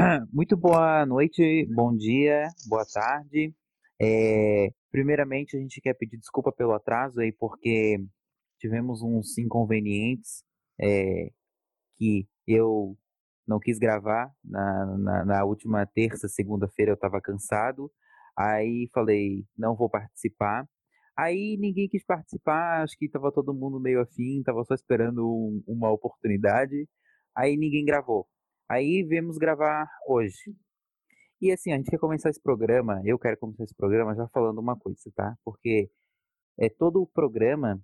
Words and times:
Muito 0.32 0.56
boa 0.56 1.04
noite, 1.04 1.66
bom 1.74 1.94
dia, 1.94 2.48
boa 2.66 2.86
tarde. 2.86 3.54
É, 4.00 4.70
primeiramente, 4.90 5.56
a 5.56 5.60
gente 5.60 5.78
quer 5.80 5.92
pedir 5.92 6.16
desculpa 6.16 6.50
pelo 6.50 6.72
atraso 6.72 7.20
aí, 7.20 7.30
porque 7.32 7.98
tivemos 8.58 9.02
uns 9.02 9.36
inconvenientes 9.36 10.42
é, 10.80 11.30
que 11.98 12.26
eu 12.46 12.96
não 13.46 13.60
quis 13.60 13.78
gravar 13.78 14.32
na, 14.42 14.86
na, 14.98 15.24
na 15.26 15.44
última 15.44 15.84
terça, 15.86 16.28
segunda-feira 16.28 16.92
eu 16.92 16.94
estava 16.94 17.20
cansado, 17.20 17.90
aí 18.34 18.88
falei, 18.94 19.44
não 19.56 19.76
vou 19.76 19.90
participar. 19.90 20.66
Aí 21.14 21.58
ninguém 21.58 21.88
quis 21.88 22.04
participar, 22.04 22.82
acho 22.82 22.96
que 22.96 23.04
estava 23.04 23.30
todo 23.30 23.52
mundo 23.52 23.78
meio 23.78 24.00
afim, 24.00 24.38
estava 24.38 24.64
só 24.64 24.74
esperando 24.74 25.28
um, 25.28 25.62
uma 25.66 25.90
oportunidade, 25.90 26.88
aí 27.36 27.54
ninguém 27.56 27.84
gravou. 27.84 28.26
Aí 28.70 29.02
viemos 29.02 29.36
gravar 29.36 29.88
hoje. 30.06 30.54
E 31.40 31.50
assim, 31.50 31.72
a 31.72 31.76
gente 31.76 31.90
quer 31.90 31.98
começar 31.98 32.30
esse 32.30 32.40
programa, 32.40 33.00
eu 33.04 33.18
quero 33.18 33.36
começar 33.38 33.64
esse 33.64 33.74
programa 33.74 34.14
já 34.14 34.28
falando 34.28 34.58
uma 34.58 34.78
coisa, 34.78 35.10
tá? 35.14 35.34
Porque 35.44 35.90
é 36.58 36.68
todo 36.68 37.02
o 37.02 37.06
programa 37.06 37.80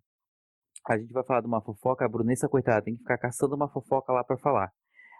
a 0.88 0.96
gente 0.96 1.12
vai 1.12 1.24
falar 1.24 1.40
de 1.40 1.48
uma 1.48 1.60
fofoca, 1.60 2.04
a 2.04 2.08
Brunessa, 2.08 2.48
coitada, 2.48 2.82
tem 2.82 2.94
que 2.94 3.00
ficar 3.02 3.18
caçando 3.18 3.56
uma 3.56 3.68
fofoca 3.68 4.12
lá 4.12 4.22
para 4.22 4.38
falar. 4.38 4.70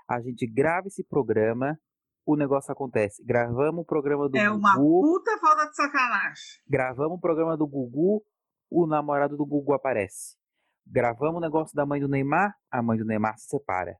A 0.08 0.20
gente 0.20 0.46
grava 0.46 0.86
esse 0.86 1.02
programa, 1.02 1.76
o 2.24 2.36
negócio 2.36 2.70
acontece. 2.70 3.24
Gravamos 3.24 3.82
o 3.82 3.84
programa 3.84 4.28
do 4.28 4.36
É 4.38 4.48
Gugu. 4.48 4.58
uma 4.58 4.76
puta 4.76 5.36
falta 5.40 5.68
de 5.68 5.74
sacanagem. 5.74 6.44
Gravamos 6.68 7.18
o 7.18 7.20
programa 7.20 7.56
do 7.56 7.66
Gugu, 7.66 8.22
o 8.70 8.86
namorado 8.86 9.36
do 9.36 9.44
Gugu 9.44 9.72
aparece. 9.72 10.36
Gravamos 10.86 11.38
o 11.38 11.40
negócio 11.40 11.74
da 11.74 11.84
mãe 11.84 12.00
do 12.00 12.08
Neymar, 12.08 12.54
a 12.70 12.80
mãe 12.80 12.96
do 12.96 13.04
Neymar 13.04 13.36
se 13.36 13.48
separa. 13.48 13.96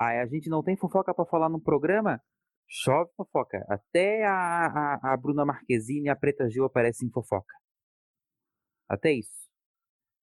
Aí 0.00 0.18
a 0.18 0.26
gente 0.26 0.48
não 0.48 0.62
tem 0.62 0.78
fofoca 0.78 1.12
pra 1.12 1.26
falar 1.26 1.50
no 1.50 1.60
programa, 1.60 2.22
chove 2.66 3.10
fofoca. 3.14 3.62
Até 3.68 4.24
a, 4.24 4.66
a, 4.66 5.12
a 5.12 5.16
Bruna 5.18 5.44
Marquezine 5.44 6.06
e 6.06 6.08
a 6.08 6.16
Preta 6.16 6.48
Gil 6.48 6.64
aparecem 6.64 7.06
em 7.06 7.12
fofoca. 7.12 7.54
Até 8.88 9.12
isso. 9.12 9.50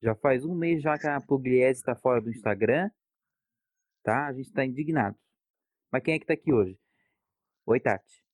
Já 0.01 0.15
faz 0.15 0.43
um 0.43 0.55
mês 0.55 0.81
já 0.81 0.97
que 0.97 1.07
a 1.07 1.21
Pugliese 1.21 1.83
tá 1.83 1.95
fora 1.95 2.19
do 2.19 2.31
Instagram, 2.31 2.89
tá? 4.03 4.25
A 4.27 4.33
gente 4.33 4.51
tá 4.51 4.65
indignado. 4.65 5.15
Mas 5.91 6.01
quem 6.01 6.15
é 6.15 6.19
que 6.19 6.25
tá 6.25 6.33
aqui 6.33 6.51
hoje? 6.51 6.79
Oi, 7.67 7.79
Tati. 7.79 8.25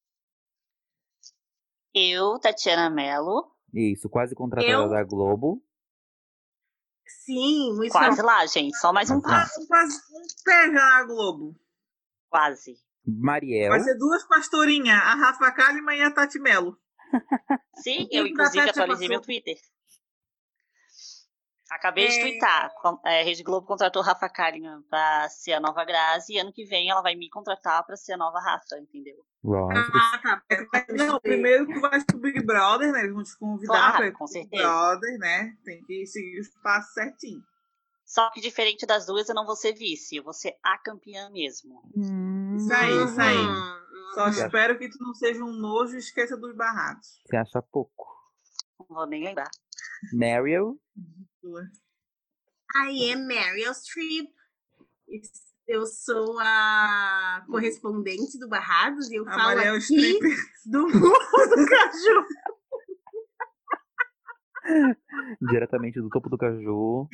Eu, 1.94 2.40
Tatiana 2.40 2.90
Mello, 2.90 3.52
Isso, 3.73 4.09
quase 4.09 4.34
contratada 4.34 4.72
Eu? 4.72 4.90
da 4.90 5.03
Globo. 5.03 5.62
Sim, 7.06 7.73
muito 7.76 7.92
quase 7.92 8.22
lá, 8.22 8.46
gente. 8.46 8.78
Só 8.78 8.92
mais 8.92 9.09
um 9.09 9.22
passo. 9.22 9.66
Quase 9.68 9.98
um 9.98 10.44
pé 10.44 10.66
já 10.66 10.72
na 10.72 11.04
Globo. 11.06 11.56
Quase. 12.30 12.76
Mariel. 13.06 13.70
Vai 13.70 13.82
ser 13.82 13.96
duas 13.98 14.23
pastorinhas, 14.28 14.98
a 14.98 15.16
Rafa 15.16 15.52
Kalimann 15.52 15.98
e 15.98 16.02
a 16.02 16.12
Tati 16.12 16.40
Melo. 16.40 16.78
Sim, 17.76 18.08
eu 18.12 18.26
inclusive 18.26 18.70
atualizei 18.70 19.08
meu? 19.08 19.22
Twitter. 19.22 19.58
Acabei 21.76 22.08
de 22.08 22.18
É. 22.20 22.22
twittar. 22.22 22.74
Com- 22.82 23.00
é, 23.06 23.22
a 23.22 23.24
Rede 23.24 23.44
Globo 23.44 23.66
contratou 23.68 24.02
Rafa 24.02 24.30
Kalimann 24.30 24.82
pra 24.90 25.28
ser 25.30 25.54
a 25.54 25.60
nova 25.60 25.84
Grazi 25.84 26.34
e 26.34 26.38
ano 26.40 26.54
que 26.54 26.66
vem 26.66 26.90
ela 26.90 27.02
vai 27.02 27.16
me 27.16 27.30
contratar 27.30 27.84
pra 27.86 27.96
ser 27.98 28.14
a 28.14 28.18
nova 28.18 28.40
Rafa, 28.40 28.78
entendeu? 28.80 29.16
Lógico. 29.44 29.92
Ah, 29.98 30.20
tá. 30.22 30.86
Não, 30.90 31.20
primeiro 31.20 31.66
tu 31.68 31.80
vai 31.82 32.02
pro 32.06 32.18
Big 32.20 32.42
Brother, 32.46 32.92
né? 32.92 33.02
Eles 33.02 33.14
vão 33.14 33.24
te 33.24 33.38
convidar 33.38 33.74
Claro, 33.74 33.98
pra 33.98 34.08
ir 34.08 34.12
com 34.14 34.26
Big 34.26 34.34
certeza. 34.34 34.64
Brother, 34.64 35.18
né? 35.20 35.58
Tem 35.66 35.84
que 35.84 36.06
seguir 36.06 36.40
os 36.40 36.50
passos 36.62 36.94
certinho. 36.94 37.42
Só 38.06 38.30
que 38.32 38.40
diferente 38.42 38.86
das 38.86 39.06
duas, 39.06 39.28
eu 39.28 39.34
não 39.36 39.46
vou 39.46 39.56
ser 39.56 39.74
vice, 39.74 40.18
eu 40.18 40.24
vou 40.24 40.34
ser 40.34 40.56
a 40.64 40.78
campeã 40.78 41.30
mesmo. 41.32 41.82
Isso 42.56 42.74
aí, 42.74 43.04
isso 43.04 43.20
aí. 43.22 43.38
Uhum. 43.38 43.84
Só 44.14 44.24
Uhum. 44.26 44.30
espero 44.30 44.78
que 44.78 44.90
tu 44.90 44.98
não 45.02 45.14
seja 45.16 45.44
um 45.44 45.52
nojo 45.52 45.96
e 45.96 46.00
esqueça 46.00 46.38
dos 46.38 46.56
barrados. 46.56 47.20
Você 47.26 47.36
acha 47.36 47.62
pouco. 47.72 48.06
Não 48.80 48.86
vou 48.98 49.08
nem 49.08 49.24
lembrar. 49.24 49.50
Mariel. 51.44 51.70
I 52.76 53.12
am 53.14 53.28
Meryl 53.28 53.74
Streep. 53.74 54.30
Eu 55.68 55.86
sou 55.86 56.38
a 56.40 57.44
correspondente 57.48 58.38
do 58.40 58.48
Barrados 58.50 59.09
e 59.09 59.16
eu 59.16 59.28
A 59.28 59.31
falo 59.34 59.59
aqui 59.59 59.78
Stripper. 59.80 60.38
do 60.66 60.82
Morro 60.88 61.56
do 61.56 61.66
Caju. 61.66 62.26
Diretamente 65.50 66.02
do 66.02 66.09
topo 66.09 66.30
do 66.30 66.38
caju. 66.38 67.08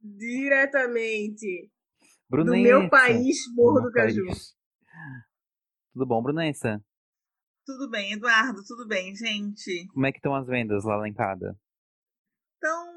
Diretamente 0.00 1.70
do 2.28 2.36
Brunessa. 2.36 2.62
meu 2.62 2.88
país, 2.90 3.38
Morro 3.54 3.80
do 3.80 3.90
Caju. 3.92 4.24
país. 4.26 4.54
Tudo 5.92 6.06
bom, 6.06 6.22
Brunessa? 6.22 6.84
Tudo 7.66 7.88
bem, 7.90 8.12
Eduardo, 8.12 8.62
tudo 8.66 8.86
bem, 8.86 9.14
gente? 9.16 9.86
Como 9.88 10.04
é 10.06 10.12
que 10.12 10.18
estão 10.18 10.34
as 10.34 10.46
vendas 10.46 10.84
lá 10.84 10.98
na 10.98 11.08
encada? 11.08 11.58
Estão 12.54 12.93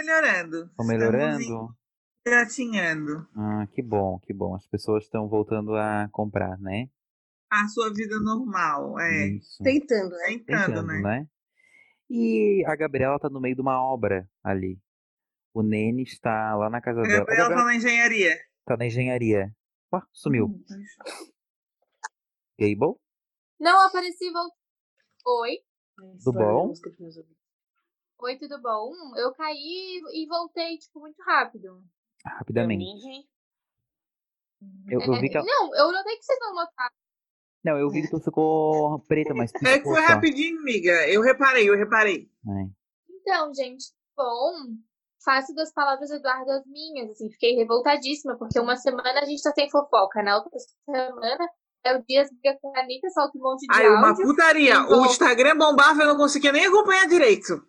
melhorando. 0.00 0.66
Estão 0.66 0.86
melhorando? 0.86 1.76
engatinhando. 2.26 3.28
Ah, 3.34 3.66
que 3.72 3.82
bom, 3.82 4.18
que 4.20 4.32
bom. 4.32 4.54
As 4.54 4.66
pessoas 4.66 5.04
estão 5.04 5.28
voltando 5.28 5.74
a 5.74 6.08
comprar, 6.12 6.58
né? 6.58 6.88
A 7.50 7.66
sua 7.68 7.92
vida 7.92 8.20
normal, 8.20 8.98
é. 9.00 9.28
Isso. 9.28 9.62
Tentando, 9.62 10.10
né? 10.10 10.26
Tentando, 10.26 10.66
Tentando, 10.66 10.86
né? 10.86 11.00
né? 11.02 11.28
E 12.08 12.64
a 12.66 12.76
Gabriela 12.76 13.18
tá 13.18 13.28
no 13.28 13.40
meio 13.40 13.54
de 13.54 13.60
uma 13.60 13.82
obra 13.82 14.28
ali. 14.42 14.78
O 15.54 15.62
Nene 15.62 16.02
está 16.02 16.54
lá 16.56 16.70
na 16.70 16.80
casa 16.80 17.00
A 17.00 17.02
dela. 17.02 17.14
A 17.14 17.18
Gabriela 17.20 17.42
tá 17.42 17.48
Gabriela 17.48 17.70
na 17.70 17.76
engenharia. 17.76 18.38
tá 18.64 18.76
na 18.76 18.86
engenharia. 18.86 19.52
Ué, 19.92 20.00
sumiu. 20.12 20.48
Gable? 22.58 22.96
Não 23.58 23.86
apareci 23.86 24.30
voltei. 24.30 24.58
Oi? 25.26 25.58
Tudo 26.24 26.32
bom? 26.38 26.72
Oi, 28.22 28.36
tudo 28.36 28.60
bom? 28.60 28.92
Eu 29.16 29.32
caí 29.32 30.00
e 30.12 30.26
voltei, 30.26 30.76
tipo, 30.78 31.00
muito 31.00 31.20
rápido. 31.22 31.82
Rapidamente. 32.24 33.26
Eu. 34.90 35.00
Eu, 35.00 35.20
vi 35.20 35.30
que 35.30 35.36
É, 35.38 35.40
ela... 35.40 35.46
Não, 35.46 35.74
eu 35.74 35.92
notei 35.92 36.16
que 36.16 36.24
vocês 36.24 36.38
não 36.40 36.54
notaram. 36.54 36.94
Não, 37.64 37.78
eu 37.78 37.90
vi 37.90 38.02
que 38.02 38.10
tu 38.10 38.20
ficou 38.20 38.98
preta, 39.00 39.34
mas 39.34 39.52
É 39.64 39.78
que 39.78 39.84
foi 39.84 40.02
só. 40.02 40.08
rapidinho, 40.08 40.58
amiga. 40.60 41.08
Eu 41.08 41.22
reparei, 41.22 41.68
eu 41.68 41.76
reparei. 41.76 42.30
É. 42.46 42.70
Então, 43.08 43.54
gente, 43.54 43.84
bom, 44.16 44.52
faço 45.24 45.54
das 45.54 45.72
palavras 45.72 46.08
do 46.10 46.16
Eduardo 46.16 46.50
as 46.50 46.66
minhas, 46.66 47.10
assim, 47.10 47.30
fiquei 47.30 47.54
revoltadíssima, 47.56 48.36
porque 48.36 48.58
uma 48.60 48.76
semana 48.76 49.20
a 49.20 49.24
gente 49.24 49.42
tá 49.42 49.52
sem 49.54 49.70
fofoca, 49.70 50.22
na 50.22 50.36
outra 50.36 50.58
semana 50.58 51.48
é 51.84 51.96
o 51.96 52.02
Dias 52.04 52.30
briga 52.30 52.58
com 52.60 52.74
a 52.76 52.80
Anitta, 52.80 53.08
solta 53.10 53.36
um 53.38 53.42
monte 53.42 53.66
de 53.66 53.72
Aí, 53.72 53.88
uma 53.88 54.08
áudio. 54.08 54.24
putaria. 54.26 54.82
O 54.86 55.06
Instagram 55.06 55.56
bombava, 55.56 56.02
eu 56.02 56.08
não 56.08 56.16
conseguia 56.16 56.52
nem 56.52 56.66
acompanhar 56.66 57.06
direito. 57.08 57.66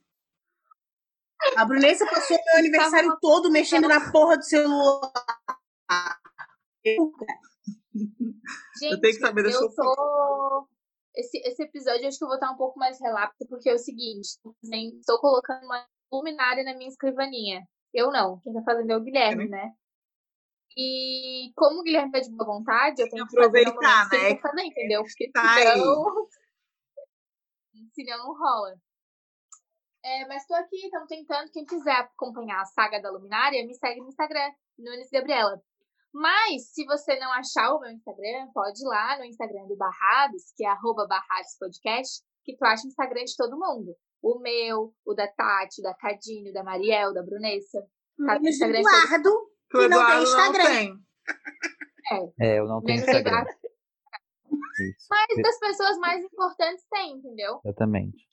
A 1.58 1.66
Brunessa 1.66 2.06
passou 2.06 2.38
meu 2.46 2.58
aniversário 2.58 3.10
Tava- 3.10 3.20
todo 3.22 3.52
mexendo 3.52 3.88
na 3.88 4.12
porra 4.12 4.38
do 4.38 4.44
celular. 4.44 5.12
Eu, 6.84 7.12
Gente, 8.80 9.02
tenho 9.02 9.14
que 9.14 9.20
saber 9.20 9.46
eu 9.46 9.52
sua 9.52 9.70
tô... 9.76 10.68
Esse, 11.16 11.38
esse 11.40 11.62
episódio 11.64 12.04
eu 12.04 12.08
acho 12.08 12.18
que 12.18 12.24
eu 12.24 12.28
vou 12.30 12.36
estar 12.36 12.50
um 12.52 12.56
pouco 12.58 12.80
mais 12.80 13.00
relapso, 13.02 13.46
porque 13.50 13.70
é 13.70 13.74
o 13.74 13.78
seguinte, 13.78 14.30
assim, 14.64 14.98
estou 14.98 15.20
colocando 15.20 15.66
uma 15.66 15.86
luminária 16.12 16.64
na 16.64 16.74
minha 16.74 16.90
escrivaninha. 16.90 17.68
Eu 17.94 18.10
não, 18.12 18.40
quem 18.40 18.54
tá 18.54 18.62
fazendo 18.64 18.92
é 18.92 18.96
o 18.98 19.02
Guilherme, 19.04 19.50
né? 19.50 19.74
E 20.78 21.52
como 21.54 21.82
o 21.82 21.84
Guilherme 21.84 22.18
é 22.18 22.22
de 22.22 22.32
boa 22.32 22.46
vontade, 22.46 23.02
eu 23.02 23.10
tenho 23.10 23.28
que 23.28 23.36
Aproveitar, 23.38 24.10
que 24.10 24.18
né? 24.18 24.36
quer 24.36 24.42
fazer, 24.42 24.62
entendeu? 24.64 25.04
Porque 25.04 25.30
Tá 25.32 25.54
aí. 25.56 25.64
senão... 25.74 26.28
senão 27.94 28.18
não 28.20 28.34
rola. 28.38 28.76
É, 30.04 30.28
mas 30.28 30.46
tô 30.48 30.56
aqui, 30.56 30.78
estamos 30.78 31.08
tentando. 31.08 31.52
Quem 31.52 31.66
quiser 31.66 31.96
acompanhar 31.96 32.62
a 32.62 32.66
saga 32.66 33.00
da 33.00 33.12
luminária, 33.12 33.66
me 33.66 33.74
segue 33.76 34.02
no 34.02 34.08
Instagram, 34.08 34.52
Nunes 34.78 35.10
Gabriela. 35.12 35.62
Mas, 36.14 36.74
se 36.74 36.84
você 36.86 37.18
não 37.20 37.32
achar 37.32 37.74
o 37.74 37.80
meu 37.80 37.92
Instagram, 37.92 38.48
pode 38.54 38.82
ir 38.84 38.88
lá 38.88 39.18
no 39.18 39.26
Instagram 39.26 39.66
do 39.68 39.78
Barrados, 39.78 40.52
que 40.58 40.66
é 40.66 40.70
arroba 40.70 41.08
Barrados 41.08 41.56
Podcast, 41.60 42.24
que 42.44 42.56
tu 42.58 42.66
acha 42.66 42.84
o 42.84 42.88
Instagram 42.88 43.24
de 43.24 43.36
todo 43.38 43.58
mundo. 43.58 43.96
O 44.22 44.40
meu, 44.40 44.94
o 45.06 45.14
da 45.14 45.28
Tati, 45.28 45.80
o 45.80 45.84
da 45.84 45.94
Cadinho, 45.94 46.50
o 46.50 46.54
da 46.54 46.64
Mariel, 46.64 47.14
da 47.14 47.24
Brunessa. 47.24 47.80
Tá 48.18 48.34
menos 48.40 48.50
Instagram 48.50 48.80
Eduardo, 48.80 49.50
Que 49.70 49.78
o 49.78 49.80
que 49.82 49.88
não 49.88 49.98
tem 49.98 50.06
Eduardo 50.06 50.24
não 50.24 50.24
Instagram. 50.24 50.66
tem. 50.66 51.06
É, 52.40 52.60
eu 52.60 52.68
não 52.68 52.82
tenho 52.82 53.00
Instagram. 53.00 53.20
Eduardo. 53.20 53.50
Isso. 54.82 55.08
Mas 55.10 55.28
das 55.42 55.60
pessoas 55.60 55.98
mais 56.00 56.24
importantes 56.24 56.86
tem, 56.92 57.14
entendeu? 57.14 57.62
Exatamente. 57.64 58.28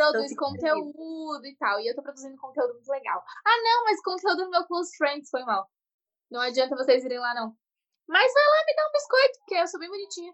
Produz 0.00 0.32
Então, 0.32 0.48
conteúdo 0.48 1.44
e 1.44 1.56
tal. 1.56 1.78
E 1.78 1.88
eu 1.88 1.94
tô 1.94 2.02
produzindo 2.02 2.34
conteúdo 2.38 2.72
muito 2.72 2.88
legal. 2.88 3.22
Ah, 3.44 3.62
não, 3.62 3.84
mas 3.84 4.02
conteúdo 4.02 4.44
no 4.44 4.50
meu 4.50 4.66
Close 4.66 4.96
Friends 4.96 5.28
foi 5.28 5.44
mal. 5.44 5.68
Não 6.30 6.40
adianta 6.40 6.74
vocês 6.74 7.04
irem 7.04 7.18
lá, 7.18 7.34
não. 7.34 7.54
Mas 8.08 8.32
vai 8.32 8.42
lá 8.42 8.64
me 8.66 8.74
dar 8.74 8.88
um 8.88 8.92
biscoito, 8.92 9.38
porque 9.40 9.54
eu 9.56 9.66
sou 9.66 9.78
bem 9.78 9.90
bonitinha. 9.90 10.32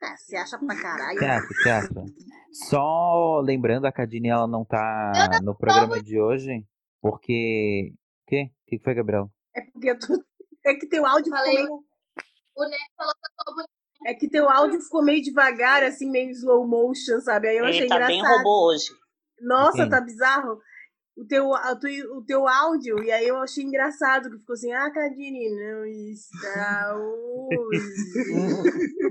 Ah, 0.00 0.16
você 0.16 0.36
acha 0.36 0.58
pra 0.58 0.80
caralho. 0.80 1.18
Acha, 1.18 1.46
você 1.46 1.70
acha? 1.70 2.04
Só 2.52 3.40
lembrando, 3.40 3.86
a 3.86 3.92
Cadine 3.92 4.28
ela 4.28 4.46
não 4.46 4.64
tá 4.64 5.12
Eu 5.34 5.42
no 5.42 5.56
programa 5.56 6.00
de 6.00 6.20
hoje, 6.20 6.64
porque. 7.00 7.92
O 8.22 8.28
quê? 8.28 8.50
O 8.52 8.66
que 8.66 8.78
foi, 8.78 8.94
Gabriel? 8.94 9.28
É 9.54 9.60
porque 9.72 9.90
eu 9.90 9.98
tô... 9.98 10.24
É 10.64 10.74
que 10.74 10.88
teu 10.88 11.04
áudio 11.04 11.32
Falei. 11.32 11.66
O 11.66 12.64
Neto 12.64 12.92
falou 12.96 13.12
que 13.12 13.26
eu 13.26 13.44
tô 13.44 13.54
É 14.06 14.14
que 14.14 14.28
teu 14.28 14.48
áudio 14.48 14.80
ficou 14.80 15.02
meio 15.04 15.22
devagar, 15.22 15.82
assim, 15.82 16.10
meio 16.10 16.30
slow 16.30 16.66
motion, 16.66 17.20
sabe? 17.20 17.48
Aí 17.48 17.56
eu 17.58 17.64
achei 17.66 17.80
Ele 17.82 17.88
tá 17.88 18.06
bem 18.06 18.18
engraçado. 18.18 18.38
robô 18.38 18.70
hoje. 18.72 18.84
Nossa, 19.40 19.84
Sim. 19.84 19.88
tá 19.90 20.00
bizarro. 20.00 20.58
O 21.16 21.26
teu, 21.26 21.54
a 21.54 21.76
tu- 21.76 22.16
o 22.16 22.24
teu 22.24 22.48
áudio, 22.48 23.02
e 23.04 23.12
aí 23.12 23.28
eu 23.28 23.36
achei 23.36 23.62
engraçado 23.62 24.30
que 24.30 24.38
ficou 24.38 24.54
assim, 24.54 24.72
ah, 24.72 24.90
Cadine 24.90 25.50
não 25.54 25.84
está 25.84 26.96
hoje. 26.96 27.82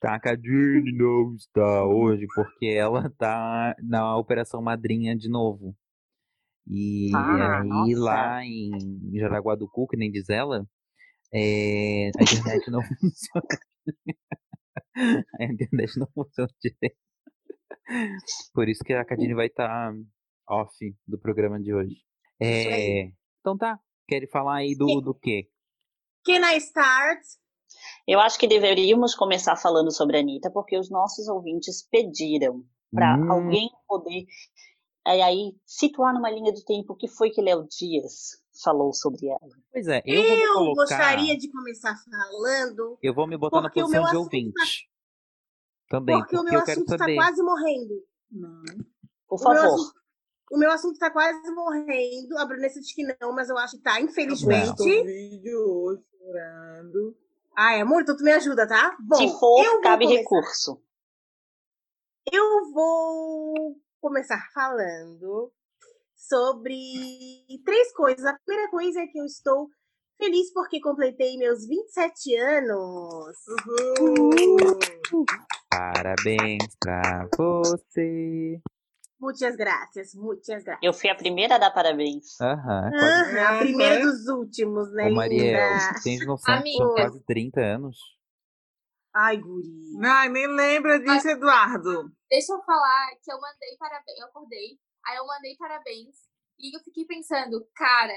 Tá, 0.00 0.18
Cadine 0.20 0.92
não 0.96 1.34
está 1.34 1.84
hoje 1.84 2.26
porque 2.34 2.66
ela 2.66 3.10
tá 3.18 3.74
na 3.82 4.16
Operação 4.16 4.62
Madrinha 4.62 5.16
de 5.16 5.28
novo. 5.28 5.74
E 6.66 7.10
Ah, 7.14 7.62
aí 7.62 7.66
nossa. 7.66 8.00
lá 8.00 8.44
em 8.44 8.70
Jaraguá 9.14 9.54
do 9.56 9.68
Cu, 9.68 9.88
que 9.88 9.96
nem 9.96 10.10
diz 10.10 10.28
ela, 10.28 10.64
é, 11.32 12.10
a 12.18 12.22
internet 12.22 12.70
não 12.70 12.80
funciona. 13.00 13.46
A 15.40 15.44
internet 15.44 15.98
não 15.98 16.08
funciona 16.14 16.50
direito. 16.60 16.96
Por 18.52 18.68
isso 18.68 18.84
que 18.84 18.92
a 18.92 19.04
Cadine 19.04 19.34
vai 19.34 19.46
estar 19.46 19.92
off 20.48 20.74
do 21.06 21.18
programa 21.18 21.60
de 21.60 21.72
hoje. 21.74 21.96
É, 22.40 23.10
então 23.40 23.56
tá. 23.56 23.78
Quer 24.06 24.28
falar 24.30 24.56
aí 24.56 24.74
do, 24.76 25.00
do 25.00 25.14
quê? 25.14 25.48
Can 26.24 26.40
I 26.52 26.56
start? 26.58 27.20
Eu 28.06 28.20
acho 28.20 28.38
que 28.38 28.46
deveríamos 28.46 29.14
começar 29.14 29.56
falando 29.56 29.90
sobre 29.92 30.16
a 30.16 30.20
Anitta, 30.20 30.50
porque 30.50 30.78
os 30.78 30.90
nossos 30.90 31.28
ouvintes 31.28 31.86
pediram 31.90 32.64
para 32.90 33.18
Hum. 33.18 33.30
alguém 33.32 33.68
poder 33.86 34.24
é, 35.06 35.22
aí 35.22 35.54
situar 35.66 36.14
numa 36.14 36.30
linha 36.30 36.52
de 36.52 36.64
tempo 36.64 36.92
o 36.92 36.96
que 36.96 37.08
foi 37.08 37.30
que 37.30 37.40
Léo 37.40 37.66
Dias 37.68 38.38
falou 38.62 38.92
sobre 38.92 39.26
ela. 39.28 39.38
Pois 39.72 39.86
é, 39.88 40.02
eu 40.04 40.22
Eu 40.22 40.52
colocar. 40.54 40.82
gostaria 40.82 41.36
de 41.36 41.50
começar 41.50 41.94
falando, 41.96 42.98
Eu 43.02 43.14
vou 43.14 43.26
me 43.26 43.36
botar 43.36 43.60
na 43.60 43.68
o 43.68 43.72
posição 43.72 43.90
meu 43.90 44.02
de 44.02 44.08
assunto 44.08 44.30
tá- 44.30 44.36
ouvinte. 44.36 44.90
Também, 45.88 46.18
porque 46.18 46.36
o 46.36 46.38
porque 46.40 46.50
meu 46.50 46.60
eu 46.60 46.64
quero 46.66 46.80
assunto 46.80 46.90
tá 46.90 46.98
saber. 46.98 47.14
quase 47.16 47.42
morrendo. 47.42 48.06
Não. 48.30 48.62
Por 49.26 49.36
O 49.36 49.36
meu, 49.36 49.38
favor. 49.38 49.74
assunto, 49.74 49.94
o 50.52 50.58
meu 50.58 50.70
assunto 50.70 50.98
tá 50.98 51.10
quase 51.10 51.50
morrendo. 51.54 52.36
A 52.38 52.44
Brunessa 52.44 52.80
diz 52.80 52.92
que 52.94 53.04
não, 53.20 53.32
mas 53.32 53.48
eu 53.48 53.56
acho 53.58 53.76
que 53.76 53.82
tá, 53.82 53.98
Eu 54.00 54.06
infelizmente. 54.06 54.82
um 54.82 55.04
vídeo 55.04 55.58
hoje 55.60 56.02
chorando. 56.18 57.16
Ai, 57.56 57.80
amor, 57.80 58.02
então 58.02 58.16
tu 58.16 58.22
me 58.22 58.32
ajuda, 58.32 58.68
tá? 58.68 58.96
Bom, 59.00 59.16
Se 59.16 59.28
for, 59.40 59.64
eu 59.64 59.80
cabe 59.80 60.04
começar. 60.04 60.20
recurso. 60.22 60.82
Eu 62.30 62.70
vou 62.72 63.76
começar 64.00 64.38
falando 64.52 65.50
sobre 66.18 66.76
três 67.64 67.92
coisas. 67.92 68.24
A 68.24 68.36
primeira 68.44 68.70
coisa 68.70 69.00
é 69.00 69.06
que 69.06 69.18
eu 69.18 69.24
estou 69.24 69.68
feliz 70.18 70.52
porque 70.52 70.80
completei 70.80 71.38
meus 71.38 71.66
27 71.66 72.36
anos. 72.36 73.36
Uhul. 74.00 75.24
Parabéns 75.70 76.76
pra 76.80 77.28
você. 77.36 78.60
Muitas 79.20 79.56
graças, 79.56 80.14
muitas 80.14 80.62
graças. 80.62 80.82
Eu 80.82 80.92
fui 80.92 81.10
a 81.10 81.14
primeira 81.14 81.56
a 81.56 81.58
dar 81.58 81.72
parabéns. 81.72 82.40
Aham, 82.40 82.90
quase. 82.90 83.36
Aham, 83.36 83.56
a 83.56 83.58
primeira 83.58 84.00
dos 84.04 84.28
últimos, 84.28 84.92
né, 84.92 85.06
Ô, 85.06 85.10
Mariel, 85.14 85.70
linda? 85.72 86.00
tens 86.04 86.24
noção 86.26 86.62
que 86.62 86.72
são 86.76 86.94
quase 86.94 87.20
30 87.24 87.60
anos? 87.60 87.98
Ai, 89.12 89.36
guri. 89.38 89.68
Ai, 90.04 90.28
nem 90.28 90.46
lembra 90.46 91.00
disso, 91.00 91.28
Eduardo. 91.28 92.12
Deixa 92.30 92.52
eu 92.52 92.62
falar 92.62 93.08
que 93.22 93.32
eu 93.32 93.40
mandei 93.40 93.76
parabéns. 93.76 94.18
Eu 94.20 94.26
acordei, 94.26 94.78
aí 95.04 95.16
eu 95.16 95.26
mandei 95.26 95.56
parabéns. 95.56 96.28
E 96.58 96.76
eu 96.76 96.80
fiquei 96.80 97.04
pensando, 97.04 97.68
cara, 97.74 98.14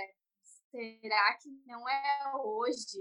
será 0.72 1.38
que 1.42 1.50
não 1.66 1.88
é 1.88 2.34
hoje? 2.44 2.98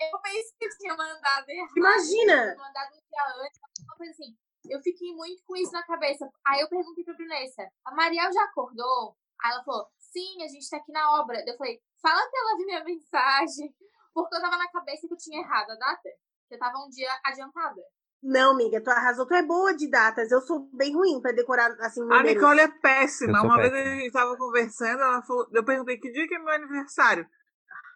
Eu 0.00 0.20
pensei 0.20 0.56
que 0.58 0.64
eu 0.64 0.76
tinha 0.78 0.96
mandado 0.96 1.48
errado. 1.48 1.76
Imagina! 1.76 2.56
Mandado 2.56 2.94
um 2.94 3.00
dia 3.00 3.44
antes, 3.44 3.60
uma 3.80 3.96
coisa 3.96 4.12
assim. 4.12 4.36
Eu 4.68 4.80
fiquei 4.80 5.14
muito 5.14 5.42
com 5.44 5.56
isso 5.56 5.72
na 5.72 5.84
cabeça. 5.84 6.28
Aí 6.46 6.60
eu 6.60 6.68
perguntei 6.68 7.04
pra 7.04 7.14
Brunessa, 7.14 7.70
a 7.84 7.94
Mariel 7.94 8.32
já 8.32 8.44
acordou? 8.44 9.16
Aí 9.42 9.52
ela 9.52 9.62
falou, 9.62 9.86
sim, 9.98 10.42
a 10.42 10.48
gente 10.48 10.68
tá 10.68 10.78
aqui 10.78 10.90
na 10.90 11.20
obra. 11.20 11.42
Eu 11.46 11.56
falei, 11.56 11.82
fala 12.00 12.28
pra 12.30 12.40
ela 12.40 12.56
ver 12.56 12.64
minha 12.64 12.84
mensagem. 12.84 13.74
Porque 14.14 14.36
eu 14.36 14.40
tava 14.40 14.56
na 14.56 14.70
cabeça 14.70 15.06
que 15.06 15.12
eu 15.12 15.18
tinha 15.18 15.40
errado 15.40 15.70
a 15.70 15.74
data. 15.74 16.08
Que 16.48 16.54
eu 16.54 16.58
tava 16.58 16.78
um 16.78 16.88
dia 16.88 17.10
adiantada. 17.24 17.82
Não, 18.24 18.52
amiga, 18.52 18.80
tu 18.80 18.88
arrasou. 18.88 19.26
Tu 19.26 19.34
é 19.34 19.42
boa 19.42 19.76
de 19.76 19.86
datas. 19.86 20.32
Eu 20.32 20.40
sou 20.40 20.66
bem 20.72 20.94
ruim 20.94 21.20
pra 21.20 21.30
decorar, 21.30 21.70
assim, 21.80 22.00
A 22.00 22.04
números. 22.04 22.32
Nicole 22.32 22.60
é 22.60 22.68
péssima. 22.68 23.42
Uma 23.42 23.56
vez 23.58 23.68
a 23.68 23.72
péssima. 23.72 23.96
gente 24.00 24.12
tava 24.12 24.36
conversando, 24.38 25.02
ela 25.02 25.22
falou, 25.22 25.46
eu 25.52 25.62
perguntei 25.62 25.98
que 25.98 26.10
dia 26.10 26.26
que 26.26 26.34
é 26.34 26.38
meu 26.38 26.48
aniversário. 26.48 27.28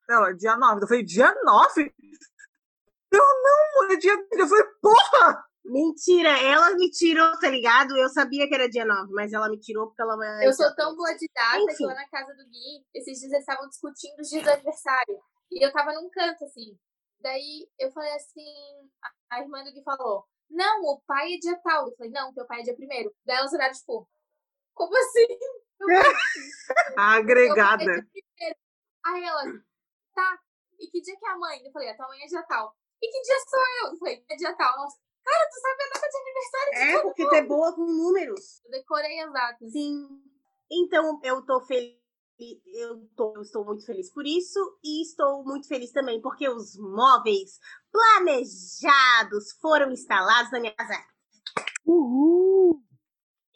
Ela, 0.06 0.32
dia 0.34 0.54
9. 0.54 0.82
Eu 0.82 0.86
falei, 0.86 1.02
dia 1.02 1.34
9? 1.42 1.94
Eu 3.10 3.24
não, 3.24 3.90
é 3.90 3.96
dia. 3.96 4.26
Eu 4.32 4.46
falei, 4.46 4.64
porra! 4.82 5.44
Mentira, 5.64 6.30
ela 6.40 6.74
me 6.74 6.90
tirou, 6.90 7.30
tá 7.40 7.48
ligado? 7.48 7.96
Eu 7.96 8.08
sabia 8.10 8.46
que 8.46 8.54
era 8.54 8.68
dia 8.68 8.84
9, 8.84 9.12
mas 9.12 9.32
ela 9.32 9.48
me 9.48 9.58
tirou 9.58 9.86
porque 9.86 10.02
ela 10.02 10.16
vai. 10.16 10.46
Eu 10.46 10.52
sou 10.52 10.74
tão 10.74 10.94
boa 10.94 11.14
de 11.14 11.26
data 11.34 11.56
que 11.58 11.72
Enfim. 11.72 11.86
lá 11.86 11.94
na 11.94 12.08
casa 12.08 12.34
do 12.34 12.44
Gui, 12.44 12.86
esses 12.94 13.18
dias 13.18 13.32
eles 13.32 13.40
estavam 13.40 13.66
discutindo 13.68 14.18
os 14.20 14.28
dias 14.28 14.44
do 14.44 14.50
aniversário. 14.50 15.18
E 15.50 15.64
eu 15.64 15.72
tava 15.72 15.92
num 15.94 16.08
canto, 16.10 16.44
assim. 16.44 16.78
Daí 17.20 17.68
eu 17.78 17.90
falei 17.92 18.12
assim, 18.14 18.90
a- 19.30 19.40
irmã 19.40 19.62
do 19.64 19.72
Gui 19.72 19.82
falou, 19.82 20.24
não, 20.48 20.82
o 20.82 21.00
pai 21.06 21.34
é 21.34 21.38
dia 21.38 21.58
tal. 21.62 21.88
Eu 21.88 21.96
falei, 21.96 22.12
não, 22.12 22.32
teu 22.32 22.46
pai 22.46 22.60
é 22.60 22.62
dia 22.64 22.74
primeiro. 22.76 23.14
Daí 23.24 23.36
elas 23.36 23.52
olharam, 23.52 23.74
tipo, 23.74 24.08
como 24.74 24.96
assim? 24.96 25.26
Eu 25.80 25.86
falei, 25.86 26.00
A 26.00 26.04
"Teu 26.04 26.94
pai 26.94 27.14
é 27.14 27.18
agregada. 27.18 27.76
primeiro. 27.84 28.56
Aí 29.06 29.24
elas, 29.24 29.62
tá, 30.12 30.38
e 30.80 30.88
que 30.90 31.00
dia 31.00 31.16
que 31.16 31.24
é 31.24 31.30
a 31.30 31.38
mãe? 31.38 31.64
Eu 31.64 31.70
falei, 31.70 31.88
a 31.90 31.96
tua 31.96 32.08
mãe 32.08 32.20
é 32.20 32.26
dia 32.26 32.42
tal. 32.42 32.74
E 33.00 33.08
que 33.08 33.20
dia 33.22 33.36
sou 33.48 33.60
eu? 33.60 33.92
Eu 33.92 33.96
falei, 33.98 34.24
é 34.28 34.34
dia 34.36 34.56
tal. 34.56 34.74
Elas, 34.76 34.94
cara, 35.24 35.48
tu 35.48 35.60
sabe 35.60 35.82
a 35.82 35.94
data 35.94 36.08
de 36.08 36.16
aniversário 36.16 36.72
de 36.72 36.78
É, 36.78 37.02
porque 37.02 37.28
tu 37.28 37.34
é 37.36 37.42
boa 37.42 37.72
com 37.76 37.82
números. 37.84 38.60
Eu 38.64 38.70
decorei 38.72 39.20
as 39.20 39.32
datas. 39.32 39.70
Sim. 39.70 40.20
Então, 40.68 41.20
eu 41.22 41.46
tô 41.46 41.60
feliz. 41.60 41.96
Eu, 42.38 43.08
tô, 43.16 43.34
eu 43.36 43.42
estou 43.42 43.64
muito 43.64 43.84
feliz 43.84 44.12
por 44.12 44.26
isso. 44.26 44.58
E 44.84 45.02
estou 45.02 45.44
muito 45.44 45.66
feliz 45.66 45.90
também 45.92 46.20
porque 46.20 46.48
os 46.48 46.76
móveis 46.78 47.58
planejados 47.90 49.52
foram 49.60 49.90
instalados 49.90 50.50
na 50.52 50.60
minha 50.60 50.74
casa. 50.74 50.94
Uhul! 51.84 52.82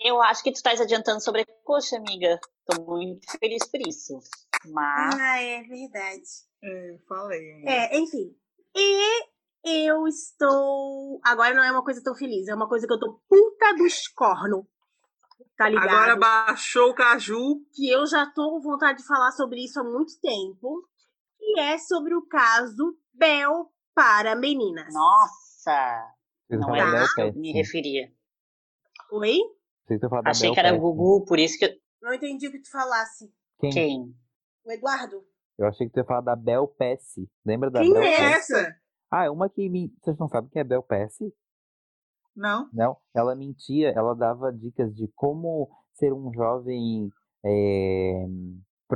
Eu 0.01 0.21
acho 0.21 0.43
que 0.43 0.51
tu 0.51 0.57
estás 0.57 0.81
adiantando 0.81 1.23
sobre 1.23 1.43
a 1.43 1.47
coxa, 1.65 1.97
amiga. 1.97 2.41
Tô 2.67 2.83
muito 2.83 3.31
feliz 3.39 3.65
por 3.71 3.81
isso. 3.87 4.19
Mas 4.67 5.15
Ah, 5.15 5.41
é 5.41 5.63
verdade. 5.63 6.23
É, 6.63 6.99
falei. 7.09 7.65
É, 7.67 7.99
enfim. 7.99 8.37
E 8.75 9.27
eu 9.65 10.07
estou. 10.09 11.21
Agora 11.25 11.55
não 11.55 11.63
é 11.63 11.71
uma 11.71 11.85
coisa 11.85 12.03
tão 12.03 12.15
feliz, 12.15 12.49
é 12.49 12.55
uma 12.55 12.69
coisa 12.69 12.87
que 12.87 12.93
eu 12.93 12.99
tô 12.99 13.21
puta 13.29 13.75
dos 13.77 14.09
corno. 14.09 14.67
Tá 15.57 15.69
ligado? 15.69 15.89
Agora 15.89 16.17
baixou 16.17 16.91
o 16.91 16.95
caju. 16.95 17.61
Que 17.75 17.89
eu 17.91 18.07
já 18.07 18.27
tô 18.27 18.51
com 18.51 18.61
vontade 18.61 18.99
de 18.99 19.07
falar 19.07 19.33
sobre 19.33 19.65
isso 19.65 19.81
há 19.81 19.85
muito 19.85 20.13
tempo. 20.21 20.87
E 21.41 21.61
é 21.61 21.79
sobre 21.79 22.15
o 22.15 22.23
caso 22.27 22.97
Bel 23.13 23.71
para 23.95 24.35
meninas. 24.35 24.93
nossa, 24.93 26.15
Vocês 26.49 26.61
não 26.61 26.75
é 26.75 27.05
isso 27.05 27.15
que 27.15 27.21
eu 27.23 27.33
me 27.35 27.53
referia. 27.53 28.13
Oi? 29.13 29.39
Achei 30.25 30.49
Bel 30.49 30.55
que 30.55 30.61
era 30.61 30.71
Pesce. 30.71 30.81
Gugu, 30.81 31.25
por 31.25 31.39
isso 31.39 31.59
que 31.59 31.65
eu... 31.67 31.71
Não 32.01 32.15
entendi 32.15 32.49
o 32.49 32.53
que 32.53 32.61
tu 32.61 32.71
falasse. 32.71 33.33
Quem? 33.61 33.71
quem? 33.71 34.15
O 34.65 34.73
Eduardo? 34.73 35.25
Eu 35.59 35.67
achei 35.67 35.87
que 35.87 35.93
tu 35.93 35.99
ia 35.99 36.05
falar 36.05 36.23
da 36.23 36.35
Bel 36.35 36.67
Pesce. 36.67 37.31
Lembra 37.45 37.71
da 37.71 37.81
Quem 37.81 37.93
Bel 37.93 38.03
Quem 38.03 38.13
é 38.15 38.17
Pesce? 38.17 38.55
essa? 38.55 38.77
Ah, 39.11 39.25
é 39.27 39.31
uma 39.31 39.51
que 39.51 39.69
me... 39.69 39.93
Vocês 40.03 40.17
não 40.19 40.29
sabem 40.29 40.51
quem 40.51 40.61
é 40.61 40.65
Bel 40.65 40.83
Pesce? 40.83 41.35
Não? 42.35 42.69
Não, 42.73 42.97
ela 43.15 43.35
mentia, 43.35 43.91
ela 43.91 44.15
dava 44.15 44.53
dicas 44.53 44.95
de 44.95 45.07
como 45.15 45.69
ser 45.95 46.13
um 46.13 46.33
jovem 46.33 47.11
é, 47.45 48.27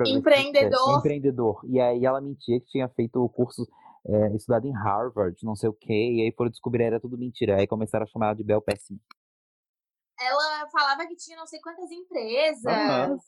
Empreendedor. 0.04 0.98
empreendedor. 0.98 1.60
E 1.64 1.80
aí 1.80 2.04
ela 2.04 2.20
mentia 2.20 2.60
que 2.60 2.66
tinha 2.66 2.88
feito 2.88 3.22
o 3.22 3.28
curso, 3.28 3.66
é, 4.06 4.36
estudado 4.36 4.66
em 4.66 4.72
Harvard, 4.72 5.36
não 5.42 5.54
sei 5.54 5.68
o 5.68 5.74
quê, 5.74 6.12
e 6.12 6.22
aí 6.22 6.32
foram 6.36 6.50
descobrir 6.50 6.84
era 6.84 7.00
tudo 7.00 7.16
mentira. 7.16 7.56
Aí 7.56 7.66
começaram 7.66 8.04
a 8.04 8.06
chamar 8.06 8.26
ela 8.26 8.36
de 8.36 8.44
Bel 8.44 8.60
Péssima. 8.60 8.98
ela 10.20 10.68
falava 10.70 11.06
que 11.06 11.16
tinha 11.16 11.36
não 11.36 11.46
sei 11.46 11.60
quantas 11.60 11.90
empresas. 11.90 12.66
Aham. 12.66 13.18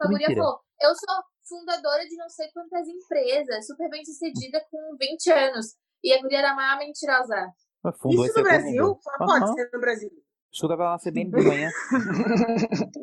A 0.00 0.06
guria 0.06 0.28
falou, 0.28 0.60
eu 0.80 0.94
sou 0.94 1.24
fundadora 1.48 2.06
de 2.06 2.16
não 2.16 2.28
sei 2.28 2.48
quantas 2.52 2.86
empresas, 2.86 3.66
super 3.66 3.90
bem 3.90 4.04
sucedida 4.04 4.64
com 4.70 4.96
20 4.96 5.30
anos. 5.32 5.76
E 6.04 6.12
a 6.12 6.22
guria 6.22 6.38
era 6.38 6.52
a 6.52 6.54
maior 6.54 6.78
mentirosa. 6.78 7.52
Ela 7.84 7.92
Fundou 7.94 8.24
Isso 8.26 8.36
no 8.38 8.44
Brasil? 8.44 8.84
mundo. 8.86 8.98
Só 9.02 9.18
pode 9.18 9.54
ser 9.54 9.70
no 9.72 9.80
Brasil. 9.80 10.10
Escuta 10.52 10.74
ela 10.74 10.92
na 10.92 10.98
CBN 10.98 11.30
de 11.30 11.42
manhã. 11.46 11.70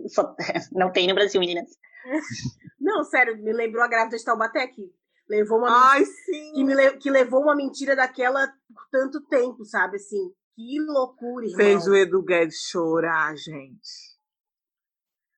Só- 0.08 0.36
Não 0.74 0.92
tem 0.92 1.08
no 1.08 1.14
Brasil, 1.16 1.40
meninas. 1.40 1.70
Não, 2.80 3.04
sério, 3.04 3.38
me 3.38 3.54
lembrou 3.54 3.84
a 3.84 3.88
grávida 3.88 4.18
de 4.18 4.24
Taubaté 4.24 4.68
que 4.68 4.92
levou 5.30 5.58
uma 5.60 5.92
Ai, 5.92 6.00
que, 6.02 6.06
sim. 6.06 6.64
me 6.64 6.74
le- 6.76 6.98
que 6.98 7.10
levou 7.10 7.42
uma 7.42 7.56
mentira 7.56 7.96
daquela 7.96 8.48
por 8.48 8.88
tanto 8.92 9.22
tempo, 9.28 9.64
sabe? 9.66 9.96
Assim, 9.98 10.32
que 10.56 10.80
loucura, 10.82 11.46
irmão. 11.46 11.58
Fez 11.58 11.88
o 11.88 11.96
Edu 11.96 12.22
Guedes 12.24 12.62
chorar, 12.70 13.36
gente. 13.36 14.16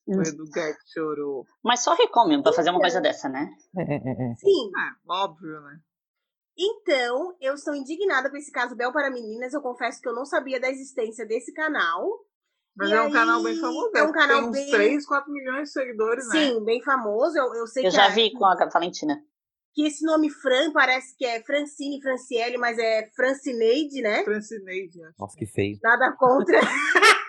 O 0.08 0.22
Edu 0.22 0.50
Gato 0.50 0.77
chorou. 0.94 1.46
Mas 1.62 1.84
só 1.84 1.94
recomendo 1.94 2.41
pra 2.41 2.53
fazer 2.53 2.70
uma 2.70 2.79
coisa 2.79 3.01
dessa, 3.01 3.27
né? 3.27 3.50
É, 3.77 3.82
é, 3.82 3.96
é, 3.98 4.32
é. 4.32 4.36
Sim. 4.36 4.72
Ah, 4.77 4.96
óbvio, 5.25 5.60
né? 5.60 5.79
Então, 6.57 7.35
eu 7.39 7.53
estou 7.53 7.75
indignada 7.75 8.29
com 8.29 8.37
esse 8.37 8.51
caso 8.51 8.75
Bel 8.75 8.91
para 8.91 9.11
Meninas. 9.11 9.53
Eu 9.53 9.61
confesso 9.61 10.01
que 10.01 10.09
eu 10.09 10.15
não 10.15 10.25
sabia 10.25 10.59
da 10.59 10.69
existência 10.69 11.25
desse 11.25 11.53
canal. 11.53 12.25
Mas 12.75 12.89
E 12.89 12.93
é 12.93 13.01
um 13.01 13.11
canal 13.11 13.37
aí, 13.39 13.43
bem 13.43 13.59
famoso. 13.59 13.91
é 13.95 14.03
um 14.03 14.11
Tem 14.11 14.13
canal 14.13 14.41
uns 14.45 14.51
bem- 14.51 14.69
3, 14.71 15.05
4 15.05 15.31
milhões 15.31 15.63
de 15.69 15.73
seguidores, 15.73 16.27
né? 16.29 16.31
Sim, 16.47 16.63
bem 16.63 16.81
famoso. 16.81 17.37
Eu, 17.37 17.53
eu 17.55 17.67
sei 17.67 17.85
Eu 17.85 17.89
que, 17.89 17.95
já 17.95 18.05
a- 18.05 18.09
vi 18.09 18.31
com 18.33 18.45
a 18.45 18.55
Valentina. 18.71 19.19
que 19.73 19.85
esse 19.87 20.03
nome 20.05 20.29
Fran 20.31 20.71
parece 20.71 21.15
que 21.15 21.25
é 21.25 21.41
Francine, 21.43 22.01
Franciele, 22.01 22.57
mas 22.57 22.77
é 22.79 23.09
Francineide, 23.15 24.01
né? 24.01 24.23
Francineide, 24.23 25.03
acho. 25.03 25.15
Nossa, 25.19 25.35
que 25.37 25.45
feio. 25.47 25.77
Nada 25.83 26.15
contra. 26.17 26.59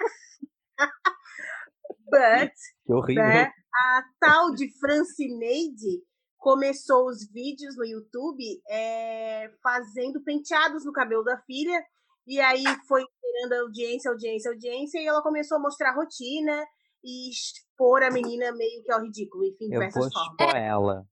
But, 2.10 2.52
Que 2.86 2.92
horrível. 2.92 3.22
né, 3.22 3.50
a 3.74 4.02
tal 4.20 4.54
de 4.54 4.68
Francineide 4.80 6.02
começou 6.38 7.06
os 7.06 7.28
vídeos 7.30 7.76
no 7.76 7.84
YouTube 7.84 8.44
é, 8.68 9.50
fazendo 9.62 10.22
penteados 10.22 10.84
no 10.84 10.92
cabelo 10.92 11.24
da 11.24 11.38
filha. 11.42 11.84
E 12.26 12.40
aí 12.40 12.64
foi 12.86 13.02
gerando 13.22 13.64
audiência, 13.64 14.10
audiência, 14.10 14.50
audiência. 14.50 15.00
E 15.00 15.06
ela 15.06 15.22
começou 15.22 15.58
a 15.58 15.60
mostrar 15.60 15.90
a 15.90 15.94
rotina 15.94 16.64
e 17.04 17.30
expor 17.30 18.02
a 18.02 18.10
menina 18.10 18.52
meio 18.52 18.82
que 18.82 18.92
ao 18.92 19.02
ridículo, 19.02 19.44
enfim, 19.44 19.64
Eu 19.64 19.80
vou 19.80 19.88
diversas 19.88 20.12
formas. 20.12 20.32
expor 20.32 20.56
ela. 20.56 21.06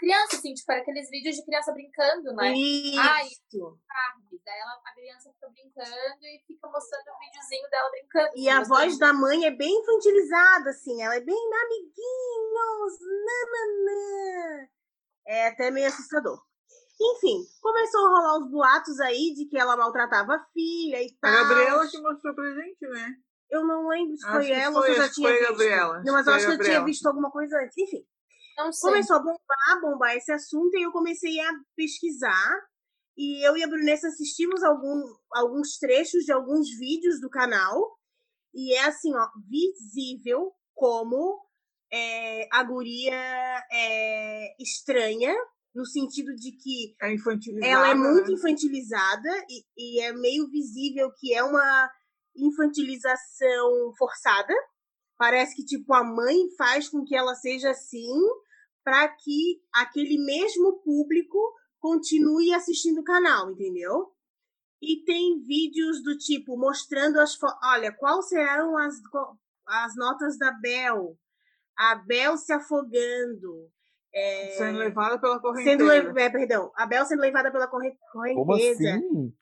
Criança, 0.00 0.36
assim, 0.36 0.54
tipo, 0.54 0.72
era 0.72 0.80
aqueles 0.80 1.10
vídeos 1.10 1.36
de 1.36 1.44
criança 1.44 1.72
brincando, 1.72 2.32
né? 2.34 2.48
Ai. 2.48 3.26
Isso. 3.26 3.78
Carnes. 3.86 4.40
Daí 4.42 4.58
ela, 4.58 4.80
a 4.82 4.94
criança 4.94 5.30
fica 5.30 5.48
brincando 5.50 6.24
e 6.24 6.42
fica 6.46 6.68
mostrando 6.68 7.02
o 7.02 7.18
videozinho 7.20 7.70
dela 7.70 7.90
brincando. 7.90 8.30
E 8.34 8.48
a 8.48 8.62
voz 8.64 8.98
da 8.98 9.12
mãe 9.12 9.44
é 9.44 9.50
bem 9.50 9.70
infantilizada, 9.70 10.70
assim. 10.70 11.02
Ela 11.02 11.16
é 11.16 11.20
bem 11.20 11.36
amiguinhos, 11.36 12.98
nananã. 13.26 14.68
É 15.26 15.48
até 15.48 15.70
meio 15.70 15.88
assustador. 15.88 16.42
Enfim, 16.98 17.44
começou 17.60 18.06
a 18.06 18.08
rolar 18.08 18.38
os 18.38 18.50
boatos 18.50 18.98
aí 19.00 19.34
de 19.34 19.46
que 19.46 19.58
ela 19.58 19.76
maltratava 19.76 20.34
a 20.34 20.44
filha 20.52 21.02
e 21.02 21.06
A 21.06 21.20
tal. 21.20 21.48
Gabriela 21.48 21.88
que 21.88 22.00
mostrou 22.00 22.34
pra 22.34 22.54
gente, 22.54 22.86
né? 22.88 23.16
Eu 23.50 23.66
não 23.66 23.88
lembro 23.88 24.16
se 24.16 24.26
Acho 24.26 24.36
foi 24.36 24.50
ela 24.50 24.76
ou 24.78 24.82
se 24.84 24.90
eu 24.90 24.94
já 24.96 25.10
tinha 25.10 25.28
foi 25.28 25.36
a 25.36 25.40
visto. 25.40 25.50
Gabriela, 25.50 26.02
Não, 26.04 26.12
mas 26.14 26.26
eu 26.26 26.32
acho 26.32 26.46
que 26.46 26.52
eu 26.52 26.60
a 26.60 26.64
tinha 26.64 26.84
visto 26.84 27.06
alguma 27.06 27.30
coisa 27.30 27.58
antes. 27.58 27.76
Enfim. 27.76 28.06
Começou 28.80 29.16
a 29.16 29.18
bombar, 29.20 29.80
bombar 29.80 30.16
esse 30.16 30.32
assunto 30.32 30.76
e 30.76 30.82
eu 30.82 30.92
comecei 30.92 31.38
a 31.40 31.50
pesquisar. 31.76 32.68
E 33.16 33.46
eu 33.46 33.56
e 33.56 33.62
a 33.62 33.68
Brunessa 33.68 34.08
assistimos 34.08 34.62
algum, 34.62 35.02
alguns 35.32 35.78
trechos 35.78 36.24
de 36.24 36.32
alguns 36.32 36.68
vídeos 36.78 37.20
do 37.20 37.28
canal. 37.28 37.98
E 38.54 38.74
é 38.74 38.84
assim, 38.84 39.14
ó, 39.14 39.28
visível 39.48 40.52
como 40.74 41.40
é, 41.92 42.48
a 42.52 42.62
guria 42.64 43.14
é 43.72 44.54
estranha, 44.60 45.34
no 45.74 45.84
sentido 45.84 46.34
de 46.34 46.52
que 46.52 46.94
É 47.00 47.70
ela 47.70 47.90
é 47.90 47.94
muito 47.94 48.28
né? 48.28 48.34
infantilizada 48.34 49.28
e, 49.48 49.64
e 49.76 50.00
é 50.00 50.12
meio 50.12 50.48
visível 50.48 51.10
que 51.18 51.34
é 51.34 51.42
uma 51.42 51.90
infantilização 52.36 53.92
forçada. 53.96 54.54
Parece 55.18 55.54
que 55.54 55.64
tipo 55.64 55.92
a 55.92 56.02
mãe 56.02 56.36
faz 56.56 56.88
com 56.88 57.04
que 57.04 57.14
ela 57.14 57.34
seja 57.34 57.70
assim 57.70 58.10
para 58.84 59.08
que 59.08 59.60
aquele 59.74 60.18
mesmo 60.24 60.80
público 60.82 61.38
continue 61.78 62.52
assistindo 62.52 63.00
o 63.00 63.04
canal, 63.04 63.50
entendeu? 63.50 64.12
E 64.82 65.02
tem 65.04 65.40
vídeos 65.42 66.02
do 66.02 66.16
tipo 66.16 66.56
mostrando 66.56 67.18
as 67.20 67.36
olha, 67.64 67.92
quais 67.92 68.28
serão 68.28 68.76
as 68.78 68.94
as 69.66 69.94
notas 69.96 70.36
da 70.38 70.50
Bel? 70.52 71.16
A 71.78 71.94
Bel 71.96 72.36
se 72.36 72.52
afogando. 72.52 73.70
é, 74.12 74.54
Sendo 74.58 74.78
levada 74.78 75.20
pela 75.20 75.38
correnteza. 75.40 75.70
sendo 75.78 75.84
le- 76.12 76.20
é, 76.20 76.30
perdão, 76.30 76.72
a 76.74 76.86
Bel 76.86 77.04
sendo 77.06 77.20
levada 77.20 77.52
pela 77.52 77.68
corre- 77.68 77.96
Como 78.12 78.46
correnteza. 78.46 78.94
assim? 78.96 79.34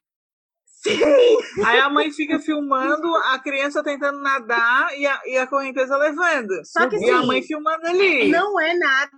Sim, 0.83 1.65
Aí 1.67 1.81
a 1.81 1.89
mãe 1.91 2.11
fica 2.13 2.39
filmando 2.39 3.15
a 3.17 3.39
criança 3.41 3.83
tentando 3.83 4.21
nadar 4.21 4.97
e 4.97 5.07
a, 5.07 5.21
e 5.27 5.37
a 5.37 5.47
correnteza 5.47 5.97
levando. 5.97 6.53
Só 6.65 6.89
que 6.89 6.97
E 6.97 7.11
a 7.11 7.17
assim, 7.19 7.27
mãe 7.27 7.43
filmando 7.43 7.87
ali. 7.87 8.31
não 8.31 8.61
é 8.61 8.75
nada, 8.77 9.11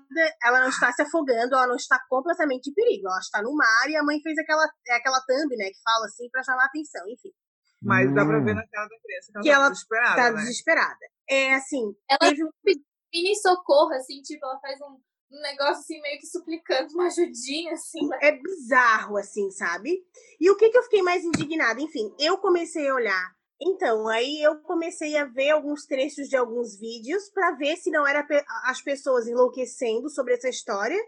ela 0.42 0.60
não 0.60 0.68
está 0.68 0.90
se 0.92 1.02
afogando, 1.02 1.54
ela 1.54 1.66
não 1.66 1.76
está 1.76 2.00
completamente 2.08 2.70
em 2.70 2.74
perigo, 2.74 3.08
ela 3.08 3.18
está 3.18 3.42
no 3.42 3.54
mar 3.54 3.88
e 3.90 3.96
a 3.96 4.02
mãe 4.02 4.20
fez 4.22 4.38
aquela, 4.38 4.66
é 4.88 4.94
aquela 4.96 5.20
thumb, 5.26 5.54
né, 5.56 5.66
que 5.66 5.82
fala 5.84 6.06
assim 6.06 6.28
para 6.30 6.42
chamar 6.42 6.64
atenção, 6.64 7.02
enfim, 7.08 7.30
Mas 7.82 8.12
dá 8.14 8.24
pra 8.24 8.38
Hum. 8.38 8.44
ver 8.44 8.54
na 8.54 8.66
cara 8.68 8.88
da 8.88 8.96
criança 9.02 9.32
que 9.32 9.38
ela 9.38 9.42
Que 9.42 9.48
tá 9.50 9.54
ela 9.54 9.68
desesperada, 9.70 10.16
tá 10.16 10.30
né? 10.30 10.36
desesperada. 10.40 11.06
É 11.28 11.54
assim, 11.54 11.94
Ela 12.10 12.18
teve 12.30 12.44
um- 12.44 12.50
mini 13.12 13.36
socorro, 13.36 13.92
assim, 13.94 14.20
tipo, 14.22 14.44
ela 14.46 14.58
faz 14.60 14.78
um, 14.80 14.98
um 15.30 15.40
negócio 15.40 15.80
assim, 15.80 16.00
meio 16.00 16.18
que 16.18 16.26
suplicando 16.26 16.92
uma 16.94 17.06
ajudinha, 17.06 17.72
assim. 17.72 18.08
é 18.20 18.32
bizarro, 18.32 19.16
assim, 19.16 19.50
sabe? 19.50 20.04
E 20.40 20.50
o 20.50 20.56
que 20.56 20.70
que 20.70 20.78
eu 20.78 20.82
fiquei 20.82 21.02
mais 21.02 21.24
indignada? 21.24 21.80
Enfim, 21.80 22.12
eu 22.18 22.38
comecei 22.38 22.88
a 22.88 22.94
olhar. 22.94 23.34
Então, 23.62 24.08
aí 24.08 24.42
eu 24.42 24.58
comecei 24.60 25.16
a 25.16 25.26
ver 25.26 25.50
alguns 25.50 25.84
trechos 25.84 26.28
de 26.28 26.36
alguns 26.36 26.78
vídeos 26.78 27.28
para 27.28 27.52
ver 27.52 27.76
se 27.76 27.90
não 27.90 28.06
era 28.06 28.26
as 28.64 28.80
pessoas 28.80 29.28
enlouquecendo 29.28 30.08
sobre 30.08 30.34
essa 30.34 30.48
história, 30.48 30.98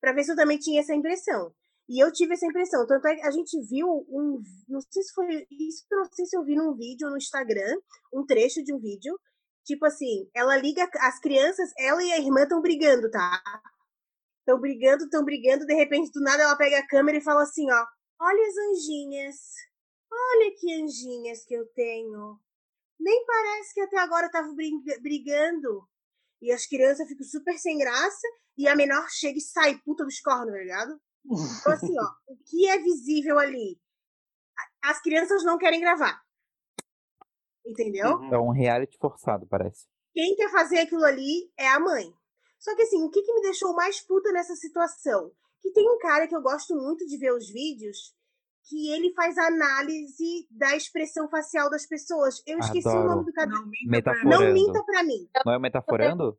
para 0.00 0.12
ver 0.12 0.24
se 0.24 0.32
eu 0.32 0.36
também 0.36 0.58
tinha 0.58 0.80
essa 0.80 0.94
impressão. 0.94 1.54
E 1.88 2.02
eu 2.02 2.12
tive 2.12 2.34
essa 2.34 2.46
impressão. 2.46 2.86
Tanto 2.86 3.06
é 3.06 3.14
que 3.14 3.22
a 3.22 3.30
gente 3.30 3.60
viu 3.68 3.86
um. 4.08 4.42
Não 4.68 4.80
sei 4.80 5.02
se 5.02 5.12
foi 5.14 5.46
isso, 5.50 5.84
não 5.90 6.04
sei 6.12 6.26
se 6.26 6.36
eu 6.36 6.44
vi 6.44 6.56
num 6.56 6.74
vídeo 6.74 7.08
no 7.08 7.16
Instagram, 7.16 7.76
um 8.12 8.24
trecho 8.26 8.62
de 8.64 8.72
um 8.74 8.78
vídeo. 8.78 9.18
Tipo 9.64 9.86
assim, 9.86 10.28
ela 10.34 10.56
liga 10.56 10.88
as 11.00 11.20
crianças, 11.20 11.70
ela 11.78 12.02
e 12.02 12.12
a 12.12 12.18
irmã 12.18 12.42
estão 12.42 12.60
brigando, 12.60 13.10
tá? 13.10 13.42
Estão 14.40 14.60
brigando, 14.60 15.04
estão 15.04 15.24
brigando, 15.24 15.64
de 15.64 15.74
repente, 15.74 16.10
do 16.12 16.20
nada, 16.20 16.42
ela 16.42 16.56
pega 16.56 16.78
a 16.78 16.86
câmera 16.86 17.18
e 17.18 17.22
fala 17.22 17.42
assim, 17.42 17.70
ó. 17.70 17.86
Olha 18.20 18.48
as 18.48 18.56
anjinhas. 18.56 19.36
Olha 20.10 20.54
que 20.58 20.82
anjinhas 20.82 21.44
que 21.44 21.54
eu 21.54 21.66
tenho. 21.74 22.38
Nem 22.98 23.24
parece 23.24 23.74
que 23.74 23.80
até 23.80 23.98
agora 23.98 24.26
estavam 24.26 24.54
brigando. 24.54 25.88
E 26.40 26.52
as 26.52 26.66
crianças 26.66 27.06
ficam 27.08 27.24
super 27.24 27.56
sem 27.58 27.78
graça. 27.78 28.26
E 28.58 28.68
a 28.68 28.76
menor 28.76 29.08
chega 29.10 29.38
e 29.38 29.40
sai 29.40 29.80
puta 29.84 30.04
dos 30.04 30.20
cornos, 30.20 30.52
tá 30.52 30.58
ligado? 30.58 31.00
Então, 31.24 31.72
assim, 31.72 31.94
ó. 31.98 32.06
O 32.26 32.36
que 32.44 32.68
é 32.68 32.78
visível 32.78 33.38
ali? 33.38 33.80
As 34.82 35.00
crianças 35.00 35.44
não 35.44 35.56
querem 35.56 35.80
gravar. 35.80 36.20
Entendeu? 37.64 38.22
É 38.32 38.38
um 38.38 38.50
reality 38.50 38.96
forçado, 38.98 39.46
parece. 39.46 39.86
quem 40.12 40.34
quer 40.36 40.50
fazer 40.50 40.78
aquilo 40.80 41.04
ali 41.04 41.50
é 41.58 41.68
a 41.68 41.78
mãe. 41.80 42.12
Só 42.58 42.74
que 42.76 42.82
assim, 42.82 43.02
o 43.02 43.10
que, 43.10 43.22
que 43.22 43.32
me 43.34 43.42
deixou 43.42 43.74
mais 43.74 44.00
puta 44.00 44.30
nessa 44.32 44.54
situação? 44.54 45.32
Que 45.60 45.72
tem 45.72 45.88
um 45.88 45.98
cara 45.98 46.26
que 46.28 46.34
eu 46.34 46.42
gosto 46.42 46.74
muito 46.74 47.04
de 47.06 47.16
ver 47.18 47.32
os 47.32 47.48
vídeos, 47.48 48.14
que 48.68 48.90
ele 48.92 49.12
faz 49.14 49.36
análise 49.38 50.46
da 50.50 50.76
expressão 50.76 51.28
facial 51.28 51.70
das 51.70 51.86
pessoas. 51.86 52.42
Eu 52.46 52.58
esqueci 52.58 52.86
o 52.86 52.90
Adoro. 52.90 53.08
nome 53.08 53.24
do 53.26 53.32
cara. 53.32 53.48
Não 53.50 53.66
minta. 53.66 54.12
Não 54.24 54.52
minta 54.52 54.84
pra 54.84 55.02
mim. 55.02 55.28
Não 55.44 55.52
é 55.52 55.56
o 55.56 55.60
metaforando? 55.60 56.38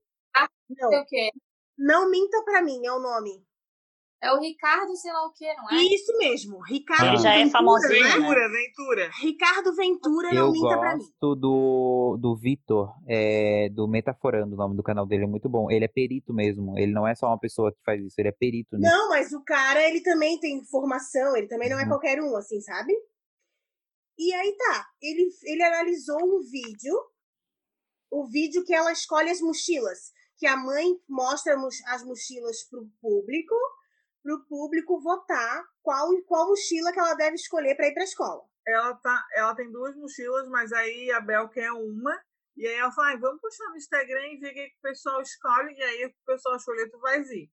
Não, 0.70 0.90
Sei 0.90 1.00
o 1.00 1.06
quê? 1.06 1.30
não 1.78 2.10
minta 2.10 2.42
pra 2.44 2.62
mim 2.62 2.86
é 2.86 2.92
o 2.92 3.00
nome. 3.00 3.46
É 4.24 4.32
o 4.32 4.40
Ricardo, 4.40 4.96
sei 4.96 5.12
lá 5.12 5.26
o 5.28 5.34
quê, 5.34 5.54
não 5.58 5.70
é? 5.70 5.84
Isso 5.84 6.18
mesmo, 6.18 6.60
Ricardo 6.62 7.08
Ele 7.08 7.18
já 7.18 7.32
é 7.34 7.40
Ventura, 7.40 7.52
famosinho, 7.52 7.92
né? 8.04 8.08
né? 8.08 8.16
Ventura, 8.16 8.50
Ventura. 8.50 9.12
Ricardo 9.20 9.76
Ventura 9.76 10.34
Eu 10.34 10.46
não 10.46 10.52
minta 10.54 10.78
pra 10.80 10.94
mim. 10.96 11.00
gosto 11.00 11.36
do, 11.36 12.18
do 12.22 12.36
Vitor, 12.38 12.94
é, 13.06 13.68
do 13.70 13.86
Metaforando, 13.86 14.54
o 14.56 14.58
nome 14.58 14.78
do 14.78 14.82
canal 14.84 15.06
dele 15.06 15.26
é 15.26 15.28
muito 15.28 15.50
bom. 15.50 15.70
Ele 15.70 15.84
é 15.84 15.90
perito 15.90 16.34
mesmo, 16.34 16.80
ele 16.80 16.94
não 16.94 17.06
é 17.06 17.14
só 17.16 17.28
uma 17.28 17.38
pessoa 17.38 17.74
que 17.74 17.84
faz 17.84 18.02
isso, 18.02 18.16
ele 18.18 18.30
é 18.30 18.32
perito 18.32 18.78
nisso. 18.78 18.90
Não, 18.90 19.10
mas 19.10 19.34
o 19.34 19.44
cara, 19.44 19.86
ele 19.86 20.00
também 20.02 20.40
tem 20.40 20.64
formação, 20.64 21.36
ele 21.36 21.48
também 21.48 21.70
não 21.70 21.78
é 21.78 21.84
Uhum. 21.84 21.90
qualquer 21.90 22.22
um, 22.22 22.34
assim, 22.38 22.62
sabe? 22.62 22.94
E 24.18 24.34
aí 24.34 24.56
tá, 24.56 24.86
ele, 25.02 25.28
ele 25.44 25.64
analisou 25.64 26.18
um 26.24 26.40
vídeo, 26.50 26.96
o 28.10 28.26
vídeo 28.28 28.64
que 28.64 28.74
ela 28.74 28.92
escolhe 28.94 29.30
as 29.30 29.42
mochilas, 29.42 30.12
que 30.38 30.48
a 30.48 30.56
mãe 30.56 30.96
mostra 31.10 31.58
mos- 31.58 31.84
as 31.88 32.06
mochilas 32.06 32.64
pro 32.70 32.88
público, 33.02 33.56
pro 34.24 34.46
público 34.46 35.02
votar 35.02 35.64
qual, 35.82 36.10
qual 36.24 36.48
mochila 36.48 36.92
que 36.94 37.00
ela 37.00 37.14
deve 37.14 37.36
escolher 37.36 37.76
para 37.76 37.88
ir 37.88 37.94
pra 37.94 38.06
escola. 38.06 38.42
Ela, 38.66 38.96
tá, 38.96 39.28
ela 39.36 39.54
tem 39.54 39.70
duas 39.70 39.94
mochilas, 39.98 40.48
mas 40.48 40.72
aí 40.72 41.12
a 41.12 41.20
Bel 41.20 41.50
quer 41.50 41.72
uma. 41.74 42.18
E 42.56 42.66
aí 42.66 42.76
ela 42.76 42.92
fala, 42.92 43.10
"Ai, 43.10 43.18
vamos 43.18 43.42
puxar 43.42 43.70
no 43.70 43.76
Instagram 43.76 44.28
e 44.28 44.38
ver 44.38 44.52
o 44.52 44.54
que 44.54 44.74
o 44.78 44.82
pessoal 44.82 45.22
escolhe. 45.22 45.76
E 45.76 45.84
aí 45.84 46.06
o 46.06 46.14
pessoal 46.26 46.56
escolher, 46.56 46.90
tu 46.90 47.00
vai 47.00 47.20
ir. 47.22 47.52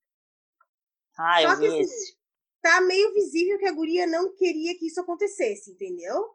Ah, 1.17 1.41
Só 1.41 1.53
eu 1.53 1.59
que 1.59 1.69
vi 1.69 1.83
assim, 1.83 2.15
tá 2.61 2.81
meio 2.81 3.13
visível 3.13 3.59
que 3.59 3.67
a 3.67 3.73
guria 3.73 4.07
não 4.07 4.33
queria 4.35 4.77
que 4.77 4.87
isso 4.87 5.01
acontecesse, 5.01 5.71
entendeu? 5.71 6.33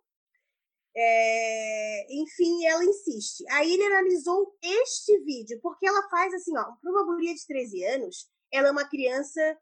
É, 0.95 2.07
Enfim, 2.11 2.67
ela 2.67 2.85
insiste. 2.85 3.45
Aí 3.51 3.73
ele 3.73 3.85
analisou 3.85 4.55
este 4.63 5.19
vídeo, 5.21 5.59
porque 5.63 5.87
ela 5.87 6.09
faz 6.09 6.35
assim, 6.35 6.57
ó, 6.57 6.65
para 6.65 6.91
uma 6.91 7.05
guria 7.05 7.35
de 7.35 7.47
13 7.47 7.85
anos, 7.85 8.29
ela 8.53 8.69
é 8.69 8.71
uma 8.71 8.89
criança 8.89 9.59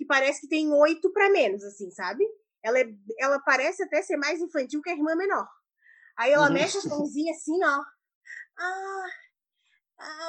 que 0.00 0.06
parece 0.06 0.40
que 0.40 0.48
tem 0.48 0.72
8 0.72 1.12
para 1.12 1.28
menos, 1.28 1.62
assim, 1.62 1.90
sabe? 1.90 2.24
Ela, 2.64 2.78
é, 2.80 2.86
ela 3.18 3.38
parece 3.40 3.82
até 3.82 4.00
ser 4.00 4.16
mais 4.16 4.40
infantil 4.40 4.80
que 4.80 4.88
a 4.88 4.94
irmã 4.94 5.14
menor. 5.14 5.46
Aí 6.16 6.32
ela 6.32 6.46
Uhum. 6.46 6.54
mexe 6.74 6.78
as 6.78 6.86
mãozinhas 6.86 7.36
assim, 7.36 7.62
ó. 7.62 7.82
Ah, 8.58 9.06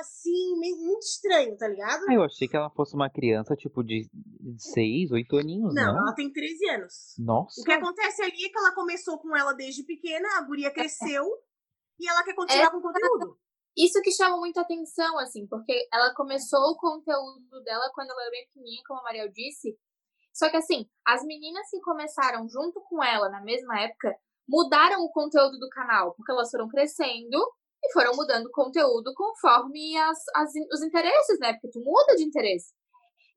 assim, 0.01 0.59
meio- 0.59 0.75
muito 0.75 1.03
estranho, 1.03 1.55
tá 1.57 1.69
ligado? 1.69 2.03
Ah, 2.09 2.13
eu 2.13 2.23
achei 2.23 2.49
que 2.49 2.57
ela 2.57 2.69
fosse 2.71 2.93
uma 2.95 3.09
criança, 3.09 3.55
tipo, 3.55 3.81
de 3.81 4.09
6, 4.57 5.09
8 5.11 5.37
aninhos, 5.37 5.73
Não, 5.73 5.93
não? 5.93 5.97
ela 6.03 6.13
tem 6.13 6.29
13 6.33 6.67
anos. 6.69 7.15
Nossa. 7.17 7.61
O 7.61 7.63
que 7.63 7.71
acontece 7.71 8.21
ali 8.21 8.43
é 8.45 8.49
que 8.49 8.57
ela 8.57 8.73
começou 8.75 9.17
com 9.19 9.33
ela 9.37 9.53
desde 9.53 9.83
pequena, 9.85 10.27
a 10.37 10.41
guria 10.41 10.69
cresceu 11.15 11.25
e 11.97 12.09
ela 12.09 12.23
quer 12.25 12.35
continuar 12.35 12.71
com 12.71 12.77
o 12.77 12.81
conteúdo. 12.81 13.39
Isso 13.77 14.01
que 14.01 14.11
chama 14.11 14.37
muita 14.37 14.61
atenção, 14.61 15.17
assim, 15.17 15.47
porque 15.47 15.87
ela 15.93 16.13
começou 16.13 16.59
o 16.71 16.77
conteúdo 16.77 17.63
dela 17.63 17.89
quando 17.93 18.11
ela 18.11 18.21
era 18.21 18.31
bem 18.31 18.45
pequenininha, 18.47 18.83
como 18.85 18.99
a 18.99 19.03
Mariel 19.03 19.31
disse. 19.31 19.77
Só 20.33 20.49
que, 20.49 20.57
assim, 20.57 20.89
as 21.05 21.23
meninas 21.23 21.69
que 21.69 21.79
começaram 21.81 22.47
junto 22.47 22.81
com 22.89 23.03
ela 23.03 23.29
na 23.29 23.41
mesma 23.41 23.79
época 23.79 24.15
mudaram 24.47 25.01
o 25.03 25.11
conteúdo 25.11 25.57
do 25.57 25.69
canal, 25.69 26.13
porque 26.15 26.31
elas 26.31 26.49
foram 26.49 26.67
crescendo 26.67 27.37
e 27.83 27.93
foram 27.93 28.13
mudando 28.15 28.47
o 28.47 28.51
conteúdo 28.51 29.13
conforme 29.15 29.97
as, 29.97 30.19
as, 30.35 30.51
os 30.71 30.81
interesses, 30.83 31.39
né? 31.39 31.53
Porque 31.53 31.71
tu 31.71 31.79
muda 31.79 32.15
de 32.15 32.23
interesse. 32.23 32.73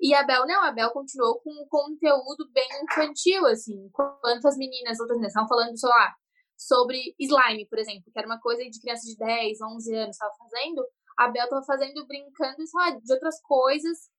E 0.00 0.14
a 0.14 0.24
Bel 0.24 0.46
não, 0.46 0.62
a 0.64 0.72
Bel 0.72 0.90
continuou 0.90 1.40
com 1.40 1.50
um 1.50 1.66
conteúdo 1.68 2.50
bem 2.52 2.68
infantil, 2.82 3.46
assim. 3.46 3.86
Enquanto 3.86 4.46
as 4.46 4.56
meninas, 4.56 4.98
outras 4.98 5.16
meninas, 5.16 5.30
estavam 5.30 5.48
falando, 5.48 5.78
sei 5.78 5.88
lá, 5.88 6.12
sobre 6.56 7.14
slime, 7.18 7.66
por 7.68 7.78
exemplo, 7.78 8.10
que 8.12 8.18
era 8.18 8.26
uma 8.26 8.40
coisa 8.40 8.62
de 8.68 8.80
criança 8.80 9.06
de 9.06 9.16
10, 9.16 9.60
11 9.60 9.94
anos 9.94 10.16
estava 10.16 10.34
fazendo, 10.38 10.86
a 11.18 11.28
Bel 11.28 11.44
estava 11.44 11.64
fazendo, 11.64 12.06
brincando, 12.06 12.62
lá, 12.74 12.90
de 12.90 13.12
outras 13.12 13.40
coisas 13.42 14.10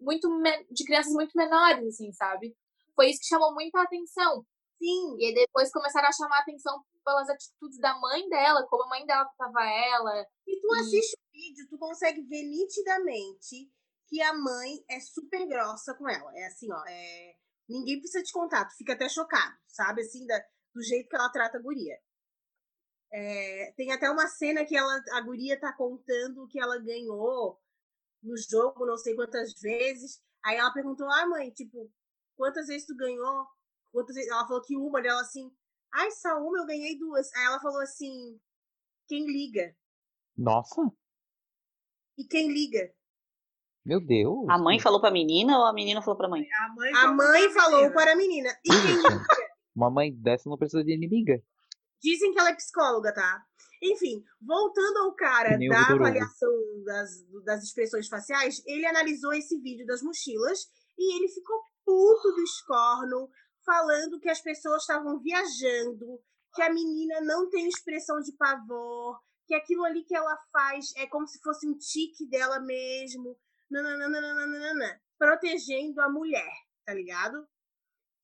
muito 0.00 0.28
de 0.70 0.84
crianças 0.84 1.12
muito 1.12 1.32
menores, 1.36 1.86
assim, 1.86 2.12
sabe? 2.12 2.56
Foi 2.94 3.10
isso 3.10 3.20
que 3.20 3.28
chamou 3.28 3.52
muita 3.52 3.82
atenção. 3.82 4.44
Sim, 4.78 5.16
E 5.18 5.34
depois 5.34 5.72
começaram 5.72 6.08
a 6.08 6.12
chamar 6.12 6.36
a 6.36 6.40
atenção 6.40 6.82
pelas 7.04 7.28
atitudes 7.30 7.78
da 7.78 7.98
mãe 7.98 8.28
dela, 8.28 8.66
como 8.68 8.84
a 8.84 8.88
mãe 8.88 9.06
dela 9.06 9.24
tratava 9.24 9.64
ela. 9.64 10.26
e 10.46 10.60
tu 10.60 10.72
assiste 10.74 11.14
o 11.14 11.32
vídeo, 11.32 11.66
tu 11.68 11.78
consegue 11.78 12.22
ver 12.22 12.42
nitidamente 12.42 13.70
que 14.08 14.20
a 14.20 14.34
mãe 14.34 14.84
é 14.88 15.00
super 15.00 15.46
grossa 15.46 15.94
com 15.94 16.08
ela. 16.08 16.30
É 16.36 16.46
assim, 16.46 16.70
ó, 16.70 16.82
é... 16.86 17.34
ninguém 17.68 17.98
precisa 17.98 18.22
te 18.22 18.32
contar, 18.32 18.66
tu 18.66 18.76
fica 18.76 18.92
até 18.92 19.08
chocado, 19.08 19.56
sabe? 19.66 20.02
Assim, 20.02 20.26
da... 20.26 20.40
do 20.76 20.82
jeito 20.82 21.08
que 21.08 21.16
ela 21.16 21.30
trata 21.30 21.56
a 21.56 21.62
guria. 21.62 21.96
É, 23.10 23.72
Tem 23.76 23.90
até 23.92 24.10
uma 24.10 24.26
cena 24.28 24.62
que 24.66 24.76
ela, 24.76 25.00
a 25.12 25.20
guria 25.22 25.58
tá 25.58 25.72
contando 25.72 26.46
que 26.48 26.60
ela 26.60 26.78
ganhou 26.78 27.58
no 28.22 28.36
jogo, 28.36 28.84
não 28.84 28.98
sei 28.98 29.14
quantas 29.14 29.58
vezes. 29.60 30.22
Aí 30.44 30.56
ela 30.58 30.72
perguntou, 30.72 31.08
ah, 31.10 31.26
mãe, 31.26 31.50
tipo, 31.50 31.90
quantas 32.36 32.66
vezes 32.66 32.86
tu 32.86 32.94
ganhou? 32.94 33.46
Quantas 33.90 34.14
vezes? 34.14 34.30
Ela 34.30 34.46
falou 34.46 34.62
que 34.62 34.76
uma, 34.76 35.00
ela 35.00 35.20
assim, 35.22 35.50
ai, 35.94 36.10
só 36.10 36.36
uma, 36.38 36.58
eu 36.58 36.66
ganhei 36.66 36.98
duas. 36.98 37.32
Aí 37.34 37.44
ela 37.46 37.58
falou 37.60 37.80
assim, 37.80 38.38
quem 39.08 39.24
liga? 39.26 39.74
Nossa, 40.36 40.82
E 42.18 42.24
quem 42.24 42.52
liga? 42.52 42.92
meu 43.84 44.00
Deus. 44.04 44.46
A 44.50 44.58
mãe 44.58 44.78
falou 44.80 45.00
pra 45.00 45.10
menina 45.12 45.56
ou 45.58 45.64
a 45.64 45.72
menina 45.72 46.02
falou 46.02 46.18
pra 46.18 46.28
mãe? 46.28 46.42
A 46.60 46.68
mãe, 46.74 46.90
A 46.90 46.94
falou 47.02 47.16
mãe 47.16 47.52
pra 47.52 47.62
falou 47.62 47.76
menina. 47.78 47.94
para 47.94 48.12
a 48.12 48.16
menina. 48.16 48.50
E 48.64 48.68
quem 48.68 49.00
Gente, 49.00 49.45
uma 49.76 49.90
mãe 49.90 50.12
dessa 50.12 50.48
não 50.48 50.56
precisa 50.56 50.82
de 50.82 50.92
inimiga. 50.92 51.40
Dizem 52.02 52.32
que 52.32 52.38
ela 52.38 52.50
é 52.50 52.54
psicóloga, 52.54 53.12
tá? 53.12 53.44
Enfim, 53.82 54.24
voltando 54.40 54.98
ao 54.98 55.14
cara 55.14 55.58
da 55.58 55.94
avaliação 55.94 56.50
das, 56.84 57.10
das 57.44 57.62
expressões 57.62 58.08
faciais, 58.08 58.62
ele 58.66 58.86
analisou 58.86 59.32
esse 59.34 59.60
vídeo 59.60 59.86
das 59.86 60.02
mochilas 60.02 60.66
e 60.98 61.16
ele 61.16 61.28
ficou 61.28 61.60
puto 61.84 62.32
do 62.32 62.42
escorno, 62.42 63.28
falando 63.64 64.18
que 64.18 64.30
as 64.30 64.40
pessoas 64.40 64.82
estavam 64.82 65.20
viajando, 65.20 66.20
que 66.54 66.62
a 66.62 66.72
menina 66.72 67.20
não 67.20 67.50
tem 67.50 67.68
expressão 67.68 68.20
de 68.20 68.32
pavor, 68.32 69.20
que 69.46 69.54
aquilo 69.54 69.84
ali 69.84 70.02
que 70.04 70.16
ela 70.16 70.36
faz 70.50 70.92
é 70.96 71.06
como 71.06 71.26
se 71.26 71.38
fosse 71.40 71.68
um 71.68 71.76
tique 71.76 72.26
dela 72.28 72.58
mesmo, 72.60 73.36
nananana, 73.70 75.00
protegendo 75.18 76.00
a 76.00 76.08
mulher, 76.08 76.52
tá 76.84 76.94
ligado? 76.94 77.46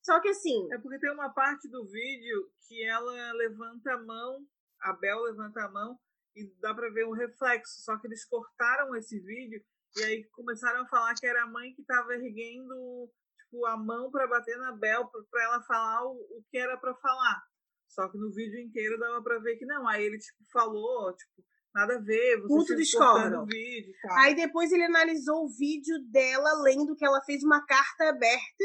Só 0.02 0.20
que 0.20 0.28
assim, 0.28 0.68
É 0.72 0.78
porque 0.78 0.98
tem 0.98 1.12
uma 1.12 1.30
parte 1.30 1.68
do 1.68 1.84
vídeo 1.86 2.50
que 2.68 2.82
ela 2.84 3.32
levanta 3.34 3.92
a 3.94 4.02
mão, 4.02 4.44
a 4.80 4.92
Bel 4.94 5.20
levanta 5.22 5.62
a 5.64 5.68
mão 5.70 5.98
e 6.34 6.44
dá 6.60 6.74
pra 6.74 6.88
ver 6.90 7.06
um 7.06 7.12
reflexo. 7.12 7.82
Só 7.82 7.96
que 7.98 8.06
eles 8.08 8.24
cortaram 8.26 8.94
esse 8.96 9.18
vídeo 9.20 9.62
e 9.96 10.02
aí 10.04 10.24
começaram 10.32 10.82
a 10.82 10.88
falar 10.88 11.14
que 11.14 11.26
era 11.26 11.42
a 11.44 11.46
mãe 11.46 11.72
que 11.74 11.84
tava 11.84 12.14
erguendo 12.14 13.10
tipo, 13.44 13.64
a 13.66 13.76
mão 13.76 14.10
pra 14.10 14.26
bater 14.26 14.56
na 14.58 14.72
Bel 14.72 15.06
pra- 15.08 15.22
pra 15.30 15.42
ela 15.44 15.62
falar 15.62 16.04
o, 16.06 16.12
o 16.14 16.44
que 16.50 16.58
era 16.58 16.76
pra 16.78 16.94
falar. 16.96 17.42
Só 17.88 18.08
que 18.08 18.16
no 18.18 18.32
vídeo 18.32 18.58
inteiro 18.58 18.98
dava 18.98 19.22
pra 19.22 19.38
ver 19.38 19.56
que 19.56 19.66
não. 19.66 19.86
Aí 19.86 20.02
ele 20.04 20.18
tipo 20.18 20.38
falou, 20.50 21.14
tipo, 21.14 21.44
nada 21.74 21.96
a 21.96 22.00
ver, 22.00 22.42
cortando 22.48 22.80
escorno. 22.80 23.42
o 23.42 23.46
vídeo, 23.46 23.92
tá? 24.02 24.22
Aí 24.22 24.34
depois 24.34 24.72
ele 24.72 24.84
analisou 24.84 25.44
o 25.44 25.48
vídeo 25.56 25.98
dela 26.10 26.54
lendo 26.62 26.96
que 26.96 27.04
ela 27.04 27.20
fez 27.22 27.44
uma 27.44 27.64
carta 27.66 28.08
aberta 28.08 28.64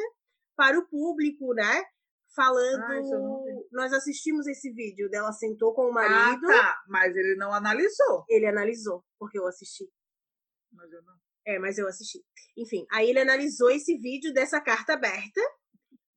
para 0.58 0.78
o 0.78 0.86
público, 0.88 1.54
né? 1.54 1.84
Falando. 2.36 2.84
Ah. 2.84 3.62
Nós 3.72 3.94
assistimos 3.94 4.46
esse 4.48 4.72
vídeo 4.74 5.10
dela 5.10 5.32
sentou 5.32 5.74
com 5.74 5.86
o 5.86 5.90
Ah, 5.90 5.94
marido. 5.94 6.48
tá. 6.48 6.78
Mas 6.90 7.16
ele 7.16 7.36
não 7.36 7.54
analisou. 7.54 8.26
Ele 8.28 8.46
analisou, 8.48 9.06
porque 9.18 9.40
eu 9.40 9.48
assisti. 9.48 9.86
Mas 10.74 10.92
eu 10.92 11.02
não. 11.04 11.16
É, 11.46 11.58
mas 11.60 11.78
eu 11.78 11.88
assisti. 11.88 12.20
Enfim, 12.58 12.86
aí 12.92 13.10
ele 13.10 13.20
analisou 13.22 13.70
esse 13.72 13.98
vídeo 13.98 14.34
dessa 14.34 14.60
carta 14.60 14.94
aberta 14.94 15.40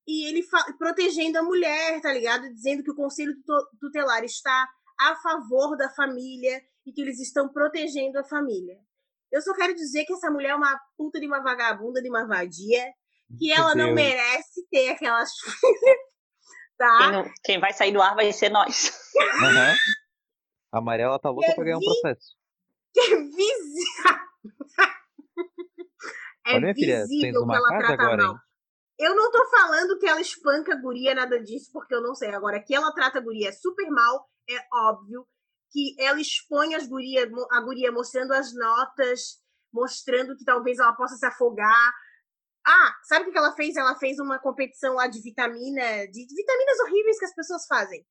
e 0.07 0.27
ele 0.29 0.45
protegendo 0.77 1.39
a 1.39 1.43
mulher, 1.43 2.01
tá 2.01 2.13
ligado? 2.13 2.53
Dizendo 2.53 2.83
que 2.83 2.91
o 2.91 2.97
conselho 2.97 3.33
tutelar 3.81 4.25
está 4.25 4.69
a 4.99 5.15
favor 5.17 5.77
da 5.77 5.89
família 5.91 6.61
e 6.85 6.93
que 6.93 7.01
eles 7.01 7.21
estão 7.21 7.49
protegendo 7.49 8.19
a 8.19 8.25
família. 8.25 8.77
Eu 9.31 9.41
só 9.41 9.55
quero 9.55 9.73
dizer 9.75 10.05
que 10.05 10.13
essa 10.13 10.31
mulher 10.31 10.51
é 10.51 10.55
uma 10.57 10.77
puta 10.97 11.21
de 11.21 11.27
uma 11.27 11.41
vagabunda, 11.41 12.03
de 12.03 12.09
uma 12.11 12.27
vadia, 12.27 12.93
que 13.39 13.49
Meu 13.49 13.57
ela 13.59 13.75
não 13.75 13.87
Deus. 13.87 13.95
merece 13.95 14.67
ter 14.71 14.89
aquelas 14.91 15.31
tá? 16.79 16.99
Quem, 16.99 17.13
não- 17.13 17.31
quem 17.45 17.61
vai 17.61 17.73
sair 17.73 17.93
do 17.93 18.01
ar 18.03 18.15
vai 18.15 18.33
ser 18.33 18.49
nós. 18.51 18.91
Aham. 19.43 19.75
A 20.73 20.79
Amarela 20.79 21.19
tá 21.19 21.29
louca 21.31 21.51
Eu 21.51 21.55
pra 21.57 21.65
ganhar 21.65 21.79
um 21.79 21.81
processo. 21.81 22.37
Que 22.95 23.01
é 23.01 23.17
visível. 23.17 24.21
é 26.47 26.55
Olha, 26.57 26.75
filha, 26.75 27.07
tens 27.09 27.33
que 27.33 27.39
uma 27.39 27.57
ela 27.57 27.69
casa 27.69 27.87
trata 27.87 28.03
agora, 28.05 28.23
mal. 28.25 28.33
hein? 28.35 28.41
Eu 28.99 29.17
não 29.17 29.31
tô 29.33 29.49
falando 29.51 29.99
que 29.99 30.07
ela 30.07 30.21
espanca 30.21 30.75
a 30.75 30.77
guria, 30.81 31.15
nada 31.15 31.43
disso, 31.43 31.71
porque 31.73 31.95
eu 31.95 32.03
não 32.03 32.15
sei. 32.15 32.35
Agora, 32.35 32.61
que 32.63 32.75
ela 32.75 32.93
trata 32.93 33.19
a 33.19 33.23
guria 33.23 33.51
super 33.53 33.89
mal, 33.91 34.29
é 34.49 34.59
óbvio. 34.73 35.27
Que 35.73 35.97
ela 35.99 36.21
expõe 36.21 36.75
as 36.75 36.87
guria, 36.87 37.29
a 37.51 37.61
guria 37.63 37.91
mostrando 37.91 38.33
as 38.33 38.55
notas, 38.55 39.41
mostrando 39.73 40.37
que 40.37 40.45
talvez 40.45 40.79
ela 40.79 40.93
possa 40.93 41.17
se 41.17 41.25
afogar. 41.25 41.93
Ah, 42.67 42.95
sabe 43.05 43.29
o 43.29 43.33
que 43.33 43.39
ela 43.39 43.53
fez? 43.53 43.77
Ela 43.77 43.97
fez 43.97 44.19
uma 44.19 44.39
competição 44.39 44.95
lá 44.95 45.07
de 45.07 45.21
vitamina, 45.21 46.07
de, 46.07 46.27
de 46.27 46.35
vitaminas 46.35 46.81
horríveis 46.81 47.19
que 47.19 47.25
as 47.25 47.35
pessoas 47.35 47.67
fazem. 47.67 48.05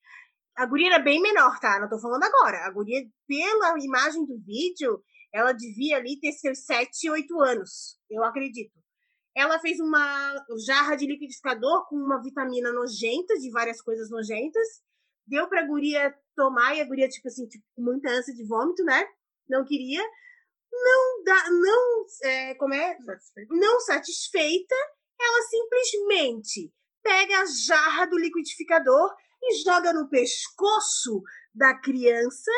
A 0.57 0.65
guria 0.65 0.87
era 0.87 0.99
bem 0.99 1.21
menor, 1.21 1.59
tá? 1.59 1.79
Não 1.79 1.87
tô 1.87 1.99
falando 1.99 2.23
agora. 2.23 2.65
A 2.65 2.71
guria, 2.71 3.01
pela 3.27 3.75
imagem 3.79 4.25
do 4.25 4.37
vídeo, 4.39 5.01
ela 5.33 5.53
devia 5.53 5.97
ali 5.97 6.19
ter 6.19 6.31
seus 6.33 6.65
7, 6.65 7.09
8 7.09 7.39
anos. 7.41 7.97
Eu 8.09 8.23
acredito. 8.23 8.77
Ela 9.35 9.59
fez 9.59 9.79
uma 9.79 10.45
jarra 10.65 10.95
de 10.95 11.05
liquidificador 11.05 11.87
com 11.87 11.95
uma 11.95 12.21
vitamina 12.21 12.73
nojenta, 12.73 13.35
de 13.35 13.49
várias 13.51 13.81
coisas 13.81 14.09
nojentas. 14.09 14.67
Deu 15.25 15.47
pra 15.47 15.65
guria 15.65 16.13
tomar 16.35 16.75
e 16.75 16.81
a 16.81 16.85
guria, 16.85 17.07
tipo 17.07 17.27
assim, 17.27 17.47
tipo, 17.47 17.63
muita 17.77 18.09
ânsia 18.11 18.33
de 18.33 18.45
vômito, 18.45 18.83
né? 18.83 19.05
Não 19.47 19.63
queria. 19.63 20.03
Não 20.71 21.23
dá, 21.23 21.49
não, 21.49 22.05
é, 22.23 22.55
como 22.55 22.73
é? 22.73 22.97
Não 23.49 23.79
satisfeita, 23.79 24.75
ela 25.19 25.41
simplesmente 25.43 26.73
pega 27.01 27.41
a 27.41 27.45
jarra 27.45 28.05
do 28.05 28.17
liquidificador 28.17 29.13
e 29.41 29.63
joga 29.63 29.93
no 29.93 30.09
pescoço 30.09 31.21
da 31.53 31.73
criança. 31.73 32.51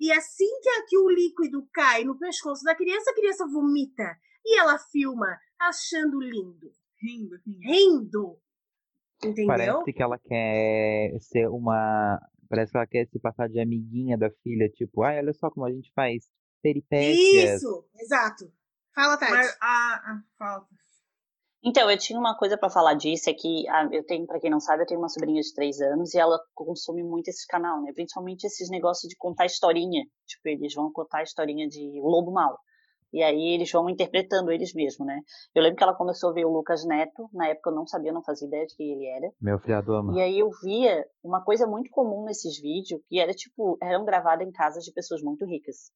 E 0.00 0.12
assim 0.12 0.48
que, 0.62 0.82
que 0.86 0.98
o 0.98 1.10
líquido 1.10 1.68
cai 1.72 2.04
no 2.04 2.18
pescoço 2.18 2.64
da 2.64 2.74
criança, 2.74 3.10
a 3.10 3.14
criança 3.14 3.46
vomita. 3.46 4.16
E 4.44 4.58
ela 4.58 4.78
filma 4.78 5.38
achando 5.58 6.20
lindo, 6.20 6.72
Rindo, 7.00 7.36
rindo. 7.44 7.60
rindo. 7.60 8.38
Entendeu? 9.24 9.46
Parece 9.46 9.92
que 9.92 10.02
ela 10.02 10.18
quer 10.18 11.18
ser 11.20 11.48
uma. 11.48 12.20
Parece 12.48 12.70
que 12.70 12.78
ela 12.78 12.86
quer 12.86 13.06
se 13.08 13.18
passar 13.18 13.48
de 13.48 13.60
amiguinha 13.60 14.16
da 14.16 14.30
filha, 14.42 14.68
tipo, 14.70 15.02
ai, 15.02 15.18
olha 15.18 15.32
só 15.32 15.50
como 15.50 15.66
a 15.66 15.72
gente 15.72 15.92
faz 15.92 16.24
peripécias. 16.62 17.62
Isso, 17.62 17.84
exato. 17.94 18.52
Fala, 18.94 19.16
Tati. 19.16 19.32
Mas, 19.32 19.56
ah, 19.60 20.00
ah, 20.04 20.22
falta. 20.38 20.66
Então, 21.64 21.90
eu 21.90 21.98
tinha 21.98 22.18
uma 22.18 22.36
coisa 22.36 22.56
pra 22.56 22.70
falar 22.70 22.94
disso, 22.94 23.28
é 23.28 23.34
que 23.34 23.68
ah, 23.68 23.88
eu 23.90 24.04
tenho, 24.04 24.26
pra 24.26 24.38
quem 24.38 24.50
não 24.50 24.60
sabe, 24.60 24.82
eu 24.82 24.86
tenho 24.86 25.00
uma 25.00 25.08
sobrinha 25.08 25.40
de 25.40 25.52
três 25.54 25.80
anos 25.80 26.14
e 26.14 26.18
ela 26.18 26.38
consome 26.54 27.02
muito 27.02 27.28
esse 27.28 27.46
canal, 27.46 27.82
né? 27.82 27.92
Principalmente 27.92 28.44
esses 28.44 28.70
negócios 28.70 29.08
de 29.08 29.16
contar 29.16 29.46
historinha. 29.46 30.04
Tipo, 30.26 30.48
eles 30.48 30.74
vão 30.74 30.92
contar 30.92 31.18
a 31.18 31.22
historinha 31.22 31.66
de 31.66 32.00
Lobo 32.00 32.32
Mal. 32.32 32.58
E 33.12 33.22
aí 33.22 33.54
eles 33.54 33.70
vão 33.72 33.88
interpretando 33.88 34.52
eles 34.52 34.74
mesmos, 34.74 35.06
né? 35.06 35.20
Eu 35.54 35.62
lembro 35.62 35.78
que 35.78 35.82
ela 35.82 35.94
começou 35.94 36.30
a 36.30 36.32
ver 36.32 36.44
o 36.44 36.52
Lucas 36.52 36.84
Neto, 36.84 37.28
na 37.32 37.48
época 37.48 37.70
eu 37.70 37.74
não 37.74 37.86
sabia, 37.86 38.12
não 38.12 38.22
fazia 38.22 38.46
ideia 38.46 38.66
de 38.66 38.76
quem 38.76 38.92
ele 38.92 39.06
era. 39.06 39.32
Meu 39.40 39.58
filhado 39.58 39.94
ama. 39.94 40.14
E 40.14 40.20
aí 40.20 40.38
eu 40.38 40.50
via 40.62 41.06
uma 41.22 41.42
coisa 41.42 41.66
muito 41.66 41.90
comum 41.90 42.24
nesses 42.24 42.60
vídeos, 42.60 43.00
que 43.08 43.18
era 43.18 43.32
tipo, 43.32 43.78
eram 43.82 44.04
gravadas 44.04 44.46
em 44.46 44.52
casas 44.52 44.84
de 44.84 44.92
pessoas 44.92 45.22
muito 45.22 45.46
ricas. 45.46 45.90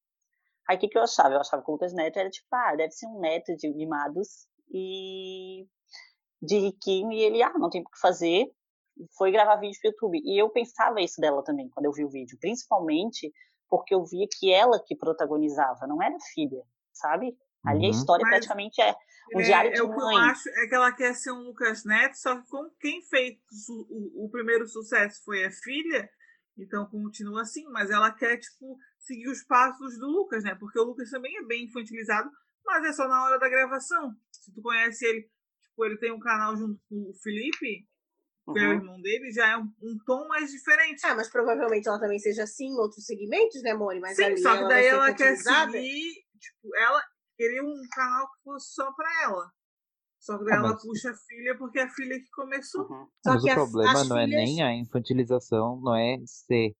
Aí 0.67 0.77
o 0.77 0.79
que, 0.79 0.87
que 0.87 0.97
eu 0.97 1.03
achava? 1.03 1.33
Eu 1.33 1.41
achava 1.41 1.63
que 1.63 1.69
o 1.69 1.73
Lucas 1.73 1.93
Neto 1.93 2.17
era 2.17 2.29
tipo, 2.29 2.47
ah, 2.53 2.75
deve 2.75 2.91
ser 2.91 3.07
um 3.07 3.19
neto 3.19 3.55
de 3.55 3.73
mimados 3.73 4.47
e 4.71 5.65
de 6.41 6.59
riquinho, 6.59 7.11
e 7.11 7.21
ele, 7.21 7.41
ah, 7.41 7.53
não 7.57 7.69
tem 7.69 7.81
o 7.81 7.85
que 7.85 7.99
fazer, 7.99 8.47
foi 9.17 9.31
gravar 9.31 9.55
vídeo 9.57 9.79
pro 9.81 9.91
YouTube. 9.91 10.21
E 10.25 10.41
eu 10.41 10.49
pensava 10.49 11.01
isso 11.01 11.19
dela 11.19 11.43
também, 11.43 11.69
quando 11.69 11.85
eu 11.85 11.91
vi 11.91 12.03
o 12.03 12.09
vídeo, 12.09 12.37
principalmente 12.39 13.31
porque 13.69 13.95
eu 13.95 14.03
via 14.05 14.27
que 14.39 14.53
ela 14.53 14.79
que 14.85 14.95
protagonizava, 14.95 15.87
não 15.87 16.01
era 16.01 16.15
filha, 16.33 16.61
sabe? 16.93 17.35
Ali 17.65 17.79
uhum. 17.79 17.87
a 17.87 17.89
história 17.89 18.23
Mas 18.23 18.31
praticamente 18.31 18.81
é 18.81 18.93
um 19.35 19.39
é, 19.39 19.43
diário 19.43 19.73
de 19.73 19.79
é, 19.79 19.83
mãe. 19.83 19.95
O 19.95 19.97
que 19.97 20.03
eu 20.03 20.19
acho 20.19 20.49
é 20.49 20.67
que 20.67 20.75
ela 20.75 20.91
quer 20.91 21.13
ser 21.15 21.31
um 21.31 21.43
Lucas 21.43 21.83
Neto, 21.85 22.15
só 22.15 22.39
que 22.39 22.47
como 22.49 22.69
quem 22.79 23.01
fez 23.01 23.37
o, 23.89 24.25
o 24.25 24.29
primeiro 24.29 24.67
sucesso 24.67 25.23
foi 25.23 25.45
a 25.45 25.51
filha, 25.51 26.09
então 26.57 26.85
continua 26.85 27.41
assim, 27.41 27.63
mas 27.69 27.89
ela 27.89 28.11
quer, 28.11 28.37
tipo, 28.37 28.77
seguir 28.99 29.29
os 29.29 29.43
passos 29.43 29.97
do 29.97 30.07
Lucas, 30.07 30.43
né? 30.43 30.55
Porque 30.55 30.79
o 30.79 30.83
Lucas 30.83 31.09
também 31.09 31.35
é 31.37 31.45
bem 31.45 31.65
infantilizado, 31.65 32.29
mas 32.65 32.85
é 32.85 32.93
só 32.93 33.07
na 33.07 33.23
hora 33.23 33.39
da 33.39 33.49
gravação. 33.49 34.13
Se 34.31 34.53
tu 34.53 34.61
conhece 34.61 35.05
ele, 35.05 35.21
tipo, 35.61 35.85
ele 35.85 35.97
tem 35.97 36.11
um 36.11 36.19
canal 36.19 36.55
junto 36.55 36.79
com 36.87 37.09
o 37.09 37.13
Felipe, 37.21 37.87
que 38.45 38.51
uhum. 38.51 38.57
é 38.57 38.69
o 38.69 38.73
irmão 38.73 39.01
dele, 39.01 39.31
já 39.31 39.47
é 39.49 39.57
um, 39.57 39.71
um, 39.81 39.97
tom 40.05 40.27
mais 40.27 40.51
diferente. 40.51 41.05
Ah, 41.05 41.15
mas 41.15 41.29
provavelmente 41.29 41.87
ela 41.87 41.99
também 41.99 42.19
seja 42.19 42.43
assim 42.43 42.67
em 42.67 42.77
outros 42.77 43.05
segmentos, 43.05 43.61
né, 43.63 43.73
Mori? 43.73 43.99
Mas 43.99 44.15
Sim, 44.15 44.37
só 44.37 44.57
que 44.57 44.67
daí 44.67 44.85
ela 44.85 45.13
quer 45.13 45.35
seguir, 45.37 46.13
tipo, 46.39 46.75
ela 46.75 47.01
queria 47.35 47.63
um 47.63 47.81
canal 47.91 48.29
que 48.31 48.43
fosse 48.43 48.73
só 48.73 48.91
pra 48.93 49.09
ela. 49.23 49.51
Só 50.23 50.37
que 50.37 50.45
daí 50.45 50.53
ah, 50.53 50.57
ela 50.57 50.77
puxa 50.77 51.09
a 51.11 51.13
filha 51.13 51.57
porque 51.57 51.79
é 51.79 51.83
a 51.83 51.89
filha 51.89 52.17
que 52.17 52.29
começou. 52.31 52.83
Uhum. 52.83 53.07
Só 53.21 53.33
mas 53.33 53.43
que 53.43 53.51
o 53.51 53.55
problema 53.55 54.03
não 54.05 54.17
é 54.17 54.25
filhas... 54.25 54.41
é 54.41 54.45
nem 54.45 54.63
a 54.63 54.73
infantilização, 54.73 55.81
não 55.81 55.93
é 55.93 56.17
ser, 56.25 56.73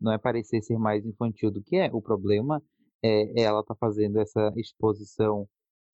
não 0.00 0.12
é 0.12 0.18
parecer 0.18 0.62
ser 0.62 0.78
mais 0.78 1.04
infantil 1.04 1.50
do 1.50 1.60
que 1.60 1.76
é. 1.76 1.90
O 1.92 2.00
problema 2.00 2.62
é, 3.02 3.40
é 3.40 3.42
ela 3.42 3.64
tá 3.64 3.74
fazendo 3.74 4.20
essa 4.20 4.52
exposição 4.56 5.48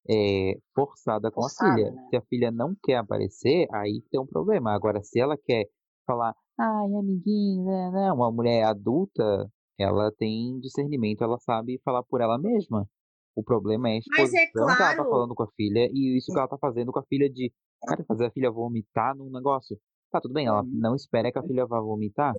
é, 0.06 0.58
forçada 0.74 1.30
com 1.30 1.40
Forçada, 1.40 1.72
a 1.72 1.74
filha. 1.76 1.90
Né? 1.92 2.06
Se 2.10 2.16
a 2.16 2.22
filha 2.22 2.50
não 2.50 2.76
quer 2.84 2.96
aparecer, 2.96 3.66
aí 3.72 4.02
tem 4.10 4.20
um 4.20 4.26
problema. 4.26 4.74
Agora, 4.74 5.02
se 5.02 5.18
ela 5.18 5.38
quer 5.38 5.64
falar, 6.06 6.34
ai, 6.58 6.94
amiguinho, 6.94 7.64
né, 7.64 7.90
né, 7.90 8.12
uma 8.12 8.30
mulher 8.30 8.64
adulta, 8.64 9.50
ela 9.78 10.12
tem 10.18 10.60
discernimento, 10.60 11.24
ela 11.24 11.38
sabe 11.38 11.80
falar 11.82 12.02
por 12.02 12.20
ela 12.20 12.38
mesma. 12.38 12.86
O 13.34 13.42
problema 13.42 13.88
é 13.88 13.92
a 13.92 13.98
exposição 13.98 14.40
é 14.40 14.50
claro... 14.52 14.76
que 14.76 14.82
ela 14.82 14.96
tá 14.96 15.04
falando 15.04 15.34
com 15.34 15.42
a 15.42 15.50
filha 15.56 15.88
e 15.92 16.18
isso 16.18 16.32
que 16.32 16.38
ela 16.38 16.48
tá 16.48 16.58
fazendo 16.58 16.92
com 16.92 16.98
a 16.98 17.04
filha 17.04 17.30
de, 17.30 17.52
cara, 17.86 18.04
fazer 18.04 18.26
a 18.26 18.30
filha 18.30 18.50
vomitar 18.50 19.16
num 19.16 19.30
negócio. 19.30 19.78
Tá, 20.10 20.20
tudo 20.20 20.34
bem, 20.34 20.46
ela 20.46 20.62
uhum. 20.62 20.70
não 20.74 20.94
espera 20.94 21.32
que 21.32 21.38
a 21.38 21.42
filha 21.42 21.64
vá 21.64 21.80
vomitar, 21.80 22.34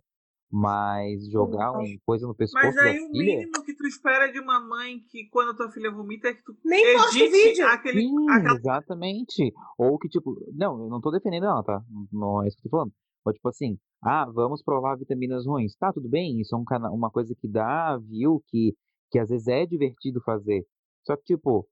mas 0.52 1.28
jogar 1.32 1.72
uma 1.72 1.84
coisa 2.06 2.28
no 2.28 2.36
pescoço 2.36 2.64
Mas 2.64 2.78
aí 2.78 3.00
o 3.00 3.08
filha... 3.08 3.38
mínimo 3.38 3.66
que 3.66 3.76
tu 3.76 3.88
espera 3.88 4.32
de 4.32 4.40
uma 4.40 4.60
mãe 4.60 5.00
que 5.10 5.28
quando 5.32 5.50
a 5.50 5.56
tua 5.56 5.72
filha 5.72 5.90
vomita 5.90 6.28
é 6.28 6.34
que 6.36 6.44
tu 6.44 6.56
Nem 6.64 6.96
edite 6.96 7.32
vídeo. 7.32 7.68
aquele... 7.68 8.02
Sim, 8.02 8.30
aquela... 8.30 8.56
exatamente. 8.56 9.52
Ou 9.80 9.98
que, 9.98 10.08
tipo... 10.08 10.36
Não, 10.54 10.84
eu 10.84 10.90
não 10.90 11.02
tô 11.02 11.10
defendendo 11.10 11.46
ela, 11.46 11.64
tá? 11.64 11.82
Não 12.12 12.44
é 12.44 12.48
isso 12.48 12.58
que 12.58 12.68
eu 12.68 12.70
tô 12.70 12.78
falando. 12.78 12.94
Ou 13.26 13.34
tipo 13.34 13.50
assim, 13.50 13.80
ah, 14.04 14.30
vamos 14.32 14.62
provar 14.62 14.96
vitaminas 14.96 15.48
ruins. 15.48 15.76
Tá, 15.76 15.92
tudo 15.92 16.08
bem, 16.08 16.40
isso 16.40 16.56
é 16.56 16.60
um 16.60 16.64
cana... 16.64 16.92
uma 16.92 17.10
coisa 17.10 17.34
que 17.34 17.48
dá 17.48 17.98
view, 17.98 18.44
que, 18.48 18.76
que 19.10 19.18
às 19.18 19.30
vezes 19.30 19.48
é 19.48 19.66
divertido 19.66 20.22
fazer. 20.22 20.64
Só 21.06 21.16
que, 21.16 21.24
tipo, 21.36 21.68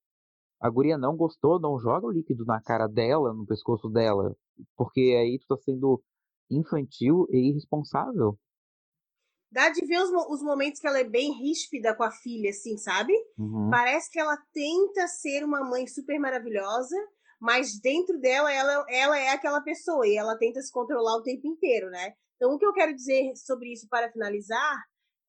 a 0.62 0.70
guria 0.70 0.98
não 0.98 1.15
gostou, 1.15 1.60
não 1.60 1.80
joga 1.80 2.08
o 2.08 2.12
líquido 2.12 2.46
na 2.46 2.62
cara 2.62 2.88
dela, 2.88 3.34
no 3.34 3.46
pescoço 3.46 3.89
dela. 3.89 4.36
Porque 4.76 5.15
aí 5.20 5.39
tu 5.39 5.48
tá 5.48 5.58
sendo 5.63 6.02
infantil 6.50 7.28
e 7.32 7.50
irresponsável. 7.50 8.38
Dá 9.52 9.70
de 9.70 9.86
ver 9.86 10.02
os, 10.02 10.12
os 10.30 10.41
momentos 10.41 10.80
que 10.80 10.88
ela 10.88 11.00
é 11.00 11.04
bem 11.04 11.34
ríspida 11.34 11.96
com 11.96 12.04
a 12.04 12.12
filha, 12.12 12.52
assim, 12.52 12.78
sabe? 12.78 13.13
Uhum. 13.38 13.70
Parece 13.70 14.10
que 14.10 14.20
ela 14.20 14.38
tenta 14.54 15.08
ser 15.08 15.44
uma 15.44 15.62
mãe 15.70 15.86
super 15.88 16.17
maravilhosa, 16.20 16.96
mas 17.39 17.80
dentro 17.82 18.20
dela, 18.20 18.54
ela, 18.54 18.86
ela 18.88 19.17
é 19.17 19.30
aquela 19.30 19.62
pessoa 19.62 20.08
e 20.08 20.15
ela 20.15 20.38
tenta 20.38 20.62
se 20.62 20.72
controlar 20.72 21.17
o 21.17 21.24
tempo 21.24 21.48
inteiro, 21.48 21.89
né? 21.89 22.13
Então, 22.36 22.54
o 22.54 22.58
que 22.58 22.65
eu 22.65 22.72
quero 22.72 22.96
dizer 22.96 23.36
sobre 23.36 23.74
isso 23.74 23.88
para 23.89 24.12
finalizar 24.12 24.80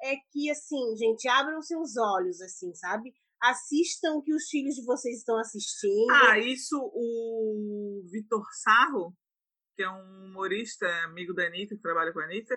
é 0.02 0.14
que, 0.30 0.50
assim, 0.50 0.96
gente, 0.96 1.26
abram 1.28 1.62
seus 1.62 1.96
olhos, 1.96 2.40
assim, 2.40 2.74
sabe? 2.74 3.12
Assistam 3.42 4.14
o 4.14 4.22
que 4.22 4.32
os 4.32 4.44
filhos 4.48 4.74
de 4.74 4.84
vocês 4.84 5.18
estão 5.18 5.36
assistindo. 5.38 6.10
Ah, 6.10 6.38
isso 6.38 6.76
o 6.78 8.02
Vitor 8.10 8.44
Sarro, 8.62 9.16
que 9.74 9.82
é 9.82 9.90
um 9.90 10.26
humorista, 10.26 10.86
amigo 11.04 11.34
da 11.34 11.46
Anitta, 11.46 11.74
que 11.74 11.82
trabalha 11.82 12.12
com 12.12 12.20
a 12.20 12.24
Anitta, 12.24 12.54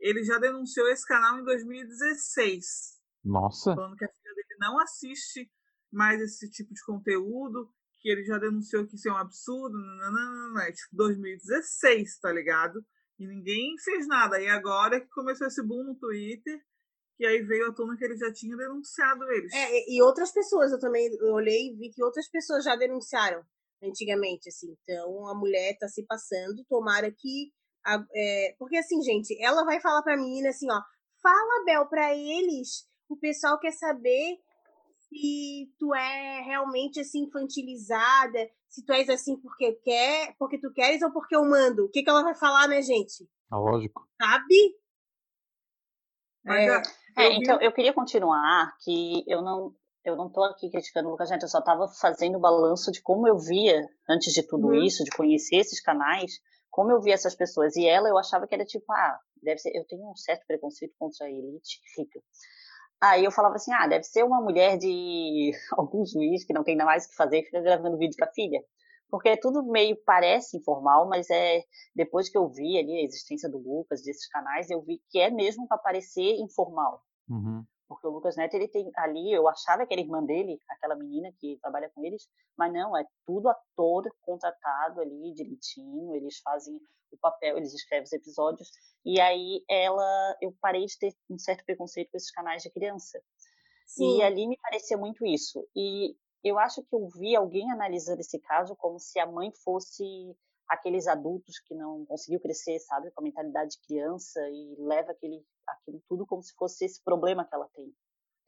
ele 0.00 0.24
já 0.24 0.38
denunciou 0.38 0.88
esse 0.88 1.06
canal 1.06 1.38
em 1.38 1.44
2016. 1.44 2.64
Nossa. 3.24 3.74
Falando 3.74 3.96
que 3.96 4.04
a 4.04 4.08
filha 4.08 4.34
dele 4.34 4.56
não 4.58 4.80
assiste 4.80 5.50
mais 5.92 6.20
esse 6.20 6.50
tipo 6.50 6.74
de 6.74 6.84
conteúdo, 6.84 7.70
que 8.00 8.10
ele 8.10 8.24
já 8.24 8.36
denunciou 8.36 8.86
que 8.86 8.96
isso 8.96 9.08
é 9.08 9.12
um 9.12 9.16
absurdo, 9.16 9.78
não, 9.78 10.60
é 10.60 10.72
tipo 10.72 10.96
2016, 10.96 12.18
tá 12.18 12.32
ligado? 12.32 12.84
E 13.18 13.26
ninguém 13.26 13.76
fez 13.82 14.06
nada. 14.06 14.40
E 14.40 14.48
agora 14.48 15.00
que 15.00 15.08
começou 15.10 15.46
esse 15.46 15.64
boom 15.64 15.84
no 15.84 15.94
Twitter, 15.96 16.60
que 17.16 17.24
aí 17.24 17.42
veio 17.42 17.68
à 17.70 17.72
tona 17.72 17.96
que 17.96 18.04
ele 18.04 18.16
já 18.16 18.32
tinha 18.32 18.56
denunciado 18.56 19.24
eles. 19.30 19.52
É, 19.52 19.90
e 19.90 20.02
outras 20.02 20.32
pessoas, 20.32 20.72
eu 20.72 20.80
também 20.80 21.08
olhei 21.22 21.68
e 21.68 21.76
vi 21.76 21.90
que 21.90 22.02
outras 22.02 22.28
pessoas 22.28 22.64
já 22.64 22.76
denunciaram 22.76 23.42
antigamente, 23.82 24.48
assim. 24.48 24.76
Então 24.82 25.28
a 25.28 25.34
mulher 25.34 25.76
tá 25.78 25.88
se 25.88 26.04
passando, 26.04 26.64
tomara 26.68 27.10
que 27.10 27.52
é, 28.14 28.54
porque 28.58 28.78
assim, 28.78 29.02
gente, 29.02 29.36
ela 29.42 29.62
vai 29.64 29.80
falar 29.80 30.02
pra 30.02 30.16
menina 30.16 30.48
assim, 30.48 30.66
ó, 30.70 30.80
fala, 31.22 31.64
Bel, 31.66 31.86
pra 31.86 32.14
eles, 32.14 32.88
o 33.08 33.16
pessoal 33.16 33.58
quer 33.58 33.72
saber 33.72 34.38
se 35.08 35.70
tu 35.78 35.94
é 35.94 36.40
realmente 36.40 37.00
assim 37.00 37.24
infantilizada, 37.24 38.50
se 38.68 38.84
tu 38.84 38.92
és 38.92 39.08
assim 39.08 39.36
porque 39.36 39.72
quer, 39.84 40.34
porque 40.38 40.58
tu 40.58 40.72
queres 40.72 41.02
ou 41.02 41.12
porque 41.12 41.36
eu 41.36 41.44
mando. 41.44 41.84
O 41.84 41.88
que 41.90 42.02
que 42.02 42.08
ela 42.08 42.22
vai 42.22 42.34
falar, 42.34 42.66
né, 42.66 42.80
gente? 42.82 43.28
Ah, 43.50 43.58
lógico. 43.58 44.08
Sabe? 44.20 44.76
É, 46.46 46.82
é, 47.16 47.32
então 47.34 47.60
eu 47.60 47.72
queria 47.72 47.92
continuar 47.92 48.74
que 48.82 49.24
eu 49.26 49.42
não 49.42 49.72
eu 50.04 50.16
não 50.16 50.26
estou 50.26 50.44
aqui 50.44 50.68
criticando 50.68 51.08
o 51.08 51.12
Lucas 51.12 51.30
Neto, 51.30 51.44
eu 51.44 51.48
só 51.48 51.60
estava 51.60 51.88
fazendo 51.88 52.36
o 52.36 52.40
balanço 52.40 52.92
de 52.92 53.00
como 53.00 53.26
eu 53.26 53.38
via 53.38 53.88
antes 54.08 54.34
de 54.34 54.46
tudo 54.46 54.68
uhum. 54.68 54.74
isso, 54.74 55.02
de 55.02 55.10
conhecer 55.10 55.56
esses 55.56 55.80
canais, 55.80 56.40
como 56.70 56.90
eu 56.92 57.00
vi 57.00 57.10
essas 57.10 57.34
pessoas, 57.34 57.74
e 57.74 57.86
ela 57.86 58.08
eu 58.08 58.18
achava 58.18 58.46
que 58.46 58.54
era 58.54 58.66
tipo, 58.66 58.84
ah, 58.92 59.18
deve 59.42 59.58
ser, 59.60 59.74
eu 59.74 59.84
tenho 59.86 60.10
um 60.10 60.14
certo 60.14 60.46
preconceito 60.46 60.94
contra 60.98 61.26
a 61.26 61.30
elite 61.30 61.80
rica. 61.96 62.20
Aí 63.00 63.24
eu 63.24 63.30
falava 63.30 63.54
assim, 63.54 63.72
ah, 63.72 63.86
deve 63.86 64.04
ser 64.04 64.24
uma 64.24 64.40
mulher 64.42 64.76
de 64.76 65.52
algum 65.72 66.04
juiz 66.04 66.44
que 66.44 66.52
não 66.52 66.64
tem 66.64 66.76
nada 66.76 66.90
mais 66.90 67.06
o 67.06 67.08
que 67.08 67.16
fazer 67.16 67.38
e 67.38 67.44
fica 67.44 67.62
gravando 67.62 67.96
vídeo 67.96 68.16
com 68.18 68.24
a 68.24 68.32
filha. 68.32 68.60
Porque 69.14 69.36
tudo 69.36 69.62
meio 69.62 69.96
parece 70.04 70.56
informal, 70.56 71.08
mas 71.08 71.30
é 71.30 71.62
depois 71.94 72.28
que 72.28 72.36
eu 72.36 72.48
vi 72.48 72.76
ali 72.76 72.98
a 72.98 73.04
existência 73.04 73.48
do 73.48 73.58
Lucas, 73.58 74.02
desses 74.02 74.26
canais, 74.26 74.68
eu 74.68 74.82
vi 74.82 75.00
que 75.08 75.20
é 75.20 75.30
mesmo 75.30 75.68
para 75.68 75.78
parecer 75.78 76.34
informal. 76.40 77.00
Uhum. 77.28 77.64
Porque 77.86 78.08
o 78.08 78.10
Lucas 78.10 78.36
Neto, 78.36 78.54
ele 78.54 78.66
tem 78.66 78.90
ali, 78.96 79.32
eu 79.32 79.46
achava 79.46 79.86
que 79.86 79.94
era 79.94 80.02
irmã 80.02 80.20
dele, 80.20 80.60
aquela 80.68 80.96
menina 80.96 81.32
que 81.38 81.56
trabalha 81.62 81.88
com 81.94 82.04
eles, 82.04 82.26
mas 82.58 82.72
não, 82.72 82.96
é 82.96 83.04
tudo 83.24 83.48
ator 83.48 84.02
contratado 84.22 85.00
ali, 85.00 85.32
direitinho, 85.32 86.16
eles 86.16 86.40
fazem 86.40 86.74
o 87.12 87.16
papel, 87.18 87.56
eles 87.56 87.72
escrevem 87.72 88.02
os 88.02 88.12
episódios, 88.12 88.68
e 89.04 89.20
aí 89.20 89.62
ela, 89.70 90.36
eu 90.42 90.52
parei 90.60 90.86
de 90.86 90.98
ter 90.98 91.14
um 91.30 91.38
certo 91.38 91.64
preconceito 91.64 92.10
com 92.10 92.16
esses 92.16 92.32
canais 92.32 92.64
de 92.64 92.70
criança. 92.72 93.22
Sim. 93.86 94.18
E 94.18 94.22
ali 94.24 94.48
me 94.48 94.58
parecia 94.60 94.96
muito 94.96 95.24
isso. 95.24 95.64
E 95.76 96.16
eu 96.44 96.58
acho 96.58 96.82
que 96.82 96.94
eu 96.94 97.08
vi 97.08 97.34
alguém 97.34 97.70
analisando 97.72 98.20
esse 98.20 98.38
caso 98.38 98.76
como 98.76 98.98
se 98.98 99.18
a 99.18 99.26
mãe 99.26 99.50
fosse 99.64 100.04
aqueles 100.68 101.06
adultos 101.06 101.58
que 101.60 101.74
não 101.74 102.04
conseguiu 102.06 102.40
crescer, 102.40 102.78
sabe, 102.80 103.10
com 103.10 103.20
a 103.20 103.24
mentalidade 103.24 103.72
de 103.72 103.80
criança 103.86 104.40
e 104.50 104.76
leva 104.78 105.12
aquele, 105.12 105.42
aquilo 105.66 106.02
tudo 106.08 106.26
como 106.26 106.42
se 106.42 106.54
fosse 106.54 106.84
esse 106.84 107.02
problema 107.02 107.46
que 107.46 107.54
ela 107.54 107.68
tem. 107.74 107.92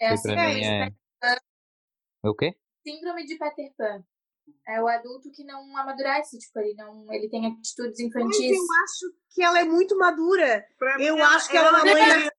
É 0.01 0.09
assim 0.09 0.33
é... 0.33 0.89
é... 0.89 1.37
O 2.23 2.35
quê? 2.35 2.55
Síndrome 2.87 3.25
de 3.25 3.39
Peter 3.39 3.73
Pan. 3.77 4.05
É 4.69 4.81
o 4.81 4.87
adulto 4.87 5.31
que 5.33 5.45
não 5.45 5.77
amadurece, 5.77 6.39
tipo, 6.39 6.59
ele 6.61 6.75
não, 6.75 7.13
ele 7.13 7.29
tem 7.29 7.47
atitudes 7.47 7.99
infantis. 7.99 8.39
Mas 8.39 8.59
eu 8.59 8.85
acho 8.85 9.17
que 9.31 9.43
ela 9.43 9.61
é 9.61 9.65
muito 9.65 9.99
madura. 9.99 10.65
Pra 10.79 11.03
eu 11.03 11.17
acho 11.25 11.51
que 11.51 11.57
ela, 11.57 11.69
ela 11.69 11.79
é 11.79 11.83
uma 11.83 12.17
mãe. 12.17 12.31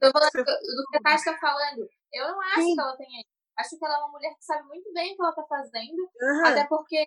Eu 0.00 0.12
vou 0.12 0.22
do 0.22 0.84
que 0.90 0.96
a 0.96 1.00
Tati 1.02 1.24
tá 1.24 1.38
falando. 1.38 1.88
Eu 2.12 2.28
não 2.28 2.40
acho 2.40 2.62
Sim. 2.62 2.74
que 2.74 2.80
ela 2.80 2.96
tenha. 2.96 3.24
Acho 3.58 3.78
que 3.78 3.84
ela 3.84 3.94
é 3.94 3.98
uma 3.98 4.12
mulher 4.12 4.34
que 4.34 4.44
sabe 4.44 4.66
muito 4.68 4.92
bem 4.92 5.12
o 5.12 5.16
que 5.16 5.22
ela 5.22 5.32
tá 5.32 5.44
fazendo. 5.48 6.10
Uhum. 6.20 6.46
Até 6.46 6.66
porque 6.66 7.06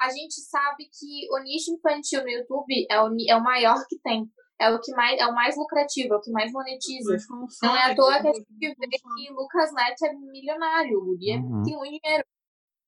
a 0.00 0.10
gente 0.10 0.40
sabe 0.40 0.84
que 0.84 1.28
o 1.32 1.38
nicho 1.38 1.72
infantil 1.72 2.22
no 2.22 2.28
YouTube 2.28 2.86
é 2.90 3.00
o, 3.00 3.08
é 3.28 3.36
o 3.36 3.42
maior 3.42 3.84
que 3.88 3.98
tem. 4.00 4.30
É 4.60 4.70
o 4.70 4.80
que 4.80 4.92
mais 4.92 5.20
é 5.20 5.26
o 5.26 5.34
mais 5.34 5.56
lucrativo, 5.56 6.14
é 6.14 6.16
o 6.16 6.20
que 6.20 6.32
mais 6.32 6.50
monetiza. 6.50 7.16
Não 7.62 7.76
é 7.76 7.92
à 7.92 7.94
toa 7.94 8.20
que 8.20 8.28
a 8.28 8.32
gente 8.32 8.46
vê 8.58 8.74
que 8.74 9.32
Lucas 9.32 9.72
Neto 9.72 10.04
é 10.04 10.12
milionário, 10.12 10.98
o 10.98 11.04
Guri 11.04 11.36
uhum. 11.36 11.62
tem 11.62 11.76
muito 11.76 12.00
dinheiro. 12.02 12.24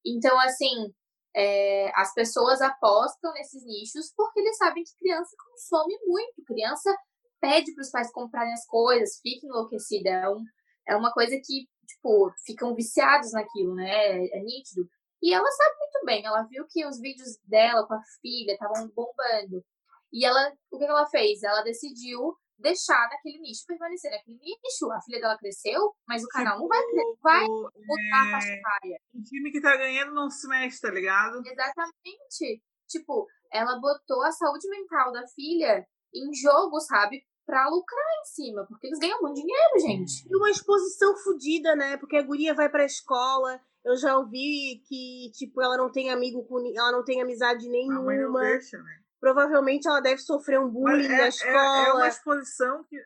Então, 0.04 0.38
assim, 0.40 0.92
é, 1.34 1.92
as 1.94 2.12
pessoas 2.12 2.60
apostam 2.60 3.32
nesses 3.34 3.64
nichos 3.64 4.12
porque 4.16 4.40
eles 4.40 4.56
sabem 4.56 4.82
que 4.82 4.96
criança 4.98 5.30
consome 5.48 5.96
muito. 6.06 6.44
Criança 6.44 6.92
pede 7.40 7.72
para 7.72 7.82
os 7.82 7.90
pais 7.90 8.12
comprarem 8.12 8.52
as 8.52 8.66
coisas, 8.66 9.20
fica 9.22 9.46
enlouquecida. 9.46 10.10
É, 10.10 10.28
um, 10.28 10.44
é 10.88 10.96
uma 10.96 11.12
coisa 11.12 11.36
que 11.36 11.68
tipo, 11.94 12.32
ficam 12.44 12.74
viciados 12.74 13.32
naquilo, 13.32 13.74
né? 13.74 13.90
É, 13.90 14.38
é 14.38 14.42
nítido. 14.42 14.88
E 15.22 15.34
ela 15.34 15.50
sabe 15.50 15.76
muito 15.78 16.04
bem, 16.06 16.24
ela 16.24 16.42
viu 16.44 16.64
que 16.68 16.86
os 16.86 16.98
vídeos 16.98 17.38
dela 17.44 17.86
com 17.86 17.94
a 17.94 18.02
filha 18.20 18.52
estavam 18.52 18.88
bombando. 18.88 19.62
E 20.12 20.24
ela, 20.24 20.52
o 20.70 20.78
que 20.78 20.84
ela 20.84 21.06
fez? 21.06 21.42
Ela 21.42 21.62
decidiu 21.62 22.34
deixar 22.58 23.08
naquele 23.08 23.38
nicho, 23.40 23.64
permanecer 23.66 24.10
naquele 24.10 24.38
nicho. 24.38 24.90
A 24.92 25.00
filha 25.02 25.20
dela 25.20 25.38
cresceu, 25.38 25.94
mas 26.06 26.24
o 26.24 26.28
canal 26.28 26.58
não 26.58 26.68
vai, 26.68 26.80
vai 27.22 27.46
mudar 27.46 28.22
a 28.22 28.30
faixa 28.32 28.52
etária. 28.52 29.00
O 29.14 29.22
time 29.22 29.50
que 29.50 29.60
tá 29.60 29.76
ganhando 29.76 30.12
não 30.12 30.30
se 30.30 30.48
mexe, 30.48 30.80
tá 30.80 30.90
ligado? 30.90 31.42
Exatamente. 31.44 32.62
Tipo, 32.88 33.26
ela 33.52 33.78
botou 33.78 34.22
a 34.22 34.32
saúde 34.32 34.68
mental 34.68 35.12
da 35.12 35.26
filha 35.28 35.86
em 36.14 36.34
jogo, 36.34 36.80
sabe? 36.80 37.22
Pra 37.50 37.68
lucrar 37.68 38.04
em 38.20 38.24
cima, 38.26 38.64
porque 38.68 38.86
eles 38.86 38.98
ganham 39.00 39.20
muito 39.20 39.34
dinheiro, 39.40 39.78
gente. 39.80 40.24
E 40.30 40.36
uma 40.36 40.50
exposição 40.50 41.16
fodida, 41.16 41.74
né? 41.74 41.96
Porque 41.96 42.16
a 42.16 42.22
guria 42.22 42.54
vai 42.54 42.68
pra 42.68 42.84
escola. 42.84 43.60
Eu 43.84 43.96
já 43.96 44.16
ouvi 44.16 44.82
que, 44.86 45.30
tipo, 45.34 45.60
ela 45.60 45.76
não 45.76 45.90
tem 45.90 46.10
amigo 46.10 46.44
com. 46.44 46.58
Ela 46.76 46.92
não 46.92 47.04
tem 47.04 47.20
amizade 47.20 47.68
nenhuma. 47.68 48.00
A 48.00 48.04
mãe 48.04 48.18
não 48.18 48.32
deixa, 48.34 48.78
né? 48.78 48.98
Provavelmente 49.18 49.88
ela 49.88 50.00
deve 50.00 50.18
sofrer 50.20 50.60
um 50.60 50.68
bullying 50.70 51.06
é, 51.06 51.08
na 51.08 51.24
é- 51.24 51.28
escola. 51.28 51.86
É, 51.88 51.92
uma 51.92 52.08
exposição 52.08 52.84
que 52.88 52.96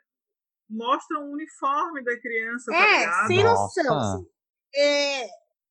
mostra 0.69 1.19
o 1.21 1.31
uniforme 1.33 2.05
da 2.05 2.19
criança, 2.21 2.71
tá 2.71 2.77
É, 2.77 2.99
ligado? 3.01 3.27
sem 3.27 3.45
noção. 3.45 4.27
É, 4.75 5.25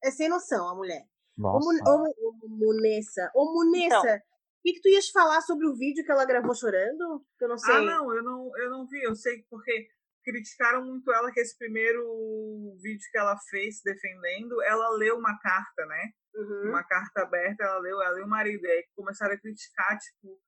é 0.07 0.11
sem 0.11 0.29
noção 0.29 0.67
a 0.69 0.75
mulher. 0.75 1.05
Nossa. 1.37 1.67
Ô, 1.67 1.97
Mu- 1.97 2.13
ô, 2.13 2.47
Munessa, 2.47 3.31
ô 3.35 3.53
Munessa, 3.53 4.21
O 4.65 4.71
que, 4.73 4.79
tu 4.81 4.87
ias 4.87 5.09
falar 5.09 5.41
sobre 5.41 5.67
o 5.67 5.75
vídeo 5.75 6.05
que 6.05 6.11
ela 6.11 6.25
gravou 6.25 6.55
chorando? 6.55 7.25
Que 7.37 7.43
eu 7.43 7.49
não 7.49 7.57
sei. 7.57 7.75
Ah, 7.75 7.81
não, 7.81 8.15
eu 8.15 8.23
não, 8.23 8.57
eu 8.57 8.69
não 8.69 8.87
vi. 8.87 9.03
Eu 9.03 9.13
sei 9.13 9.43
porque 9.49 9.87
criticaram 10.23 10.85
muito 10.85 11.11
ela 11.11 11.29
que 11.33 11.41
esse 11.41 11.57
primeiro 11.57 12.01
vídeo 12.81 13.05
que 13.11 13.17
ela 13.17 13.35
fez 13.49 13.81
defendendo, 13.83 14.61
ela 14.63 14.89
leu 14.91 15.17
uma 15.17 15.37
carta, 15.39 15.85
né? 15.85 16.11
Uhum. 16.35 16.69
Uma 16.69 16.83
carta 16.83 17.23
aberta, 17.23 17.61
ela 17.63 17.77
leu, 17.79 18.01
ela 18.01 18.17
e 18.19 18.23
o 18.23 18.27
marido. 18.27 18.65
E 18.65 18.71
aí 18.71 18.85
começaram 18.95 19.33
a 19.33 19.37
criticar, 19.37 19.97
tipo, 19.97 20.39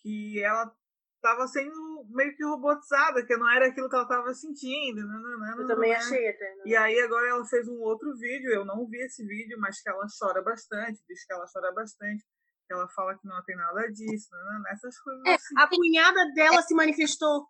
que 0.00 0.42
ela 0.42 0.72
tava 1.20 1.46
sendo 1.46 2.06
meio 2.08 2.34
que 2.34 2.42
robotizada, 2.42 3.26
que 3.26 3.36
não 3.36 3.46
era 3.50 3.66
aquilo 3.66 3.90
que 3.90 3.94
ela 3.94 4.08
tava 4.08 4.32
sentindo. 4.32 5.06
nananana, 5.06 5.60
Eu 5.62 5.66
também 5.66 5.90
nananana. 5.92 5.98
achei 6.16 6.28
até. 6.30 6.56
né? 6.56 6.62
E 6.64 6.74
aí 6.74 6.98
agora 7.00 7.28
ela 7.28 7.44
fez 7.44 7.68
um 7.68 7.78
outro 7.80 8.16
vídeo, 8.16 8.50
eu 8.50 8.64
não 8.64 8.86
vi 8.88 8.96
esse 9.02 9.22
vídeo, 9.26 9.58
mas 9.60 9.82
que 9.82 9.90
ela 9.90 10.06
chora 10.18 10.40
bastante, 10.42 10.98
diz 11.06 11.26
que 11.26 11.32
ela 11.34 11.44
chora 11.52 11.70
bastante, 11.72 12.24
que 12.70 12.74
ela 12.74 12.88
fala 12.88 13.18
que 13.18 13.26
não 13.26 13.42
tem 13.42 13.56
nada 13.56 13.80
disso, 13.90 14.28
né? 14.30 14.70
essas 14.70 14.96
coisas 15.00 15.24
É, 15.26 15.34
assim. 15.34 15.54
a 15.58 15.66
cunhada 15.68 16.32
dela 16.34 16.62
se 16.62 16.72
manifestou. 16.72 17.48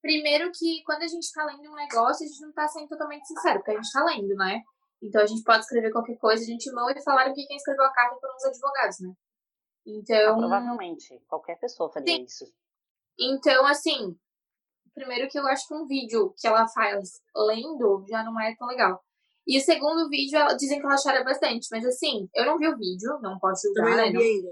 Primeiro 0.00 0.52
que 0.52 0.84
quando 0.84 1.02
a 1.02 1.08
gente 1.08 1.32
tá 1.32 1.44
lendo 1.44 1.68
um 1.68 1.74
negócio, 1.74 2.24
a 2.24 2.28
gente 2.28 2.40
não 2.40 2.52
tá 2.52 2.68
sendo 2.68 2.88
totalmente 2.88 3.26
sincero, 3.26 3.58
porque 3.58 3.72
a 3.72 3.74
gente 3.74 3.92
tá 3.92 4.04
lendo, 4.04 4.34
né? 4.36 4.62
Então 5.02 5.20
a 5.20 5.26
gente 5.26 5.42
pode 5.42 5.64
escrever 5.64 5.90
qualquer 5.90 6.16
coisa 6.16 6.44
de 6.44 6.54
antemão 6.54 6.88
e 6.90 7.02
falaram 7.02 7.34
que 7.34 7.44
quem 7.44 7.56
escreveu 7.56 7.84
a 7.84 7.92
carta 7.92 8.16
foram 8.20 8.36
os 8.36 8.44
advogados, 8.44 9.00
né? 9.00 9.12
Então, 9.84 10.38
Provavelmente, 10.38 11.20
qualquer 11.26 11.58
pessoa 11.58 11.90
faria 11.92 12.14
Sim. 12.14 12.22
isso. 12.22 12.44
então 13.18 13.66
assim, 13.66 14.16
primeiro 14.94 15.28
que 15.28 15.38
eu 15.38 15.46
acho 15.48 15.66
que 15.66 15.74
um 15.74 15.86
vídeo 15.88 16.32
que 16.38 16.46
ela 16.46 16.68
faz 16.68 17.20
lendo 17.34 18.04
já 18.08 18.22
não 18.22 18.40
é 18.40 18.54
tão 18.54 18.68
legal. 18.68 19.04
E 19.46 19.58
o 19.58 19.60
segundo 19.60 20.08
vídeo, 20.08 20.38
ela, 20.38 20.54
dizem 20.54 20.78
que 20.78 20.86
ela 20.86 20.96
chora 21.02 21.24
bastante, 21.24 21.66
mas 21.70 21.84
assim, 21.84 22.28
eu 22.34 22.46
não 22.46 22.58
vi 22.58 22.68
o 22.68 22.76
vídeo, 22.76 23.18
não 23.20 23.38
posso 23.38 23.66
julgar, 23.68 23.90
Também 23.90 23.96
né? 23.96 24.12
não 24.12 24.20
vi 24.20 24.26
ainda. 24.28 24.50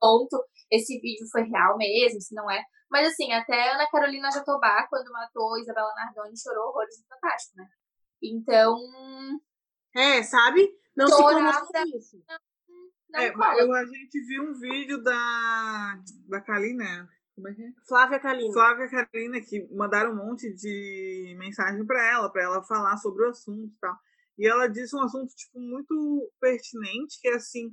ponto 0.00 0.44
esse 0.70 0.98
vídeo 1.00 1.26
foi 1.30 1.42
real 1.42 1.76
mesmo, 1.76 2.20
se 2.20 2.34
não 2.34 2.50
é. 2.50 2.62
Mas 2.90 3.08
assim, 3.08 3.32
até 3.32 3.72
Ana 3.74 3.88
Carolina 3.90 4.30
Jatobá, 4.30 4.86
quando 4.88 5.12
matou 5.12 5.58
Isabela 5.58 5.92
Nardoni, 5.94 6.38
chorou 6.38 6.68
horrores 6.68 6.98
no 6.98 7.06
Fantástico, 7.14 7.56
né? 7.58 7.68
Então, 8.22 8.78
É, 9.94 10.22
sabe? 10.22 10.68
Não 10.96 11.06
se 11.06 11.16
por 11.16 11.32
isso. 11.96 12.22
não 13.10 13.20
É, 13.20 13.30
cola. 13.30 13.60
eu, 13.60 13.72
a 13.72 13.84
gente 13.84 14.20
viu 14.26 14.44
um 14.44 14.54
vídeo 14.54 15.02
da, 15.02 15.98
da 16.28 16.40
Kalina, 16.40 17.08
como 17.34 17.48
é 17.48 17.54
que 17.54 17.62
é? 17.62 17.68
Flávia 17.86 18.18
Kalina. 18.20 18.52
Flávia 18.52 18.88
Carolina, 18.88 19.40
que 19.40 19.66
mandaram 19.74 20.12
um 20.12 20.16
monte 20.16 20.52
de 20.54 21.34
mensagem 21.38 21.84
para 21.86 22.02
ela, 22.10 22.30
para 22.30 22.42
ela 22.42 22.62
falar 22.62 22.96
sobre 22.98 23.24
o 23.24 23.30
assunto 23.30 23.72
e 23.74 23.78
tal. 23.80 23.96
E 24.38 24.46
ela 24.46 24.66
disse 24.66 24.96
um 24.96 25.00
assunto, 25.02 25.32
tipo, 25.34 25.60
muito 25.60 26.30
pertinente, 26.40 27.18
que 27.20 27.28
é 27.28 27.34
assim, 27.34 27.70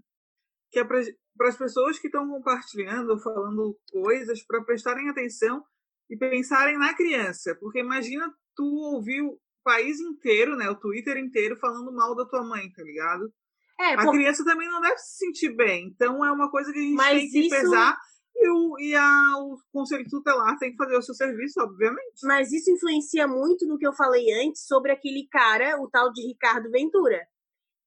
que 0.71 0.79
é 0.79 0.83
para 0.83 0.99
as 1.47 1.57
pessoas 1.57 1.97
que 1.97 2.07
estão 2.07 2.27
compartilhando, 2.27 3.17
falando 3.19 3.77
coisas, 3.91 4.43
para 4.45 4.63
prestarem 4.63 5.09
atenção 5.09 5.63
e 6.09 6.17
pensarem 6.17 6.77
na 6.77 6.93
criança. 6.93 7.55
Porque 7.59 7.79
imagina 7.79 8.31
tu 8.55 8.65
ouvir 8.65 9.21
o 9.21 9.39
país 9.63 9.99
inteiro, 9.99 10.55
né, 10.55 10.69
o 10.69 10.75
Twitter 10.75 11.17
inteiro, 11.17 11.55
falando 11.57 11.91
mal 11.93 12.15
da 12.15 12.25
tua 12.25 12.43
mãe, 12.43 12.69
tá 12.71 12.83
ligado? 12.83 13.31
É, 13.79 13.93
A 13.93 14.03
por- 14.03 14.11
criança 14.11 14.43
também 14.43 14.69
não 14.69 14.81
deve 14.81 14.97
se 14.97 15.17
sentir 15.17 15.55
bem. 15.55 15.87
Então 15.87 16.25
é 16.25 16.31
uma 16.31 16.51
coisa 16.51 16.71
que 16.73 16.79
a 16.79 16.81
gente 16.81 16.95
Mas 16.95 17.21
tem 17.21 17.29
que 17.31 17.39
isso- 17.41 17.49
pesar. 17.55 17.97
E, 18.41 18.49
o, 18.49 18.79
e 18.79 18.95
a, 18.95 19.37
o 19.37 19.57
Conselho 19.69 20.05
Tutelar 20.09 20.57
tem 20.57 20.71
que 20.71 20.77
fazer 20.77 20.95
o 20.95 21.01
seu 21.01 21.13
serviço, 21.13 21.59
obviamente. 21.61 22.21
Mas 22.23 22.53
isso 22.53 22.71
influencia 22.71 23.27
muito 23.27 23.67
no 23.67 23.77
que 23.77 23.85
eu 23.85 23.93
falei 23.93 24.31
antes 24.45 24.65
sobre 24.65 24.93
aquele 24.93 25.27
cara, 25.29 25.77
o 25.81 25.89
tal 25.89 26.11
de 26.13 26.25
Ricardo 26.25 26.71
Ventura. 26.71 27.19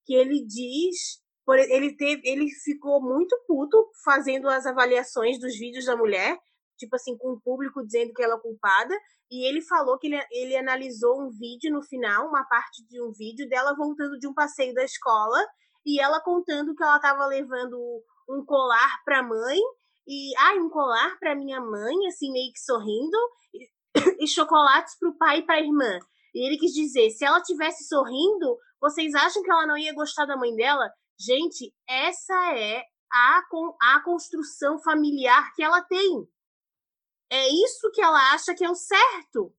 Que 0.05 0.15
ele 0.15 0.45
diz. 0.45 1.23
Ele, 1.71 1.97
teve, 1.97 2.23
ele 2.25 2.49
ficou 2.63 3.03
muito 3.03 3.37
puto 3.47 3.91
fazendo 4.05 4.49
as 4.49 4.67
avaliações 4.67 5.41
dos 5.41 5.59
vídeos 5.59 5.87
da 5.87 5.97
mulher, 5.97 6.39
tipo 6.79 6.95
assim, 6.95 7.17
com 7.17 7.33
o 7.33 7.41
público 7.41 7.85
dizendo 7.85 8.13
que 8.13 8.23
ela 8.23 8.37
é 8.37 8.41
culpada. 8.41 8.95
E 9.31 9.49
ele 9.49 9.63
falou 9.63 9.99
que 9.99 10.07
ele, 10.07 10.23
ele 10.31 10.57
analisou 10.57 11.21
um 11.23 11.31
vídeo 11.31 11.73
no 11.73 11.83
final, 11.83 12.29
uma 12.29 12.45
parte 12.45 12.87
de 12.87 13.03
um 13.03 13.11
vídeo 13.11 13.49
dela 13.49 13.75
voltando 13.75 14.19
de 14.19 14.29
um 14.29 14.35
passeio 14.35 14.75
da 14.75 14.85
escola 14.85 15.39
e 15.85 16.01
ela 16.01 16.21
contando 16.21 16.75
que 16.75 16.83
ela 16.83 16.97
estava 16.97 17.27
levando 17.27 17.77
um 18.29 18.45
colar 18.45 19.03
para 19.05 19.21
a 19.21 19.23
mãe 19.23 19.59
e 20.07 20.37
ai, 20.39 20.59
um 20.59 20.69
colar 20.69 21.19
para 21.19 21.35
minha 21.35 21.61
mãe, 21.61 22.07
assim 22.09 22.31
meio 22.33 22.53
que 22.53 22.61
sorrindo 22.61 23.17
e 24.19 24.27
chocolates 24.27 24.99
para 24.99 25.09
o 25.09 25.17
pai 25.17 25.39
e 25.39 25.43
para 25.43 25.57
a 25.57 25.61
irmã. 25.61 25.99
E 26.35 26.47
ele 26.47 26.59
quis 26.59 26.73
dizer, 26.73 27.11
se 27.11 27.25
ela 27.25 27.43
tivesse 27.43 27.85
sorrindo, 27.87 28.59
vocês 28.81 29.15
acham 29.15 29.43
que 29.43 29.51
ela 29.51 29.67
não 29.67 29.77
ia 29.77 29.95
gostar 29.95 30.25
da 30.25 30.37
mãe 30.37 30.55
dela? 30.57 30.91
Gente, 31.19 31.73
essa 31.89 32.35
é 32.57 32.83
a, 33.13 33.43
con- 33.49 33.77
a 33.81 34.01
construção 34.03 34.79
familiar 34.79 35.53
que 35.55 35.63
ela 35.63 35.83
tem. 35.83 36.27
É 37.31 37.49
isso 37.49 37.91
que 37.93 38.01
ela 38.01 38.33
acha 38.33 38.55
que 38.55 38.65
é 38.65 38.71
o 38.71 38.75
certo. 38.75 39.55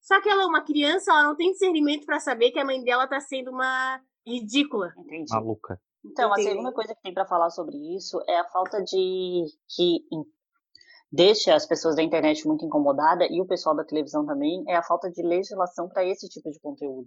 Só 0.00 0.20
que 0.20 0.28
ela 0.28 0.42
é 0.42 0.46
uma 0.46 0.64
criança, 0.64 1.10
ela 1.10 1.24
não 1.24 1.36
tem 1.36 1.52
discernimento 1.52 2.04
para 2.04 2.20
saber 2.20 2.50
que 2.50 2.58
a 2.58 2.64
mãe 2.64 2.82
dela 2.82 3.06
tá 3.06 3.20
sendo 3.20 3.50
uma 3.50 4.00
ridícula. 4.26 4.92
Entendi. 4.98 5.32
Maluca. 5.32 5.80
Então, 6.04 6.32
a 6.32 6.36
segunda 6.36 6.72
coisa 6.72 6.94
que 6.94 7.02
tem 7.02 7.14
para 7.14 7.26
falar 7.26 7.50
sobre 7.50 7.76
isso 7.96 8.20
é 8.28 8.38
a 8.38 8.48
falta 8.48 8.82
de 8.82 9.44
que 9.74 10.04
deixa 11.10 11.54
as 11.54 11.64
pessoas 11.64 11.96
da 11.96 12.02
internet 12.02 12.46
muito 12.46 12.64
incomodadas 12.64 13.28
e 13.30 13.40
o 13.40 13.46
pessoal 13.46 13.74
da 13.74 13.84
televisão 13.84 14.26
também 14.26 14.62
é 14.68 14.76
a 14.76 14.82
falta 14.82 15.10
de 15.10 15.22
legislação 15.22 15.88
para 15.88 16.04
esse 16.04 16.28
tipo 16.28 16.50
de 16.50 16.60
conteúdo. 16.60 17.06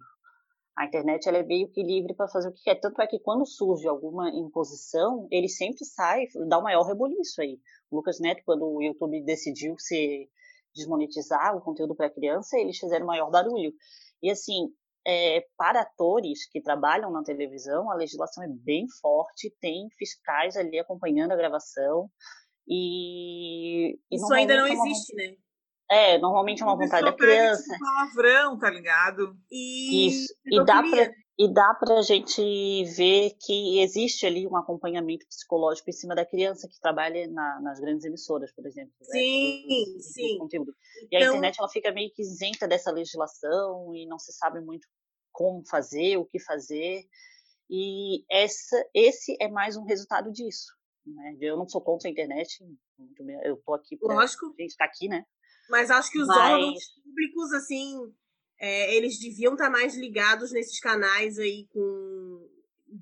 A 0.76 0.86
internet 0.86 1.28
ela 1.28 1.40
é 1.40 1.44
meio 1.44 1.70
que 1.70 1.84
livre 1.84 2.14
para 2.14 2.28
fazer 2.28 2.50
o 2.50 2.54
que 2.54 2.64
quer, 2.64 2.76
tanto 2.76 3.02
é 3.02 3.08
que 3.08 3.20
quando 3.20 3.46
surge 3.46 3.88
alguma 3.88 4.30
imposição, 4.30 5.28
ele 5.32 5.50
sempre 5.50 5.84
sai, 5.86 6.26
dá 6.48 6.60
o 6.60 6.64
maior 6.64 6.84
reboliço 6.84 7.42
aí. 7.42 7.60
O 7.90 7.98
Lucas 7.98 8.20
Neto, 8.20 8.44
quando 8.46 8.64
o 8.64 8.82
YouTube 8.82 9.24
decidiu 9.24 9.76
se 9.80 10.30
desmonetizar 10.76 11.56
o 11.56 11.62
conteúdo 11.62 11.96
para 11.96 12.10
criança, 12.10 12.58
eles 12.60 12.78
fizeram 12.78 13.06
o 13.06 13.08
maior 13.08 13.32
barulho. 13.32 13.74
E 14.22 14.30
assim, 14.30 14.72
é, 15.08 15.46
para 15.58 15.82
atores 15.82 16.50
que 16.52 16.62
trabalham 16.62 17.10
na 17.10 17.24
televisão, 17.24 17.90
a 17.90 17.96
legislação 17.96 18.44
é 18.44 18.48
bem 18.50 18.86
forte, 19.02 19.56
tem 19.62 19.88
fiscais 19.98 20.58
ali 20.58 20.78
acompanhando 20.78 21.32
a 21.32 21.36
gravação. 21.38 22.10
E, 22.68 23.94
e 24.12 24.16
Isso 24.16 24.34
ainda 24.34 24.58
não 24.58 24.68
é 24.68 24.72
uma- 24.74 24.86
existe, 24.90 25.16
né? 25.16 25.36
É, 25.90 26.18
normalmente 26.18 26.62
é 26.62 26.66
uma 26.66 26.76
vontade 26.76 27.06
da 27.06 27.14
criança. 27.14 27.64
tipo, 27.64 27.80
palavrão, 27.80 28.60
tá 28.60 28.70
ligado? 28.70 29.38
E 29.50 30.08
Isso. 30.08 30.34
E 30.46 30.58
dá, 30.66 30.82
pedofilia. 30.82 31.14
E 31.40 31.48
dá 31.54 31.74
pra 31.76 32.02
gente 32.02 32.42
ver 32.96 33.32
que 33.40 33.80
existe 33.80 34.26
ali 34.26 34.48
um 34.48 34.56
acompanhamento 34.58 35.26
psicológico 35.28 35.90
em 35.90 35.94
cima 35.94 36.16
da 36.16 36.26
criança 36.26 36.68
que 36.68 36.80
trabalha 36.80 37.28
na- 37.28 37.60
nas 37.62 37.80
grandes 37.80 38.06
emissoras, 38.06 38.52
por 38.54 38.66
exemplo. 38.66 38.92
né, 39.02 39.08
Sim, 39.12 39.64
de 39.98 40.04
sim. 40.04 40.38
conteúdo. 40.40 40.74
E 41.12 41.16
a 41.16 41.20
Então- 41.20 41.30
internet 41.36 41.58
ela 41.60 41.70
fica 41.70 41.92
meio 41.92 42.12
que 42.14 42.22
isenta 42.24 42.68
dessa 42.68 42.92
legislação 42.92 43.94
e 43.96 44.06
não 44.08 44.18
se 44.18 44.32
sabe 44.34 44.60
muito 44.62 44.88
como 45.32 45.64
fazer, 45.68 46.18
o 46.18 46.26
que 46.26 46.40
fazer. 46.40 47.04
E 47.70 48.24
essa, 48.32 48.76
esse 48.94 49.38
é 49.40 49.48
mais 49.48 49.76
um 49.78 49.84
resultado 49.86 50.32
disso. 50.32 50.74
Né? 51.06 51.38
Eu 51.40 51.56
não 51.56 51.68
sou 51.70 51.82
contra 51.82 52.10
a 52.10 52.12
internet, 52.12 52.58
eu 53.44 53.58
tô 53.66 53.74
aqui 53.76 53.96
pra 53.98 54.14
Lógico. 54.16 54.48
gente 54.60 54.72
estar 54.72 54.86
aqui, 54.86 55.08
né? 55.08 55.24
Mas 55.70 55.92
acho 55.92 56.10
que 56.12 56.20
os 56.20 56.28
Mas- 56.28 56.38
órgãos 56.54 56.84
públicos, 57.04 57.54
assim, 57.54 57.96
é, 58.60 58.96
eles 58.96 59.20
deviam 59.20 59.54
estar 59.54 59.70
mais 59.70 59.96
ligados 59.96 60.52
nesses 60.52 60.80
canais 60.80 61.38
aí 61.38 61.68
com 61.70 62.48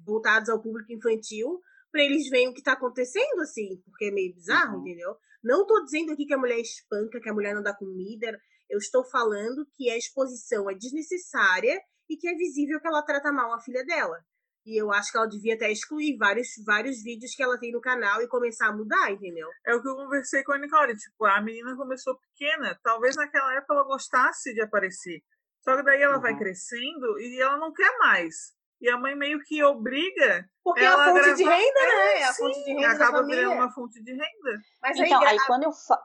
voltados 0.06 0.50
ao 0.50 0.62
público 0.62 0.91
infantil, 0.91 1.62
para 1.91 2.04
eles 2.04 2.28
verem 2.30 2.50
o 2.50 2.54
que 2.54 2.60
está 2.60 2.74
acontecendo, 2.74 3.39
assim, 3.41 3.82
porque 3.86 4.06
é 4.06 4.12
meio 4.12 4.34
bizarro, 4.34 4.76
Uhum. 4.78 4.82
entendeu? 4.82 5.15
Não 5.44 5.62
estou 5.62 5.84
dizendo 5.84 6.12
aqui 6.12 6.26
que 6.26 6.34
a 6.34 6.38
mulher 6.38 6.60
espanca, 6.60 7.20
que 7.22 7.30
a 7.30 7.34
mulher 7.34 7.54
não 7.54 7.62
dá 7.62 7.74
comida. 7.74 8.38
Eu 8.70 8.80
estou 8.80 9.06
falando 9.06 9.65
que 9.78 9.89
a 9.89 9.98
exposição 9.98 10.70
é 10.70 10.74
desnecessária 10.74 11.80
e 12.10 12.18
que 12.18 12.28
é 12.28 12.34
visível 12.34 12.80
que 12.82 12.88
ela 12.88 13.04
trata 13.04 13.32
mal 13.32 13.54
a 13.54 13.62
filha 13.62 13.86
dela. 13.86 14.18
E 14.65 14.82
eu 14.82 14.91
acho 14.91 15.12
que 15.12 15.18
ela 15.18 15.28
devia 15.28 15.54
até 15.54 15.72
excluir 15.72 16.18
vários, 16.18 16.48
vários 16.65 17.04
vídeos 17.04 17.36
que 17.36 17.44
ela 17.44 17.60
tem 17.60 17.72
no 17.72 17.80
canal 17.80 18.20
e 18.24 18.28
começar 18.28 18.68
a 18.70 18.76
mudar, 18.76 19.12
entendeu? 19.12 19.48
É 19.63 19.76
o 19.76 19.82
que 19.82 19.88
eu 19.88 19.96
conversei 19.96 20.44
com 20.44 20.54
a 20.54 20.58
Nicole. 20.58 20.98
Tipo, 20.98 21.26
a 21.26 21.39
menina 21.41 21.76
começou 21.78 22.18
pequena. 22.18 22.78
Talvez 22.84 23.15
naquela 23.15 23.54
época 23.56 23.76
ela 23.76 23.84
gostasse 23.84 24.52
de 24.56 24.62
aparecer. 24.62 25.22
Só 25.65 25.75
que 25.75 25.84
daí 25.84 26.01
ela 26.01 26.17
uhum. 26.17 26.21
vai 26.21 26.38
crescendo 26.38 27.19
e 27.19 27.41
ela 27.41 27.58
não 27.58 27.73
quer 27.73 27.97
mais. 27.97 28.54
E 28.80 28.88
a 28.88 28.97
mãe 28.97 29.15
meio 29.15 29.39
que 29.43 29.63
obriga. 29.63 30.47
Porque 30.63 30.82
é 30.82 30.88
a 30.88 31.06
fonte 31.06 31.21
gravar... 31.21 31.36
de 31.36 31.43
renda, 31.43 31.80
né? 31.80 32.19
É 32.19 32.23
a 32.23 32.34
fonte 32.34 32.63
de 32.63 32.73
renda. 32.73 32.91
Acaba 32.91 33.23
virando 33.25 33.54
uma 33.54 33.71
fonte 33.71 34.04
de 34.04 34.12
renda. 34.12 34.62
Mas 34.82 34.99
então, 34.99 35.21
aí, 35.21 35.28
aí 35.30 35.38
quando 35.47 35.63
eu 35.63 35.71
fa... 35.71 35.99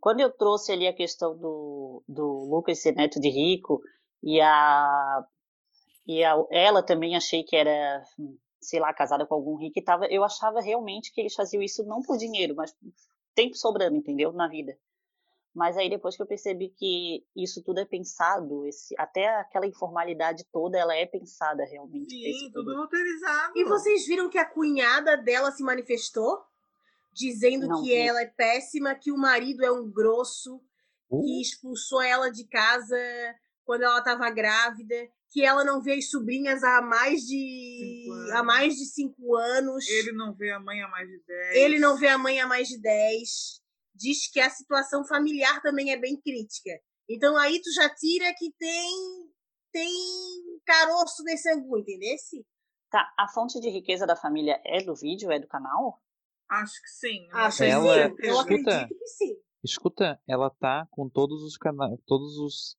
quando 0.00 0.20
eu 0.20 0.30
trouxe 0.30 0.72
ali 0.72 0.86
a 0.86 0.94
questão 0.94 1.36
do, 1.38 2.04
do 2.06 2.50
Lucas 2.50 2.82
ser 2.82 2.92
neto 2.92 3.18
de 3.18 3.30
rico 3.30 3.80
e 4.22 4.40
a 4.42 5.24
e 6.06 6.24
a, 6.24 6.34
ela 6.50 6.82
também 6.82 7.16
achei 7.16 7.44
que 7.44 7.54
era, 7.54 8.02
sei 8.60 8.80
lá, 8.80 8.92
casada 8.94 9.26
com 9.26 9.34
algum 9.34 9.56
rico 9.56 9.78
e 9.78 9.84
tava, 9.84 10.06
eu 10.06 10.24
achava 10.24 10.60
realmente 10.60 11.12
que 11.12 11.20
eles 11.20 11.34
faziam 11.34 11.62
isso 11.62 11.84
não 11.84 12.00
por 12.00 12.16
dinheiro, 12.16 12.54
mas 12.56 12.74
tempo 13.34 13.54
sobrando, 13.54 13.96
entendeu? 13.96 14.32
Na 14.32 14.48
vida. 14.48 14.76
Mas 15.54 15.76
aí 15.76 15.90
depois 15.90 16.16
que 16.16 16.22
eu 16.22 16.26
percebi 16.26 16.68
que 16.68 17.24
isso 17.34 17.62
tudo 17.64 17.80
é 17.80 17.84
pensado, 17.84 18.66
esse, 18.66 18.94
até 18.98 19.26
aquela 19.40 19.66
informalidade 19.66 20.44
toda, 20.52 20.78
ela 20.78 20.94
é 20.94 21.06
pensada 21.06 21.64
realmente. 21.64 22.10
Sim, 22.10 22.50
tudo 22.52 22.76
roteirizado. 22.76 23.52
E 23.56 23.64
vocês 23.64 24.06
viram 24.06 24.28
que 24.28 24.38
a 24.38 24.44
cunhada 24.44 25.16
dela 25.16 25.50
se 25.50 25.62
manifestou? 25.62 26.38
Dizendo 27.12 27.66
Não, 27.66 27.82
que 27.82 27.92
ela 27.94 28.20
é 28.20 28.26
péssima, 28.26 28.94
que 28.94 29.10
o 29.10 29.16
marido 29.16 29.64
é 29.64 29.72
um 29.72 29.90
grosso, 29.90 30.60
uh. 31.10 31.20
que 31.22 31.40
expulsou 31.40 32.00
ela 32.00 32.30
de 32.30 32.46
casa 32.46 32.96
quando 33.64 33.82
ela 33.82 33.98
estava 33.98 34.30
grávida, 34.30 34.94
que 35.30 35.44
ela 35.44 35.64
não 35.64 35.82
vê 35.82 35.94
as 35.94 36.08
sobrinhas 36.08 36.62
há 36.62 36.80
mais 36.80 37.20
de 37.22 38.06
há 38.32 38.42
mais 38.42 38.74
de 38.76 38.86
cinco 38.86 39.36
anos. 39.36 39.86
Ele 39.88 40.12
não 40.12 40.34
vê 40.34 40.50
a 40.50 40.60
mãe 40.60 40.80
há 40.80 40.88
mais 40.88 41.08
de 41.08 41.18
dez. 41.26 41.56
Ele 41.56 41.78
não 41.78 41.96
vê 41.96 42.08
a 42.08 42.16
mãe 42.16 42.40
há 42.40 42.46
mais 42.46 42.68
de 42.68 42.80
dez. 42.80 43.60
Diz 43.98 44.30
que 44.30 44.38
a 44.38 44.48
situação 44.48 45.04
familiar 45.04 45.60
também 45.60 45.90
é 45.90 45.96
bem 45.98 46.20
crítica. 46.20 46.70
Então 47.08 47.36
aí 47.36 47.60
tu 47.60 47.72
já 47.72 47.92
tira 47.94 48.32
que 48.38 48.52
tem 48.56 49.28
tem 49.72 49.90
caroço 50.64 51.22
nesse 51.24 51.50
angu, 51.50 51.78
entendesse? 51.78 52.46
Tá, 52.90 53.12
a 53.18 53.28
fonte 53.28 53.60
de 53.60 53.68
riqueza 53.68 54.06
da 54.06 54.16
família 54.16 54.60
é 54.64 54.82
do 54.82 54.94
vídeo, 54.94 55.30
é 55.30 55.38
do 55.38 55.46
canal? 55.46 56.00
Acho 56.48 56.80
que 56.80 56.88
sim. 56.88 57.28
Acho 57.32 57.64
ela, 57.64 58.10
que 58.10 58.22
sim. 58.22 58.28
Eu 58.28 58.38
acredito 58.40 58.88
que 58.88 59.06
sim. 59.06 59.36
Escuta, 59.62 60.20
ela 60.26 60.48
tá 60.48 60.86
com 60.90 61.08
todos 61.08 61.42
os 61.42 61.56
canais, 61.56 61.98
todos 62.06 62.38
os 62.38 62.76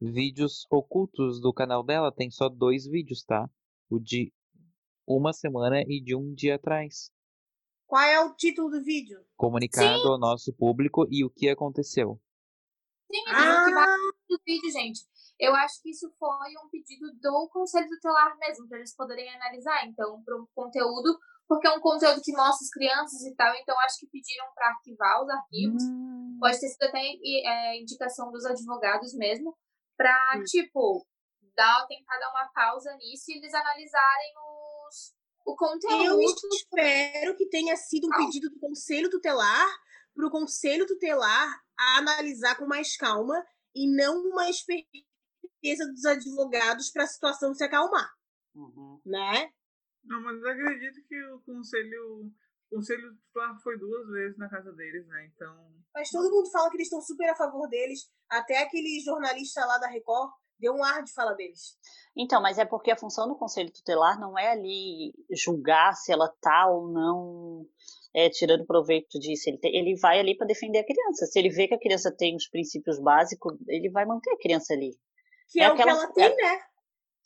vídeos 0.00 0.66
ocultos 0.70 1.40
do 1.40 1.52
canal 1.52 1.84
dela. 1.84 2.12
Tem 2.12 2.30
só 2.30 2.48
dois 2.48 2.86
vídeos, 2.86 3.22
tá? 3.24 3.50
O 3.90 3.98
de 3.98 4.32
uma 5.06 5.32
semana 5.32 5.82
e 5.82 6.00
de 6.00 6.14
um 6.14 6.32
dia 6.32 6.54
atrás. 6.54 7.10
Qual 7.90 8.04
é 8.04 8.20
o 8.20 8.32
título 8.36 8.70
do 8.70 8.84
vídeo? 8.84 9.18
Comunicado 9.36 10.02
Sim. 10.02 10.06
ao 10.06 10.16
nosso 10.16 10.54
público 10.54 11.08
e 11.10 11.24
o 11.24 11.28
que 11.28 11.48
aconteceu. 11.48 12.22
Sim, 13.10 13.24
ah. 13.26 13.96
do 14.28 14.38
vídeo, 14.46 14.70
gente. 14.70 15.00
Eu 15.40 15.52
acho 15.56 15.82
que 15.82 15.90
isso 15.90 16.08
foi 16.16 16.50
um 16.64 16.70
pedido 16.70 17.10
do 17.20 17.48
Conselho 17.52 17.88
Tutelar 17.88 18.38
mesmo, 18.38 18.68
para 18.68 18.78
eles 18.78 18.94
poderem 18.94 19.28
analisar. 19.34 19.88
Então, 19.88 20.22
para 20.22 20.36
um 20.36 20.46
conteúdo, 20.54 21.18
porque 21.48 21.66
é 21.66 21.72
um 21.72 21.80
conteúdo 21.80 22.22
que 22.22 22.30
mostra 22.30 22.64
as 22.64 22.70
crianças 22.70 23.22
e 23.22 23.34
tal, 23.34 23.52
então 23.56 23.76
acho 23.80 23.98
que 23.98 24.06
pediram 24.06 24.46
para 24.54 24.68
arquivar 24.68 25.24
os 25.24 25.28
arquivos. 25.28 25.82
Hum. 25.82 26.36
Pode 26.38 26.60
ter 26.60 26.68
sido 26.68 26.84
até 26.84 27.00
é, 27.02 27.82
indicação 27.82 28.30
dos 28.30 28.46
advogados 28.46 29.12
mesmo, 29.14 29.58
para, 29.96 30.14
hum. 30.36 30.44
tipo, 30.44 31.04
dar, 31.56 31.84
tentar 31.88 32.20
dar 32.20 32.30
uma 32.30 32.48
pausa 32.54 32.94
nisso 32.98 33.32
e 33.32 33.38
eles 33.38 33.52
analisarem 33.52 34.32
os, 34.38 34.59
o 35.44 35.56
conteúdo. 35.56 36.04
Eu 36.04 36.20
espero 36.20 37.36
que 37.36 37.48
tenha 37.48 37.76
sido 37.76 38.06
um 38.06 38.16
pedido 38.16 38.50
do 38.50 38.58
Conselho 38.58 39.10
Tutelar 39.10 39.68
para 40.14 40.26
o 40.26 40.30
Conselho 40.30 40.86
Tutelar 40.86 41.60
analisar 41.96 42.56
com 42.56 42.66
mais 42.66 42.96
calma 42.96 43.44
e 43.74 43.90
não 43.94 44.20
uma 44.28 44.48
esperteza 44.48 45.86
dos 45.92 46.04
advogados 46.04 46.90
para 46.90 47.04
a 47.04 47.08
situação 47.08 47.54
se 47.54 47.64
acalmar. 47.64 48.10
Uhum. 48.54 49.00
Né? 49.04 49.50
Não, 50.04 50.20
mas 50.22 50.40
eu 50.40 50.48
acredito 50.48 51.02
que 51.06 51.22
o 51.24 51.40
Conselho 51.40 52.32
o 52.70 52.76
conselho 52.76 53.18
foi 53.64 53.76
duas 53.78 54.06
vezes 54.08 54.38
na 54.38 54.48
casa 54.48 54.72
deles, 54.72 55.04
né? 55.08 55.26
Então. 55.26 55.74
Mas 55.92 56.08
todo 56.08 56.30
mundo 56.30 56.50
fala 56.52 56.70
que 56.70 56.76
eles 56.76 56.86
estão 56.86 57.02
super 57.02 57.28
a 57.28 57.34
favor 57.34 57.68
deles. 57.68 58.08
Até 58.28 58.62
aquele 58.62 59.00
jornalista 59.00 59.64
lá 59.66 59.76
da 59.78 59.88
Record 59.88 60.30
deu 60.60 60.74
um 60.74 60.84
ar 60.84 61.02
de 61.02 61.12
fala 61.12 61.32
deles. 61.32 61.76
Então, 62.16 62.40
mas 62.42 62.58
é 62.58 62.64
porque 62.64 62.90
a 62.90 62.96
função 62.96 63.26
do 63.26 63.36
conselho 63.36 63.72
tutelar 63.72 64.20
não 64.20 64.38
é 64.38 64.50
ali 64.50 65.12
julgar 65.30 65.94
se 65.94 66.12
ela 66.12 66.28
tá 66.40 66.66
ou 66.68 66.88
não 66.88 67.66
é, 68.14 68.28
tirando 68.28 68.66
proveito 68.66 69.18
disso. 69.18 69.48
Ele, 69.48 69.58
tem, 69.58 69.74
ele 69.74 69.96
vai 69.96 70.20
ali 70.20 70.36
para 70.36 70.46
defender 70.46 70.80
a 70.80 70.86
criança. 70.86 71.26
Se 71.26 71.38
ele 71.38 71.48
vê 71.48 71.66
que 71.66 71.74
a 71.74 71.80
criança 71.80 72.14
tem 72.14 72.36
os 72.36 72.48
princípios 72.48 73.00
básicos, 73.00 73.54
ele 73.68 73.90
vai 73.90 74.04
manter 74.04 74.30
a 74.32 74.38
criança 74.38 74.74
ali. 74.74 74.96
Que 75.48 75.60
é, 75.60 75.64
é 75.64 75.70
o 75.70 75.72
aquela, 75.72 75.92
que 75.92 75.98
ela 75.98 76.12
tem, 76.12 76.24
é, 76.24 76.36
né? 76.36 76.60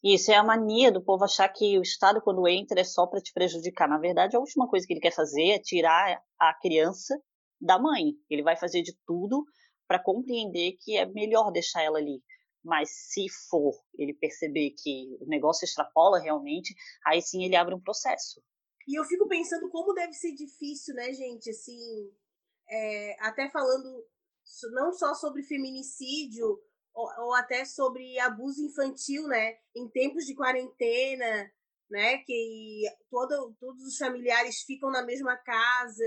Isso 0.03 0.31
é 0.31 0.37
a 0.37 0.45
mania 0.45 0.93
do 0.93 1.03
povo 1.03 1.25
achar 1.25 1.49
que 1.49 1.79
o 1.79 1.83
Estado, 1.83 2.21
quando 2.21 2.47
entra, 2.47 2.81
é 2.81 2.85
só 2.85 3.07
para 3.07 3.21
te 3.21 3.33
prejudicar. 3.33 3.89
Na 3.89 3.99
verdade, 3.99 4.37
a 4.37 4.41
última 4.41 4.69
coisa 4.69 4.87
que 4.87 4.93
ele 4.93 5.01
quer 5.01 5.15
fazer 5.15 5.51
é 5.51 5.59
tirar 5.59 6.23
a 6.39 6.55
criança 6.61 7.19
da 7.59 7.79
mãe. 7.79 8.13
Ele 8.29 8.43
vai 8.43 8.55
fazer 8.55 8.83
de 8.83 8.95
tudo 9.07 9.45
para 9.89 9.99
compreender 9.99 10.77
que 10.81 10.97
é 10.97 11.07
melhor 11.07 11.51
deixar 11.51 11.83
ela 11.83 11.99
ali. 11.99 12.23
Mas 12.65 12.91
se 12.91 13.27
for 13.51 13.75
ele 13.99 14.15
perceber 14.15 14.71
que 14.71 15.17
o 15.21 15.27
negócio 15.27 15.65
extrapola 15.65 16.19
realmente, 16.19 16.75
aí 17.07 17.21
sim 17.21 17.45
ele 17.45 17.57
abre 17.57 17.75
um 17.75 17.81
processo. 17.81 18.43
E 18.89 18.99
eu 18.99 19.05
fico 19.05 19.29
pensando 19.29 19.69
como 19.71 19.93
deve 19.93 20.13
ser 20.13 20.33
difícil, 20.35 20.95
né, 20.95 21.13
gente? 21.13 21.51
Assim, 21.51 21.79
é, 22.69 23.17
até 23.21 23.51
falando 23.51 24.05
não 24.73 24.93
só 24.93 25.15
sobre 25.15 25.43
feminicídio, 25.43 26.59
ou, 26.95 27.09
ou 27.25 27.35
até 27.35 27.65
sobre 27.65 28.19
abuso 28.21 28.63
infantil, 28.63 29.27
né? 29.27 29.57
Em 29.75 29.89
tempos 29.89 30.25
de 30.25 30.35
quarentena, 30.35 31.51
né? 31.91 32.19
Que 32.19 32.83
todo, 33.11 33.55
todos 33.59 33.83
os 33.85 33.97
familiares 33.97 34.63
ficam 34.63 34.91
na 34.91 35.03
mesma 35.03 35.37
casa, 35.37 36.05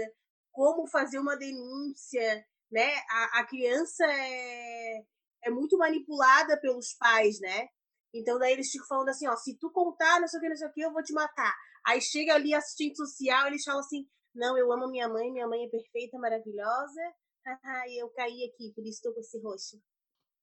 como 0.51 0.87
fazer 0.87 1.19
uma 1.19 1.35
denúncia, 1.35 2.45
né? 2.71 2.95
A, 3.09 3.39
a 3.41 3.47
criança 3.47 4.05
é, 4.05 5.05
é 5.43 5.49
muito 5.49 5.77
manipulada 5.77 6.59
pelos 6.59 6.93
pais, 6.93 7.39
né? 7.39 7.67
Então 8.13 8.39
daí 8.39 8.53
eles 8.53 8.69
ficam 8.71 8.87
falando 8.87 9.09
assim, 9.09 9.27
ó, 9.27 9.35
se 9.35 9.57
tu 9.57 9.71
contar, 9.71 10.19
não 10.19 10.27
sei 10.27 10.39
o 10.39 10.41
que, 10.41 10.49
não 10.49 10.55
sei 10.55 10.67
o 10.67 10.71
que, 10.73 10.81
eu 10.81 10.93
vou 10.93 11.03
te 11.03 11.13
matar. 11.13 11.53
Aí 11.85 12.01
chega 12.01 12.33
ali 12.33 12.53
assistente 12.53 12.97
social, 12.97 13.47
eles 13.47 13.63
falam 13.63 13.79
assim, 13.79 14.07
não, 14.33 14.57
eu 14.57 14.71
amo 14.71 14.89
minha 14.89 15.07
mãe, 15.07 15.31
minha 15.31 15.47
mãe 15.47 15.65
é 15.65 15.69
perfeita, 15.69 16.17
maravilhosa, 16.17 17.01
e 17.89 18.01
eu 18.01 18.09
caí 18.09 18.43
aqui, 18.45 18.71
por 18.75 18.81
isso 18.81 18.97
estou 18.97 19.13
com 19.13 19.19
esse 19.19 19.39
rosto. 19.41 19.77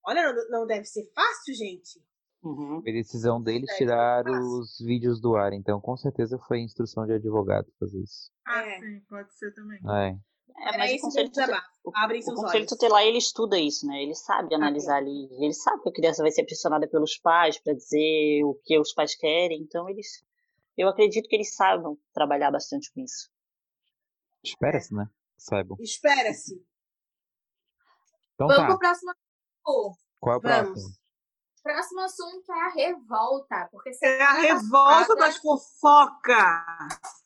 Olha, 0.07 0.33
não, 0.33 0.48
não 0.50 0.66
deve 0.66 0.85
ser 0.85 1.11
fácil, 1.14 1.54
gente. 1.54 2.02
Uhum. 2.42 2.78
A 2.78 2.92
decisão 2.92 3.42
deles 3.42 3.70
é, 3.70 3.76
tirar 3.76 4.24
os 4.26 4.78
vídeos 4.78 5.18
do 5.18 5.35
ar, 5.35 5.54
então 5.54 5.80
com 5.80 5.96
certeza 5.96 6.38
foi 6.46 6.61
instrução 6.61 7.07
de 7.07 7.14
advogado 7.14 7.72
fazer 7.80 7.98
isso. 8.02 8.30
Ah, 8.46 8.62
é. 8.62 8.80
sim, 8.80 9.00
pode 9.09 9.33
ser 9.35 9.52
também. 9.54 9.78
É. 9.78 10.18
É, 10.57 10.78
mas 10.78 10.92
o 10.92 11.00
conselho, 11.00 11.28
tutelar, 11.30 11.66
o, 11.83 11.90
o 11.90 12.35
conselho 12.35 12.66
tutelar 12.66 13.02
ele 13.02 13.18
estuda 13.18 13.59
isso, 13.59 13.87
né? 13.87 14.02
Ele 14.02 14.14
sabe 14.14 14.54
analisar 14.54 14.96
ali, 14.96 15.28
ele 15.33 15.52
sabe 15.52 15.83
que 15.83 15.88
a 15.88 15.92
criança 15.92 16.22
vai 16.22 16.30
ser 16.30 16.44
pressionada 16.44 16.88
pelos 16.88 17.18
pais 17.18 17.59
para 17.59 17.74
dizer 17.74 18.44
o 18.44 18.54
que 18.64 18.78
os 18.78 18.92
pais 18.92 19.14
querem, 19.14 19.61
então 19.61 19.88
eles, 19.88 20.24
eu 20.76 20.88
acredito 20.88 21.28
que 21.28 21.35
eles 21.37 21.54
saibam 21.54 21.98
trabalhar 22.12 22.50
bastante 22.50 22.92
com 22.92 23.00
isso. 23.00 23.30
Espera-se, 24.42 24.94
né? 24.94 25.09
Saibam. 25.37 25.76
Espera-se. 25.80 26.54
Então 28.35 28.46
Vamos 28.46 28.57
tá. 28.57 28.66
pro 28.66 28.78
próximo 28.78 29.12
qual 30.24 30.35
é 30.35 30.37
o 30.37 30.40
próximo? 30.40 30.94
Próximo 31.62 32.00
assunto 32.00 32.52
é 32.52 32.61
a 32.61 32.68
revolta. 32.70 33.68
Porque 33.70 33.90
é 34.03 34.22
a 34.22 34.32
revolta 34.32 35.16
das 35.16 35.36
fofocas. 35.38 37.24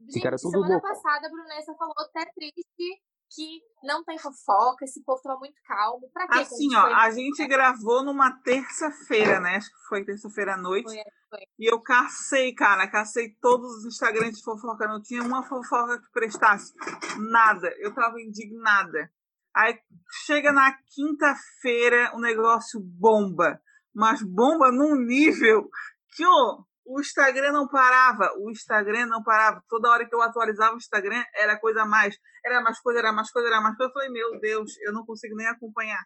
Gente, 0.00 0.38
semana 0.38 0.68
louco. 0.68 0.86
passada 0.86 1.26
a 1.26 1.30
Brunessa 1.30 1.74
falou 1.74 1.94
até 1.98 2.24
triste 2.32 3.02
que 3.30 3.60
não 3.82 4.04
tem 4.04 4.18
fofoca, 4.18 4.84
esse 4.84 5.02
povo 5.02 5.20
tava 5.22 5.38
muito 5.38 5.60
calmo. 5.64 6.08
Pra 6.12 6.28
quê? 6.28 6.38
Assim, 6.38 6.74
a 6.74 6.84
ó, 6.84 6.94
a 6.94 7.10
gente 7.10 7.46
gravou 7.46 8.04
numa 8.04 8.30
terça-feira, 8.42 9.40
né? 9.40 9.56
Acho 9.56 9.68
que 9.68 9.88
foi 9.88 10.04
terça-feira 10.04 10.54
à 10.54 10.56
noite. 10.56 10.84
Foi, 10.84 11.02
foi. 11.30 11.40
E 11.58 11.70
eu 11.70 11.80
cacei, 11.80 12.54
cara, 12.54 12.88
cacei 12.88 13.34
todos 13.40 13.68
os 13.78 13.86
Instagrams 13.86 14.36
de 14.36 14.44
fofoca. 14.44 14.86
Não 14.86 15.02
tinha 15.02 15.22
uma 15.22 15.42
fofoca 15.42 16.00
que 16.00 16.10
prestasse. 16.12 16.72
Nada. 17.18 17.68
Eu 17.78 17.92
tava 17.94 18.20
indignada. 18.20 19.10
Aí 19.54 19.78
chega 20.24 20.52
na 20.52 20.72
quinta-feira, 20.94 22.12
o 22.14 22.20
negócio 22.20 22.80
bomba. 22.80 23.60
Mas 23.94 24.22
bomba 24.22 24.70
num 24.70 24.94
nível 24.94 25.68
que 26.14 26.24
oh, 26.26 26.64
o 26.86 27.00
Instagram 27.00 27.52
não 27.52 27.68
parava. 27.68 28.32
O 28.38 28.50
Instagram 28.50 29.06
não 29.06 29.22
parava. 29.22 29.60
Toda 29.68 29.90
hora 29.90 30.08
que 30.08 30.14
eu 30.14 30.22
atualizava 30.22 30.74
o 30.74 30.78
Instagram, 30.78 31.22
era 31.34 31.58
coisa 31.58 31.82
a 31.82 31.86
mais. 31.86 32.16
Era 32.44 32.60
mais 32.60 32.80
coisa, 32.80 33.00
era 33.00 33.12
mais 33.12 33.30
coisa, 33.30 33.48
era 33.48 33.60
mais 33.60 33.76
coisa. 33.76 33.90
Eu 33.90 33.92
falei, 33.92 34.08
meu 34.10 34.40
Deus, 34.40 34.70
eu 34.80 34.92
não 34.92 35.04
consigo 35.04 35.34
nem 35.34 35.46
acompanhar. 35.48 36.02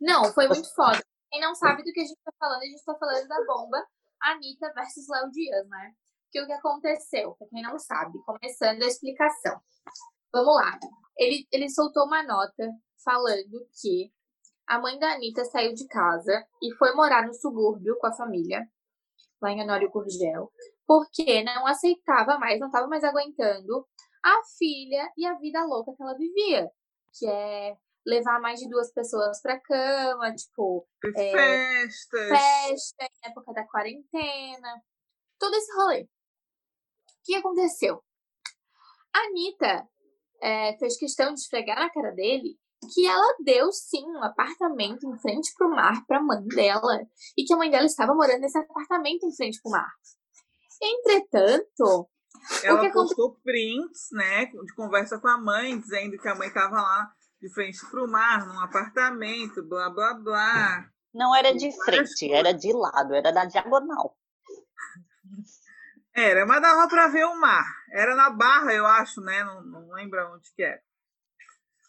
Não, 0.00 0.32
foi 0.32 0.46
muito 0.46 0.72
foda. 0.74 1.02
quem 1.30 1.40
não 1.40 1.54
sabe 1.54 1.82
do 1.82 1.92
que 1.92 2.00
a 2.00 2.04
gente 2.04 2.20
tá 2.24 2.32
falando, 2.38 2.62
a 2.62 2.66
gente 2.66 2.84
tá 2.84 2.94
falando 2.98 3.26
da 3.26 3.44
bomba 3.46 3.78
Anitta 4.22 4.72
versus 4.74 5.08
Léo 5.08 5.30
Dias, 5.30 5.68
né? 5.68 5.92
Que 6.30 6.40
o 6.40 6.46
que 6.46 6.52
aconteceu, 6.52 7.34
pra 7.34 7.48
quem 7.48 7.62
não 7.62 7.78
sabe, 7.78 8.18
começando 8.24 8.82
a 8.82 8.86
explicação. 8.86 9.60
Vamos 10.32 10.54
lá. 10.54 10.78
Ele, 11.16 11.46
ele 11.50 11.68
soltou 11.68 12.06
uma 12.06 12.22
nota 12.22 12.68
falando 13.04 13.66
que 13.80 14.12
a 14.66 14.78
mãe 14.78 14.98
da 14.98 15.14
Anitta 15.14 15.44
saiu 15.46 15.74
de 15.74 15.86
casa 15.88 16.46
e 16.62 16.74
foi 16.76 16.94
morar 16.94 17.26
no 17.26 17.34
subúrbio 17.34 17.96
com 17.98 18.06
a 18.06 18.16
família, 18.16 18.66
lá 19.42 19.50
em 19.50 19.60
Honório 19.62 19.90
Gurgel, 19.90 20.50
porque 20.86 21.42
não 21.42 21.66
aceitava 21.66 22.38
mais, 22.38 22.60
não 22.60 22.68
estava 22.68 22.86
mais 22.86 23.04
aguentando 23.04 23.86
a 24.24 24.40
filha 24.56 25.10
e 25.16 25.26
a 25.26 25.34
vida 25.34 25.64
louca 25.64 25.92
que 25.94 26.02
ela 26.02 26.16
vivia, 26.16 26.70
que 27.18 27.26
é 27.26 27.76
levar 28.06 28.40
mais 28.40 28.60
de 28.60 28.68
duas 28.68 28.92
pessoas 28.92 29.40
pra 29.40 29.60
cama, 29.60 30.34
tipo. 30.34 30.86
É, 31.16 31.32
Festas. 31.32 32.28
Festa, 32.28 33.04
em 33.04 33.30
época 33.30 33.52
da 33.52 33.66
quarentena. 33.66 34.82
Todo 35.38 35.54
esse 35.54 35.72
rolê. 35.76 36.02
O 36.02 36.08
que 37.24 37.34
aconteceu? 37.34 38.02
A 39.14 39.18
Anitta 39.26 39.88
é, 40.40 40.76
fez 40.78 40.96
questão 40.96 41.32
de 41.34 41.40
esfregar 41.40 41.78
na 41.78 41.90
cara 41.90 42.12
dele 42.12 42.58
que 42.92 43.06
ela 43.06 43.36
deu 43.44 43.70
sim 43.72 44.04
um 44.04 44.22
apartamento 44.22 45.06
em 45.06 45.18
frente 45.18 45.52
pro 45.56 45.70
mar 45.70 46.04
pra 46.06 46.22
mãe 46.22 46.44
dela 46.48 47.00
e 47.36 47.44
que 47.44 47.52
a 47.52 47.56
mãe 47.56 47.70
dela 47.70 47.86
estava 47.86 48.14
morando 48.14 48.40
nesse 48.40 48.58
apartamento 48.58 49.26
em 49.26 49.34
frente 49.34 49.60
pro 49.62 49.70
mar. 49.70 49.92
Entretanto, 50.82 52.08
ela 52.64 52.90
postou 52.90 53.36
prints, 53.44 54.08
né, 54.12 54.46
de 54.46 54.74
conversa 54.74 55.18
com 55.20 55.28
a 55.28 55.38
mãe, 55.38 55.78
dizendo 55.78 56.18
que 56.18 56.28
a 56.28 56.34
mãe 56.34 56.48
estava 56.48 56.74
lá 56.74 57.12
de 57.40 57.52
frente 57.52 57.78
para 57.90 58.04
o 58.04 58.08
mar, 58.08 58.46
num 58.46 58.60
apartamento, 58.60 59.62
blá 59.62 59.90
blá 59.90 60.14
blá. 60.14 60.88
Não 61.14 61.34
era 61.36 61.54
de 61.54 61.70
frente, 61.84 62.32
era 62.32 62.52
de 62.52 62.72
lado, 62.72 63.14
era 63.14 63.30
da 63.30 63.44
diagonal. 63.44 64.16
Era, 66.14 66.44
mas 66.44 66.60
dava 66.60 66.88
para 66.88 67.08
ver 67.08 67.24
o 67.24 67.40
mar. 67.40 67.64
Era 67.90 68.14
na 68.14 68.30
Barra, 68.30 68.72
eu 68.74 68.86
acho, 68.86 69.20
né? 69.20 69.44
Não, 69.44 69.62
não 69.62 69.90
lembro 69.92 70.34
onde 70.34 70.52
que 70.54 70.62
era. 70.62 70.80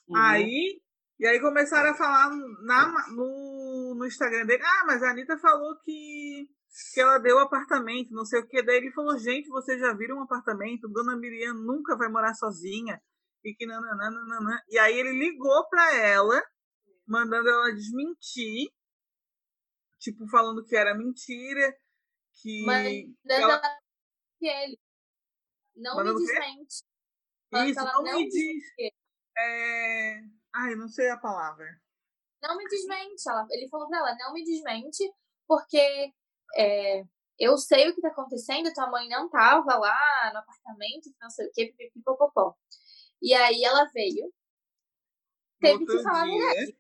Uhum. 0.08 0.18
Aí, 0.18 0.82
e 1.20 1.28
aí 1.28 1.40
começaram 1.40 1.92
a 1.92 1.96
falar 1.96 2.30
na, 2.66 3.10
no, 3.10 3.96
no 3.98 4.06
Instagram 4.06 4.46
dele, 4.46 4.64
ah, 4.64 4.84
mas 4.86 5.04
a 5.04 5.12
Anitta 5.12 5.38
falou 5.38 5.78
que, 5.84 6.50
que 6.94 7.00
ela 7.00 7.18
deu 7.20 7.40
apartamento, 7.40 8.12
não 8.12 8.26
sei 8.26 8.40
o 8.40 8.48
que. 8.48 8.64
Daí 8.64 8.78
ele 8.78 8.92
falou, 8.92 9.18
gente, 9.18 9.48
vocês 9.50 9.80
já 9.80 9.94
viram 9.94 10.18
um 10.18 10.24
apartamento? 10.24 10.90
Dona 10.90 11.16
Miriam 11.16 11.54
nunca 11.54 11.96
vai 11.96 12.10
morar 12.10 12.34
sozinha 12.34 13.00
e 13.44 13.54
que 13.54 13.66
nananana. 13.66 14.64
E 14.70 14.78
aí 14.80 14.98
ele 14.98 15.12
ligou 15.12 15.68
para 15.70 15.96
ela, 15.96 16.42
mandando 17.06 17.50
ela 17.50 17.72
desmentir, 17.74 18.70
tipo, 20.00 20.28
falando 20.30 20.66
que 20.66 20.76
era 20.76 20.96
mentira, 20.96 21.78
que. 22.42 22.66
Mandando 22.66 23.14
ela... 23.28 23.62
ele. 24.42 24.80
Não 25.76 25.96
mandando 25.96 26.20
me 26.20 26.26
desmente. 26.26 26.84
Isso, 27.70 27.80
não, 27.80 28.04
não, 28.04 28.20
me 28.20 28.28
diz. 28.28 28.64
É... 29.38 30.22
Ai, 30.54 30.76
não 30.76 30.88
sei 30.88 31.10
a 31.10 31.18
palavra. 31.18 31.66
Não 32.42 32.58
me 32.58 32.66
desmente. 32.66 33.28
Ela, 33.28 33.48
ele 33.52 33.68
falou 33.70 33.88
pra 33.88 34.00
ela, 34.00 34.16
não 34.20 34.34
me 34.34 34.44
desmente, 34.44 35.12
porque 35.48 36.14
é, 36.56 37.04
eu 37.40 37.58
sei 37.58 37.90
o 37.90 37.96
que 37.96 38.02
tá 38.02 38.10
acontecendo, 38.10 38.74
tua 38.74 38.90
mãe 38.90 39.10
não 39.10 39.30
tava 39.30 39.76
lá 39.76 40.32
no 40.34 40.40
apartamento, 40.40 41.14
não 41.22 41.30
sei 41.30 41.48
o 41.48 41.52
que, 41.52 41.68
pipipipopopó. 41.68 42.56
E 43.22 43.34
aí 43.34 43.64
ela 43.64 43.86
veio, 43.94 44.32
teve 45.60 45.80
Outro 45.80 45.98
que 45.98 46.04
falar 46.04 46.26
dia. 46.26 46.76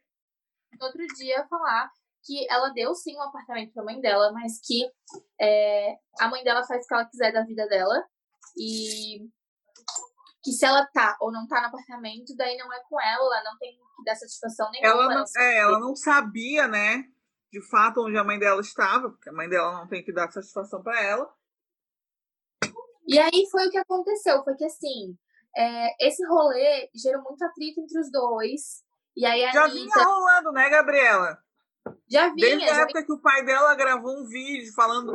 No 0.79 0.85
outro 0.85 1.07
dia 1.15 1.47
falar 1.47 1.91
que 2.25 2.49
ela 2.49 2.69
deu 2.69 2.93
sim 2.95 3.15
um 3.15 3.21
apartamento 3.21 3.73
pra 3.73 3.83
mãe 3.83 3.99
dela, 3.99 4.31
mas 4.31 4.59
que 4.59 4.89
é, 5.39 5.97
a 6.19 6.29
mãe 6.29 6.43
dela 6.43 6.65
faz 6.65 6.83
o 6.83 6.87
que 6.87 6.93
ela 6.93 7.05
quiser 7.05 7.31
da 7.33 7.43
vida 7.43 7.67
dela. 7.67 8.05
E 8.57 9.29
que 10.43 10.51
se 10.51 10.65
ela 10.65 10.85
tá 10.87 11.15
ou 11.21 11.31
não 11.31 11.47
tá 11.47 11.61
no 11.61 11.67
apartamento, 11.67 12.35
daí 12.35 12.57
não 12.57 12.71
é 12.71 12.79
com 12.89 12.99
ela, 12.99 13.39
ela 13.39 13.51
não 13.51 13.57
tem 13.57 13.71
que 13.71 14.03
dar 14.03 14.15
satisfação 14.15 14.69
nenhuma. 14.71 15.03
Ela 15.03 15.15
não, 15.15 15.23
é, 15.37 15.57
ela 15.59 15.79
não 15.79 15.95
sabia, 15.95 16.67
né, 16.67 17.05
de 17.51 17.61
fato 17.69 18.01
onde 18.01 18.17
a 18.17 18.23
mãe 18.23 18.37
dela 18.37 18.59
estava, 18.59 19.09
porque 19.09 19.29
a 19.29 19.33
mãe 19.33 19.47
dela 19.47 19.71
não 19.71 19.87
tem 19.87 20.03
que 20.03 20.11
dar 20.11 20.29
satisfação 20.31 20.83
para 20.83 21.01
ela. 21.01 21.33
E 23.07 23.17
aí 23.19 23.47
foi 23.49 23.67
o 23.67 23.71
que 23.71 23.77
aconteceu, 23.77 24.43
foi 24.43 24.55
que 24.55 24.65
assim, 24.65 25.17
é, 25.55 26.07
esse 26.07 26.25
rolê 26.27 26.89
gerou 26.93 27.23
muito 27.23 27.43
atrito 27.43 27.79
entre 27.79 27.99
os 27.99 28.11
dois. 28.11 28.83
E 29.15 29.25
aí 29.25 29.45
a 29.45 29.51
Já 29.51 29.63
Anitta... 29.65 29.93
vinha 29.93 30.05
rolando, 30.05 30.51
né, 30.51 30.69
Gabriela? 30.69 31.37
Já 32.09 32.33
vinha. 32.33 32.57
Desde 32.57 32.69
a 32.69 32.75
época 32.77 32.93
vinha... 32.93 33.05
que 33.05 33.13
o 33.13 33.21
pai 33.21 33.45
dela 33.45 33.75
gravou 33.75 34.11
um 34.11 34.25
vídeo 34.25 34.73
falando, 34.73 35.13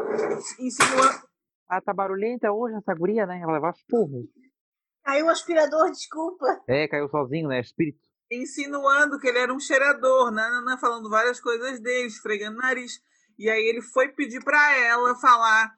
insinuando. 0.58 1.28
Ah, 1.68 1.82
tá 1.82 1.92
barulhenta 1.92 2.50
hoje 2.50 2.76
essa 2.76 2.94
guria, 2.94 3.26
né? 3.26 3.40
Ela 3.42 3.52
leva 3.52 3.72
porra. 3.88 4.22
Caiu 5.08 5.24
o 5.24 5.30
aspirador, 5.30 5.88
desculpa. 5.90 6.46
É, 6.68 6.86
caiu 6.86 7.08
sozinho, 7.08 7.48
né? 7.48 7.60
Espírito. 7.60 7.98
Insinuando 8.30 9.18
que 9.18 9.26
ele 9.26 9.38
era 9.38 9.54
um 9.54 9.58
cheirador, 9.58 10.30
né? 10.30 10.42
falando 10.78 11.08
várias 11.08 11.40
coisas 11.40 11.80
dele, 11.80 12.08
esfregando 12.08 12.58
o 12.58 12.60
nariz. 12.60 13.00
E 13.38 13.48
aí 13.48 13.64
ele 13.64 13.80
foi 13.80 14.08
pedir 14.10 14.44
para 14.44 14.76
ela 14.76 15.18
falar 15.18 15.72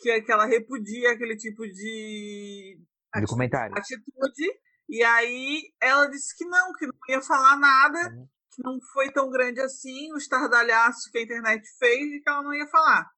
que, 0.00 0.20
que 0.22 0.32
ela 0.32 0.46
repudia 0.46 1.12
aquele 1.12 1.36
tipo 1.36 1.62
de, 1.62 2.80
Documentário. 3.20 3.78
atitude. 3.78 4.60
E 4.88 5.04
aí 5.04 5.62
ela 5.80 6.06
disse 6.06 6.36
que 6.36 6.44
não, 6.44 6.72
que 6.72 6.86
não 6.86 6.94
ia 7.08 7.22
falar 7.22 7.56
nada, 7.56 7.98
uhum. 7.98 8.26
que 8.50 8.62
não 8.64 8.80
foi 8.92 9.12
tão 9.12 9.30
grande 9.30 9.60
assim 9.60 10.12
o 10.12 10.16
estardalhaço 10.16 11.08
que 11.12 11.18
a 11.18 11.22
internet 11.22 11.62
fez 11.78 12.12
e 12.12 12.20
que 12.20 12.28
ela 12.28 12.42
não 12.42 12.52
ia 12.52 12.66
falar. 12.66 13.08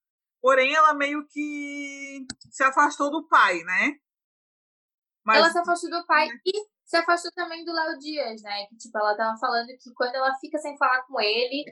Porém, 0.42 0.74
ela 0.74 0.92
meio 0.92 1.26
que 1.26 2.26
se 2.50 2.62
afastou 2.62 3.10
do 3.10 3.26
pai, 3.26 3.62
né? 3.62 3.94
Mas... 5.24 5.38
Ela 5.38 5.50
se 5.50 5.58
afastou 5.58 5.90
do 5.90 6.06
pai 6.06 6.28
e 6.46 6.52
se 6.84 6.96
afastou 6.96 7.32
também 7.32 7.64
do 7.64 7.72
Léo 7.72 7.98
Dias, 7.98 8.42
né? 8.42 8.66
Que, 8.66 8.76
tipo, 8.76 8.98
ela 8.98 9.16
tava 9.16 9.36
falando 9.38 9.68
que 9.68 9.92
quando 9.94 10.14
ela 10.14 10.34
fica 10.38 10.58
sem 10.58 10.76
falar 10.76 11.02
com 11.06 11.20
ele, 11.20 11.64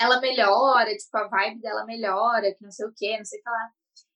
ela 0.00 0.20
melhora, 0.20 0.96
tipo, 0.96 1.16
a 1.16 1.28
vibe 1.28 1.60
dela 1.60 1.84
melhora, 1.84 2.54
que 2.54 2.62
não 2.62 2.70
sei 2.70 2.86
o 2.86 2.92
que, 2.94 3.16
não 3.16 3.24
sei 3.24 3.40
o 3.40 3.42
que 3.42 3.50
lá. 3.50 3.70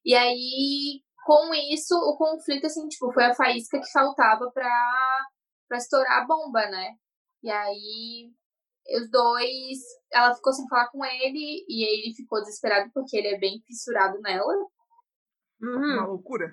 E 0.04 0.14
aí, 0.14 1.02
com 1.24 1.54
isso, 1.54 1.94
o 1.94 2.16
conflito, 2.16 2.66
assim, 2.66 2.88
tipo, 2.88 3.12
foi 3.12 3.24
a 3.24 3.34
faísca 3.34 3.78
que 3.78 3.92
faltava 3.92 4.50
pra, 4.52 5.26
pra 5.68 5.78
estourar 5.78 6.22
a 6.22 6.26
bomba, 6.26 6.66
né? 6.68 6.94
E 7.42 7.50
aí, 7.50 8.32
os 8.94 9.10
dois, 9.10 9.78
ela 10.12 10.34
ficou 10.34 10.52
sem 10.52 10.66
falar 10.68 10.88
com 10.88 11.04
ele 11.04 11.64
e 11.68 11.84
ele 11.84 12.14
ficou 12.14 12.40
desesperado 12.40 12.90
porque 12.94 13.16
ele 13.16 13.28
é 13.28 13.38
bem 13.38 13.60
fissurado 13.66 14.20
nela. 14.20 14.54
Uhum. 15.60 15.94
Uma 15.94 16.06
loucura. 16.06 16.52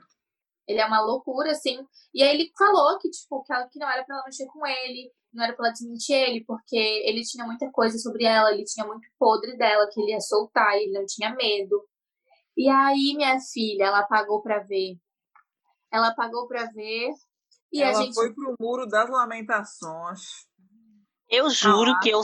Ele 0.68 0.80
é 0.80 0.86
uma 0.86 1.02
loucura, 1.02 1.52
assim. 1.52 1.86
E 2.14 2.24
aí 2.24 2.36
ele 2.36 2.52
falou 2.58 2.98
que, 3.00 3.10
tipo, 3.10 3.44
que, 3.44 3.54
ela, 3.54 3.68
que 3.68 3.80
não 3.80 3.90
era 3.90 4.04
pra 4.04 4.16
ela 4.16 4.26
mexer 4.26 4.46
com 4.48 4.66
ele, 4.66 5.12
não 5.34 5.44
era 5.44 5.54
pra 5.54 5.66
ela 5.66 5.74
desmentir 5.74 6.16
ele, 6.16 6.44
porque 6.46 6.78
ele 6.78 7.24
tinha 7.24 7.46
muita 7.46 7.70
coisa 7.72 7.98
sobre 7.98 8.24
ela, 8.24 8.52
ele 8.52 8.64
tinha 8.64 8.86
muito 8.86 9.08
podre 9.20 9.58
dela, 9.58 9.90
que 9.92 10.00
ele 10.00 10.12
ia 10.12 10.22
soltar, 10.22 10.76
ele 10.76 10.92
não 10.92 11.06
tinha 11.06 11.34
medo. 11.36 11.84
E 12.56 12.70
aí, 12.70 13.14
minha 13.16 13.40
filha, 13.40 13.86
ela 13.86 14.04
pagou 14.04 14.42
para 14.42 14.60
ver. 14.60 14.96
Ela 15.92 16.14
pagou 16.14 16.48
para 16.48 16.66
ver. 16.72 17.10
E 17.72 17.82
ela 17.82 17.98
a 17.98 18.02
gente 18.02 18.14
foi 18.14 18.34
pro 18.34 18.56
muro 18.60 18.86
das 18.86 19.10
lamentações. 19.10 20.22
Eu 21.28 21.50
juro 21.50 21.92
ah. 21.92 22.00
que 22.00 22.10
eu 22.10 22.22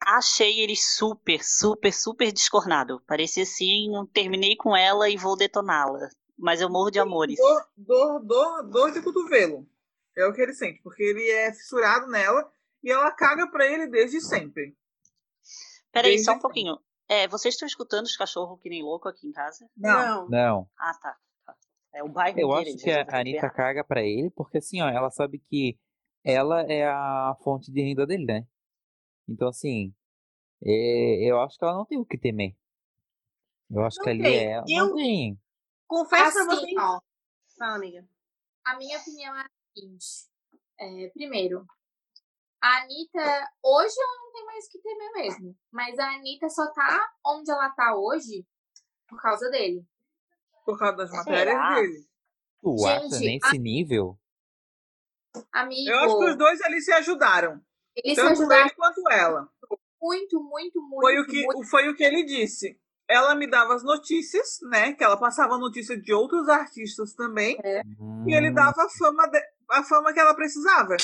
achei 0.00 0.60
ele 0.60 0.76
super, 0.76 1.42
super, 1.42 1.92
super 1.92 2.32
descornado. 2.32 3.02
Parecia 3.06 3.42
assim, 3.42 3.90
não 3.90 4.06
terminei 4.06 4.56
com 4.56 4.76
ela 4.76 5.08
e 5.08 5.16
vou 5.16 5.36
detoná-la. 5.36 6.08
Mas 6.42 6.60
eu 6.60 6.68
morro 6.68 6.90
de 6.90 6.98
amores. 6.98 7.38
Dor, 7.38 7.68
dor, 7.76 8.20
dor, 8.24 8.62
dor 8.68 8.90
de 8.90 9.00
cotovelo. 9.00 9.64
É 10.16 10.26
o 10.26 10.32
que 10.32 10.40
ele 10.42 10.52
sente, 10.52 10.82
porque 10.82 11.00
ele 11.00 11.30
é 11.30 11.52
fissurado 11.52 12.08
nela 12.08 12.52
e 12.82 12.90
ela 12.90 13.12
caga 13.12 13.46
pra 13.46 13.64
ele 13.64 13.86
desde 13.86 14.20
sempre. 14.20 14.76
Peraí, 15.92 16.10
desde 16.10 16.24
só 16.24 16.32
um 16.32 16.40
pouquinho. 16.40 16.76
É, 17.08 17.28
vocês 17.28 17.54
estão 17.54 17.64
escutando 17.64 18.06
os 18.06 18.16
cachorros 18.16 18.60
que 18.60 18.68
nem 18.68 18.82
louco 18.82 19.08
aqui 19.08 19.28
em 19.28 19.30
casa? 19.30 19.70
Não. 19.76 20.28
Não. 20.28 20.68
Ah, 20.76 20.92
tá. 21.00 21.16
tá. 21.46 21.54
É 21.94 22.02
o 22.02 22.08
bairro 22.08 22.40
Eu 22.40 22.52
acho 22.52 22.76
que 22.76 22.90
a 22.90 23.06
Anitta 23.20 23.48
caga 23.48 23.84
pra 23.84 24.02
ele, 24.02 24.28
porque 24.30 24.58
assim, 24.58 24.82
ó, 24.82 24.88
ela 24.88 25.10
sabe 25.10 25.38
que 25.38 25.78
ela 26.24 26.62
é 26.62 26.84
a 26.84 27.36
fonte 27.44 27.70
de 27.70 27.80
renda 27.82 28.04
dele, 28.04 28.24
né? 28.24 28.44
Então, 29.28 29.46
assim, 29.46 29.94
é, 30.60 31.30
eu 31.30 31.40
acho 31.40 31.56
que 31.56 31.64
ela 31.64 31.74
não 31.74 31.86
tem 31.86 31.98
o 31.98 32.04
que 32.04 32.18
temer. 32.18 32.56
Eu 33.70 33.84
acho 33.84 33.98
não 33.98 34.04
que 34.04 34.10
ali 34.10 34.22
tem. 34.24 34.54
é. 34.54 34.58
Eu 34.58 34.88
não 34.88 34.94
tem. 34.96 35.38
Confesso 35.92 36.38
assim, 36.38 36.46
pra 36.46 36.56
vocês. 36.56 36.74
Ó, 36.78 37.00
Fala, 37.58 37.76
amiga. 37.76 38.08
A 38.64 38.78
minha 38.78 38.98
opinião 38.98 39.36
é 39.36 39.40
a 39.42 39.50
seguinte. 39.74 40.06
É, 40.80 41.10
primeiro, 41.10 41.66
a 42.62 42.78
Anitta, 42.78 43.50
hoje 43.62 43.94
ela 43.98 44.16
não 44.24 44.32
tem 44.32 44.46
mais 44.46 44.64
o 44.64 44.70
que 44.70 44.78
temer 44.78 45.12
mesmo. 45.12 45.54
Mas 45.70 45.98
a 45.98 46.14
Anitta 46.14 46.48
só 46.48 46.66
tá 46.72 47.12
onde 47.26 47.50
ela 47.50 47.68
tá 47.72 47.94
hoje 47.94 48.46
por 49.06 49.20
causa 49.20 49.50
dele. 49.50 49.86
Por 50.64 50.78
causa 50.78 50.96
das 50.96 51.10
matérias 51.10 51.56
Será? 51.56 51.74
dele. 51.74 52.08
Tu 52.62 52.78
Gente, 52.78 53.14
acha 53.14 53.18
nesse 53.18 53.56
a... 53.56 53.60
nível? 53.60 54.18
Amigo. 55.52 55.90
Eu 55.90 55.98
acho 55.98 56.18
que 56.18 56.24
os 56.24 56.38
dois 56.38 56.62
ali 56.62 56.80
se 56.80 56.92
ajudaram. 56.92 57.62
Eles 57.94 58.16
tanto 58.16 58.36
se 58.36 58.42
ajudaram. 58.42 58.62
ele 58.62 58.74
quanto 58.74 59.10
ela. 59.10 59.52
muito, 60.00 60.42
muito, 60.42 60.80
muito. 60.80 61.00
Foi 61.02 61.20
o 61.20 61.26
que, 61.26 61.44
muito... 61.44 61.64
foi 61.68 61.88
o 61.90 61.94
que 61.94 62.02
ele 62.02 62.24
disse. 62.24 62.80
Ela 63.12 63.34
me 63.34 63.46
dava 63.46 63.74
as 63.74 63.82
notícias, 63.82 64.58
né? 64.62 64.94
Que 64.94 65.04
ela 65.04 65.18
passava 65.18 65.58
notícia 65.58 66.00
de 66.00 66.14
outros 66.14 66.48
artistas 66.48 67.12
também. 67.14 67.58
É. 67.62 67.82
E 68.26 68.34
ele 68.34 68.50
dava 68.50 68.84
a 68.84 68.88
fama, 68.88 69.26
de, 69.28 69.38
a 69.70 69.84
fama 69.84 70.12
que 70.14 70.20
ela 70.20 70.34
precisava. 70.34 70.96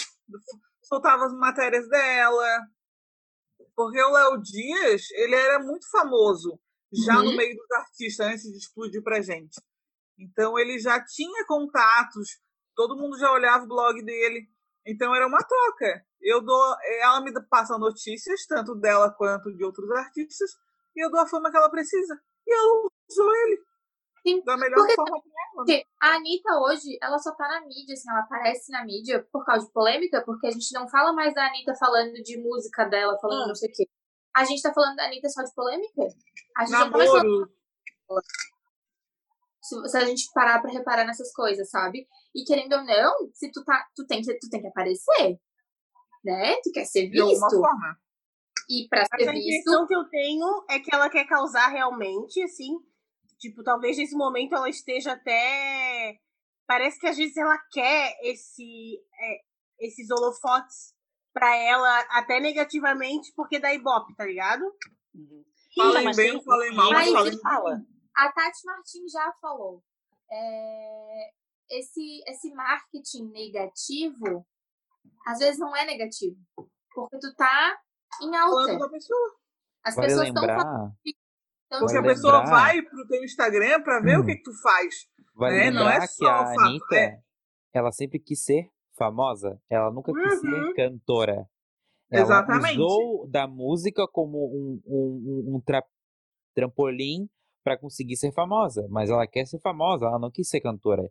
Soltava 0.83 1.27
as 1.27 1.35
matérias 1.35 1.87
dela. 1.89 2.47
Porque 3.77 4.01
o 4.03 4.11
Léo 4.11 4.41
Dias, 4.43 5.11
ele 5.13 5.35
era 5.35 5.59
muito 5.59 5.89
famoso 5.91 6.59
já 6.93 7.19
Uhum. 7.19 7.25
no 7.27 7.37
meio 7.37 7.55
dos 7.55 7.71
artistas, 7.73 8.27
antes 8.27 8.43
de 8.45 8.57
explodir 8.57 9.03
pra 9.03 9.21
gente. 9.21 9.61
Então 10.19 10.59
ele 10.59 10.79
já 10.79 11.05
tinha 11.05 11.45
contatos, 11.47 12.41
todo 12.75 12.97
mundo 12.97 13.19
já 13.19 13.31
olhava 13.31 13.65
o 13.65 13.69
blog 13.69 14.03
dele. 14.03 14.49
Então 14.87 15.15
era 15.15 15.27
uma 15.27 15.45
troca. 15.45 16.03
Eu 16.21 16.41
dou, 16.41 16.77
ela 17.03 17.21
me 17.21 17.33
passa 17.49 17.77
notícias, 17.79 18.47
tanto 18.47 18.75
dela 18.75 19.11
quanto 19.11 19.55
de 19.55 19.63
outros 19.63 19.91
artistas, 19.91 20.51
e 20.99 21.05
eu 21.05 21.11
dou 21.11 21.21
a 21.21 21.27
fama 21.27 21.51
que 21.51 21.57
ela 21.57 21.71
precisa. 21.71 22.21
E 22.47 22.53
ela 22.53 22.89
usou 23.11 23.35
ele 23.37 23.63
Sim, 24.27 24.43
da 24.45 24.57
melhor 24.57 24.77
porque- 24.77 24.95
forma 24.97 25.21
pra 25.23 25.31
ela. 25.31 25.55
Porque 25.55 25.85
a 26.01 26.15
Anitta 26.17 26.59
hoje, 26.61 26.99
ela 27.01 27.19
só 27.19 27.33
tá 27.35 27.49
na 27.49 27.61
mídia, 27.67 27.95
assim, 27.95 28.11
ela 28.11 28.21
aparece 28.21 28.71
na 28.73 28.85
mídia 28.85 29.27
por 29.33 29.45
causa 29.45 29.67
de 29.67 29.73
polêmica, 29.73 30.23
porque 30.25 30.47
a 30.47 30.51
gente 30.51 30.73
não 30.73 30.89
fala 30.89 31.13
mais 31.13 31.35
da 31.35 31.47
Anitta 31.47 31.75
falando 31.77 32.15
de 32.15 32.37
música 32.39 32.85
dela, 32.85 33.19
falando 33.21 33.45
Ah. 33.45 33.49
não 33.49 33.55
sei 33.55 33.69
o 33.69 33.73
quê. 33.73 33.89
A 34.37 34.45
gente 34.45 34.61
tá 34.63 34.73
falando 34.73 34.97
da 34.97 35.07
Anitta 35.07 35.29
só 35.29 35.43
de 35.43 35.55
polêmica? 35.55 36.03
A 36.57 36.65
gente 36.65 36.73
tá 36.79 36.91
falando 36.91 37.15
Namoro, 37.15 37.51
se, 39.63 39.89
se 39.89 39.97
a 39.97 40.05
gente 40.05 40.31
parar 40.33 40.61
pra 40.61 40.71
reparar 40.71 41.05
nessas 41.05 41.33
coisas, 41.33 41.69
sabe? 41.71 42.07
E 42.35 42.45
querendo 42.45 42.73
ou 42.75 42.85
não, 42.85 43.31
se 43.35 43.51
tu 43.51 43.65
tá, 43.65 43.87
tu 43.95 44.07
tem 44.07 44.23
que, 44.23 44.33
tu 44.39 44.49
tem 44.49 44.61
que 44.61 44.67
aparecer, 44.69 45.39
né? 46.25 46.57
Tu 46.63 46.71
quer 46.73 46.85
ser 46.85 47.09
de 47.11 47.21
alguma 47.21 47.49
visto. 47.49 47.61
forma. 47.61 47.99
E 48.69 48.87
pra 48.89 49.05
Mas 49.11 49.23
ser 49.23 49.29
a 49.29 49.33
visto, 49.33 49.49
impressão 49.49 49.87
que 49.87 49.95
eu 49.95 50.05
tenho 50.09 50.65
é 50.69 50.79
que 50.79 50.95
ela 50.95 51.09
quer 51.09 51.25
causar 51.27 51.69
realmente, 51.69 52.43
assim. 52.43 52.77
Tipo, 53.39 53.63
talvez 53.63 53.97
nesse 53.97 54.15
momento 54.17 54.55
ela 54.55 54.69
esteja 54.69 55.13
até. 55.13 56.19
Parece 56.67 56.99
que 57.01 57.07
às 57.07 57.17
vezes 57.17 57.37
ela 57.37 57.57
quer 57.73 58.15
esse, 58.23 58.99
é, 59.21 59.39
esses 59.81 60.11
holofotes 60.11 60.95
pra 61.33 61.57
ela, 61.57 61.99
até 62.11 62.41
negativamente, 62.41 63.33
porque 63.35 63.59
dá 63.59 63.73
ibope, 63.73 64.15
tá 64.17 64.25
ligado? 64.27 64.63
Uhum. 65.15 65.45
Falem 65.77 66.05
mas 66.05 66.17
bem, 66.17 66.33
tem- 66.33 66.43
falem 66.45 66.73
mal, 66.75 66.91
mas 66.91 67.31
que 67.37 67.41
fala. 67.41 67.81
a 68.17 68.33
Tati 68.33 68.65
Martins 68.67 69.13
já 69.13 69.33
falou. 69.41 69.83
é, 70.31 71.31
esse, 71.71 72.23
esse 72.27 72.51
marketing 72.53 73.31
negativo, 73.31 74.47
às 75.27 75.39
vezes 75.39 75.59
não 75.59 75.75
é 75.77 75.85
negativo. 75.87 76.37
Porque 76.95 77.19
tu 77.19 77.35
tá 77.37 77.79
em 78.23 78.37
alta. 78.37 78.79
da 78.79 78.89
pessoa. 78.89 79.37
As 79.85 79.95
Vale 79.95 80.09
pessoas 80.09 80.29
estão 80.29 80.43
lembrar, 80.43 80.63
falando. 80.63 80.93
Então, 81.67 81.79
Porque 81.81 81.97
a 81.99 82.03
pessoa 82.03 82.39
lembrar- 82.39 82.51
vai 82.51 82.83
pro 82.83 83.07
teu 83.09 83.25
Instagram 83.25 83.83
pra 83.83 84.01
ver 84.01 84.19
o 84.19 84.23
Hum. 84.23 84.27
que, 84.27 84.37
que 84.37 84.43
tu 84.43 84.53
faz. 84.63 84.95
vale 85.35 85.57
né? 85.57 85.71
Não 85.71 85.83
é 85.83 85.85
lembrar 85.93 86.01
que 86.07 86.13
só 86.15 86.27
a 86.27 86.43
o 86.43 86.47
fato, 86.47 86.61
Anitta, 86.61 86.97
é. 86.97 87.21
ela 87.75 87.93
sempre 87.93 88.19
quis 88.19 88.43
ser 88.45 88.69
famosa. 88.97 89.61
Ela 89.71 89.91
nunca 89.93 90.13
quis 90.13 90.43
Uhum. 90.43 90.67
ser 90.67 90.75
cantora. 90.75 91.49
Ela 92.11 92.23
Exatamente. 92.23 92.79
usou 92.81 93.29
da 93.29 93.47
música 93.47 94.07
como 94.11 94.39
um, 94.47 94.81
um, 94.87 95.53
um, 95.53 95.57
um 95.57 95.61
tra- 95.61 95.85
trampolim 96.55 97.29
para 97.65 97.79
conseguir 97.79 98.17
ser 98.17 98.33
famosa. 98.33 98.87
Mas 98.91 99.11
ela 99.11 99.27
quer 99.27 99.45
ser 99.47 99.61
famosa, 99.61 100.07
ela 100.07 100.19
não 100.19 100.31
quis 100.31 100.49
ser 100.49 100.61
cantora. 100.61 101.09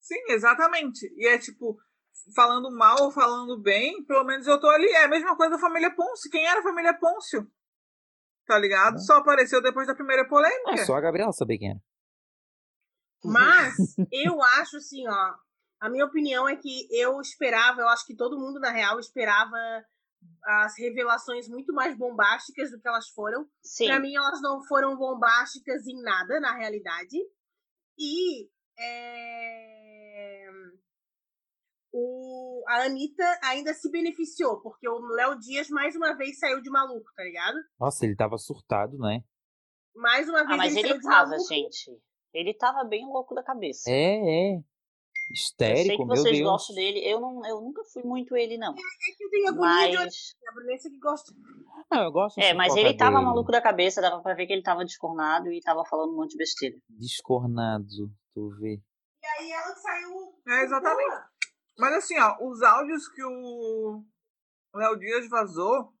Sim, 0.00 0.16
exatamente. 0.30 1.06
E 1.16 1.26
é 1.26 1.38
tipo, 1.38 1.76
falando 2.34 2.70
mal 2.70 2.96
ou 3.02 3.10
falando 3.10 3.60
bem, 3.60 4.04
pelo 4.04 4.24
menos 4.24 4.46
eu 4.46 4.60
tô 4.60 4.68
ali. 4.68 4.86
É 4.86 5.04
a 5.04 5.08
mesma 5.08 5.36
coisa 5.36 5.52
da 5.52 5.60
família 5.60 5.94
Pôncio. 5.94 6.30
Quem 6.30 6.46
era 6.46 6.60
a 6.60 6.62
família 6.62 6.94
Pôncio? 6.98 7.50
Tá 8.46 8.58
ligado? 8.58 8.96
É. 8.96 8.98
Só 8.98 9.18
apareceu 9.18 9.62
depois 9.62 9.86
da 9.86 9.94
primeira 9.94 10.26
polêmica. 10.26 10.72
É 10.72 10.84
só 10.84 10.94
a 10.94 11.00
Gabriela 11.00 11.32
saber 11.32 11.58
quem 11.58 11.70
era. 11.70 11.80
Mas 13.24 13.74
eu 14.12 14.42
acho 14.42 14.76
assim, 14.76 15.06
ó. 15.08 15.34
A 15.80 15.88
minha 15.88 16.04
opinião 16.04 16.48
é 16.48 16.56
que 16.56 16.88
eu 16.90 17.20
esperava, 17.20 17.80
eu 17.80 17.88
acho 17.88 18.04
que 18.04 18.16
todo 18.16 18.38
mundo, 18.38 18.58
na 18.58 18.70
real, 18.70 18.98
esperava 18.98 19.56
as 20.44 20.76
revelações 20.76 21.48
muito 21.48 21.72
mais 21.72 21.96
bombásticas 21.96 22.70
do 22.70 22.80
que 22.80 22.88
elas 22.88 23.08
foram. 23.10 23.48
Sim. 23.62 23.86
Pra 23.86 24.00
mim, 24.00 24.16
elas 24.16 24.40
não 24.42 24.60
foram 24.66 24.96
bombásticas 24.96 25.86
em 25.86 26.02
nada, 26.02 26.40
na 26.40 26.54
realidade. 26.56 27.16
E 27.96 28.48
é, 28.78 29.77
o... 31.92 32.62
a 32.68 32.82
Anitta 32.84 33.24
ainda 33.42 33.72
se 33.74 33.90
beneficiou, 33.90 34.60
porque 34.60 34.88
o 34.88 34.98
Léo 35.14 35.38
Dias 35.38 35.68
mais 35.68 35.94
uma 35.96 36.14
vez 36.16 36.38
saiu 36.38 36.60
de 36.60 36.70
maluco, 36.70 37.10
tá 37.16 37.22
ligado? 37.22 37.56
Nossa, 37.78 38.04
ele 38.04 38.16
tava 38.16 38.36
surtado, 38.38 38.98
né? 38.98 39.22
Mais 39.94 40.28
uma 40.28 40.40
vez 40.46 40.50
Ah, 40.50 40.56
mas 40.56 40.76
ele, 40.76 40.80
ele 40.80 40.88
saiu 40.88 41.00
de 41.00 41.06
tava, 41.06 41.30
maluco. 41.30 41.48
gente. 41.48 42.00
Ele 42.32 42.54
tava 42.54 42.84
bem 42.84 43.06
louco 43.06 43.34
da 43.34 43.42
cabeça. 43.42 43.90
É, 43.90 44.54
é. 44.54 44.54
Eu 44.56 45.32
Histérico, 45.34 45.86
sei 45.88 45.96
que 45.98 46.04
vocês 46.06 46.36
Deus. 46.38 46.50
gostam 46.50 46.74
dele. 46.76 47.00
Eu, 47.00 47.20
não, 47.20 47.44
eu 47.44 47.60
nunca 47.60 47.82
fui 47.92 48.02
muito 48.02 48.34
ele, 48.34 48.56
não. 48.56 48.72
É 48.72 49.16
que 49.16 49.24
eu 49.24 49.30
tenho 49.30 49.48
agonia 49.48 49.88
de 49.90 49.96
olhar 49.96 50.04
Mas. 50.04 50.34
a 50.48 50.54
Brunessa 50.54 50.88
que 50.88 50.98
gosta. 50.98 51.34
Não, 51.90 52.02
eu 52.04 52.12
gosto 52.12 52.38
É, 52.38 52.54
mas 52.54 52.74
ele 52.76 52.96
tava 52.96 53.16
dele. 53.16 53.26
maluco 53.26 53.52
da 53.52 53.60
cabeça, 53.60 54.00
dava 54.00 54.22
pra 54.22 54.34
ver 54.34 54.46
que 54.46 54.54
ele 54.54 54.62
tava 54.62 54.84
descornado 54.86 55.52
e 55.52 55.60
tava 55.60 55.84
falando 55.84 56.12
um 56.12 56.16
monte 56.16 56.30
de 56.30 56.38
besteira. 56.38 56.76
Descornado, 56.88 57.84
tu 58.32 58.48
vê. 58.58 58.80
E 59.22 59.26
aí 59.26 59.52
ela 59.52 59.74
saiu. 59.74 60.34
É, 60.48 60.62
exatamente. 60.64 61.16
Mas 61.78 61.94
assim, 61.94 62.18
ó, 62.18 62.36
os 62.40 62.62
áudios 62.62 63.08
que 63.08 63.22
o 63.24 64.02
Léo 64.74 64.96
Dias 64.98 65.28
vazou 65.28 65.92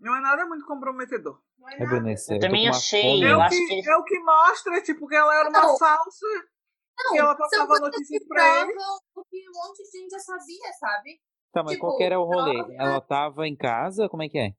não 0.00 0.14
é 0.16 0.20
nada 0.20 0.44
muito 0.46 0.66
comprometedor. 0.66 1.40
É 1.68 1.82
É, 1.82 2.34
Eu 2.36 2.38
também 2.40 2.68
achei. 2.68 3.24
É 3.24 3.32
eu 3.32 3.38
o, 3.38 3.40
acho 3.40 3.56
que, 3.56 3.82
que 3.82 3.88
é 3.90 3.96
o 3.96 4.04
que 4.04 4.18
mostra, 4.20 4.82
tipo, 4.82 5.06
que 5.08 5.14
ela 5.16 5.34
era 5.34 5.48
uma 5.48 5.60
Não. 5.62 5.78
falsa, 5.78 6.26
não, 6.98 7.12
que 7.12 7.18
ela 7.18 7.28
são 7.30 7.36
passava 7.38 7.78
notícias 7.80 8.22
que 8.22 8.28
pra 8.28 8.60
ele. 8.60 8.72
o 9.14 9.24
que 9.24 9.48
um 9.48 9.52
monte 9.52 9.82
de 9.82 9.98
gente 9.98 10.10
já 10.10 10.18
sabia, 10.18 10.72
sabe? 10.78 11.20
Tá, 11.52 11.62
mas 11.62 11.78
qual 11.78 11.92
Tipo, 11.92 11.96
que 11.98 12.04
era 12.04 12.20
o 12.20 12.24
rolê? 12.24 12.54
prova- 12.58 12.74
Ela 12.78 13.00
tava 13.00 13.46
em 13.48 13.56
casa? 13.56 14.08
Como 14.08 14.22
é 14.22 14.28
que 14.28 14.38
é? 14.38 14.50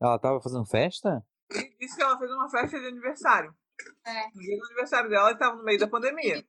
Ela 0.00 0.18
tava 0.18 0.40
fazendo 0.42 0.66
festa? 0.66 1.24
Ele 1.50 1.74
disse 1.80 1.96
que 1.96 2.02
ela 2.02 2.18
fez 2.18 2.30
uma 2.30 2.48
festa 2.50 2.78
de 2.78 2.86
aniversário. 2.86 3.54
É. 4.06 4.26
No 4.34 4.40
dia 4.40 4.56
do 4.58 4.64
aniversário 4.66 5.08
dela, 5.10 5.30
e 5.30 5.32
estava 5.32 5.56
no 5.56 5.64
meio 5.64 5.78
da 5.78 5.88
pandemia. 5.88 6.44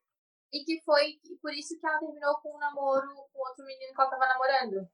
E 0.56 0.64
que 0.64 0.82
foi 0.86 1.20
por 1.42 1.54
isso 1.54 1.78
que 1.78 1.86
ela 1.86 2.00
terminou 2.00 2.40
com 2.42 2.56
um 2.56 2.60
namoro 2.60 3.08
com 3.34 3.40
outro 3.40 3.66
menino 3.66 3.94
que 3.94 4.02
ela 4.02 4.10
tava 4.10 4.26
namorando. 4.26 4.88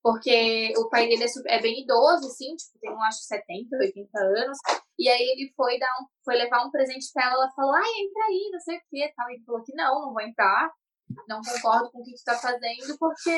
Porque 0.00 0.72
o 0.76 0.88
pai 0.88 1.08
dele 1.08 1.24
é, 1.24 1.56
é 1.56 1.60
bem 1.60 1.82
idoso, 1.82 2.28
assim, 2.28 2.54
tipo, 2.54 2.78
tem, 2.80 2.90
eu 2.92 3.00
acho, 3.02 3.18
70, 3.22 3.76
80 3.76 4.18
anos. 4.18 4.58
E 4.96 5.08
aí 5.08 5.22
ele 5.22 5.52
foi 5.56 5.76
dar 5.76 5.90
um, 6.00 6.06
foi 6.24 6.36
levar 6.36 6.64
um 6.64 6.70
presente 6.70 7.10
pra 7.12 7.24
ela, 7.24 7.34
ela 7.34 7.52
falou, 7.52 7.74
ai, 7.74 7.90
entra 7.98 8.24
aí, 8.26 8.50
não 8.52 8.60
sei 8.60 8.76
o 8.76 8.82
que, 8.88 9.12
tal. 9.16 9.28
E 9.28 9.34
ele 9.34 9.44
falou 9.44 9.64
que 9.64 9.74
não, 9.74 10.00
não 10.02 10.12
vou 10.12 10.22
entrar. 10.22 10.72
Não 11.28 11.40
concordo 11.42 11.90
com 11.90 11.98
o 11.98 12.04
que 12.04 12.14
tu 12.14 12.24
tá 12.24 12.36
fazendo, 12.36 12.96
porque 12.98 13.30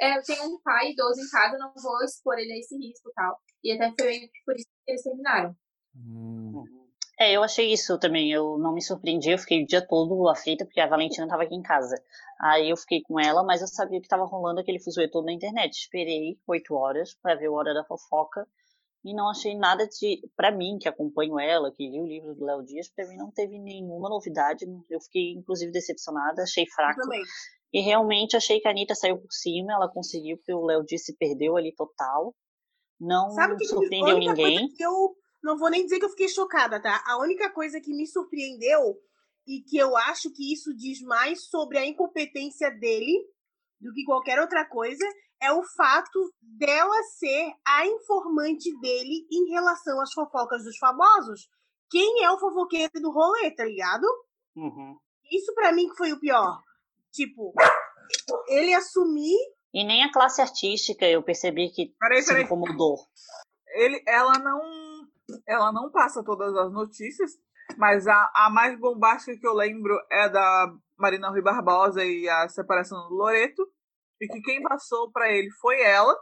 é, 0.00 0.16
eu 0.16 0.22
tenho 0.22 0.44
um 0.44 0.60
pai 0.62 0.92
idoso 0.92 1.20
em 1.20 1.28
casa, 1.28 1.58
não 1.58 1.72
vou 1.74 2.02
expor 2.04 2.38
ele 2.38 2.52
a 2.52 2.58
esse 2.58 2.76
risco 2.76 3.10
e 3.10 3.12
tal. 3.12 3.38
E 3.64 3.72
até 3.72 3.92
foi 4.00 4.30
por 4.46 4.54
isso 4.54 4.68
que 4.86 4.92
eles 4.92 5.02
terminaram. 5.02 5.54
Hum, 5.94 6.64
É, 7.20 7.32
eu 7.32 7.42
achei 7.42 7.70
isso 7.70 7.98
também. 7.98 8.32
Eu 8.32 8.56
não 8.56 8.72
me 8.72 8.80
surpreendi, 8.80 9.30
eu 9.30 9.38
fiquei 9.38 9.62
o 9.62 9.66
dia 9.66 9.86
todo 9.86 10.26
aflita, 10.30 10.64
porque 10.64 10.80
a 10.80 10.86
Valentina 10.86 11.28
tava 11.28 11.42
aqui 11.42 11.54
em 11.54 11.60
casa. 11.60 12.02
Aí 12.40 12.70
eu 12.70 12.76
fiquei 12.78 13.02
com 13.02 13.20
ela, 13.20 13.44
mas 13.44 13.60
eu 13.60 13.66
sabia 13.68 14.00
que 14.00 14.08
tava 14.08 14.24
rolando 14.24 14.58
aquele 14.58 14.80
fuzuê 14.80 15.06
todo 15.06 15.26
na 15.26 15.32
internet. 15.32 15.74
Esperei 15.74 16.38
oito 16.46 16.74
horas 16.74 17.14
pra 17.22 17.34
ver 17.34 17.50
o 17.50 17.54
Hora 17.54 17.74
da 17.74 17.84
Fofoca 17.84 18.46
e 19.04 19.14
não 19.14 19.28
achei 19.28 19.54
nada 19.54 19.86
de. 19.86 20.22
Pra 20.34 20.50
mim, 20.50 20.78
que 20.80 20.88
acompanho 20.88 21.38
ela, 21.38 21.70
que 21.70 21.86
li 21.90 22.00
o 22.00 22.06
livro 22.06 22.34
do 22.34 22.42
Léo 22.42 22.64
Dias, 22.64 22.88
pra 22.88 23.06
mim 23.06 23.18
não 23.18 23.30
teve 23.30 23.58
nenhuma 23.58 24.08
novidade. 24.08 24.64
Eu 24.88 25.00
fiquei, 25.02 25.32
inclusive, 25.32 25.70
decepcionada, 25.70 26.42
achei 26.42 26.64
fraco. 26.74 27.02
também. 27.02 27.20
E 27.70 27.82
realmente 27.82 28.34
achei 28.34 28.60
que 28.60 28.66
a 28.66 28.70
Anitta 28.70 28.94
saiu 28.94 29.18
por 29.18 29.30
cima, 29.30 29.74
ela 29.74 29.88
conseguiu, 29.88 30.38
porque 30.38 30.54
o 30.54 30.64
Léo 30.64 30.84
Dias 30.84 31.04
se 31.04 31.14
perdeu 31.18 31.56
ali 31.56 31.74
total. 31.74 32.34
Não 32.98 33.30
Sabe 33.30 33.56
que, 33.56 33.60
que 33.60 33.66
surpreendeu 33.66 34.16
única 34.16 34.32
ninguém. 34.32 34.68
que 34.68 34.82
eu 34.82 35.14
não 35.42 35.56
vou 35.56 35.70
nem 35.70 35.84
dizer 35.84 35.98
que 35.98 36.04
eu 36.04 36.10
fiquei 36.10 36.28
chocada, 36.28 36.80
tá? 36.80 37.02
A 37.06 37.18
única 37.18 37.50
coisa 37.50 37.80
que 37.80 37.94
me 37.94 38.06
surpreendeu 38.06 38.96
e 39.46 39.62
que 39.62 39.76
eu 39.76 39.96
acho 39.96 40.30
que 40.32 40.52
isso 40.52 40.74
diz 40.76 41.00
mais 41.02 41.44
sobre 41.48 41.78
a 41.78 41.86
incompetência 41.86 42.70
dele 42.70 43.24
do 43.80 43.92
que 43.92 44.04
qualquer 44.04 44.38
outra 44.40 44.64
coisa 44.68 45.04
é 45.42 45.50
o 45.52 45.62
fato 45.74 46.18
dela 46.42 47.02
ser 47.18 47.52
a 47.66 47.86
informante 47.86 48.70
dele 48.80 49.26
em 49.32 49.50
relação 49.50 50.00
às 50.00 50.12
fofocas 50.12 50.62
dos 50.62 50.76
famosos. 50.76 51.48
Quem 51.90 52.22
é 52.22 52.30
o 52.30 52.38
fofoqueiro 52.38 52.92
do 53.00 53.10
rolê, 53.10 53.50
tá 53.52 53.64
ligado? 53.64 54.04
Uhum. 54.54 54.98
Isso 55.32 55.54
pra 55.54 55.72
mim 55.72 55.88
que 55.88 55.96
foi 55.96 56.12
o 56.12 56.20
pior. 56.20 56.60
Tipo, 57.12 57.52
ele 58.48 58.74
assumir 58.74 59.36
E 59.72 59.82
nem 59.84 60.04
a 60.04 60.12
classe 60.12 60.40
artística 60.42 61.06
eu 61.06 61.22
percebi 61.22 61.70
que 61.70 61.94
Peraí, 61.98 62.22
se 62.22 62.28
peraí. 62.28 62.44
incomodou. 62.44 62.96
Ele, 63.68 64.02
ela 64.06 64.32
não, 64.38 64.60
ela 65.46 65.72
não 65.72 65.90
passa 65.90 66.22
todas 66.24 66.54
as 66.56 66.72
notícias, 66.72 67.32
mas 67.76 68.06
a, 68.06 68.30
a 68.34 68.50
mais 68.50 68.78
bombástica 68.78 69.38
que 69.38 69.46
eu 69.46 69.54
lembro 69.54 69.94
é 70.10 70.28
da 70.28 70.72
Marina 70.98 71.30
Rui 71.30 71.42
Barbosa 71.42 72.04
e 72.04 72.28
a 72.28 72.48
separação 72.48 73.08
do 73.08 73.14
Loreto, 73.14 73.66
e 74.20 74.26
que 74.28 74.40
quem 74.42 74.62
passou 74.62 75.10
pra 75.10 75.30
ele 75.32 75.50
foi 75.60 75.80
ela. 75.82 76.14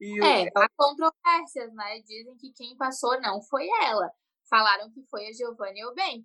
E 0.00 0.20
o- 0.20 0.24
É, 0.24 0.42
ela- 0.54 0.64
há 0.66 0.68
controvérsias, 0.76 1.72
né? 1.74 2.00
Dizem 2.00 2.36
que 2.36 2.52
quem 2.52 2.76
passou 2.76 3.20
não 3.20 3.40
foi 3.42 3.66
ela. 3.82 4.10
Falaram 4.50 4.90
que 4.90 5.02
foi 5.10 5.26
a 5.28 5.32
Giovanna 5.32 5.78
Eubank. 5.78 6.24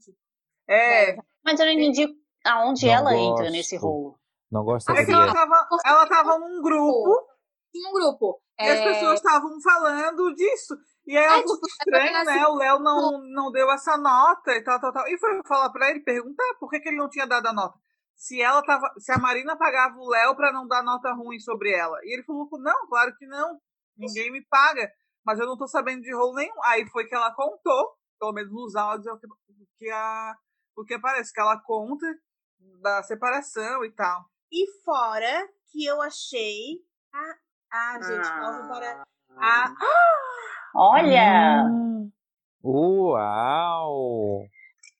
é, 0.67 1.15
Mas 1.43 1.59
eu 1.59 1.65
não 1.65 1.73
entendi 1.73 2.07
aonde 2.45 2.85
Não 2.85 2.93
ela 2.93 3.13
entra 3.15 3.43
gosto. 3.43 3.51
nesse 3.51 3.77
rolo. 3.77 4.19
Não 4.51 4.63
gosto 4.63 4.89
é 4.91 5.05
que 5.05 5.11
ela 5.11 5.33
tava, 5.33 5.67
ela 5.85 6.07
tava 6.07 6.37
num 6.39 6.61
grupo 6.61 7.27
um 7.75 7.93
grupo. 7.93 8.41
e 8.59 8.63
as 8.67 8.79
é, 8.79 8.83
pessoas 8.83 9.15
estavam 9.15 9.59
falando 9.61 10.33
disso. 10.35 10.75
E 11.09 11.17
aí 11.17 11.25
ela 11.25 11.39
É, 11.39 11.41
falou 11.41 11.55
tipo, 11.55 11.67
estranho, 11.67 12.23
né? 12.23 12.45
O 12.45 12.55
Léo 12.55 12.79
não, 12.79 13.19
não 13.33 13.51
deu 13.51 13.71
essa 13.71 13.97
nota 13.97 14.51
e 14.51 14.61
tal, 14.61 14.79
tal, 14.79 14.93
tal. 14.93 15.07
E 15.07 15.17
foi 15.17 15.41
falar 15.43 15.71
pra 15.71 15.89
ele, 15.89 16.01
perguntar 16.01 16.45
por 16.59 16.69
que, 16.69 16.79
que 16.79 16.87
ele 16.87 16.99
não 16.99 17.09
tinha 17.09 17.25
dado 17.25 17.47
a 17.47 17.53
nota. 17.53 17.79
Se 18.13 18.39
ela 18.39 18.61
tava. 18.63 18.93
Se 18.99 19.11
a 19.11 19.17
Marina 19.17 19.57
pagava 19.57 19.97
o 19.97 20.07
Léo 20.07 20.35
pra 20.35 20.53
não 20.53 20.67
dar 20.67 20.83
nota 20.83 21.11
ruim 21.13 21.39
sobre 21.39 21.71
ela. 21.71 21.97
E 22.03 22.13
ele 22.13 22.21
falou, 22.23 22.47
não, 22.59 22.87
claro 22.87 23.11
que 23.17 23.25
não. 23.25 23.59
Ninguém 23.97 24.31
me 24.31 24.45
paga. 24.45 24.87
Mas 25.25 25.39
eu 25.39 25.47
não 25.47 25.57
tô 25.57 25.67
sabendo 25.67 26.03
de 26.03 26.13
rolo 26.13 26.35
nenhum. 26.35 26.63
Aí 26.65 26.87
foi 26.91 27.07
que 27.07 27.15
ela 27.15 27.33
contou, 27.33 27.97
pelo 28.19 28.33
menos 28.33 28.53
nos 28.53 28.75
áudios, 28.75 29.07
é 29.07 29.11
o 29.11 29.17
que, 29.17 29.25
o 29.25 29.67
que, 29.79 29.89
a, 29.89 30.35
o 30.77 30.85
que 30.85 30.99
parece, 30.99 31.33
que 31.33 31.41
ela 31.41 31.59
conta 31.59 32.05
da 32.81 33.01
separação 33.01 33.83
e 33.83 33.91
tal. 33.93 34.25
E 34.51 34.63
fora 34.83 35.49
que 35.71 35.85
eu 35.85 36.03
achei. 36.03 36.85
Ah, 37.11 37.35
ah 37.71 37.99
gente, 37.99 38.29
pausa 38.29 38.67
para. 38.67 39.03
A, 39.37 39.73
Olha! 40.75 41.65
Hum. 41.69 42.11
Uau! 42.63 44.43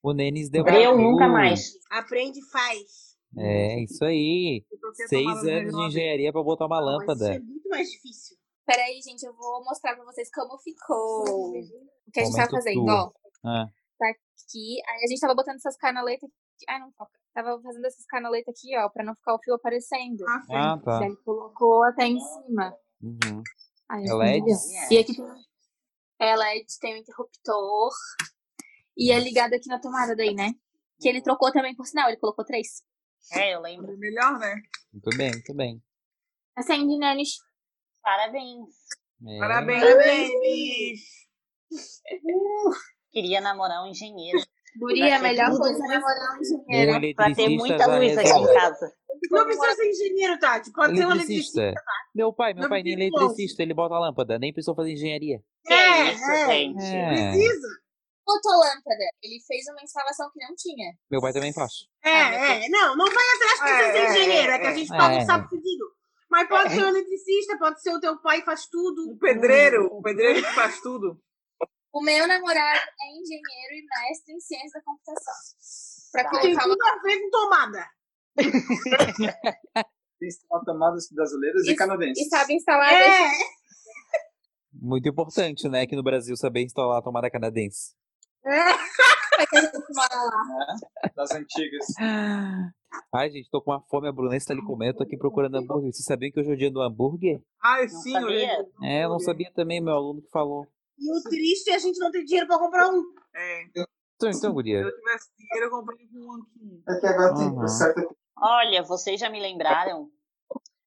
O 0.02 0.14
Nenis 0.14 0.50
deu 0.50 0.66
eu 0.68 0.98
nunca 0.98 1.28
mais. 1.28 1.74
aprende 1.92 2.40
e 2.40 2.46
faz. 2.50 3.10
É, 3.38 3.84
isso 3.84 4.04
aí. 4.06 4.64
Seis 5.08 5.44
anos 5.46 5.76
de 5.76 5.82
engenharia 5.84 6.32
pra 6.32 6.42
botar 6.42 6.66
uma 6.66 6.78
mas 6.82 6.86
lâmpada. 6.86 7.26
Isso 7.32 7.34
é 7.34 7.40
muito 7.40 7.70
mais 7.70 7.88
difícil. 7.90 8.38
Peraí, 8.66 9.00
gente, 9.02 9.24
eu 9.24 9.34
vou 9.36 9.64
mostrar 9.64 9.96
pra 9.96 10.06
vocês 10.06 10.30
como 10.34 10.58
ficou. 10.60 11.24
O 11.50 12.12
que 12.14 12.20
a 12.20 12.24
gente 12.24 12.36
tava 12.36 12.50
Momento 12.52 12.52
fazendo, 12.52 12.86
tu. 12.86 12.92
ó. 12.92 13.12
Ah, 13.46 13.66
Tá 14.00 14.06
aqui. 14.10 14.82
Aí 14.88 15.04
a 15.04 15.08
gente 15.08 15.20
tava 15.20 15.36
botando 15.36 15.56
essas 15.58 15.76
canaletas 15.78 16.30
aqui. 16.30 16.66
Ai, 16.70 16.80
não 16.80 16.92
toca. 16.92 17.12
Tava 17.34 17.62
fazendo 17.62 17.86
essas 17.86 18.06
canaletas 18.06 18.54
aqui, 18.56 18.76
ó, 18.78 18.90
pra 18.90 19.04
não 19.04 19.14
ficar 19.16 19.36
o 19.36 19.40
fio 19.44 19.54
aparecendo. 19.56 20.24
Ah, 20.28 20.42
sim. 20.42 20.56
ah, 20.56 20.78
tá. 20.84 21.06
Ele 21.06 21.16
colocou 21.18 21.84
até 21.84 22.06
em 22.08 22.20
cima. 22.20 22.74
Uhum. 23.02 23.44
Aí, 23.90 24.06
É 24.08 24.14
LED? 24.14 24.38
entendeu? 24.40 24.58
E 24.92 24.98
aqui 24.98 25.16
tem, 25.16 25.26
é 26.20 26.36
LED, 26.36 26.66
tem 26.80 26.96
um 26.96 26.98
interruptor. 26.98 27.92
E 28.98 29.12
é 29.12 29.20
ligado 29.20 29.54
aqui 29.54 29.68
na 29.68 29.80
tomada 29.80 30.16
daí, 30.16 30.34
né? 30.34 30.52
Que 31.00 31.08
ele 31.08 31.22
trocou 31.22 31.52
também, 31.52 31.76
por 31.76 31.86
sinal, 31.86 32.10
ele 32.10 32.18
colocou 32.18 32.44
três. 32.44 32.84
É, 33.32 33.56
eu 33.56 33.62
lembro. 33.62 33.98
Melhor, 33.98 34.38
né? 34.38 34.56
Muito 34.92 35.18
bem, 35.18 35.32
muito 35.32 35.54
bem. 35.54 35.82
Acende, 36.56 36.98
Nenis. 36.98 37.38
Parabéns. 38.02 38.68
É. 39.28 39.40
Parabéns, 39.40 39.84
Nenis. 39.84 41.02
Queria 43.12 43.40
namorar 43.40 43.84
um 43.84 43.88
engenheiro. 43.88 44.40
Guria, 44.78 45.18
a 45.18 45.20
melhor 45.20 45.58
coisa 45.58 45.84
é 45.84 45.88
namorar 45.88 46.34
um 46.34 46.38
Um 46.38 46.42
engenheiro. 46.42 47.16
Pra 47.16 47.34
ter 47.34 47.50
muita 47.50 47.86
luz 47.88 48.18
aqui 48.18 48.30
em 48.30 48.54
casa. 48.54 48.94
Não 49.32 49.46
precisa 49.46 49.76
ser 49.76 49.90
engenheiro, 49.90 50.40
Tati. 50.40 50.72
Pode 50.72 50.98
ser 50.98 51.06
um 51.06 51.12
eletricista. 51.12 51.74
Meu 52.16 52.34
pai, 52.34 52.54
meu 52.54 52.64
Não 52.64 52.70
pai 52.70 52.84
nem 52.84 52.94
ir 52.94 53.02
eletricista, 53.02 53.62
ele 53.62 53.74
bota 53.74 53.96
a 53.96 54.00
lâmpada, 54.00 54.40
nem 54.40 54.54
precisou 54.54 54.76
fazer 54.76 54.92
engenharia. 54.94 55.42
Que 55.66 55.74
é 56.00 56.14
isso, 56.14 56.32
é, 56.32 56.48
gente? 56.48 56.84
É. 56.84 57.32
Precisa. 57.32 57.68
Fotolâmpada. 58.26 59.06
Ele 59.24 59.40
fez 59.48 59.66
uma 59.72 59.82
instalação 59.82 60.30
que 60.32 60.40
não 60.40 60.54
tinha. 60.56 60.94
Meu 61.10 61.20
pai 61.22 61.34
também 61.34 61.52
faz. 61.54 61.72
É, 62.04 62.66
é. 62.66 62.70
Não, 62.70 62.96
não 62.96 63.06
vai 63.06 63.24
atrás 63.36 63.60
de 63.60 63.70
É, 63.70 63.92
precisa 63.92 63.92
ser 63.92 64.20
é, 64.20 64.22
engenheiro. 64.24 64.52
É, 64.52 64.56
é, 64.56 64.60
que 64.60 64.68
a 64.68 64.74
gente 64.76 64.94
é. 64.94 64.98
paga 64.98 65.16
É. 65.16 65.18
um 65.18 65.26
sapo 65.26 65.50
fedido. 65.50 65.86
Mas 66.30 66.48
pode 66.48 66.74
ser 66.74 66.84
um 66.84 66.90
eletricista, 66.90 67.58
pode 67.58 67.82
ser 67.82 67.92
o 67.92 68.00
teu 68.00 68.22
pai 68.22 68.44
faz 68.44 68.68
tudo. 68.68 69.12
Um 69.12 69.18
pedreiro, 69.18 69.90
um 69.92 70.02
pedreiro 70.02 70.46
que 70.46 70.54
faz 70.54 70.80
tudo. 70.80 71.20
O 71.92 72.04
meu 72.04 72.28
namorado 72.28 72.80
é 73.02 73.12
engenheiro 73.18 73.74
e 73.74 73.84
mestre 73.84 74.36
em 74.36 74.40
ciência 74.40 74.80
da 74.80 74.84
computação. 74.86 75.34
Pra 76.12 76.30
Tem 76.40 76.54
colocar 76.54 76.66
uma... 76.68 76.76
tudo 76.76 76.84
a 76.86 77.02
ver 77.02 77.20
com 77.20 77.30
tomada. 77.32 77.88
Tem 80.20 80.30
tomadas 80.66 81.08
brasileiras 81.12 81.64
e 81.64 81.70
Isso- 81.70 81.76
canadenses. 81.78 82.26
E 82.28 82.30
sabe 82.30 82.54
instalar... 82.54 82.94
É. 82.94 83.32
Muito 84.82 85.10
importante, 85.10 85.68
né, 85.68 85.82
aqui 85.82 85.96
no 85.96 86.04
Brasil 86.04 86.36
saber 86.38 86.64
instalar 86.64 87.00
a 87.00 87.02
tomada 87.02 87.30
canadense. 87.30 87.94
que 88.42 88.50
né? 89.60 91.12
Das 91.16 91.32
antigas. 91.32 91.86
Ai, 93.14 93.30
gente, 93.30 93.50
tô 93.50 93.62
com 93.62 93.72
uma 93.72 93.82
fome, 93.82 94.08
a 94.08 94.12
Brunessa 94.12 94.48
tá 94.48 94.54
ali 94.54 94.64
comendo, 94.66 94.98
tô 94.98 95.04
aqui 95.04 95.18
procurando 95.18 95.56
hambúrguer. 95.58 95.92
Vocês 95.92 96.06
sabiam 96.06 96.32
que 96.32 96.40
hoje 96.40 96.50
é 96.50 96.54
o 96.54 96.58
dia 96.58 96.72
do 96.72 96.82
hambúrguer? 96.82 97.42
Ai, 97.62 97.88
Não 97.88 98.02
sim, 98.02 98.12
sabia? 98.14 98.60
eu 98.60 98.68
É, 98.84 99.04
eu 99.06 99.10
não 99.10 99.20
sabia 99.20 99.52
também, 99.54 99.82
meu 99.82 99.94
aluno 99.94 100.22
que 100.22 100.30
falou. 100.30 100.66
E 100.98 101.12
o 101.12 101.22
triste 101.24 101.70
é 101.72 101.76
a 101.76 101.80
gente 101.80 102.00
não 102.00 102.12
ter 102.12 102.24
dinheiro 102.24 102.48
pra 102.48 102.58
comprar 102.58 102.90
um. 102.90 103.04
É, 103.36 103.64
Então, 103.66 103.86
então, 104.18 104.34
se 104.34 104.50
guria. 104.50 104.80
eu 104.82 104.96
tivesse 104.96 105.30
dinheiro, 105.38 105.66
eu 105.68 105.70
comprei 105.72 106.08
com 106.08 106.20
um 106.20 106.42
aqui. 106.42 106.84
É 106.90 107.00
que 107.00 107.08
agora 107.08 107.34
tem 107.36 107.48
Uhum. 107.48 108.16
Olha, 108.42 108.84
vocês 108.84 109.20
já 109.20 109.30
me 109.30 109.40
lembraram. 109.40 110.10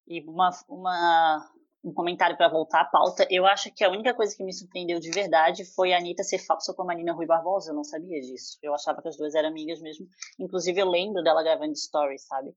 E 0.07 0.21
uma, 0.27 0.49
uma, 0.67 1.51
um 1.83 1.93
comentário 1.93 2.37
para 2.37 2.47
voltar 2.49 2.81
à 2.81 2.85
pauta. 2.85 3.27
Eu 3.29 3.45
acho 3.45 3.69
que 3.73 3.83
a 3.83 3.89
única 3.89 4.13
coisa 4.13 4.35
que 4.35 4.43
me 4.43 4.53
surpreendeu 4.53 4.99
de 4.99 5.11
verdade 5.11 5.65
foi 5.75 5.93
a 5.93 5.97
Anitta 5.97 6.23
ser 6.23 6.39
falsa 6.39 6.73
com 6.73 6.81
a 6.83 6.85
Marina 6.85 7.13
Rui 7.13 7.25
Barbosa. 7.25 7.71
Eu 7.71 7.75
não 7.75 7.83
sabia 7.83 8.21
disso. 8.21 8.57
Eu 8.61 8.73
achava 8.73 9.01
que 9.01 9.07
as 9.09 9.17
duas 9.17 9.35
eram 9.35 9.49
amigas 9.49 9.81
mesmo. 9.81 10.07
Inclusive, 10.39 10.79
eu 10.79 10.89
lembro 10.89 11.21
dela 11.21 11.43
gravando 11.43 11.75
stories, 11.75 12.25
sabe? 12.25 12.51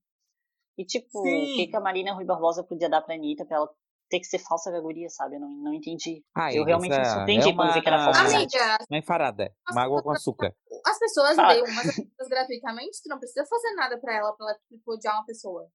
E, 0.78 0.84
tipo, 0.84 1.22
Sim. 1.22 1.52
o 1.52 1.56
que, 1.56 1.66
que 1.68 1.76
a 1.76 1.80
Marina 1.80 2.12
Rui 2.14 2.24
Barbosa 2.24 2.62
podia 2.62 2.88
dar 2.88 3.00
pra 3.02 3.14
Anitta 3.14 3.44
pra 3.44 3.56
ela 3.56 3.68
ter 4.08 4.20
que 4.20 4.26
ser 4.26 4.38
falsa 4.38 4.70
com 4.70 4.76
a 4.76 4.80
guria, 4.80 5.08
sabe? 5.08 5.34
Eu 5.34 5.40
não, 5.40 5.48
não 5.48 5.74
entendi. 5.74 6.22
Ah, 6.36 6.52
eu 6.54 6.62
realmente 6.64 6.96
me 6.96 7.04
surpreendi 7.04 7.48
é 7.48 7.54
quando 7.54 7.72
vi 7.72 7.82
que 7.82 7.88
era 7.88 7.96
uma- 7.96 8.14
falsa. 8.14 8.36
Amiga, 8.36 8.78
Uma 8.88 8.98
enfarada. 8.98 9.52
Uma 9.72 9.82
água 9.82 10.00
com 10.02 10.10
açúcar. 10.12 10.54
as 10.86 10.98
pessoas 11.00 11.36
Ah. 11.36 11.46
odeiam 11.46 11.64
umas 11.66 11.86
outras 11.98 12.28
gratuitamente, 12.30 13.02
tu 13.02 13.08
não 13.08 13.18
precisa 13.18 13.44
fazer 13.46 13.74
nada 13.74 13.98
pra 13.98 14.14
ela, 14.14 14.32
pra 14.36 14.46
ela 14.50 14.58
tipo, 14.68 14.92
odiar 14.92 15.14
uma 15.16 15.24
pessoa. 15.24 15.66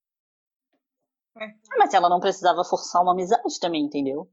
Ah, 1.37 1.47
Mas 1.77 1.93
ela 1.93 2.09
não 2.09 2.19
precisava 2.19 2.63
forçar 2.63 3.01
uma 3.01 3.13
amizade 3.13 3.59
também, 3.59 3.83
entendeu? 3.85 4.29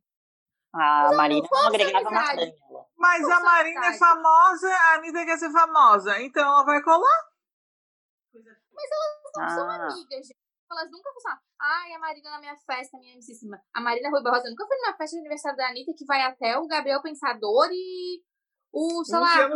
A 0.75 1.13
Marina 1.15 1.41
não 1.43 1.49
força 1.49 1.67
agregava 1.69 2.11
nada 2.11 2.35
nela. 2.37 2.87
Mas 2.97 3.23
a 3.25 3.27
Força 3.27 3.41
Marina 3.45 3.81
é 3.85 3.89
amizade. 3.89 3.99
famosa, 3.99 4.69
a 4.69 4.95
Anitta 4.95 5.25
quer 5.25 5.39
ser 5.39 5.51
famosa. 5.51 6.21
Então 6.21 6.43
ela 6.43 6.65
vai 6.65 6.83
colar. 6.83 7.29
Não 8.35 9.49
são 9.49 9.71
Ah. 9.71 9.75
amigas, 9.87 10.27
gente. 10.27 10.37
Elas 10.71 10.91
nunca 10.91 11.11
falam, 11.23 11.39
ai, 11.61 11.93
a 11.95 11.99
Marina 11.99 12.31
na 12.31 12.41
minha 12.41 12.57
festa, 12.67 12.99
minha 12.99 13.15
amicíssima. 13.15 13.59
A 13.75 13.81
Marina 13.81 14.11
Rui 14.11 14.23
Barrosa 14.23 14.51
nunca 14.51 14.67
foi 14.67 14.77
numa 14.77 14.95
festa 14.97 15.15
de 15.17 15.21
aniversário 15.21 15.57
da 15.57 15.69
Anitta 15.69 15.93
que 15.97 16.05
vai 16.05 16.21
até 16.23 16.59
o 16.59 16.67
Gabriel 16.67 17.01
Pensador 17.01 17.69
e 17.73 18.23
o, 18.71 19.03
sei 19.05 19.19
lá, 19.19 19.49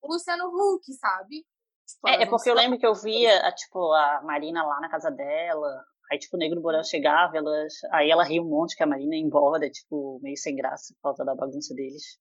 o 0.00 0.12
Luciano 0.12 0.46
Huck, 0.46 0.92
sabe? 0.92 1.44
Tipo, 1.88 2.08
É, 2.08 2.12
elas 2.12 2.22
é 2.22 2.24
não 2.26 2.30
porque 2.30 2.50
eu 2.50 2.54
são- 2.54 2.62
lembro 2.62 2.78
que 2.78 2.86
eu 2.86 2.94
via, 2.94 3.48
a, 3.48 3.52
tipo, 3.52 3.92
a 3.92 4.22
Marina 4.22 4.62
lá 4.64 4.80
na 4.80 4.88
casa 4.88 5.10
dela. 5.10 5.84
Aí, 6.10 6.18
tipo, 6.18 6.36
o 6.36 6.38
Negro 6.38 6.60
Borel 6.60 6.82
chegava, 6.84 7.36
elas, 7.36 7.74
aí 7.92 8.10
ela 8.10 8.24
ria 8.24 8.42
um 8.42 8.48
monte 8.48 8.74
que 8.76 8.82
a 8.82 8.86
Marina 8.86 9.14
ia 9.14 9.20
embora, 9.22 9.68
tipo, 9.70 10.18
meio 10.22 10.36
sem 10.36 10.56
graça 10.56 10.94
por 10.94 11.02
causa 11.02 11.24
da 11.24 11.34
bagunça 11.34 11.74
deles. 11.74 12.18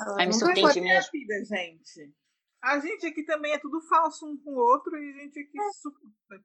elas 0.00 0.16
Aí 0.18 0.26
me 0.26 0.32
surpreendi 0.34 0.80
a 0.80 0.82
mesmo. 0.82 1.10
vida, 1.12 1.34
gente. 1.44 2.12
A 2.62 2.80
gente 2.80 3.06
aqui 3.06 3.24
também 3.24 3.52
é 3.52 3.58
tudo 3.58 3.80
falso 3.82 4.26
um 4.26 4.36
com 4.42 4.50
o 4.50 4.58
outro 4.58 4.96
e 4.96 5.10
a 5.10 5.22
gente 5.22 5.38
aqui. 5.38 5.58
super- 5.80 6.40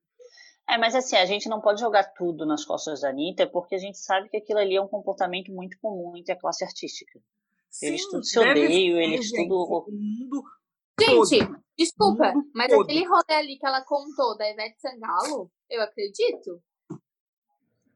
É, 0.70 0.78
mas 0.78 0.94
assim, 0.94 1.16
a 1.16 1.26
gente 1.26 1.50
não 1.50 1.60
pode 1.60 1.82
jogar 1.82 2.04
tudo 2.14 2.46
nas 2.46 2.64
costas 2.64 3.02
da 3.02 3.10
Anitta, 3.10 3.48
porque 3.50 3.74
a 3.76 3.80
gente 3.80 3.98
sabe 3.98 4.30
que 4.30 4.38
aquilo 4.38 4.60
ali 4.60 4.76
é 4.76 4.82
um 4.82 4.88
comportamento 4.88 5.52
muito 5.52 5.78
comum 5.80 6.16
entre 6.16 6.32
a 6.34 6.40
classe 6.40 6.64
artística. 6.64 7.20
Eles 7.82 8.06
tudo 8.08 8.24
se 8.24 8.38
odeiam, 8.38 9.00
eles 9.00 9.26
gente, 9.28 9.44
tudo- 9.44 9.86
O 9.88 9.92
mundo 9.92 10.44
Gente, 11.06 11.40
todo. 11.46 11.64
desculpa, 11.78 12.32
Mundo 12.34 12.52
mas 12.56 12.68
todo. 12.68 12.84
aquele 12.84 13.06
rolê 13.06 13.34
ali 13.34 13.58
que 13.58 13.66
ela 13.66 13.84
contou 13.84 14.38
da 14.38 14.50
Ivete 14.50 14.80
Sangalo, 14.80 15.52
eu 15.70 15.82
acredito. 15.82 16.62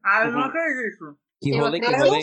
Ah, 0.04 0.24
eu 0.24 0.32
não 0.32 0.40
Uhum. 0.40 0.44
acredito. 0.46 1.18
Que 1.42 1.50
Eu 1.50 1.58
rolê, 1.64 1.80
que 1.80 1.86
acredito. 1.86 2.08
rolê. 2.08 2.22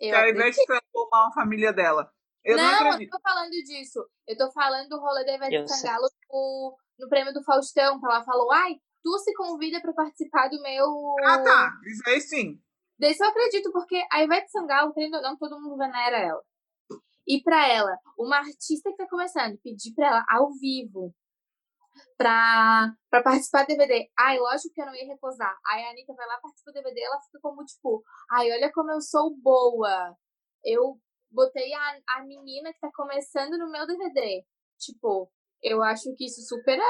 Eu 0.00 0.08
que 0.10 0.14
a 0.14 0.18
acredito. 0.20 0.42
Ivete 0.42 0.90
mal 1.12 1.28
a 1.28 1.32
família 1.32 1.72
dela. 1.72 2.10
Eu 2.44 2.56
não, 2.56 2.64
não, 2.64 2.72
eu 2.72 2.80
não 2.80 2.90
acredito. 2.90 3.10
tô 3.10 3.20
falando 3.20 3.50
disso. 3.50 4.06
Eu 4.26 4.36
tô 4.36 4.52
falando 4.52 4.88
do 4.88 5.00
rolê 5.00 5.24
da 5.24 5.34
Ivete 5.34 5.54
Eu. 5.54 5.68
Sangalo 5.68 6.08
no, 6.30 6.76
no 6.98 7.08
prêmio 7.08 7.32
do 7.32 7.42
Faustão, 7.44 7.98
que 7.98 8.06
ela 8.06 8.24
falou, 8.24 8.50
ai, 8.52 8.76
tu 9.02 9.18
se 9.18 9.34
convida 9.34 9.80
pra 9.80 9.92
participar 9.92 10.48
do 10.48 10.60
meu... 10.62 11.14
Ah, 11.24 11.42
tá. 11.42 11.72
Isso 11.86 12.02
aí 12.08 12.20
sim. 12.20 12.60
Desse 12.98 13.22
eu 13.22 13.28
acredito, 13.28 13.72
porque 13.72 14.02
a 14.12 14.22
Ivete 14.22 14.50
Sangalo, 14.50 14.92
querendo 14.92 15.16
ou 15.16 15.22
não, 15.22 15.36
todo 15.36 15.60
mundo 15.60 15.76
venera 15.76 16.18
ela. 16.18 16.42
E 17.26 17.42
pra 17.42 17.68
ela, 17.68 17.98
uma 18.18 18.38
artista 18.38 18.90
que 18.90 18.96
tá 18.96 19.08
começando, 19.08 19.58
pedir 19.62 19.94
pra 19.94 20.08
ela 20.08 20.24
ao 20.28 20.52
vivo 20.54 21.14
pra, 22.16 22.92
pra 23.10 23.22
participar 23.22 23.62
do 23.62 23.68
DVD. 23.68 24.10
Ai, 24.18 24.38
lógico 24.38 24.74
que 24.74 24.80
eu 24.80 24.86
não 24.86 24.94
ia 24.94 25.06
recusar. 25.06 25.56
Aí 25.66 25.84
a 25.84 25.90
Anitta 25.90 26.14
vai 26.14 26.26
lá, 26.26 26.38
participa 26.38 26.72
do 26.72 26.74
DVD, 26.74 27.00
ela 27.00 27.20
fica 27.22 27.38
como, 27.40 27.64
tipo, 27.64 28.04
ai, 28.30 28.50
olha 28.52 28.72
como 28.72 28.90
eu 28.90 29.00
sou 29.00 29.34
boa. 29.36 30.16
Eu 30.64 31.00
botei 31.30 31.72
a, 31.74 31.98
a 32.16 32.24
menina 32.24 32.72
que 32.72 32.80
tá 32.80 32.90
começando 32.94 33.58
no 33.58 33.70
meu 33.70 33.86
DVD. 33.86 34.44
Tipo, 34.78 35.30
eu 35.62 35.82
acho 35.82 36.14
que 36.16 36.26
isso 36.26 36.42
super 36.42 36.78
é 36.78 36.82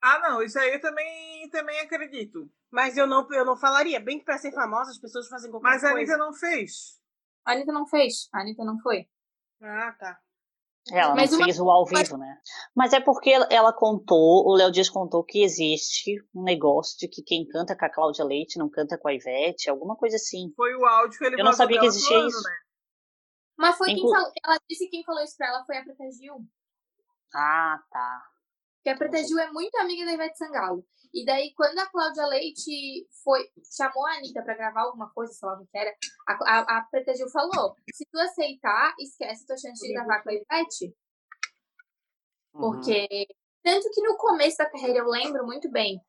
Ah, 0.00 0.18
não, 0.20 0.42
isso 0.42 0.58
aí 0.58 0.74
eu 0.74 0.80
também, 0.80 1.48
também 1.50 1.78
acredito. 1.80 2.50
Mas 2.70 2.96
eu 2.96 3.06
não, 3.06 3.26
eu 3.32 3.44
não 3.44 3.56
falaria. 3.56 4.00
Bem 4.00 4.18
que 4.18 4.24
pra 4.24 4.38
ser 4.38 4.52
famosa 4.52 4.90
as 4.90 4.98
pessoas 4.98 5.28
fazem 5.28 5.50
qualquer 5.50 5.68
Mas 5.68 5.84
a 5.84 5.92
coisa. 5.92 6.14
Anitta 6.14 6.26
não 6.26 6.32
fez. 6.32 7.00
A 7.44 7.52
Anitta 7.52 7.72
não 7.72 7.86
fez. 7.86 8.28
A 8.32 8.40
Anitta 8.40 8.64
não 8.64 8.78
foi. 8.80 9.08
Ah, 9.62 9.92
tá. 9.98 10.18
Ela 10.92 11.16
Mas 11.16 11.32
não 11.32 11.38
uma- 11.38 11.44
fez 11.46 11.58
o 11.58 11.68
ao 11.68 11.84
vivo, 11.84 12.16
né? 12.16 12.38
Mas 12.74 12.92
é 12.92 13.00
porque 13.00 13.30
ela- 13.50 13.72
contou, 13.72 14.46
o 14.46 14.54
Léo 14.54 14.70
Dias 14.70 14.88
contou 14.88 15.24
que 15.24 15.42
existe 15.42 16.14
um 16.32 16.44
negócio 16.44 16.96
de 16.98 17.08
que 17.08 17.22
quem 17.22 17.44
canta 17.48 17.76
com 17.76 17.84
a 17.84 17.90
Cláudia 17.92 18.24
Leite 18.24 18.56
não 18.58 18.70
canta 18.70 18.96
com 18.96 19.08
a 19.08 19.12
Ivete, 19.14 19.68
alguma 19.68 19.96
coisa 19.96 20.14
assim. 20.14 20.52
Foi 20.54 20.76
o 20.76 20.84
áudio 20.86 21.18
que 21.18 21.24
ele 21.24 21.40
Eu 21.40 21.44
não 21.44 21.52
sabia 21.52 21.80
que 21.80 21.86
existia 21.86 22.16
falando, 22.16 22.28
isso. 22.28 22.42
né? 22.42 22.56
Mas 23.58 23.76
foi 23.76 23.90
Inclu- 23.90 24.04
quem 24.04 24.12
falou. 24.14 24.32
Ela 24.44 24.58
disse 24.70 24.84
que 24.84 24.90
quem 24.90 25.04
falou 25.04 25.22
isso 25.24 25.36
pra 25.36 25.48
ela 25.48 25.64
foi 25.64 25.76
a 25.76 25.82
Preta 25.82 26.04
Gil. 26.12 26.36
Ah, 27.34 27.80
tá. 27.90 28.22
Porque 28.86 28.90
a 28.90 28.96
Preta 28.96 29.26
Gil 29.26 29.38
é 29.40 29.50
muito 29.50 29.76
amiga 29.78 30.04
da 30.04 30.12
Ivete 30.12 30.38
Sangalo. 30.38 30.86
E 31.12 31.24
daí, 31.24 31.52
quando 31.56 31.76
a 31.78 31.86
Cláudia 31.90 32.24
Leite 32.26 33.08
foi, 33.24 33.44
chamou 33.76 34.06
a 34.06 34.12
Anitta 34.12 34.44
pra 34.44 34.54
gravar 34.54 34.82
alguma 34.82 35.10
coisa, 35.10 35.32
sei 35.32 35.48
lá 35.48 35.60
o 35.60 35.66
que 35.66 35.76
era, 35.76 35.92
a, 36.28 36.32
a, 36.32 36.78
a 36.78 36.82
Preta 36.88 37.12
Gil 37.14 37.28
falou: 37.30 37.74
se 37.92 38.06
tu 38.06 38.18
aceitar, 38.20 38.94
esquece 39.00 39.44
tua 39.44 39.56
chance 39.56 39.84
de 39.84 39.92
gravar 39.92 40.22
com 40.22 40.30
a 40.30 40.34
Ivete. 40.34 40.94
Uhum. 42.54 42.60
Porque. 42.60 43.26
Tanto 43.60 43.90
que 43.90 44.00
no 44.02 44.16
começo 44.16 44.58
da 44.58 44.70
carreira 44.70 45.00
eu 45.00 45.08
lembro 45.08 45.44
muito 45.44 45.68
bem 45.68 46.00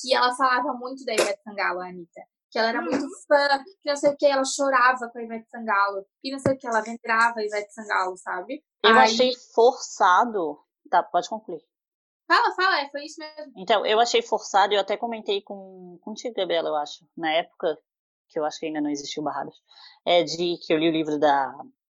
que 0.00 0.14
ela 0.14 0.32
falava 0.36 0.72
muito 0.74 1.04
da 1.04 1.14
Ivete 1.14 1.42
Sangalo, 1.42 1.80
a 1.80 1.88
Anitta. 1.88 2.22
Que 2.48 2.60
ela 2.60 2.68
era 2.68 2.80
muito 2.80 3.08
fã, 3.26 3.64
que 3.82 3.88
não 3.88 3.96
sei 3.96 4.10
o 4.10 4.16
que, 4.16 4.26
ela 4.26 4.44
chorava 4.44 5.10
com 5.10 5.18
a 5.18 5.22
Ivete 5.22 5.50
Sangalo. 5.50 6.06
E 6.22 6.30
não 6.30 6.38
sei 6.38 6.54
o 6.54 6.58
que, 6.58 6.68
ela 6.68 6.80
venerava 6.80 7.40
a 7.40 7.44
Ivete 7.44 7.74
Sangalo, 7.74 8.16
sabe? 8.16 8.64
Eu 8.84 8.90
Aí- 8.90 8.98
achei 8.98 9.32
forçado. 9.52 10.60
Tá, 10.88 11.02
pode 11.02 11.28
concluir. 11.28 11.69
Fala, 12.30 12.54
fala, 12.54 12.80
é, 12.82 12.88
foi 12.90 13.04
isso 13.06 13.18
mesmo. 13.18 13.52
Então, 13.56 13.84
eu 13.84 13.98
achei 13.98 14.22
forçado, 14.22 14.72
eu 14.72 14.78
até 14.78 14.96
comentei 14.96 15.42
com 15.42 15.98
contigo, 16.00 16.32
Gabriela, 16.32 16.68
eu 16.68 16.76
acho, 16.76 17.04
na 17.16 17.32
época, 17.32 17.76
que 18.28 18.38
eu 18.38 18.44
acho 18.44 18.60
que 18.60 18.66
ainda 18.66 18.80
não 18.80 18.88
existiu 18.88 19.20
Barradas, 19.20 19.56
é 20.06 20.22
de 20.22 20.56
que 20.64 20.72
eu 20.72 20.78
li 20.78 20.88
o 20.88 20.92
livro 20.92 21.18
da, 21.18 21.52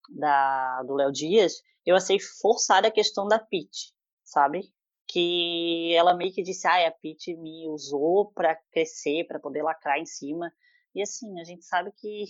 da 0.10 0.84
do 0.84 0.94
Léo 0.94 1.10
Dias, 1.10 1.54
eu 1.86 1.96
achei 1.96 2.20
forçada 2.20 2.90
a 2.90 2.92
questão 2.92 3.30
da 3.30 3.40
Pete, 3.40 3.94
sabe? 4.26 4.70
Que 5.08 5.96
ela 5.96 6.14
meio 6.14 6.34
que 6.34 6.44
disse, 6.44 6.68
ah, 6.68 6.86
a 6.86 6.92
Pete 6.92 7.34
me 7.38 7.70
usou 7.70 8.34
pra 8.34 8.58
crescer, 8.74 9.26
pra 9.28 9.40
poder 9.40 9.64
lacrar 9.64 10.00
em 10.00 10.06
cima. 10.06 10.52
E 10.94 11.02
assim, 11.02 11.40
a 11.40 11.46
gente 11.46 11.64
sabe 11.64 11.94
que 11.96 12.26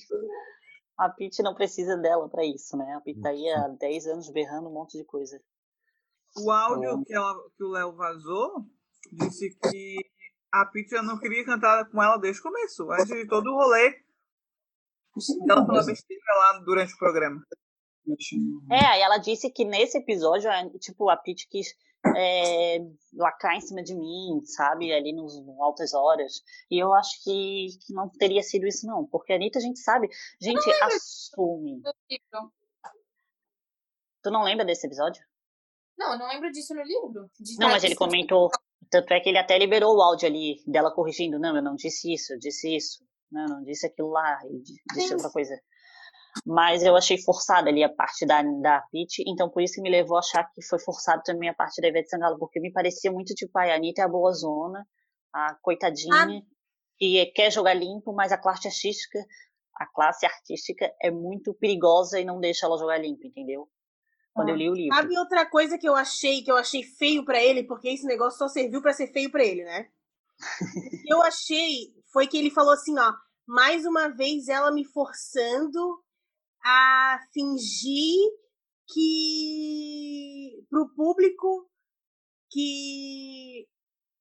a 0.95 1.09
Pete 1.09 1.41
não 1.41 1.55
precisa 1.55 1.97
dela 1.97 2.29
pra 2.29 2.45
isso, 2.45 2.77
né? 2.77 2.93
A 2.93 3.01
Pete 3.01 3.19
tá 3.19 3.29
aí 3.29 3.49
há 3.49 3.67
10 3.69 4.05
anos 4.05 4.29
berrando 4.29 4.69
um 4.69 4.73
monte 4.73 4.95
de 4.95 5.05
coisa. 5.05 5.41
O 6.37 6.51
áudio 6.51 7.03
que, 7.05 7.13
ela, 7.13 7.33
que 7.57 7.63
o 7.63 7.69
Léo 7.69 7.95
vazou 7.95 8.65
disse 9.11 9.55
que 9.57 9.95
a 10.51 10.65
Pitty 10.65 10.95
não 11.01 11.19
queria 11.19 11.45
cantar 11.45 11.89
com 11.89 12.01
ela 12.01 12.17
desde 12.17 12.39
o 12.39 12.43
começo, 12.43 12.89
antes 12.91 13.07
de 13.07 13.27
todo 13.27 13.47
o 13.47 13.55
rolê. 13.55 14.03
Ela 15.49 15.65
falou 15.65 15.85
besteira 15.85 16.23
lá 16.37 16.59
durante 16.59 16.93
o 16.93 16.97
programa. 16.97 17.41
É, 18.69 18.85
aí 18.85 19.01
ela 19.01 19.17
disse 19.17 19.49
que 19.49 19.63
nesse 19.65 19.97
episódio, 19.97 20.49
a- 20.51 20.69
tipo, 20.79 21.09
a 21.09 21.17
Pete 21.17 21.47
quis 21.49 21.73
é, 22.15 22.77
lacrar 23.13 23.55
em 23.55 23.61
cima 23.61 23.81
de 23.81 23.95
mim, 23.95 24.43
sabe? 24.45 24.93
Ali 24.93 25.11
nos 25.13 25.39
no 25.43 25.63
altas 25.63 25.93
horas. 25.93 26.43
E 26.69 26.77
eu 26.77 26.93
acho 26.93 27.23
que, 27.23 27.67
que 27.85 27.93
não 27.93 28.09
teria 28.09 28.43
sido 28.43 28.67
isso, 28.67 28.85
não. 28.85 29.07
Porque 29.07 29.33
a 29.33 29.37
Anitta, 29.37 29.57
a 29.57 29.61
gente 29.61 29.79
sabe. 29.79 30.07
Gente, 30.39 30.69
assume. 30.83 31.81
Tu 34.21 34.31
não 34.31 34.43
lembra 34.43 34.65
desse 34.65 34.85
episódio? 34.85 35.23
Não, 35.97 36.13
eu 36.13 36.19
não 36.19 36.27
lembro 36.27 36.51
disso 36.51 36.73
no 36.73 36.83
livro. 36.83 37.29
Não, 37.59 37.69
mas 37.69 37.83
ele 37.83 37.95
comentou. 37.95 38.49
Tanto 38.89 39.13
é 39.13 39.19
que 39.19 39.29
ele 39.29 39.37
até 39.37 39.57
liberou 39.57 39.95
o 39.95 40.01
áudio 40.01 40.27
ali 40.27 40.57
dela 40.67 40.93
corrigindo. 40.93 41.39
Não, 41.39 41.55
eu 41.55 41.63
não 41.63 41.75
disse 41.75 42.13
isso, 42.13 42.33
eu 42.33 42.39
disse 42.39 42.75
isso. 42.75 43.03
Não, 43.31 43.43
eu 43.43 43.49
não 43.49 43.63
disse 43.63 43.87
aquilo 43.87 44.09
lá, 44.09 44.39
ele 44.45 44.61
di- 44.61 44.75
disse 44.93 45.07
Sim. 45.07 45.13
outra 45.15 45.31
coisa. 45.31 45.59
Mas 46.45 46.83
eu 46.83 46.95
achei 46.95 47.17
forçada 47.17 47.69
ali 47.69 47.83
a 47.83 47.89
parte 47.89 48.25
da, 48.25 48.41
da 48.61 48.81
Pitty, 48.91 49.23
então 49.25 49.49
por 49.49 49.61
isso 49.61 49.75
que 49.75 49.81
me 49.81 49.89
levou 49.89 50.17
a 50.17 50.19
achar 50.19 50.43
que 50.53 50.61
foi 50.65 50.77
forçado 50.79 51.23
também 51.23 51.47
a 51.49 51.53
parte 51.53 51.81
da 51.81 51.87
Ivete 51.87 52.09
Sangalo, 52.09 52.37
porque 52.37 52.59
me 52.59 52.71
parecia 52.71 53.09
muito 53.11 53.33
tipo, 53.33 53.57
a 53.57 53.73
Anitta 53.73 54.01
é 54.01 54.05
a 54.05 54.09
boa 54.09 54.31
zona, 54.33 54.85
a 55.33 55.55
coitadinha, 55.61 56.43
que 56.97 57.25
quer 57.27 57.51
jogar 57.51 57.73
limpo, 57.73 58.13
mas 58.13 58.33
a 58.33 58.37
classe 58.37 58.67
artística, 58.67 59.17
a 59.77 59.85
classe 59.87 60.25
artística 60.25 60.91
é 61.01 61.09
muito 61.09 61.53
perigosa 61.53 62.19
e 62.19 62.25
não 62.25 62.39
deixa 62.39 62.65
ela 62.65 62.77
jogar 62.77 62.97
limpo, 62.97 63.25
entendeu? 63.25 63.67
Quando 64.35 64.49
eu 64.49 64.55
li 64.57 64.69
o 64.69 64.73
livro. 64.73 64.93
Sabe 64.93 65.17
outra 65.17 65.45
coisa 65.49 65.77
que 65.77 65.87
eu 65.87 65.95
achei, 65.95 66.43
que 66.43 66.51
eu 66.51 66.57
achei 66.57 66.83
feio 66.83 67.23
pra 67.23 67.41
ele, 67.41 67.63
porque 67.63 67.87
esse 67.87 68.05
negócio 68.05 68.37
só 68.37 68.49
serviu 68.49 68.81
pra 68.81 68.91
ser 68.91 69.07
feio 69.07 69.31
pra 69.31 69.41
ele, 69.45 69.63
né? 69.63 69.87
O 70.75 71.01
que 71.03 71.13
eu 71.13 71.21
achei 71.23 71.95
foi 72.11 72.27
que 72.27 72.37
ele 72.37 72.51
falou 72.51 72.73
assim, 72.73 72.99
ó, 72.99 73.13
mais 73.47 73.85
uma 73.85 74.09
vez 74.09 74.49
ela 74.49 74.73
me 74.73 74.83
forçando 74.83 76.03
a 76.61 77.17
fingir 77.33 78.29
que 78.91 80.65
pro 80.69 80.93
público 80.93 81.69
que 82.51 83.65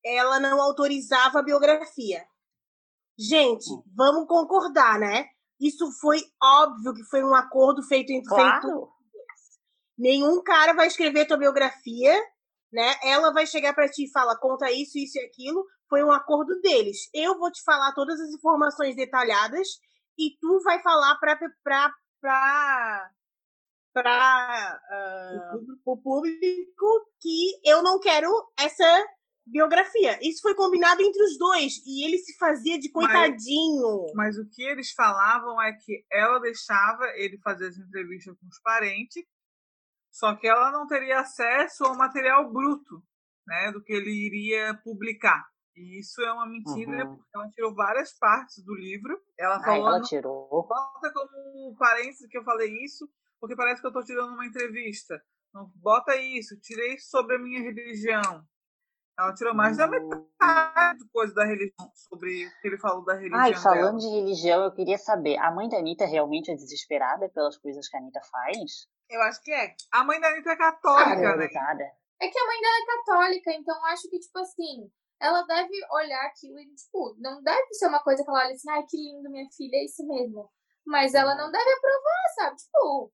ela 0.01 0.39
não 0.39 0.61
autorizava 0.61 1.39
a 1.39 1.43
biografia. 1.43 2.25
Gente, 3.19 3.65
vamos 3.93 4.27
concordar, 4.29 4.97
né? 4.97 5.27
Isso 5.59 5.91
foi 5.99 6.21
óbvio 6.41 6.93
que 6.93 7.03
foi 7.03 7.21
um 7.21 7.35
acordo 7.35 7.83
feito 7.83 8.11
entre 8.11 8.33
feito 8.33 8.61
Claro. 8.61 8.94
Nenhum 9.97 10.41
cara 10.43 10.73
vai 10.73 10.87
escrever 10.87 11.25
tua 11.25 11.37
biografia, 11.37 12.13
né? 12.71 12.95
Ela 13.03 13.31
vai 13.31 13.45
chegar 13.47 13.73
pra 13.73 13.89
ti 13.89 14.05
e 14.05 14.11
fala, 14.11 14.37
conta 14.37 14.71
isso, 14.71 14.97
isso 14.97 15.17
e 15.17 15.21
aquilo. 15.21 15.65
Foi 15.89 16.03
um 16.03 16.11
acordo 16.11 16.59
deles. 16.61 17.09
Eu 17.13 17.37
vou 17.37 17.51
te 17.51 17.63
falar 17.63 17.93
todas 17.93 18.19
as 18.19 18.29
informações 18.29 18.95
detalhadas 18.95 19.67
e 20.17 20.37
tu 20.39 20.61
vai 20.63 20.81
falar 20.81 21.15
pra 21.19 21.37
pra 21.61 23.11
para 23.95 24.79
o 25.85 25.97
público 25.97 27.11
que 27.21 27.61
eu 27.63 27.81
não 27.81 27.97
quero 27.97 28.29
essa 28.59 29.05
biografia. 29.45 30.19
Isso 30.21 30.41
foi 30.41 30.53
combinado 30.53 31.01
entre 31.01 31.23
os 31.23 31.37
dois 31.37 31.81
e 31.85 32.05
ele 32.05 32.17
se 32.17 32.37
fazia 32.37 32.77
de 32.77 32.91
coitadinho. 32.91 34.11
Mas 34.13 34.37
o 34.37 34.49
que 34.49 34.63
eles 34.63 34.91
falavam 34.91 35.61
é 35.61 35.71
que 35.73 36.03
ela 36.11 36.39
deixava 36.39 37.05
ele 37.15 37.37
fazer 37.37 37.67
as 37.67 37.77
entrevistas 37.77 38.35
com 38.37 38.47
os 38.47 38.59
parentes, 38.61 39.23
só 40.15 40.33
que 40.35 40.47
ela 40.47 40.71
não 40.71 40.87
teria 40.87 41.19
acesso 41.19 41.83
ao 41.83 41.95
material 41.97 42.49
bruto, 42.51 43.03
né, 43.45 43.71
do 43.73 43.83
que 43.83 43.91
ele 43.91 44.11
iria 44.11 44.73
publicar. 44.83 45.43
E 45.75 45.99
isso 45.99 46.21
é 46.21 46.31
uma 46.31 46.45
mentira, 46.47 47.05
Uhum. 47.05 47.17
porque 47.17 47.29
ela 47.35 47.49
tirou 47.49 47.75
várias 47.75 48.17
partes 48.17 48.63
do 48.63 48.73
livro. 48.73 49.19
Ela 49.37 49.57
Ai, 49.57 49.63
falou, 49.65 49.87
ela 49.89 49.97
não 49.99 50.05
tirou. 50.05 50.47
bota 50.67 51.11
como 51.13 51.75
parênteses 51.77 52.27
que 52.29 52.37
eu 52.37 52.43
falei 52.45 52.71
isso, 52.83 53.09
porque 53.41 53.57
parece 53.57 53.81
que 53.81 53.87
eu 53.87 53.89
estou 53.89 54.03
tirando 54.05 54.33
uma 54.33 54.45
entrevista. 54.45 55.21
Não 55.53 55.69
bota 55.75 56.15
isso, 56.15 56.57
tirei 56.61 56.97
sobre 56.97 57.35
a 57.35 57.39
minha 57.39 57.61
religião. 57.61 58.45
Ela 59.19 59.33
tirou 59.33 59.53
mais 59.53 59.75
da 59.77 59.87
metade 59.87 60.99
de 60.99 61.09
coisa 61.09 61.33
da 61.33 61.45
religião, 61.45 61.89
sobre 61.93 62.47
o 62.47 62.51
que 62.61 62.67
ele 62.67 62.77
falou 62.77 63.03
da 63.05 63.13
religião 63.13 63.39
Ai, 63.41 63.53
falando 63.53 63.97
dela. 63.97 63.99
de 63.99 64.07
religião, 64.07 64.63
eu 64.63 64.71
queria 64.73 64.97
saber, 64.97 65.37
a 65.39 65.51
mãe 65.51 65.67
da 65.69 65.77
Anitta 65.77 66.05
realmente 66.05 66.51
é 66.51 66.55
desesperada 66.55 67.29
pelas 67.29 67.57
coisas 67.57 67.87
que 67.87 67.95
a 67.95 67.99
Anitta 67.99 68.21
faz? 68.31 68.87
Eu 69.09 69.21
acho 69.21 69.41
que 69.43 69.51
é. 69.51 69.75
A 69.91 70.03
mãe 70.03 70.19
da 70.19 70.29
Anitta 70.29 70.51
é 70.51 70.55
católica, 70.55 71.15
né? 71.15 71.27
Revoltada. 71.27 71.83
É 72.21 72.27
que 72.27 72.39
a 72.39 72.45
mãe 72.45 72.61
dela 72.61 72.77
é 72.77 72.85
católica, 72.85 73.51
então 73.53 73.75
eu 73.77 73.85
acho 73.85 74.09
que, 74.09 74.19
tipo 74.19 74.39
assim, 74.39 74.89
ela 75.19 75.41
deve 75.43 75.73
olhar 75.91 76.25
aquilo 76.25 76.59
e, 76.59 76.75
tipo, 76.75 77.15
não 77.19 77.43
deve 77.43 77.73
ser 77.73 77.87
uma 77.87 78.01
coisa 78.01 78.23
que 78.23 78.29
ela 78.29 78.39
olha 78.39 78.53
assim, 78.53 78.69
ai, 78.69 78.83
que 78.89 78.97
lindo, 78.97 79.29
minha 79.29 79.47
filha, 79.55 79.75
é 79.75 79.85
isso 79.85 80.05
mesmo. 80.07 80.49
Mas 80.85 81.13
ela 81.13 81.35
não 81.35 81.51
deve 81.51 81.71
aprovar, 81.71 82.33
sabe? 82.35 82.57
Tipo, 82.57 83.11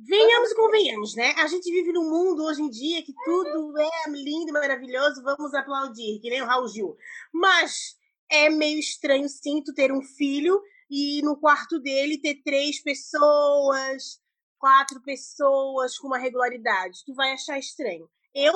Venhamos 0.00 0.52
e 0.52 0.54
convenhamos, 0.54 1.16
né? 1.16 1.34
A 1.38 1.48
gente 1.48 1.68
vive 1.72 1.92
num 1.92 2.08
mundo 2.08 2.44
hoje 2.44 2.62
em 2.62 2.70
dia 2.70 3.02
que 3.02 3.12
tudo 3.24 3.76
é 3.76 4.10
lindo, 4.10 4.52
maravilhoso, 4.52 5.24
vamos 5.24 5.52
aplaudir, 5.52 6.20
que 6.20 6.30
nem 6.30 6.40
o 6.40 6.46
Raul 6.46 6.68
Gil. 6.68 6.96
Mas 7.32 7.96
é 8.30 8.48
meio 8.48 8.78
estranho, 8.78 9.28
sim, 9.28 9.60
tu 9.60 9.74
ter 9.74 9.90
um 9.90 10.00
filho 10.00 10.62
e 10.88 11.20
no 11.22 11.36
quarto 11.36 11.80
dele 11.80 12.20
ter 12.20 12.40
três 12.44 12.80
pessoas, 12.80 14.20
quatro 14.58 15.00
pessoas 15.02 15.96
com 15.98 16.08
uma 16.08 16.18
regularidade. 16.18 17.04
Tu 17.06 17.14
vai 17.14 17.32
achar 17.32 17.58
estranho. 17.58 18.08
Eu 18.34 18.52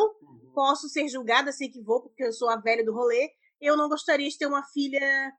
posso 0.54 0.88
ser 0.88 1.08
julgada, 1.08 1.52
sei 1.52 1.68
que 1.68 1.82
vou, 1.82 2.02
porque 2.02 2.24
eu 2.24 2.32
sou 2.32 2.50
a 2.50 2.56
velha 2.56 2.84
do 2.84 2.94
rolê. 2.94 3.30
Eu 3.60 3.76
não 3.76 3.88
gostaria 3.88 4.28
de 4.28 4.36
ter 4.36 4.46
uma 4.46 4.62
filha 4.64 5.32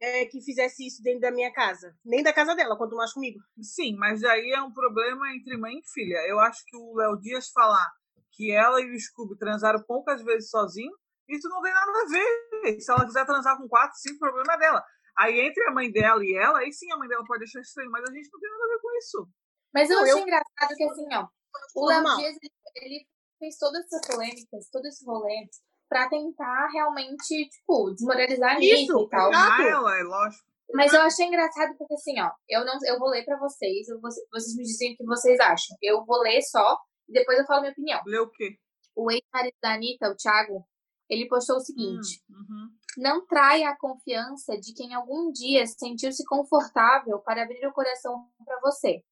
é, 0.00 0.26
que 0.26 0.42
fizesse 0.42 0.86
isso 0.86 1.02
dentro 1.02 1.20
da 1.20 1.30
minha 1.30 1.52
casa. 1.52 1.94
Nem 2.04 2.22
da 2.22 2.32
casa 2.32 2.54
dela, 2.54 2.76
quanto 2.76 2.96
mais 2.96 3.12
comigo. 3.12 3.38
Sim, 3.60 3.96
mas 3.96 4.22
aí 4.24 4.50
é 4.50 4.62
um 4.62 4.72
problema 4.72 5.32
entre 5.34 5.56
mãe 5.56 5.78
e 5.78 5.90
filha. 5.92 6.18
Eu 6.28 6.38
acho 6.40 6.64
que 6.66 6.76
o 6.76 6.94
Léo 6.94 7.18
Dias 7.20 7.48
falar 7.50 7.90
que 8.32 8.52
ela 8.52 8.80
e 8.80 8.94
o 8.94 9.00
Scooby 9.00 9.36
transaram 9.36 9.82
poucas 9.82 10.22
vezes 10.22 10.48
sozinho, 10.48 10.92
isso 11.28 11.48
não 11.48 11.60
tem 11.60 11.74
nada 11.74 11.90
a 11.90 12.06
ver. 12.06 12.80
Se 12.80 12.90
ela 12.90 13.04
quiser 13.04 13.26
transar 13.26 13.58
com 13.58 13.68
quatro, 13.68 13.98
cinco, 13.98 14.16
o 14.16 14.18
problema 14.30 14.54
é 14.54 14.58
dela. 14.58 14.84
Aí 15.18 15.40
entre 15.40 15.64
a 15.64 15.72
mãe 15.72 15.90
dela 15.90 16.24
e 16.24 16.32
ela, 16.34 16.60
aí 16.60 16.72
sim 16.72 16.90
a 16.92 16.96
mãe 16.96 17.08
dela 17.08 17.24
pode 17.26 17.42
achar 17.42 17.60
estranho, 17.60 17.90
mas 17.90 18.08
a 18.08 18.12
gente 18.12 18.28
não 18.32 18.38
tem 18.38 18.50
nada 18.50 18.64
a 18.64 18.68
ver 18.68 18.80
com 18.80 18.98
isso. 18.98 19.28
Mas 19.74 19.90
eu 19.90 19.96
Não, 19.96 20.02
achei 20.02 20.14
eu- 20.14 20.18
engraçado 20.22 20.74
que 20.76 20.84
assim, 20.84 21.06
ó, 21.14 21.26
o 21.74 21.86
Léo. 21.86 22.16
Dias, 22.16 22.36
ele, 22.76 23.06
fez 23.38 23.56
todas 23.58 23.84
essas 23.84 24.06
polêmicas, 24.06 24.68
todo 24.70 24.86
esse 24.86 25.04
rolê, 25.04 25.48
pra 25.88 26.08
tentar 26.08 26.68
realmente, 26.72 27.48
tipo, 27.48 27.90
desmoralizar 27.92 28.56
a 28.56 28.60
Isso, 28.60 28.92
Anitta 28.92 29.06
e 29.06 29.08
tal. 29.08 29.30
exato. 29.30 29.52
Ah, 29.52 29.66
ela, 29.68 29.98
é 29.98 30.02
lógico. 30.02 30.44
Mas 30.74 30.92
eu 30.92 31.00
achei 31.00 31.26
engraçado 31.26 31.74
porque 31.78 31.94
assim, 31.94 32.20
ó, 32.20 32.30
eu 32.48 32.62
não, 32.64 32.74
eu 32.84 32.98
vou 32.98 33.08
ler 33.08 33.24
pra 33.24 33.38
vocês, 33.38 33.88
eu 33.88 33.98
vocês 34.00 34.54
me 34.54 34.64
dizem 34.64 34.92
o 34.92 34.96
que 34.98 35.04
vocês 35.04 35.40
acham. 35.40 35.76
Eu 35.80 36.04
vou 36.04 36.20
ler 36.20 36.42
só 36.42 36.78
e 37.08 37.12
depois 37.12 37.38
eu 37.38 37.46
falo 37.46 37.60
minha 37.62 37.72
opinião. 37.72 38.02
Lê 38.04 38.18
o 38.18 38.28
quê? 38.30 38.58
O 38.94 39.10
ex-marido 39.10 39.56
da 39.62 39.74
Anitta, 39.74 40.10
o 40.10 40.16
Thiago, 40.16 40.62
ele 41.08 41.26
postou 41.26 41.56
o 41.56 41.60
seguinte: 41.60 42.22
Hum, 42.28 42.34
uhum. 42.34 42.68
Não 42.98 43.24
traia 43.24 43.70
a 43.70 43.78
confiança 43.78 44.58
de 44.58 44.74
quem 44.74 44.92
algum 44.92 45.30
dia 45.32 45.66
sentiu-se 45.66 46.22
confortável 46.26 47.18
para 47.20 47.44
abrir 47.44 47.64
o 47.66 47.72
coração 47.72 48.28
para 48.44 48.60
você. 48.60 49.02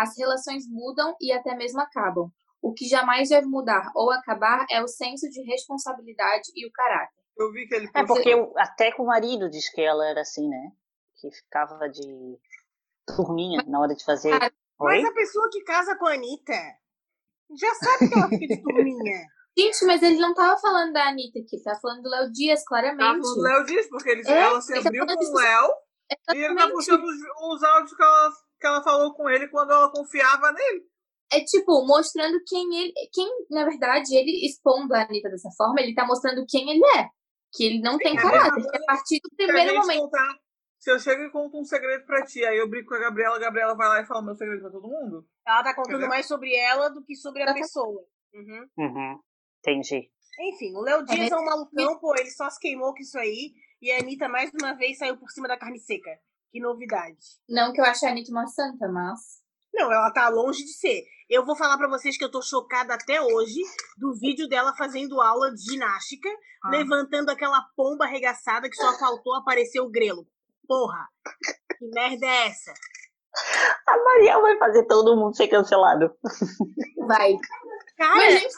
As 0.00 0.16
relações 0.16 0.64
mudam 0.68 1.16
e 1.20 1.32
até 1.32 1.56
mesmo 1.56 1.80
acabam. 1.80 2.30
O 2.62 2.72
que 2.72 2.86
jamais 2.88 3.28
deve 3.28 3.46
mudar 3.46 3.90
ou 3.94 4.10
acabar 4.12 4.64
é 4.70 4.82
o 4.82 4.86
senso 4.88 5.28
de 5.28 5.42
responsabilidade 5.42 6.50
e 6.54 6.66
o 6.66 6.72
caráter. 6.72 7.18
Eu 7.36 7.50
vi 7.52 7.66
que 7.66 7.74
ele 7.74 7.88
É 7.94 8.04
porque 8.06 8.34
o- 8.34 8.52
até 8.56 8.92
com 8.92 9.04
o 9.04 9.06
marido 9.06 9.48
diz 9.50 9.70
que 9.72 9.80
ela 9.80 10.06
era 10.08 10.20
assim, 10.20 10.48
né? 10.48 10.70
Que 11.20 11.30
ficava 11.30 11.88
de 11.88 12.38
turminha 13.06 13.62
na 13.66 13.80
hora 13.80 13.94
de 13.94 14.04
fazer. 14.04 14.30
Cara, 14.38 14.52
Oi? 14.80 15.02
Mas 15.02 15.10
a 15.10 15.12
pessoa 15.14 15.48
que 15.50 15.62
casa 15.64 15.96
com 15.96 16.06
a 16.06 16.14
Anitta 16.14 16.54
já 17.58 17.74
sabe 17.74 18.08
que 18.08 18.14
ela 18.14 18.28
fica 18.28 18.46
de 18.54 18.62
turminha. 18.62 19.20
Gente, 19.58 19.84
mas 19.86 20.02
ele 20.02 20.18
não 20.18 20.34
tava 20.34 20.56
falando 20.60 20.92
da 20.92 21.08
Anitta 21.08 21.40
aqui, 21.40 21.60
tá 21.64 21.74
falando 21.82 22.02
do 22.02 22.08
Léo 22.08 22.30
Dias, 22.30 22.62
Tava 22.62 22.82
claramente. 22.82 23.20
falando 23.20 23.34
do 23.34 23.40
Léo 23.42 23.64
Dias, 23.66 23.88
porque 23.88 24.10
ele, 24.10 24.22
É, 24.28 24.40
ela 24.42 24.60
se 24.60 24.72
ele 24.72 24.82
tá 24.82 24.88
abriu 24.88 25.04
com 25.06 25.12
o 25.14 25.34
Léo 25.34 25.70
e 26.32 26.36
ele 26.36 26.54
tá 26.54 26.68
puxando 26.70 27.02
os, 27.02 27.16
os 27.54 27.62
áudios 27.64 27.96
que 27.96 28.02
ela, 28.02 28.30
que 28.60 28.66
ela 28.66 28.82
falou 28.82 29.14
com 29.14 29.28
ele 29.28 29.48
quando 29.48 29.72
ela 29.72 29.90
confiava 29.90 30.52
nele. 30.52 30.82
É 31.32 31.40
tipo, 31.44 31.86
mostrando 31.86 32.38
quem 32.46 32.74
ele. 32.82 32.92
Quem, 33.12 33.28
na 33.50 33.64
verdade, 33.64 34.14
ele 34.16 34.46
expondo 34.46 34.94
a 34.94 35.02
Anitta 35.02 35.28
dessa 35.28 35.50
forma, 35.56 35.80
ele 35.80 35.94
tá 35.94 36.06
mostrando 36.06 36.44
quem 36.48 36.70
ele 36.70 36.84
é. 36.98 37.08
Que 37.52 37.64
ele 37.64 37.80
não 37.80 37.98
tem 37.98 38.16
é 38.16 38.18
a 38.18 38.22
caráter. 38.22 38.62
Que 38.70 38.76
a 38.76 38.84
partir 38.86 39.20
do 39.22 39.36
primeiro 39.36 39.74
momento. 39.76 40.00
contar- 40.00 40.36
se 40.78 40.90
eu 40.92 40.98
chego 41.00 41.22
e 41.24 41.30
conto 41.30 41.58
um 41.58 41.64
segredo 41.64 42.06
pra 42.06 42.24
ti, 42.24 42.44
aí 42.44 42.56
eu 42.56 42.68
brinco 42.68 42.88
com 42.88 42.94
a 42.94 42.98
Gabriela, 43.00 43.34
a 43.36 43.40
Gabriela 43.40 43.74
vai 43.74 43.88
lá 43.88 44.00
e 44.00 44.06
fala 44.06 44.22
meu 44.22 44.34
segredo 44.36 44.60
pra 44.60 44.70
todo 44.70 44.86
mundo. 44.88 45.26
Ela 45.46 45.62
tá 45.64 45.74
contando 45.74 45.94
Entendeu? 45.94 46.08
mais 46.08 46.26
sobre 46.26 46.54
ela 46.54 46.88
do 46.88 47.02
que 47.04 47.16
sobre 47.16 47.40
a 47.42 47.44
Exatamente. 47.46 47.64
pessoa. 47.66 48.04
Uhum. 48.34 48.68
Uhum. 48.78 49.18
Entendi. 49.58 50.08
Enfim, 50.40 50.72
o 50.76 50.80
Léo 50.82 51.04
Dias 51.04 51.30
É 51.32 51.34
é 51.34 51.36
um 51.36 51.44
malucão, 51.44 51.98
pô, 51.98 52.14
ele 52.16 52.30
só 52.30 52.48
se 52.48 52.60
queimou 52.60 52.92
com 52.94 53.00
isso 53.00 53.18
aí. 53.18 53.52
E 53.82 53.90
a 53.90 53.98
Anitta, 53.98 54.28
mais 54.28 54.50
uma 54.54 54.72
vez, 54.74 54.96
saiu 54.98 55.16
por 55.18 55.28
cima 55.30 55.48
da 55.48 55.58
carne 55.58 55.80
seca. 55.80 56.10
Que 56.50 56.60
novidade. 56.60 57.18
Não 57.48 57.72
que 57.72 57.80
eu 57.80 57.84
ache 57.84 58.06
a 58.06 58.10
Anitta 58.10 58.30
uma 58.30 58.46
santa, 58.46 58.88
mas. 58.88 59.20
Não, 59.72 59.92
ela 59.92 60.10
tá 60.12 60.28
longe 60.28 60.64
de 60.64 60.72
ser. 60.72 61.02
Eu 61.28 61.44
vou 61.44 61.54
falar 61.54 61.76
pra 61.76 61.88
vocês 61.88 62.16
que 62.16 62.24
eu 62.24 62.30
tô 62.30 62.40
chocada 62.40 62.94
até 62.94 63.20
hoje 63.20 63.60
do 63.98 64.14
vídeo 64.18 64.48
dela 64.48 64.74
fazendo 64.76 65.20
aula 65.20 65.52
de 65.54 65.62
ginástica, 65.62 66.28
Ah. 66.64 66.70
levantando 66.70 67.30
aquela 67.30 67.60
pomba 67.76 68.06
arregaçada 68.06 68.68
que 68.68 68.76
só 68.76 68.98
faltou 68.98 69.34
aparecer 69.34 69.80
o 69.80 69.90
grelo. 69.90 70.26
Porra, 70.66 71.06
que 71.78 71.86
merda 71.94 72.26
é 72.26 72.46
essa? 72.48 72.72
A 73.86 73.96
Maria 74.04 74.40
vai 74.40 74.58
fazer 74.58 74.86
todo 74.86 75.16
mundo 75.16 75.36
ser 75.36 75.48
cancelado. 75.48 76.10
Vai. 77.06 77.36
Cara, 77.96 78.16
Mas, 78.16 78.40
gente, 78.40 78.54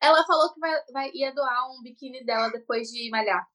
ela 0.00 0.24
falou 0.26 0.52
que 0.52 0.60
vai, 0.60 0.72
vai, 0.92 1.10
ia 1.14 1.32
doar 1.32 1.70
um 1.70 1.82
biquíni 1.82 2.24
dela 2.24 2.48
depois 2.50 2.88
de 2.88 3.08
malhar. 3.10 3.46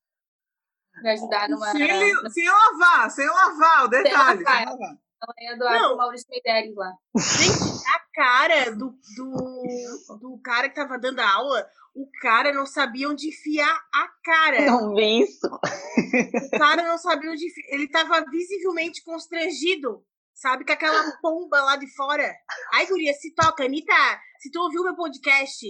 Pra 1.01 1.11
ajudar 1.13 1.49
numa. 1.49 1.71
Sem, 1.71 1.99
li- 1.99 2.29
sem 2.31 2.49
lavar, 2.49 3.11
sem 3.11 3.27
lavar, 3.27 3.85
o 3.85 3.87
detalhe. 3.87 4.43
lavar. 4.43 4.57
sem 4.57 4.65
lavar. 4.65 4.97
Ela 5.23 5.33
ia 5.51 5.57
doar 5.57 5.79
Não. 5.79 5.97
Maurício 5.97 6.27
Meirelles 6.29 6.75
lá. 6.75 6.91
gente, 7.17 7.83
a 7.87 7.99
cara 8.13 8.71
do, 8.75 8.93
do, 9.15 10.17
do 10.19 10.39
cara 10.43 10.69
que 10.69 10.75
tava 10.75 10.99
dando 10.99 11.19
a 11.19 11.33
aula, 11.33 11.65
o 11.95 12.07
cara 12.21 12.51
não 12.53 12.65
sabia 12.65 13.09
onde 13.09 13.29
enfiar 13.29 13.75
a 13.93 14.07
cara. 14.23 14.65
Não 14.65 14.93
vi 14.93 15.21
isso. 15.23 15.47
O 15.47 16.57
cara 16.59 16.83
não 16.83 16.97
sabia 16.97 17.31
onde 17.31 17.45
enfiar. 17.47 17.73
Ele 17.73 17.87
tava 17.89 18.23
visivelmente 18.29 19.03
constrangido. 19.03 20.03
Sabe, 20.37 20.65
com 20.65 20.73
aquela 20.73 21.01
pomba 21.21 21.61
lá 21.61 21.77
de 21.77 21.87
fora. 21.95 22.29
Ai, 22.73 22.85
guria, 22.87 23.13
se 23.13 23.33
toca, 23.33 23.63
Anitta, 23.63 23.93
se 24.37 24.51
tu 24.51 24.59
ouviu 24.59 24.83
meu 24.83 24.93
podcast, 24.93 25.65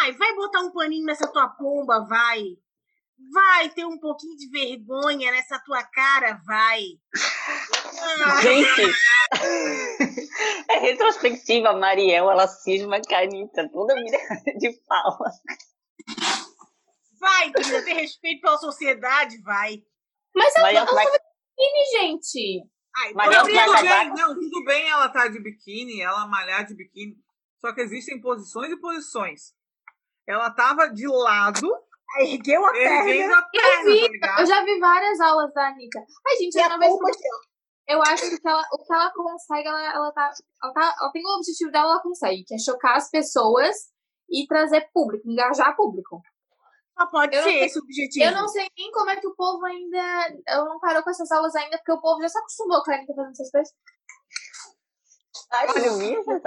ai, 0.00 0.12
vai 0.12 0.34
botar 0.34 0.60
um 0.62 0.72
paninho 0.72 1.04
nessa 1.04 1.26
tua 1.30 1.46
pomba, 1.50 2.06
vai. 2.08 2.42
Vai 3.32 3.68
ter 3.70 3.84
um 3.84 3.98
pouquinho 3.98 4.36
de 4.36 4.48
vergonha 4.48 5.32
nessa 5.32 5.58
tua 5.58 5.82
cara, 5.82 6.40
vai. 6.46 6.82
Gente, 8.42 8.92
é 10.68 10.78
retrospectiva, 10.78 11.72
Mariel, 11.74 12.30
ela 12.30 12.46
cisma 12.46 13.00
com 13.00 13.14
a 13.14 13.18
Anitta, 13.18 13.68
toda 13.72 13.94
virada 13.94 14.42
de 14.58 14.72
fala. 14.86 15.18
vai, 17.20 17.52
querida, 17.52 17.84
ter 17.84 17.94
respeito 17.94 18.40
pela 18.40 18.56
sociedade, 18.58 19.42
vai. 19.42 19.82
Mas 20.34 20.54
ela, 20.54 20.62
Mariel 20.66 20.84
ela 20.84 20.94
vai, 20.94 21.04
tava 21.04 21.18
de 21.18 21.24
biquíni, 21.56 21.84
gente. 21.90 22.70
Ai, 22.96 23.12
Mariel 23.14 23.42
vai 23.42 23.52
Tudo 23.52 23.72
acabar 23.72 24.04
bem, 24.04 24.14
não, 24.14 24.34
tudo 24.34 24.64
bem 24.64 24.88
ela 24.88 25.08
tá 25.08 25.28
de 25.28 25.40
biquíni, 25.42 26.00
ela 26.00 26.26
malhar 26.26 26.64
de 26.64 26.74
biquíni. 26.74 27.16
Só 27.60 27.72
que 27.74 27.80
existem 27.80 28.20
posições 28.20 28.70
e 28.70 28.76
posições. 28.76 29.52
Ela 30.26 30.50
tava 30.50 30.88
de 30.88 31.08
lado, 31.08 31.68
ergueu 32.20 32.64
a 32.66 32.72
perna. 32.72 33.38
a 33.38 33.42
perna, 33.42 33.84
tá 33.84 34.08
ligado? 34.08 34.40
Eu 34.40 34.46
já 34.46 34.64
vi 34.64 34.78
várias 34.78 35.20
aulas 35.20 35.52
da 35.54 35.68
Anitta. 35.68 36.00
Ai, 36.26 36.36
gente, 36.36 36.56
E 36.58 36.60
uma 36.66 36.78
vez 36.78 36.92
ó. 36.92 36.98
eu 37.88 38.02
acho 38.02 38.30
que 38.40 38.48
ela, 38.48 38.64
o 38.72 38.78
que 38.84 38.92
ela 38.92 39.12
consegue, 39.12 39.68
ela, 39.68 39.94
ela, 39.94 40.12
tá, 40.12 40.30
ela, 40.64 40.72
tá, 40.72 40.94
ela 41.00 41.12
tem 41.12 41.22
o 41.24 41.36
objetivo 41.36 41.70
dela, 41.70 41.92
ela 41.92 42.02
consegue, 42.02 42.44
que 42.44 42.54
é 42.54 42.58
chocar 42.58 42.96
as 42.96 43.10
pessoas 43.10 43.74
e 44.30 44.46
trazer 44.46 44.88
público, 44.92 45.28
engajar 45.30 45.74
público. 45.76 46.20
Só 46.98 47.06
pode 47.06 47.36
Eu 47.36 47.42
ser 47.44 47.48
sei- 47.50 47.64
esse 47.64 47.78
o 47.78 47.82
objetivo. 47.82 48.24
Eu 48.26 48.32
não 48.32 48.48
sei 48.48 48.68
nem 48.76 48.90
como 48.90 49.08
é 49.10 49.16
que 49.16 49.26
o 49.26 49.34
povo 49.36 49.64
ainda. 49.64 50.36
Eu 50.48 50.64
não 50.64 50.80
parou 50.80 51.02
com 51.02 51.10
essas 51.10 51.30
aulas 51.30 51.54
ainda, 51.54 51.78
porque 51.78 51.92
o 51.92 52.00
povo 52.00 52.20
já 52.20 52.28
se 52.28 52.38
acostumou 52.38 52.82
com 52.82 52.90
a 52.90 52.94
Anitta 52.96 53.14
fazendo 53.14 53.30
essas 53.32 53.50
coisas. 53.52 53.72
Ai, 55.52 55.68
eu 55.68 55.92
não 55.92 55.98
vi 55.98 56.16
essa 56.16 56.40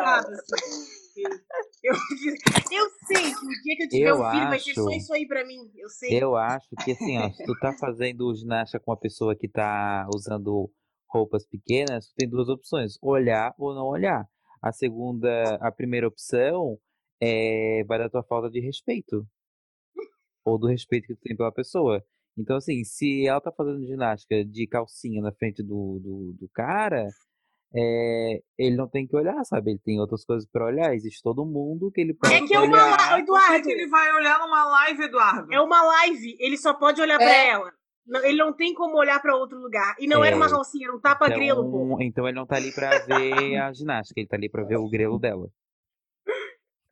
Assim, 1.28 1.80
Eu, 1.84 1.94
eu 1.94 2.90
sei 3.08 3.34
que 3.34 3.46
o 3.46 3.62
dia 3.64 3.76
que 3.78 3.84
eu 3.84 3.90
tiver 3.90 4.10
Eu 4.10 4.16
um 4.22 4.30
filho 4.32 4.48
vai 4.50 4.60
ser 4.60 4.74
só 4.76 4.88
acho- 4.88 4.98
isso 4.98 5.14
aí 5.14 5.28
pra 5.28 5.46
mim. 5.46 5.72
Eu 5.76 5.90
sei. 5.90 6.22
Eu 6.24 6.36
acho 6.36 6.70
que 6.84 6.92
assim, 6.92 7.18
ó, 7.18 7.30
se 7.32 7.44
tu 7.46 7.54
tá 7.60 7.74
fazendo 7.80 8.34
ginástica 8.36 8.80
com 8.80 8.92
uma 8.92 8.98
pessoa 9.00 9.36
que 9.36 9.48
tá 9.48 10.08
usando 10.14 10.72
roupas 11.10 11.46
pequenas, 11.46 12.08
tu 12.08 12.14
tem 12.16 12.30
duas 12.30 12.48
opções, 12.50 12.98
olhar 13.02 13.54
ou 13.58 13.74
não 13.76 13.86
olhar. 13.88 14.26
A 14.62 14.72
segunda, 14.72 15.56
a 15.56 15.72
primeira 15.72 16.08
opção 16.08 16.78
é 17.20 17.84
vai 17.86 17.98
dar 18.00 18.10
tua 18.10 18.24
falta 18.24 18.50
de 18.50 18.60
respeito. 18.60 19.26
Ou 20.46 20.58
do 20.58 20.68
respeito 20.68 21.08
que 21.08 21.16
tu 21.16 21.22
tem 21.22 21.36
pela 21.36 21.52
pessoa. 21.52 22.04
Então, 22.38 22.56
assim, 22.58 22.84
se 22.84 23.28
ela 23.28 23.42
tá 23.42 23.52
fazendo 23.52 23.86
ginástica 23.86 24.44
de 24.46 24.66
calcinha 24.68 25.22
na 25.22 25.32
frente 25.34 25.62
do, 25.62 26.00
do, 26.02 26.36
do 26.40 26.50
cara, 26.54 27.08
é, 27.76 28.42
ele 28.58 28.76
não 28.76 28.88
tem 28.88 29.08
que 29.08 29.16
olhar, 29.16 29.44
sabe? 29.46 29.72
Ele 29.72 29.80
tem 29.84 30.00
outras 30.00 30.26
coisas 30.26 30.48
pra 30.52 30.66
olhar. 30.66 30.94
Existe 30.94 31.22
todo 31.24 31.46
mundo 31.46 31.92
que 31.92 32.02
ele 32.02 32.14
pode 32.14 32.34
É 32.34 32.42
que 32.46 32.54
é 32.54 32.60
uma 32.60 32.68
olhar. 32.72 32.98
live, 32.98 33.26
Por 33.26 33.40
que 33.40 33.46
Eduardo. 33.46 33.64
que 33.64 33.72
ele 33.72 33.88
vai 33.88 34.14
olhar 34.14 34.40
numa 34.40 34.66
live, 34.66 35.04
Eduardo? 35.04 35.54
É 35.54 35.60
uma 35.62 35.82
live. 35.82 36.36
Ele 36.40 36.58
só 36.58 36.74
pode 36.74 37.02
olhar 37.02 37.18
pra 37.18 37.30
É. 37.30 37.50
ela. 37.50 37.72
Não- 38.06 38.26
Ele 38.26 38.38
não 38.38 38.52
tem 38.52 38.74
como 38.74 38.98
olhar 38.98 39.22
pra 39.22 39.36
outro 39.36 39.58
lugar. 39.60 39.96
E 40.00 40.08
não 40.08 40.24
era 40.24 40.36
uma 40.36 40.48
É. 40.48 40.50
calcinha, 40.50 40.88
era 40.88 40.96
um 40.98 41.00
tapa-grelo, 41.00 41.70
pô. 41.72 41.86
Então, 41.86 42.02
então 42.02 42.28
ele 42.28 42.36
não 42.38 42.46
tá 42.48 42.56
ali 42.58 42.74
pra 42.74 42.90
ver 43.06 43.58
a 43.58 43.72
ginástica, 43.72 44.20
ele 44.20 44.28
tá 44.28 44.36
ali 44.36 44.50
pra 44.50 44.64
ver 44.64 44.78
o 44.78 44.90
grelo 44.90 45.20
dela. 45.20 45.48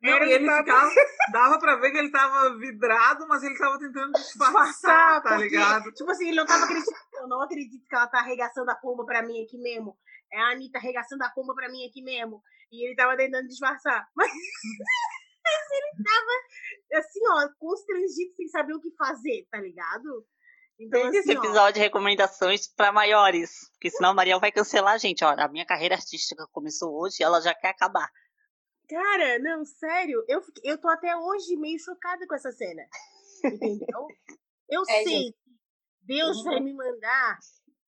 Não, 0.02 0.14
Era 0.14 0.26
e 0.26 0.32
ele 0.32 0.44
um 0.44 0.46
tapa- 0.46 0.62
ficava, 0.64 0.90
dava 1.32 1.58
pra 1.58 1.76
ver 1.76 1.90
que 1.90 1.98
ele 1.98 2.10
tava 2.10 2.56
vidrado, 2.56 3.26
mas 3.28 3.42
ele 3.42 3.58
tava 3.58 3.78
tentando 3.78 4.12
disfarçar, 4.12 4.64
Disfarçar, 4.64 5.22
tá 5.22 5.28
porque, 5.30 5.44
ligado? 5.44 5.92
Tipo 5.92 6.10
assim, 6.10 6.28
ele 6.28 6.36
não 6.38 6.46
tava 6.46 6.64
acreditando. 6.64 6.96
Eu 7.20 7.28
não 7.28 7.42
acredito 7.42 7.86
que 7.86 7.94
ela 7.94 8.06
tá 8.06 8.20
arregaçando 8.20 8.70
a 8.70 8.76
pomba 8.76 9.04
pra 9.04 9.22
mim 9.22 9.42
aqui 9.44 9.58
mesmo. 9.58 9.94
É 10.32 10.38
a 10.40 10.50
Anitta 10.52 10.78
arregaçando 10.78 11.22
a 11.24 11.30
pomba 11.30 11.54
pra 11.54 11.68
mim 11.68 11.86
aqui 11.86 12.02
mesmo. 12.02 12.42
E 12.70 12.86
ele 12.86 12.94
tava 12.94 13.16
tentando 13.16 13.46
disfarçar. 13.48 14.06
Mas, 14.14 14.30
mas 15.44 15.70
ele 15.72 16.04
tava, 16.04 17.00
assim, 17.00 17.20
ó, 17.28 17.48
constrangido 17.58 18.34
sem 18.36 18.48
saber 18.48 18.74
o 18.74 18.80
que 18.80 18.94
fazer, 18.96 19.46
tá 19.50 19.58
ligado? 19.60 20.26
Então, 20.78 21.08
Esse 21.08 21.18
assim, 21.18 21.36
ó, 21.36 21.44
episódio 21.44 21.74
de 21.74 21.80
recomendações 21.80 22.72
pra 22.74 22.90
maiores. 22.92 23.50
Porque 23.72 23.90
senão 23.90 24.10
a 24.10 24.14
Mariel 24.14 24.40
vai 24.40 24.50
cancelar 24.52 24.94
a 24.94 24.98
gente. 24.98 25.24
Ó, 25.24 25.28
a 25.28 25.48
minha 25.48 25.66
carreira 25.66 25.94
artística 25.94 26.46
começou 26.52 26.94
hoje 26.98 27.16
e 27.20 27.22
ela 27.24 27.40
já 27.40 27.54
quer 27.54 27.68
acabar. 27.68 28.08
Cara, 28.88 29.38
não, 29.38 29.64
sério, 29.64 30.24
eu, 30.28 30.42
fiquei- 30.42 30.70
eu 30.72 30.78
tô 30.80 30.88
até 30.88 31.14
hoje 31.16 31.56
meio 31.56 31.78
chocada 31.78 32.26
com 32.26 32.34
essa 32.34 32.50
cena. 32.52 32.82
Entendeu? 33.44 34.06
Eu 34.68 34.82
É, 34.82 35.02
sei 35.02 35.32
que 35.32 35.34
Deus 36.02 36.44
vai 36.44 36.60
me 36.60 36.72
mandar. 36.72 37.38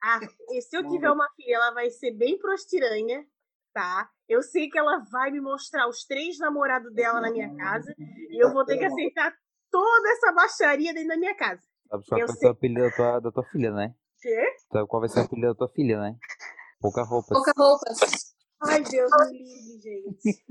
A, 0.03 0.19
e 0.51 0.61
se 0.61 0.77
eu 0.77 0.89
tiver 0.89 1.11
uma 1.11 1.29
filha, 1.37 1.55
ela 1.55 1.71
vai 1.73 1.89
ser 1.89 2.13
bem 2.13 2.37
prostiranha, 2.37 3.25
tá? 3.73 4.11
Eu 4.29 4.43
sei 4.43 4.69
que 4.69 4.77
ela 4.77 4.99
vai 5.11 5.31
me 5.31 5.41
mostrar 5.41 5.89
os 5.89 6.05
três 6.05 6.39
namorados 6.39 6.93
dela 6.93 7.21
na 7.21 7.31
minha 7.31 7.55
casa 7.57 7.95
e 7.99 8.43
eu 8.43 8.53
vou 8.53 8.65
ter 8.65 8.79
que 8.79 8.85
aceitar 8.85 9.33
toda 9.71 10.09
essa 10.11 10.33
baixaria 10.33 10.93
dentro 10.93 11.09
da 11.09 11.17
minha 11.17 11.37
casa. 11.37 11.63
Sabe 11.89 12.05
qual 12.09 12.27
vai 12.27 12.37
ser 12.37 12.47
o 12.47 12.51
apelido 12.51 12.81
da 12.81 12.91
tua, 12.97 13.21
da 13.21 13.33
tua 13.33 13.45
filha, 13.45 13.71
né? 13.71 13.95
Quê? 14.21 14.57
Sabe 14.73 14.89
qual 14.89 15.01
vai 15.01 15.09
ser 15.09 15.21
o 15.21 15.23
apelido 15.23 15.49
da 15.49 15.55
tua 15.55 15.69
filha, 15.69 16.01
né? 16.01 16.17
Pouca 16.81 17.03
roupa. 17.05 17.29
Pouca 17.35 17.53
roupas. 17.57 18.35
Ai, 18.65 18.83
Deus 18.83 19.11
me 19.31 19.39
livre, 19.39 19.81
gente. 19.81 20.45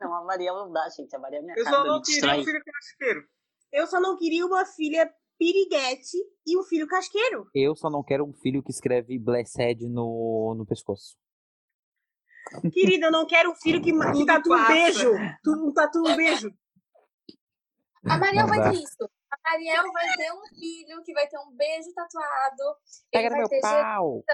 Não, 0.00 0.14
a 0.14 0.24
Mariel 0.24 0.54
não 0.54 0.72
dá, 0.72 0.88
gente. 0.88 1.14
A 1.14 1.18
Mariel 1.18 1.42
é 1.42 1.44
minha 1.44 1.56
Eu 1.56 1.64
só 1.64 1.84
não 1.84 2.02
queria 2.02 2.36
um 2.36 2.44
filho 2.44 2.62
casqueiro. 2.64 3.28
Eu 3.72 3.86
só 3.86 4.00
não 4.00 4.16
queria 4.16 4.46
uma 4.46 4.64
filha 4.66 5.12
piriguete 5.38 6.16
e 6.46 6.58
um 6.58 6.62
filho 6.62 6.86
casqueiro. 6.86 7.48
Eu 7.54 7.74
só 7.76 7.90
não 7.90 8.02
quero 8.02 8.24
um 8.24 8.32
filho 8.32 8.62
que 8.62 8.70
escreve 8.70 9.18
Blessed 9.18 9.86
no, 9.88 10.54
no 10.56 10.66
pescoço. 10.66 11.16
Querida, 12.72 13.06
eu 13.06 13.12
não 13.12 13.26
quero 13.26 13.50
um 13.50 13.54
filho 13.54 13.80
que, 13.82 13.90
que 13.90 14.26
tatua 14.26 14.56
um 14.56 14.66
beijo. 14.66 15.10
Tu, 15.42 15.50
um 15.50 15.72
tatua 15.72 16.12
um 16.12 16.16
beijo. 16.16 16.54
A 18.06 18.18
Mariel 18.18 18.46
Não 18.46 18.48
vai 18.48 18.58
dá. 18.60 18.70
ter 18.70 18.76
isso. 18.76 19.10
A 19.30 19.50
Mariel 19.50 19.92
vai 19.92 20.06
ter 20.16 20.32
um 20.32 20.42
filho 20.54 21.02
que 21.02 21.12
vai 21.14 21.26
ter 21.26 21.38
um 21.38 21.50
beijo 21.56 21.92
tatuado. 21.94 22.76
Pega 23.10 23.26
ele 23.26 23.28
no 23.28 23.30
vai 23.30 23.40
meu 23.40 23.48
ter 23.48 23.60
pau. 23.60 24.24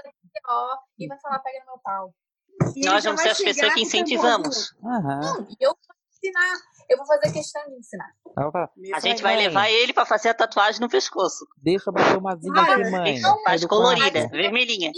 E 0.99 1.07
vai 1.07 1.19
falar, 1.19 1.39
pega 1.39 1.59
no 1.61 1.65
meu 1.67 1.79
pau. 1.79 2.13
E 2.75 2.85
Nós 2.85 3.03
vamos 3.03 3.21
ser 3.21 3.29
as 3.29 3.39
pessoas 3.41 3.73
que 3.73 3.81
incentivamos. 3.81 4.75
Aham. 4.83 5.19
Não, 5.21 5.47
e 5.49 5.55
eu 5.61 5.73
ensinar. 6.23 6.57
Eu 6.89 6.97
vou 6.97 7.05
fazer 7.05 7.31
questão 7.31 7.63
de 7.69 7.75
ensinar. 7.77 8.13
A 8.93 8.99
gente 8.99 9.21
Vai, 9.21 9.37
levar 9.37 9.69
ele 9.69 9.93
pra 9.93 10.05
fazer 10.05 10.29
a 10.29 10.33
tatuagem 10.33 10.81
no 10.81 10.89
pescoço. 10.89 11.45
deixa 11.57 11.89
eu 11.89 11.93
bater 11.93 12.17
uma 12.17 12.35
zinha 12.35 12.53
aqui, 12.61 12.91
mãe. 12.91 13.17
então, 13.17 13.41
Mas 13.43 13.61
do 13.61 13.67
colorida, 13.67 14.27
vermelhinha. 14.29 14.91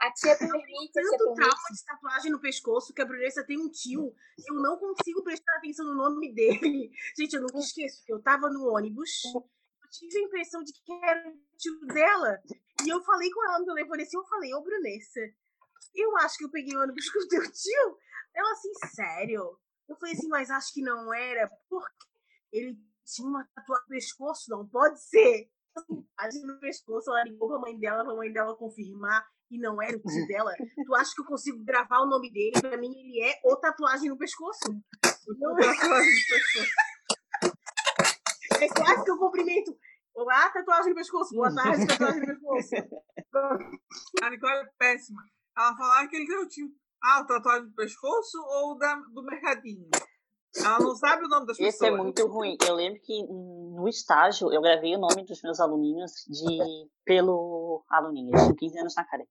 A 0.00 0.12
tia 0.12 0.36
permite, 0.36 0.96
a 0.96 1.02
tia 1.02 1.10
tanto 1.10 1.34
trauma 1.34 1.34
permite. 1.34 1.74
de 1.74 1.84
tatuagem 1.84 2.30
no 2.30 2.40
pescoço 2.40 2.94
que 2.94 3.02
a 3.02 3.04
Brunessa 3.04 3.44
tem 3.44 3.58
um 3.58 3.68
tio 3.68 4.14
e 4.38 4.52
eu 4.52 4.54
não 4.62 4.78
consigo 4.78 5.24
prestar 5.24 5.56
atenção 5.56 5.84
no 5.86 5.94
nome 5.94 6.32
dele. 6.32 6.90
Gente, 7.18 7.34
eu 7.34 7.42
nunca 7.42 7.58
esqueço 7.58 8.04
que 8.04 8.12
eu 8.12 8.22
tava 8.22 8.48
no 8.48 8.72
ônibus, 8.72 9.10
eu 9.34 9.42
tive 9.90 10.18
a 10.18 10.22
impressão 10.22 10.62
de 10.62 10.72
que 10.72 10.92
era 11.04 11.28
o 11.28 11.56
tio 11.56 11.80
dela. 11.92 12.38
E 12.84 12.88
eu 12.88 13.02
falei 13.02 13.28
com 13.32 13.44
ela 13.48 13.58
no 13.58 13.64
telefone 13.66 14.02
assim, 14.04 14.16
eu 14.16 14.24
falei, 14.26 14.54
ô 14.54 14.62
Brunessa, 14.62 15.20
eu 15.96 16.16
acho 16.18 16.38
que 16.38 16.44
eu 16.44 16.50
peguei 16.50 16.76
o 16.76 16.80
ônibus 16.80 17.10
com 17.10 17.18
o 17.18 17.26
teu 17.28 17.42
tio. 17.42 17.98
Ela 18.36 18.52
assim, 18.52 18.70
sério? 18.94 19.58
Eu 19.88 19.96
falei 19.96 20.14
assim, 20.14 20.28
mas 20.28 20.50
acho 20.50 20.72
que 20.74 20.82
não 20.82 21.12
era, 21.14 21.50
porque 21.68 21.94
ele 22.52 22.78
tinha 23.04 23.26
uma 23.26 23.48
tatuagem 23.54 23.84
no 23.88 23.94
pescoço, 23.94 24.50
não 24.50 24.68
pode 24.68 25.02
ser. 25.02 25.50
Tatuagem 25.74 26.42
no 26.42 26.60
pescoço, 26.60 27.10
ela 27.10 27.24
ligou 27.24 27.48
pra 27.48 27.58
mãe 27.58 27.78
dela, 27.78 28.04
pra 28.04 28.14
mãe 28.14 28.30
dela 28.30 28.54
confirmar, 28.54 29.26
e 29.50 29.58
não 29.58 29.80
era 29.80 29.96
o 29.96 30.00
tio 30.00 30.26
dela. 30.26 30.52
Tu 30.84 30.94
acha 30.94 31.14
que 31.14 31.22
eu 31.22 31.24
consigo 31.24 31.64
gravar 31.64 32.00
o 32.00 32.06
nome 32.06 32.30
dele? 32.30 32.60
Pra 32.60 32.76
mim, 32.76 32.92
ele 32.94 33.22
é 33.22 33.40
o 33.44 33.56
tatuagem 33.56 34.10
no 34.10 34.18
pescoço. 34.18 34.60
Não 35.38 35.58
é 35.58 35.74
tatuagem 35.74 36.12
no 36.12 36.28
pescoço. 36.28 36.70
É 38.60 38.68
quase 38.68 39.04
que 39.04 39.10
eu 39.10 39.18
cumprimento. 39.18 39.78
Olá, 40.14 40.50
tatuagem 40.50 40.90
no 40.90 40.96
pescoço. 40.96 41.34
Boa 41.34 41.54
tarde, 41.54 41.86
tatuagem 41.86 42.20
no 42.20 42.26
pescoço. 42.26 42.74
A 44.22 44.30
Nicole 44.30 44.52
é 44.52 44.68
péssima. 44.78 45.22
Ela 45.56 45.76
fala 45.76 46.00
ah, 46.00 46.08
que 46.08 46.16
ele 46.16 46.26
que 46.26 46.32
eu 46.32 46.48
tinha. 46.48 46.68
Ah, 47.02 47.20
o 47.22 47.26
tatuagem 47.26 47.68
do 47.68 47.74
pescoço 47.74 48.38
ou 48.38 48.78
da, 48.78 48.96
do 48.96 49.22
mercadinho? 49.22 49.88
Ela 50.56 50.78
não 50.80 50.96
sabe 50.96 51.24
o 51.24 51.28
nome 51.28 51.46
das 51.46 51.58
Esse 51.58 51.78
pessoas. 51.78 51.92
é 51.92 52.02
muito 52.02 52.26
ruim. 52.26 52.56
Eu 52.66 52.74
lembro 52.74 53.00
que 53.02 53.22
no 53.22 53.86
estágio 53.88 54.52
eu 54.52 54.60
gravei 54.60 54.96
o 54.96 54.98
nome 54.98 55.24
dos 55.24 55.40
meus 55.42 55.60
aluninhos 55.60 56.12
de 56.26 56.88
pelo 57.04 57.84
aluninhos, 57.90 58.42
tinha 58.42 58.56
15 58.56 58.78
anos 58.80 58.94
na 58.96 59.04
cara. 59.04 59.24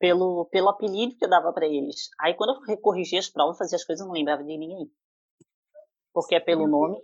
Pelo, 0.00 0.46
pelo 0.46 0.68
apelido 0.68 1.16
que 1.16 1.24
eu 1.24 1.30
dava 1.30 1.52
pra 1.52 1.66
eles. 1.66 2.08
Aí 2.20 2.34
quando 2.34 2.60
eu 2.68 2.76
corrigia 2.78 3.20
as 3.20 3.28
provas, 3.28 3.58
fazia 3.58 3.76
as 3.76 3.84
coisas, 3.84 4.00
eu 4.00 4.08
não 4.08 4.14
lembrava 4.14 4.42
de 4.42 4.48
ninguém. 4.48 4.90
Porque 6.12 6.34
é 6.34 6.40
pelo 6.40 6.66
nome. 6.66 6.98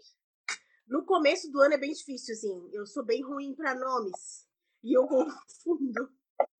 No 0.88 1.04
começo 1.04 1.50
do 1.52 1.60
ano 1.60 1.74
é 1.74 1.78
bem 1.78 1.92
difícil, 1.92 2.34
assim. 2.34 2.70
Eu 2.72 2.84
sou 2.86 3.04
bem 3.04 3.22
ruim 3.22 3.54
pra 3.54 3.74
nomes. 3.74 4.46
E 4.82 4.96
eu 4.96 5.06
confundo. 5.06 6.08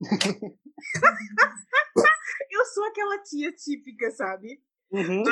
eu 2.53 2.65
sou 2.67 2.85
aquela 2.85 3.19
tia 3.23 3.53
típica, 3.53 4.11
sabe? 4.11 4.63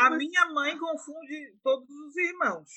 A 0.00 0.10
minha 0.10 0.46
mãe 0.46 0.78
confunde 0.78 1.54
todos 1.62 1.88
os 1.88 2.16
irmãos. 2.16 2.70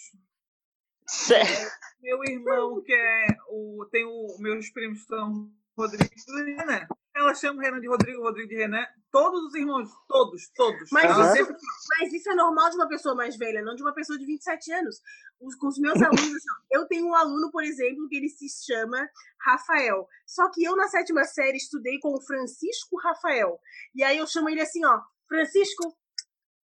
Sério. 1.07 1.69
Meu 2.01 2.23
irmão, 2.25 2.81
que 2.81 2.93
é 2.93 3.27
o. 3.49 3.85
Tem 3.91 4.05
o. 4.05 4.37
Meus 4.39 4.69
primos 4.69 5.05
são 5.05 5.49
Rodrigo 5.77 6.13
e 6.13 6.55
Renan. 6.55 6.87
Ela 7.15 7.35
chama 7.35 7.59
o 7.59 7.61
Renan 7.61 7.79
de 7.79 7.87
Rodrigo, 7.87 8.23
Rodrigo 8.23 8.49
de 8.49 8.55
Renan. 8.55 8.85
Todos 9.11 9.43
os 9.43 9.53
irmãos, 9.53 9.87
todos, 10.07 10.49
todos. 10.55 10.89
Mas, 10.91 11.05
Ela 11.05 11.25
Aham. 11.25 11.33
sempre 11.33 11.55
Mas 11.99 12.11
isso 12.11 12.29
é 12.31 12.35
normal 12.35 12.71
de 12.71 12.75
uma 12.75 12.87
pessoa 12.87 13.13
mais 13.13 13.37
velha, 13.37 13.61
não 13.61 13.75
de 13.75 13.83
uma 13.83 13.93
pessoa 13.93 14.17
de 14.17 14.25
27 14.25 14.71
anos. 14.71 14.99
Os, 15.39 15.55
com 15.55 15.67
os 15.67 15.77
meus 15.77 15.93
alunos, 16.01 16.35
assim, 16.35 16.47
eu 16.71 16.87
tenho 16.87 17.05
um 17.07 17.15
aluno, 17.15 17.51
por 17.51 17.63
exemplo, 17.63 18.07
que 18.09 18.15
ele 18.15 18.29
se 18.29 18.49
chama 18.49 19.07
Rafael. 19.39 20.07
Só 20.25 20.49
que 20.49 20.63
eu, 20.63 20.75
na 20.75 20.87
sétima 20.87 21.23
série, 21.23 21.57
estudei 21.57 21.99
com 21.99 22.15
o 22.15 22.21
Francisco 22.21 22.97
Rafael. 22.99 23.59
E 23.93 24.03
aí 24.03 24.17
eu 24.17 24.25
chamo 24.25 24.49
ele 24.49 24.61
assim, 24.61 24.83
ó, 24.83 24.99
Francisco, 25.27 25.95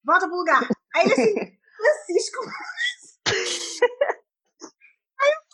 volta 0.03 0.27
pro 0.27 0.37
lugar. 0.37 0.67
Aí 0.95 1.05
ele 1.05 1.13
assim, 1.13 1.59
Francisco. 1.77 2.39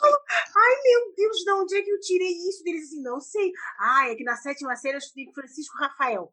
Aí 0.05 0.11
eu 0.11 0.19
falo, 0.53 0.65
ai 0.67 0.83
meu 0.83 1.15
Deus, 1.17 1.37
de 1.39 1.53
onde 1.53 1.77
é 1.77 1.83
que 1.83 1.91
eu 1.91 2.01
tirei 2.01 2.29
isso? 2.49 2.63
Deles 2.65 2.85
assim, 2.89 3.03
não 3.03 3.21
sei. 3.21 3.53
Ah, 3.79 4.09
é 4.09 4.15
que 4.15 4.25
na 4.25 4.37
sétima 4.37 4.75
série 4.77 4.95
eu 4.95 4.99
estudei 4.99 5.25
com 5.27 5.31
o 5.33 5.35
Francisco 5.35 5.77
Rafael. 5.79 6.33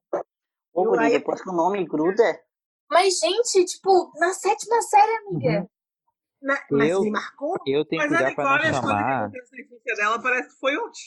Ô, 0.73 0.85
Eu 0.85 0.91
guri, 0.91 1.05
aí- 1.05 1.11
depois 1.11 1.41
que 1.41 1.49
o 1.49 1.53
nome 1.53 1.83
gruda. 1.87 2.41
Mas, 2.89 3.19
gente, 3.19 3.65
tipo, 3.65 4.11
na 4.19 4.33
sétima 4.33 4.81
série, 4.81 5.11
amiga. 5.27 5.69
Na- 6.41 6.61
mas 6.71 6.89
Eu- 6.89 7.01
ele 7.01 7.11
marcou? 7.11 7.55
Eu 7.67 7.85
tenho 7.85 8.01
que 8.01 8.09
Mas 8.09 8.13
a 8.13 8.17
cuidar 8.17 8.35
pra 8.35 8.43
não 8.43 8.51
Nicole, 8.57 8.67
as 8.67 8.79
coisas 8.81 9.69
que 9.79 9.89
chamar. 9.89 9.95
dela, 9.97 10.21
parece 10.21 10.49
que 10.49 10.59
foi 10.59 10.77
ontem. 10.77 10.99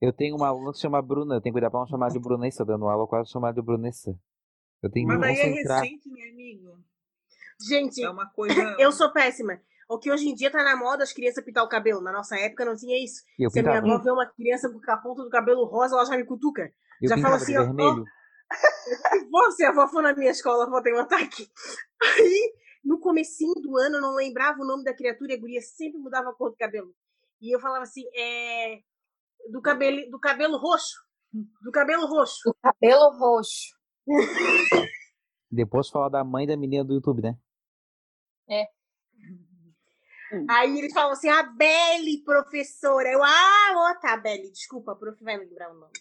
Eu 0.00 0.12
tenho 0.12 0.36
uma 0.36 0.48
aluna 0.48 0.70
que 0.72 0.76
se 0.76 0.82
chama 0.82 1.00
Bruna. 1.00 1.36
Eu 1.36 1.40
tenho 1.40 1.52
que 1.52 1.60
cuidar 1.60 1.70
pra 1.70 1.80
não 1.80 1.86
chamar 1.86 2.10
de 2.10 2.18
Brunessa, 2.18 2.64
dando 2.64 2.86
aula, 2.88 3.04
eu 3.04 3.08
quase 3.08 3.30
chamar 3.30 3.52
de 3.54 3.62
Brunessa. 3.62 4.10
Eu 4.82 4.90
tenho 4.90 5.06
que 5.08 5.16
Mas 5.16 5.20
me 5.20 5.34
daí 5.34 5.38
é 5.40 5.62
recente, 5.62 6.10
né, 6.10 6.28
amigo? 6.28 6.78
Gente, 7.60 8.02
É 8.02 8.10
uma 8.10 8.26
coisa. 8.28 8.54
Eu 8.78 8.92
sou 8.92 9.10
péssima. 9.12 9.58
O 9.88 9.98
que 9.98 10.10
hoje 10.10 10.28
em 10.28 10.34
dia 10.34 10.50
tá 10.50 10.62
na 10.62 10.76
moda 10.76 11.04
as 11.04 11.12
crianças 11.12 11.44
pintar 11.44 11.64
o 11.64 11.68
cabelo. 11.68 12.00
Na 12.00 12.12
nossa 12.12 12.38
época 12.38 12.64
não 12.64 12.76
tinha 12.76 13.02
isso. 13.02 13.22
Eu 13.38 13.50
Se 13.50 13.58
a 13.58 13.62
minha 13.62 13.74
pintava, 13.74 13.94
avó 13.94 14.04
vê 14.04 14.10
uma 14.10 14.26
criança 14.26 14.70
com 14.70 14.90
a 14.90 14.96
ponta 14.96 15.22
do 15.22 15.30
cabelo 15.30 15.64
rosa, 15.66 15.94
ela 15.94 16.04
já 16.04 16.16
me 16.16 16.24
cutuca. 16.24 16.72
eu 17.02 17.08
já 17.08 17.16
pintava 17.16 17.38
fala 17.38 17.42
assim, 17.42 17.56
ó, 17.56 17.64
vermelho. 17.64 18.04
Se 19.10 19.28
você, 19.30 19.64
a 19.64 19.70
avó 19.70 19.88
for 19.88 20.02
na 20.02 20.14
minha 20.14 20.30
escola, 20.30 20.68
vou 20.68 20.82
ter 20.82 20.94
um 20.94 21.00
ataque. 21.00 21.48
Aí, 22.02 22.54
no 22.84 22.98
comecinho 23.00 23.54
do 23.54 23.76
ano, 23.78 23.96
eu 23.96 24.00
não 24.00 24.14
lembrava 24.14 24.60
o 24.60 24.66
nome 24.66 24.84
da 24.84 24.94
criatura 24.94 25.32
e 25.32 25.36
a 25.36 25.40
guria 25.40 25.60
sempre 25.60 25.98
mudava 25.98 26.30
a 26.30 26.34
cor 26.34 26.50
do 26.50 26.56
cabelo. 26.56 26.94
E 27.40 27.54
eu 27.54 27.60
falava 27.60 27.82
assim, 27.82 28.04
é... 28.14 28.80
Do 29.50 29.60
cabelo, 29.60 30.10
do 30.10 30.18
cabelo 30.18 30.56
roxo. 30.56 30.96
Do 31.62 31.70
cabelo 31.72 32.06
roxo. 32.06 32.48
O 32.48 32.54
cabelo 32.54 33.10
roxo. 33.18 33.74
Depois 35.50 35.88
falar 35.88 36.08
da 36.08 36.24
mãe 36.24 36.46
da 36.46 36.56
menina 36.56 36.84
do 36.84 36.94
YouTube, 36.94 37.22
né? 37.22 37.36
Aí 40.48 40.78
eles 40.78 40.92
falam 40.92 41.12
assim, 41.12 41.28
a 41.28 41.42
Belle, 41.42 42.22
professora. 42.24 43.08
Eu, 43.08 43.22
ah, 43.22 43.72
ó, 43.76 44.00
tá, 44.00 44.16
Belle. 44.16 44.50
Desculpa, 44.50 44.92
a 44.92 44.96
prof 44.96 45.22
vai 45.22 45.36
lembrar 45.36 45.70
o 45.70 45.74
nome. 45.74 45.92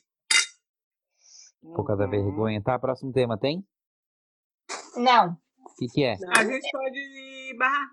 Por 1.62 1.86
causa 1.86 2.04
da 2.04 2.10
vergonha. 2.10 2.62
Tá, 2.62 2.78
próximo 2.78 3.14
tema, 3.14 3.38
tem? 3.38 3.66
Não. 4.96 5.38
O 5.60 5.76
que, 5.76 5.88
que 5.88 6.04
é? 6.04 6.18
A 6.36 6.44
gente 6.44 6.70
pode 6.72 7.56
barrar. 7.58 7.88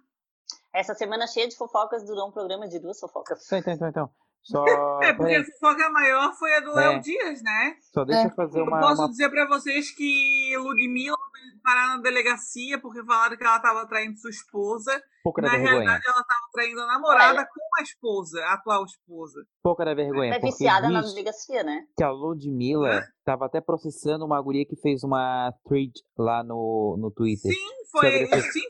Essa 0.72 0.94
semana 0.94 1.26
cheia 1.26 1.48
de 1.48 1.56
fofocas 1.56 2.04
durou 2.04 2.28
um 2.28 2.32
programa 2.32 2.68
de 2.68 2.78
duas 2.78 2.98
fofocas. 2.98 3.44
Então, 3.46 3.58
então, 3.58 3.72
então, 3.74 3.88
então. 3.88 4.10
Só, 4.42 4.64
É, 5.02 5.12
porque 5.12 5.34
a 5.34 5.44
fofoca 5.44 5.90
maior 5.90 6.32
foi 6.34 6.54
a 6.56 6.60
do 6.60 6.70
É. 6.78 6.88
Léo 6.90 7.00
Dias, 7.00 7.42
né? 7.42 7.74
só 7.92 8.04
deixa 8.04 8.22
É. 8.22 8.26
eu 8.26 8.30
fazer 8.34 8.60
Eu 8.60 8.64
uma. 8.64 8.80
posso 8.80 9.02
uma- 9.02 9.08
dizer 9.10 9.28
pra 9.30 9.46
vocês 9.46 9.90
que 9.94 10.56
Ludmilla 10.56 11.16
parar 11.62 11.96
na 11.96 12.02
delegacia 12.02 12.78
porque 12.80 13.02
falaram 13.04 13.36
que 13.36 13.44
ela 13.44 13.56
estava 13.56 13.86
traindo 13.86 14.18
sua 14.18 14.30
esposa. 14.30 15.02
pouca 15.22 15.42
da 15.42 15.48
Na 15.48 15.54
vergonha. 15.54 15.72
realidade, 15.72 16.04
ela 16.06 16.20
estava 16.22 16.40
traindo 16.52 16.80
a 16.80 16.86
namorada 16.86 17.44
com 17.46 17.60
a 17.78 17.82
esposa, 17.82 18.40
a 18.44 18.54
atual 18.54 18.84
esposa. 18.84 19.40
Pouca 19.62 19.84
da 19.84 19.92
vergonha. 19.94 20.34
É 20.34 20.38
viciada 20.38 20.88
na 20.88 21.02
delegacia, 21.02 21.62
né? 21.62 21.84
que 21.96 22.02
a 22.04 22.10
Ludmilla 22.10 23.02
tava 23.24 23.44
até 23.46 23.60
processando 23.60 24.24
uma 24.24 24.40
guria 24.40 24.64
que 24.66 24.76
fez 24.76 25.02
uma 25.04 25.52
thread 25.66 25.92
lá 26.18 26.42
no, 26.42 26.96
no 26.98 27.10
Twitter. 27.10 27.52
Sim, 27.52 27.68
foi, 27.92 28.26
Sobre- 28.26 28.42
sim, 28.52 28.60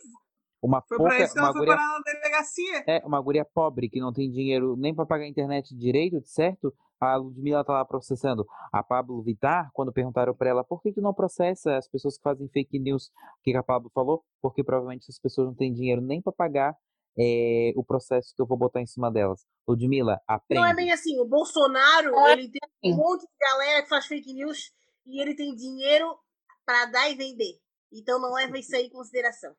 Uma 0.63 0.83
foi 0.83 0.99
pouca, 0.99 1.15
pra 1.15 1.25
isso 1.25 1.33
que 1.33 1.39
ela 1.39 1.53
foi 1.53 1.61
guria 1.61 1.77
parar 1.77 1.99
na 1.99 2.13
delegacia. 2.13 2.85
É, 2.87 3.07
uma 3.07 3.21
guria 3.21 3.45
pobre 3.45 3.89
que 3.89 3.99
não 3.99 4.13
tem 4.13 4.31
dinheiro 4.31 4.77
nem 4.77 4.95
pra 4.95 5.07
pagar 5.07 5.25
a 5.25 5.29
internet 5.29 5.75
direito, 5.75 6.21
certo? 6.25 6.75
A 7.01 7.17
Ludmilla 7.17 7.65
tá 7.65 7.73
lá 7.73 7.85
processando. 7.85 8.47
A 8.71 8.83
Pablo 8.83 9.23
Vittar, 9.23 9.71
quando 9.73 9.91
perguntaram 9.91 10.35
pra 10.35 10.51
ela 10.51 10.63
por 10.63 10.83
que 10.83 10.93
que 10.93 11.01
não 11.01 11.15
processa 11.15 11.79
as 11.79 11.89
pessoas 11.89 12.19
que 12.19 12.23
fazem 12.23 12.47
fake 12.49 12.79
news, 12.79 13.07
o 13.07 13.43
que 13.43 13.53
que 13.53 13.57
a 13.57 13.63
Pablo 13.63 13.91
falou? 13.95 14.23
Porque 14.43 14.63
provavelmente 14.63 15.05
essas 15.05 15.19
pessoas 15.19 15.49
não 15.49 15.55
têm 15.55 15.73
dinheiro 15.73 16.03
nem 16.03 16.21
pra 16.21 16.31
pagar 16.31 16.77
eh, 17.19 17.73
o 17.75 17.83
processo 17.83 18.35
que 18.37 18.43
eu 18.43 18.47
vou 18.47 18.59
botar 18.59 18.83
em 18.83 18.87
cima 18.87 19.11
delas. 19.11 19.47
Ludmilla, 19.67 20.21
aprende. 20.27 20.63
Não 20.63 20.69
é 20.69 20.75
bem 20.75 20.93
assim. 20.93 21.19
O 21.19 21.25
Bolsonaro, 21.25 22.15
é 22.27 22.33
ele 22.35 22.51
tem 22.51 22.93
um 22.93 22.97
monte 22.97 23.23
de 23.23 23.33
galera 23.41 23.83
que 23.83 23.89
faz 23.89 24.07
fake 24.07 24.35
news 24.35 24.71
e 25.07 25.23
ele 25.23 25.35
tem 25.35 25.55
dinheiro 25.55 26.19
para 26.67 26.85
dar 26.87 27.11
e 27.11 27.15
vender. 27.15 27.59
Então 27.91 28.21
não 28.21 28.35
leva 28.35 28.59
isso 28.59 28.77
aí 28.77 28.85
em 28.87 28.91
consideração. 28.91 29.55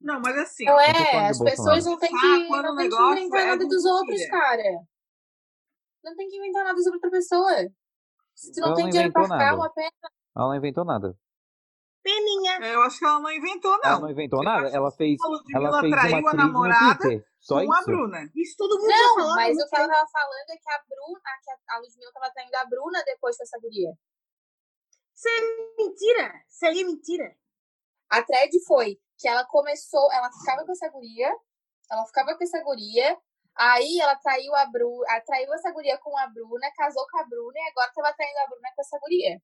Não, 0.00 0.20
mas 0.20 0.36
assim, 0.38 0.64
Não 0.64 0.80
é, 0.80 0.92
falando 0.94 1.26
as 1.30 1.38
pessoas 1.38 1.84
não 1.84 1.98
têm 1.98 2.10
Ah, 2.14 2.20
que, 2.20 2.46
quando 2.48 2.64
não 2.64 2.76
tem 2.76 2.88
que 2.88 2.96
inventar 2.96 3.40
é 3.40 3.46
nada 3.46 3.66
dos 3.66 3.84
outros, 3.84 4.26
cara. 4.26 4.62
Não 6.02 6.16
tem 6.16 6.28
que 6.28 6.36
inventar 6.36 6.64
nada 6.64 6.78
sobre 6.80 6.96
outra 6.96 7.10
pessoa. 7.10 7.50
Se 8.34 8.52
tu 8.52 8.60
não 8.60 8.68
Ela 8.68 8.76
tem 8.76 8.84
não 8.84 8.90
dinheiro 8.90 9.12
pra 9.12 9.20
inventou 9.22 9.36
ficar, 9.38 9.50
nada. 9.50 9.56
uma 9.58 9.70
pena. 9.70 9.90
Ela 10.36 10.46
não 10.48 10.54
inventou 10.56 10.84
nada. 10.84 11.18
Peninha. 12.02 12.58
Eu 12.66 12.82
acho 12.82 12.98
que 12.98 13.04
ela 13.04 13.20
não 13.20 13.30
inventou, 13.30 13.72
não. 13.72 13.84
Ela 13.90 14.00
não 14.00 14.10
inventou 14.10 14.38
Eu 14.40 14.44
nada? 14.44 14.68
Ela 14.68 14.90
fez, 14.90 15.20
a 15.22 15.28
Ludmilla 15.28 15.68
ela 15.68 15.80
fez 15.82 15.92
traiu 15.92 16.18
uma 16.20 16.30
a 16.30 16.34
namorada 16.34 16.98
Twitter. 16.98 17.26
Só 17.38 17.54
com 17.62 17.72
a 17.72 17.76
isso. 17.76 17.84
Bruna. 17.84 18.30
Isso 18.34 18.54
todo 18.56 18.78
mundo 18.80 18.90
já 18.90 18.96
Não, 18.96 19.14
falou. 19.16 19.34
mas 19.34 19.56
não 19.58 19.64
o 19.66 19.68
que 19.68 19.76
ela 19.76 19.88
tava 19.88 20.08
falando 20.10 20.48
é 20.50 20.56
que 20.56 20.70
a 20.70 20.78
Bruna, 20.88 21.20
que 21.44 21.50
a- 21.50 21.76
a 21.76 21.78
Ludmilla 21.80 22.12
tava 22.14 22.30
traindo 22.32 22.56
a 22.56 22.64
Bruna 22.64 23.02
depois 23.04 23.36
com 23.36 23.42
essa 23.42 23.58
guria. 23.60 23.90
Isso 25.14 25.28
é 25.28 25.82
mentira. 25.82 26.32
Isso 26.48 26.64
aí 26.66 26.80
é 26.80 26.84
mentira. 26.84 27.36
A 28.08 28.22
thread 28.22 28.64
foi 28.66 28.98
que 29.20 29.28
ela 29.28 29.44
começou, 29.44 30.10
ela 30.12 30.30
ficava 30.32 30.64
com 30.64 30.72
essa 30.72 30.88
guria, 30.88 31.30
ela 31.90 32.06
ficava 32.06 32.36
com 32.36 32.42
essa 32.44 32.62
guria, 32.62 33.16
aí 33.56 34.00
ela 34.00 34.16
traiu 34.16 34.54
a 34.56 34.66
Bruna, 34.66 35.20
traiu 35.26 35.52
essa 35.54 35.70
guria 35.72 35.98
com 35.98 36.16
a 36.18 36.26
Bruna, 36.28 36.70
casou 36.76 37.06
com 37.10 37.18
a 37.18 37.24
Bruna 37.24 37.58
e 37.58 37.68
agora 37.70 37.92
tava 37.94 38.12
traindo 38.14 38.38
a 38.38 38.46
Bruna 38.48 38.68
com 38.74 38.80
essa 38.82 38.98
guria. 38.98 39.38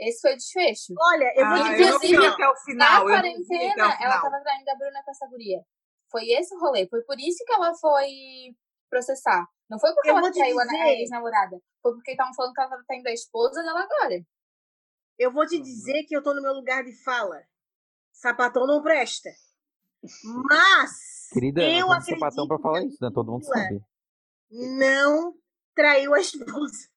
Esse 0.00 0.20
foi 0.20 0.32
o 0.32 0.36
desfecho. 0.36 0.92
Olha, 0.98 1.32
eu 1.36 1.46
vou 1.46 1.54
Ah, 1.54 1.58
eu 1.58 1.64
dizer. 1.64 1.76
vi 1.76 2.14
Inclusive, 2.14 2.26
até 2.26 2.44
o 2.48 2.50
Na 2.50 2.56
final. 2.56 3.08
eu 3.08 3.14
até 3.14 3.28
quarentena, 3.28 3.74
o 3.86 3.90
ela 3.90 3.96
final. 3.96 4.22
tava 4.22 4.40
traindo 4.42 4.70
a 4.70 4.74
Bruna 4.74 5.02
com 5.04 5.10
essa 5.12 5.26
guria. 5.28 5.60
Foi 6.10 6.24
esse 6.30 6.54
o 6.54 6.58
rolê. 6.58 6.88
Foi 6.88 7.02
por 7.02 7.18
isso 7.20 7.44
que 7.46 7.52
ela 7.52 7.72
foi 7.76 8.08
processar. 8.90 9.46
Não 9.70 9.78
foi 9.78 9.94
porque 9.94 10.10
Eu 10.10 10.18
ela 10.18 10.32
traiu 10.32 10.58
a, 10.58 10.64
dizer- 10.64 10.80
a 10.82 10.88
ex-namorada. 10.92 11.60
Foi 11.80 11.92
porque 11.94 12.10
estavam 12.10 12.34
falando 12.34 12.52
que 12.54 12.60
ela 12.60 12.70
tava 12.70 12.84
traindo 12.86 13.08
a 13.08 13.12
esposa 13.12 13.62
dela 13.62 13.82
agora. 13.84 14.20
Eu 15.18 15.32
vou 15.32 15.46
te 15.46 15.60
dizer 15.60 16.02
que 16.08 16.16
eu 16.16 16.22
tô 16.24 16.34
no 16.34 16.42
meu 16.42 16.52
lugar 16.54 16.82
de 16.82 16.92
fala. 17.04 17.40
Sapatão 18.14 18.66
não 18.66 18.82
presta. 18.82 19.28
Mas 20.48 21.28
Querida, 21.32 21.62
eu 21.62 21.86
não 21.88 21.98
tem 22.02 22.14
sapatão 22.14 22.44
acredito 22.44 22.48
pra 22.48 22.58
falar 22.58 22.82
isso, 22.84 22.98
né? 23.02 23.10
Todo 23.12 23.32
mundo 23.32 23.44
sabe. 23.44 23.82
não 24.50 25.34
traiu 25.74 26.14
a 26.14 26.20
esposa. 26.20 26.88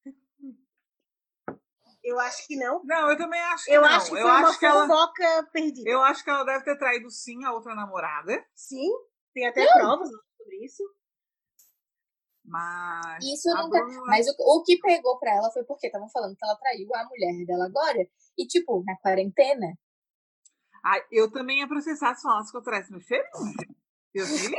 Eu 2.03 2.19
acho 2.19 2.47
que 2.47 2.55
não. 2.55 2.81
Não, 2.85 3.09
eu 3.11 3.17
também 3.17 3.41
acho 3.41 3.65
que 3.65 3.71
Eu 3.71 3.81
não. 3.81 3.89
acho 3.89 4.05
que 4.05 4.11
foi 4.11 4.21
eu 4.21 4.25
uma 4.27 4.47
acho 4.47 4.59
que 4.59 4.65
ela, 4.65 4.87
fofoca 4.87 5.49
perdida. 5.51 5.89
eu 5.89 6.01
acho 6.03 6.23
que 6.23 6.29
ela 6.29 6.43
deve 6.45 6.63
ter 6.63 6.77
traído 6.77 7.09
sim 7.09 7.43
a 7.43 7.51
outra 7.51 7.75
namorada, 7.75 8.45
Sim, 8.55 8.89
tem 9.33 9.45
até 9.47 9.65
provas 9.73 10.09
sobre 10.37 10.63
isso. 10.65 10.83
mas 12.45 13.23
Isso 13.25 13.49
nunca. 13.55 13.83
Bruna- 13.83 14.03
Mas 14.05 14.25
o, 14.29 14.35
o 14.37 14.63
que 14.63 14.77
pegou 14.79 15.19
pra 15.19 15.31
ela 15.35 15.51
foi 15.51 15.63
porque 15.65 15.87
estavam 15.87 16.07
falando 16.09 16.35
que 16.37 16.45
ela 16.45 16.55
traiu 16.57 16.87
a 16.95 17.03
mulher 17.05 17.45
dela 17.45 17.65
agora. 17.65 18.07
E, 18.37 18.45
tipo, 18.47 18.83
na 18.85 18.95
quarentena. 18.97 19.77
Ai, 20.89 21.01
eu 21.11 21.29
também 21.29 21.59
ia 21.59 21.67
processar 21.67 22.15
se 22.15 22.21
falasse 22.21 22.49
que 22.51 22.57
eu 22.57 22.61
traísse 22.61 22.91
meu 22.91 23.01
cheirinho. 23.01 23.27
Livre. 24.15 24.55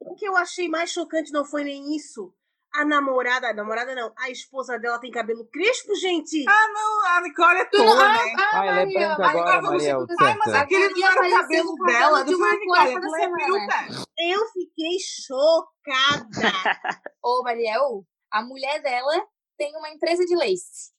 O 0.00 0.14
que 0.14 0.24
eu 0.26 0.36
achei 0.36 0.68
mais 0.68 0.90
chocante 0.90 1.32
não 1.32 1.44
foi 1.44 1.64
nem 1.64 1.94
isso. 1.94 2.32
A 2.74 2.82
namorada, 2.86 3.50
a 3.50 3.52
namorada 3.52 3.94
não, 3.94 4.10
a 4.16 4.30
esposa 4.30 4.78
dela 4.78 4.98
tem 4.98 5.10
cabelo 5.10 5.44
crespo, 5.44 5.94
gente. 5.96 6.42
Não, 6.44 7.06
a 7.06 7.20
Nicole 7.20 7.58
é 7.58 7.64
não- 7.64 7.70
tola, 7.70 8.04
ah, 8.04 8.12
né? 8.14 8.34
Ah, 8.38 8.66
ela 8.66 8.80
é 8.80 8.84
Maria, 8.86 9.14
branca 9.14 9.22
Maria, 9.34 9.52
agora, 9.52 9.78
segurar- 9.80 10.06
Ai, 10.30 10.36
mas 10.38 10.54
aquele 10.54 10.88
não 10.88 10.88
Maria 10.88 11.06
era 11.06 11.20
o 11.20 11.40
cabelo 11.42 11.74
dela. 11.84 12.24
de 12.24 12.32
Eu 12.32 12.38
uma 12.38 12.50
Nicole, 12.54 12.80
aquilo 12.96 13.16
é 13.16 13.30
peruca. 13.36 14.06
Eu 14.18 14.46
fiquei 14.48 14.96
chocada. 14.98 16.28
Ô, 17.22 17.42
Mariel, 17.42 18.06
a 18.30 18.42
mulher 18.42 18.80
dela 18.80 19.26
tem 19.58 19.76
uma 19.76 19.90
empresa 19.90 20.24
de 20.24 20.34
lace. 20.34 20.90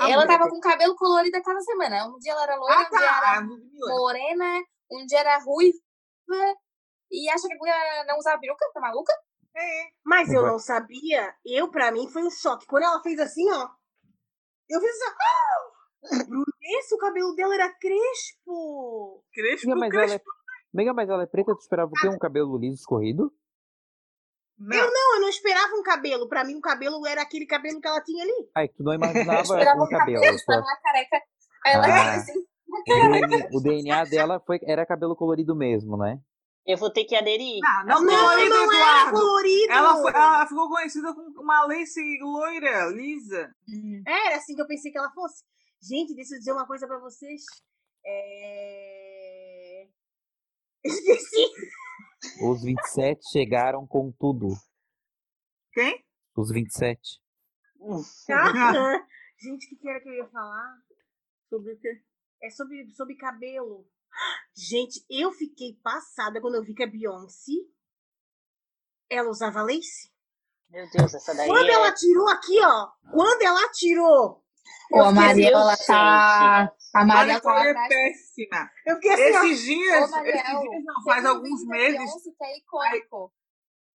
A 0.00 0.10
ela 0.10 0.22
mulher 0.24 0.38
tava 0.38 0.50
com 0.50 0.60
cabelo 0.60 0.94
colorido 0.96 1.36
a 1.36 1.42
cada 1.42 1.60
semana. 1.60 2.06
Um 2.08 2.18
dia 2.18 2.32
ela 2.32 2.42
era 2.42 2.56
loira, 2.56 2.74
Ah, 2.74 2.78
um 2.80 2.90
dia 2.90 2.98
tá. 2.98 3.16
era 3.16 3.36
A 3.36 3.40
Ludmilla. 3.40 3.86
morena, 3.96 4.64
um 4.90 5.06
dia 5.06 5.20
era 5.20 5.38
ruiva. 5.38 5.78
E 7.10 7.28
acha 7.30 7.46
que 7.46 7.54
a 7.54 7.58
mulher 7.58 8.04
não 8.06 8.18
usava 8.18 8.40
peruca? 8.40 8.64
Tá 8.72 8.80
maluca? 8.80 9.12
É. 9.56 9.84
Mas 10.04 10.32
eu 10.32 10.42
Vai. 10.42 10.50
não 10.50 10.58
sabia. 10.58 11.32
Eu, 11.44 11.70
pra 11.70 11.92
mim, 11.92 12.08
foi 12.10 12.24
um 12.24 12.30
choque. 12.30 12.66
Quando 12.66 12.82
ela 12.84 13.00
fez 13.02 13.18
assim, 13.20 13.48
ó. 13.52 13.68
Eu 14.68 14.80
fiz 14.80 14.90
assim, 14.90 15.14
ah! 15.20 15.74
Bruno, 16.28 16.44
esse 16.60 16.94
o 16.94 16.98
cabelo 16.98 17.34
dela 17.36 17.54
era 17.54 17.72
crespo. 17.74 19.22
Crespo, 19.32 19.70
Amiga, 19.70 19.80
mas 19.80 19.94
ela 19.94 20.06
crespo. 20.06 20.30
é... 20.30 20.74
Amiga, 20.74 20.92
mas 20.94 21.08
ela 21.08 21.22
é 21.22 21.26
preta, 21.26 21.54
tu 21.54 21.60
esperava 21.60 21.90
ter 22.00 22.08
um 22.08 22.18
cabelo 22.18 22.58
liso 22.58 22.74
escorrido? 22.80 23.32
Não. 24.58 24.76
Não, 24.78 25.14
eu 25.16 25.20
não 25.20 25.28
esperava 25.28 25.74
um 25.74 25.82
cabelo. 25.82 26.28
Pra 26.28 26.44
mim, 26.44 26.54
o 26.56 26.60
cabelo 26.60 27.06
era 27.06 27.22
aquele 27.22 27.46
cabelo 27.46 27.80
que 27.80 27.88
ela 27.88 28.02
tinha 28.02 28.22
ali. 28.22 28.48
Ai, 28.56 28.68
tu 28.68 28.82
não 28.82 28.94
imaginava 28.94 29.42
Esperava 29.42 29.82
um 29.82 29.88
cabelo. 29.88 30.20
cabelo, 30.20 30.36
tu 30.36 30.38
esperava 30.40 30.62
uma 30.66 30.76
careca. 30.80 31.22
Ela 31.66 31.86
Ah. 31.86 32.14
assim. 32.16 32.44
O 32.66 32.82
DNA, 32.84 33.48
o 33.52 33.60
DNA 33.60 34.04
dela 34.04 34.40
foi, 34.44 34.58
era 34.64 34.84
cabelo 34.86 35.14
colorido 35.14 35.54
mesmo, 35.54 35.96
né? 35.96 36.18
Eu 36.66 36.76
vou 36.78 36.90
ter 36.90 37.04
que 37.04 37.14
aderir. 37.14 37.60
Ah, 37.64 37.84
não, 37.86 38.00
não, 38.02 38.16
colorido, 38.16 38.48
não 38.54 38.72
era 38.72 39.10
colorido. 39.10 39.72
Ela, 39.72 39.96
foi- 40.00 40.12
ela 40.12 40.46
ficou 40.46 40.68
conhecida 40.68 41.14
com 41.14 41.20
uma 41.42 41.66
lace 41.66 42.00
loira, 42.22 42.86
lisa. 42.86 43.50
É, 44.06 44.26
Era 44.28 44.36
assim 44.36 44.54
que 44.54 44.62
eu 44.62 44.66
pensei 44.66 44.90
que 44.90 44.96
ela 44.98 45.10
fosse. 45.12 45.44
Gente, 45.82 46.14
deixa 46.14 46.34
eu 46.34 46.38
dizer 46.38 46.52
uma 46.52 46.66
coisa 46.66 46.86
pra 46.86 46.98
vocês. 46.98 47.42
É... 48.06 49.86
Esqueci. 50.84 51.50
Os 52.42 52.62
27 52.62 53.30
chegaram 53.30 53.86
com 53.86 54.12
tudo. 54.12 54.48
Quem? 55.72 56.04
Os 56.36 56.50
27. 56.50 57.20
Tá? 58.26 59.06
Gente, 59.40 59.66
o 59.66 59.68
que, 59.68 59.76
que 59.76 59.88
era 59.88 60.00
que 60.00 60.08
eu 60.08 60.14
ia 60.14 60.28
falar? 60.28 60.78
Sobre 61.48 61.72
o 61.72 61.78
quê? 61.78 62.02
É 62.42 62.50
sobre, 62.50 62.90
sobre 62.94 63.16
cabelo. 63.16 63.86
Gente, 64.56 65.04
eu 65.10 65.32
fiquei 65.32 65.74
passada 65.82 66.40
quando 66.40 66.54
eu 66.54 66.62
vi 66.62 66.74
que 66.74 66.84
a 66.84 66.86
Beyoncé 66.86 67.52
ela 69.10 69.28
usava 69.28 69.62
lace. 69.62 70.12
Meu 70.70 70.88
Deus, 70.90 71.14
essa 71.14 71.34
daí 71.34 71.48
Quando 71.48 71.68
é... 71.68 71.72
ela 71.72 71.92
tirou 71.92 72.28
aqui, 72.28 72.58
ó. 72.62 72.90
Quando 73.12 73.42
ela 73.42 73.70
tirou. 73.70 74.43
Pô, 74.90 75.00
a 75.00 75.06
assim, 75.08 75.14
Mariel, 75.14 75.52
ela 75.58 75.74
gente. 75.76 75.86
tá. 75.86 76.62
A 76.94 77.00
A 77.00 77.04
Mariel 77.04 77.40
tá 77.40 77.52
lá 77.52 77.66
é 77.66 77.70
atrás. 77.70 77.88
péssima. 77.88 78.70
Eu 78.86 78.94
fiquei 78.96 79.12
assim. 79.12 79.22
Esses 79.22 79.60
dias, 79.62 80.08
Ô, 80.08 80.10
Mariel, 80.10 80.36
esses 80.36 80.60
dias 80.60 80.84
não, 80.84 81.02
faz 81.04 81.24
alguns 81.26 81.66
meses. 81.66 81.98
Beyoncé 81.98 82.30
que 82.38 82.44
é 82.44 82.58
icônico. 82.58 83.32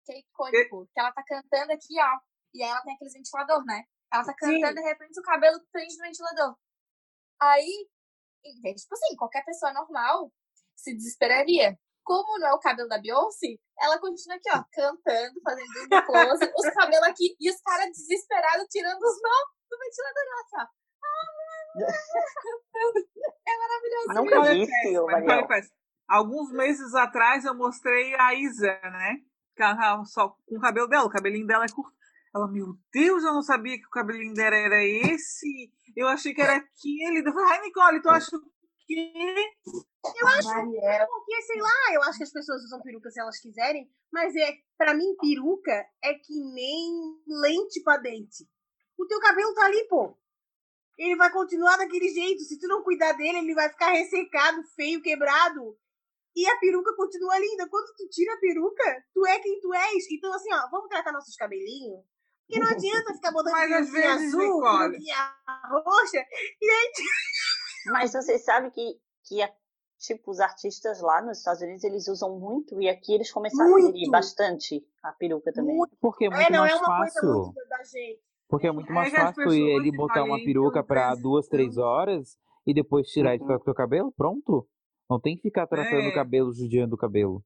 Que 0.06 0.12
é 0.14 0.20
icônico. 0.20 0.90
Que 0.94 1.00
ela 1.00 1.12
tá 1.12 1.24
cantando 1.26 1.72
aqui, 1.74 1.94
ó. 2.00 2.20
E 2.54 2.64
aí 2.64 2.70
ela 2.70 2.82
tem 2.82 2.94
aqueles 2.96 3.14
ventilador, 3.14 3.64
né? 3.66 3.84
Ela 4.12 4.24
tá 4.24 4.34
cantando 4.34 4.80
e 4.80 4.82
de 4.82 4.82
repente 4.82 5.20
o 5.20 5.24
cabelo 5.24 5.60
prende 5.72 5.96
no 5.98 6.04
ventilador. 6.04 6.56
Aí, 7.40 7.88
tipo 8.44 8.94
assim, 8.94 9.16
qualquer 9.18 9.44
pessoa 9.44 9.74
normal 9.74 10.32
se 10.76 10.96
desesperaria. 10.96 11.78
Como 12.08 12.40
não 12.40 12.48
é 12.48 12.54
o 12.54 12.60
cabelo 12.60 12.88
da 12.88 12.98
Beyoncé, 12.98 13.60
ela 13.78 14.00
continua 14.00 14.38
aqui, 14.38 14.50
ó, 14.50 14.64
cantando, 14.72 15.42
fazendo 15.44 16.06
close, 16.06 16.54
os 16.56 16.74
cabelos 16.74 17.06
aqui, 17.06 17.36
e 17.38 17.50
os 17.50 17.62
caras 17.62 17.90
desesperados 17.90 18.66
tirando 18.70 19.04
os 19.04 19.22
nó 19.22 19.38
do 19.70 19.78
ventilador. 19.78 20.24
Ela 20.24 20.42
aqui, 20.42 20.56
ó. 20.56 20.78
cantando. 22.42 23.08
É 23.46 23.58
maravilhoso. 23.58 24.08
Nunca 24.16 24.36
é 24.36 24.54
vi, 24.54 25.32
é 25.34 25.48
péssima. 25.48 25.76
Alguns 26.08 26.50
meses 26.54 26.96
atrás 26.96 27.44
eu 27.44 27.54
mostrei 27.54 28.16
a 28.16 28.34
Isa, 28.34 28.80
né? 28.84 29.18
Que 29.54 29.64
ela 29.64 29.76
tava 29.76 30.06
só 30.06 30.30
com 30.30 30.58
o 30.58 30.62
cabelo 30.62 30.88
dela, 30.88 31.06
o 31.06 31.12
cabelinho 31.12 31.46
dela 31.46 31.66
é 31.66 31.74
curto. 31.74 31.98
Ela, 32.34 32.48
meu 32.48 32.68
Deus, 32.94 33.22
eu 33.22 33.34
não 33.34 33.42
sabia 33.42 33.78
que 33.78 33.86
o 33.86 33.90
cabelinho 33.90 34.34
dela 34.34 34.56
era 34.56 34.82
esse. 34.82 35.70
Eu 35.94 36.08
achei 36.08 36.34
que 36.34 36.42
era 36.42 36.56
aquele. 36.56 37.28
Eu 37.28 37.34
falei, 37.34 37.50
ai, 37.50 37.62
Nicole, 37.64 38.02
tu 38.02 38.10
acha 38.10 38.32
Eu 38.90 40.28
acho 40.28 40.48
Mariel. 40.48 41.08
porque, 41.08 41.42
sei 41.42 41.62
lá, 41.62 41.94
eu 41.94 42.02
acho 42.04 42.18
que 42.18 42.24
as 42.24 42.32
pessoas 42.32 42.64
usam 42.64 42.82
peruca 42.82 43.10
se 43.12 43.20
elas 43.20 43.40
quiserem, 43.40 43.90
mas 44.12 44.36
é, 44.36 44.54
para 44.78 44.94
mim, 44.94 45.16
peruca 45.20 45.86
é 46.04 46.14
que 46.14 46.40
nem 46.54 46.92
lente 47.28 47.82
pra 47.84 47.98
dente. 47.98 48.48
O 48.98 49.06
teu 49.06 49.20
cabelo 49.20 49.54
tá 49.54 49.66
ali, 49.66 49.86
pô. 49.88 50.18
Ele 50.98 51.16
vai 51.16 51.32
continuar 51.32 51.78
daquele 51.78 52.10
jeito. 52.10 52.42
Se 52.44 52.58
tu 52.60 52.68
não 52.68 52.82
cuidar 52.84 53.14
dele, 53.14 53.38
ele 53.40 53.54
vai 53.54 53.70
ficar 53.70 53.92
ressecado, 53.92 54.64
feio, 54.76 55.02
quebrado. 55.02 55.78
E 56.36 56.48
a 56.48 56.58
peruca 56.60 56.96
continua 56.96 57.38
linda. 57.38 57.68
Quando 57.70 57.94
tu 57.96 58.08
tira 58.10 58.34
a 58.34 58.40
peruca, 58.40 58.84
tu 59.14 59.26
é 59.28 59.40
quem 59.40 59.60
tu 59.60 59.74
és. 59.74 60.10
Então, 60.12 60.34
assim, 60.34 60.52
ó, 60.54 60.70
vamos 60.72 60.88
tratar 60.90 61.12
nossos 61.12 61.36
cabelinhos. 61.36 62.04
Porque 62.48 62.60
não 62.62 62.68
adianta 62.70 63.14
ficar 63.14 63.32
botando 63.32 63.52
Mas 63.52 63.72
às 63.72 63.90
peruquinha 63.90 64.18
vezes, 64.18 64.34
azul, 64.34 64.56
Nicole. 64.56 64.90
peruquinha 64.92 65.36
roxa. 65.86 66.26
Mas 67.92 68.12
você 68.12 68.38
sabe 68.38 68.72
que, 68.72 69.00
que 69.26 69.38
tipo, 70.00 70.30
os 70.32 70.40
artistas 70.40 71.02
lá 71.02 71.22
nos 71.22 71.40
Estados 71.40 71.62
Unidos, 71.62 71.84
eles 71.84 72.08
usam 72.08 72.40
muito, 72.40 72.80
e 72.82 72.88
aqui 72.90 73.14
eles 73.16 73.32
começaram 73.32 73.72
a 73.76 73.80
aderir 73.80 73.94
Muito. 73.94 74.12
bastante 74.12 74.86
a 75.04 75.12
peruca 75.14 75.52
também. 75.52 75.76
Muito. 75.76 75.96
Porque 76.00 76.26
é 76.26 76.28
É, 76.28 76.32
muito 76.32 76.52
não 76.52 76.60
mais 76.60 76.72
é 76.72 76.76
uma 76.76 76.98
coisa 76.98 77.14
fácil. 77.14 77.30
muito 77.34 77.68
da 77.70 77.84
gente. 77.84 78.22
Porque 78.50 78.68
é 78.68 78.72
muito 78.72 78.90
É 78.90 78.94
mais 78.94 79.14
as 79.14 79.20
fácil 79.36 79.52
ele 79.52 79.92
botar 79.92 80.24
uma 80.24 80.38
escolhem 80.38 80.46
peruca 80.46 80.84
pra 80.84 81.02
perucas, 81.08 81.22
duas, 81.24 81.48
três 81.48 81.78
horas 81.78 82.38
e 82.66 82.74
depois 82.74 83.08
tirar 83.08 83.36
e 83.36 83.40
ficar 83.40 83.54
Uhum. 83.54 83.58
com 83.58 83.62
o 83.64 83.66
teu 83.66 83.74
cabelo, 83.74 84.14
pronto. 84.16 84.68
Não 85.10 85.20
tem 85.20 85.36
que 85.36 85.42
ficar 85.42 85.66
tratando 85.68 86.04
É. 86.04 86.10
o 86.10 86.14
cabelo, 86.14 86.54
judiando 86.54 86.96
o 86.96 86.98
cabelo. 86.98 87.44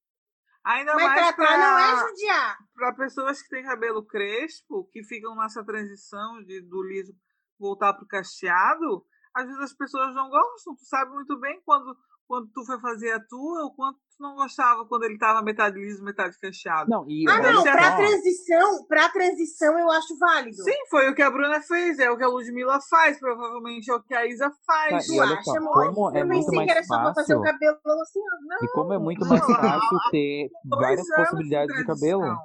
Ainda 0.63 0.93
Mas 0.93 1.03
mais 1.05 1.35
tratar 1.35 1.57
não 1.57 1.79
é 1.79 1.91
pra, 1.95 2.07
judiar. 2.09 2.57
pra 2.75 2.93
pessoas 2.93 3.41
que 3.41 3.49
têm 3.49 3.63
cabelo 3.63 4.05
crespo, 4.05 4.87
que 4.91 5.03
ficam 5.03 5.35
nessa 5.35 5.63
transição 5.63 6.43
de, 6.43 6.61
do 6.61 6.83
liso 6.83 7.13
voltar 7.59 7.93
pro 7.93 8.05
cacheado. 8.05 9.03
Às 9.35 9.45
vezes 9.45 9.61
as 9.61 9.73
pessoas 9.73 10.13
não 10.13 10.29
gostam. 10.29 10.75
Tu 10.75 10.85
sabe 10.85 11.11
muito 11.11 11.39
bem 11.39 11.61
quando 11.65 11.95
quando 12.27 12.47
tu 12.53 12.63
foi 12.65 12.79
fazer 12.79 13.11
a 13.11 13.19
tua, 13.19 13.65
o 13.65 13.73
quanto 13.75 13.97
tu 13.97 14.21
não 14.23 14.35
gostava 14.35 14.85
quando 14.85 15.03
ele 15.03 15.17
tava 15.17 15.41
metade 15.41 15.77
liso, 15.77 16.01
metade 16.01 16.33
fechado. 16.39 16.89
Não, 16.89 17.03
e 17.05 17.25
Ah, 17.29 17.41
não, 17.41 17.61
pra 17.61 17.91
só, 17.91 17.97
transição, 17.97 18.85
pra 18.87 19.09
transição 19.09 19.77
eu 19.77 19.91
acho 19.91 20.17
válido. 20.17 20.55
Sim, 20.63 20.85
foi 20.89 21.09
o 21.09 21.13
que 21.13 21.21
a 21.21 21.29
Bruna 21.29 21.59
fez, 21.61 21.99
é 21.99 22.09
o 22.09 22.15
que 22.17 22.23
a 22.23 22.29
Ludmilla 22.29 22.79
faz, 22.89 23.19
provavelmente 23.19 23.91
é 23.91 23.95
o 23.95 24.01
que 24.01 24.13
a 24.13 24.25
Isa 24.25 24.49
faz. 24.65 25.05
Tá, 25.07 25.13
Tu 25.13 25.21
acha, 25.21 25.43
só, 25.43 25.57
amor? 25.57 25.93
como 25.93 26.15
é 26.17 26.21
eu 26.21 26.25
muito 26.25 26.45
pensei 26.45 26.55
mais 26.55 26.65
que 26.67 26.77
era 26.77 26.83
só 26.85 27.01
pra 27.01 27.13
fazer 27.15 27.35
o 27.35 27.39
fácil. 27.41 27.51
cabelo 27.59 28.01
assim, 28.01 28.19
ó. 28.21 28.45
Não. 28.47 28.57
E 28.63 28.71
como 28.71 28.93
é 28.93 28.97
muito 28.97 29.21
Não, 29.21 29.27
mais 29.27 29.41
fácil 29.45 29.97
ter 30.11 30.49
várias 30.69 30.99
anos 30.99 31.05
de 31.09 31.15
possibilidades 31.15 31.75
de 31.75 31.85
cabelo. 31.85 32.37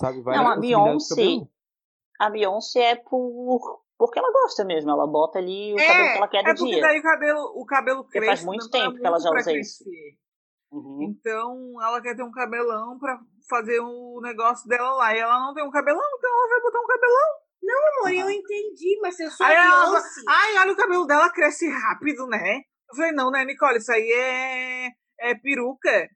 Sabe? 0.00 0.22
Várias 0.22 0.42
Não, 0.44 0.50
a 0.52 0.54
possibilidades 0.54 1.08
de 1.08 1.14
Beyoncé, 1.14 1.14
cabelo. 1.16 1.50
a 2.20 2.30
Beyoncé 2.30 2.80
é 2.92 2.94
por 2.94 3.80
porque 4.00 4.18
ela 4.18 4.32
gosta 4.32 4.64
mesmo, 4.64 4.90
ela 4.90 5.06
bota 5.06 5.38
ali 5.38 5.74
o 5.74 5.78
É, 5.78 5.86
cabelo 5.86 6.08
que 6.12 6.16
ela 6.16 6.28
quer 6.28 6.38
É 6.38 6.54
do 6.54 6.58
porque 6.58 6.72
dia. 6.72 6.80
daí 6.82 6.98
o 6.98 7.02
cabelo, 7.02 7.40
o 7.54 7.64
cabelo 7.66 8.02
Porque 8.04 8.18
cresce. 8.18 8.26
faz 8.32 8.44
muito 8.44 8.68
demora 8.70 8.88
tempo 8.90 9.00
que 9.00 9.06
ela 9.06 9.18
já 9.20 9.30
usa 9.30 9.52
isso. 9.52 9.84
crescer. 9.84 10.16
Uhum. 10.72 10.98
Então 11.02 11.82
ela 11.82 12.00
quer 12.00 12.16
ter 12.16 12.22
um 12.22 12.30
cabelão 12.30 12.98
pra 12.98 13.18
fazer 13.48 13.78
o 13.80 14.20
negócio 14.22 14.66
dela 14.68 14.92
lá. 14.94 15.14
E 15.14 15.18
ela 15.18 15.38
não 15.38 15.52
tem 15.52 15.62
um 15.64 15.70
cabelão, 15.70 16.00
então 16.18 16.30
ela 16.30 16.48
vai 16.48 16.60
botar 16.62 16.80
um 16.80 16.86
cabelão. 16.86 17.40
Amor, 18.02 18.12
eu 18.12 18.30
entendi, 18.30 18.98
mas 19.02 19.14
se 19.16 19.22
eu 19.24 19.30
sou 19.30 19.46
Aí 19.46 19.54
a 19.54 19.64
ela 19.64 19.90
Beyoncé... 19.90 20.22
Ai, 20.28 20.58
olha 20.58 20.72
o 20.72 20.76
cabelo 20.76 21.06
dela 21.06 21.30
cresce 21.30 21.68
rápido, 21.68 22.26
né? 22.26 22.62
Eu 22.90 22.96
falei, 22.96 23.12
não, 23.12 23.30
né, 23.30 23.44
Nicole? 23.44 23.78
Isso 23.78 23.92
aí 23.92 24.10
é, 24.10 24.88
é 25.20 25.34
peruca. 25.34 26.08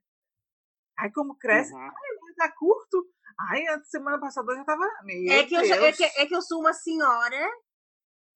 Ai, 0.99 1.09
como 1.13 1.37
cresce. 1.37 1.71
Uhum. 1.73 1.79
Ai, 1.81 2.33
tá 2.37 2.51
curto. 2.57 3.05
Ai, 3.51 3.67
a 3.67 3.79
semana 3.83 4.19
passada 4.19 4.51
eu 4.51 4.57
já 4.57 4.63
tava. 4.65 4.85
Meu 5.03 5.31
É 5.33 5.43
que, 5.43 5.55
eu, 5.55 5.63
já- 5.65 5.75
é, 5.75 5.79
Deus. 5.79 5.97
que, 5.97 6.03
é 6.03 6.25
que 6.25 6.35
eu 6.35 6.41
sou 6.41 6.59
uma 6.59 6.73
senhora 6.73 7.49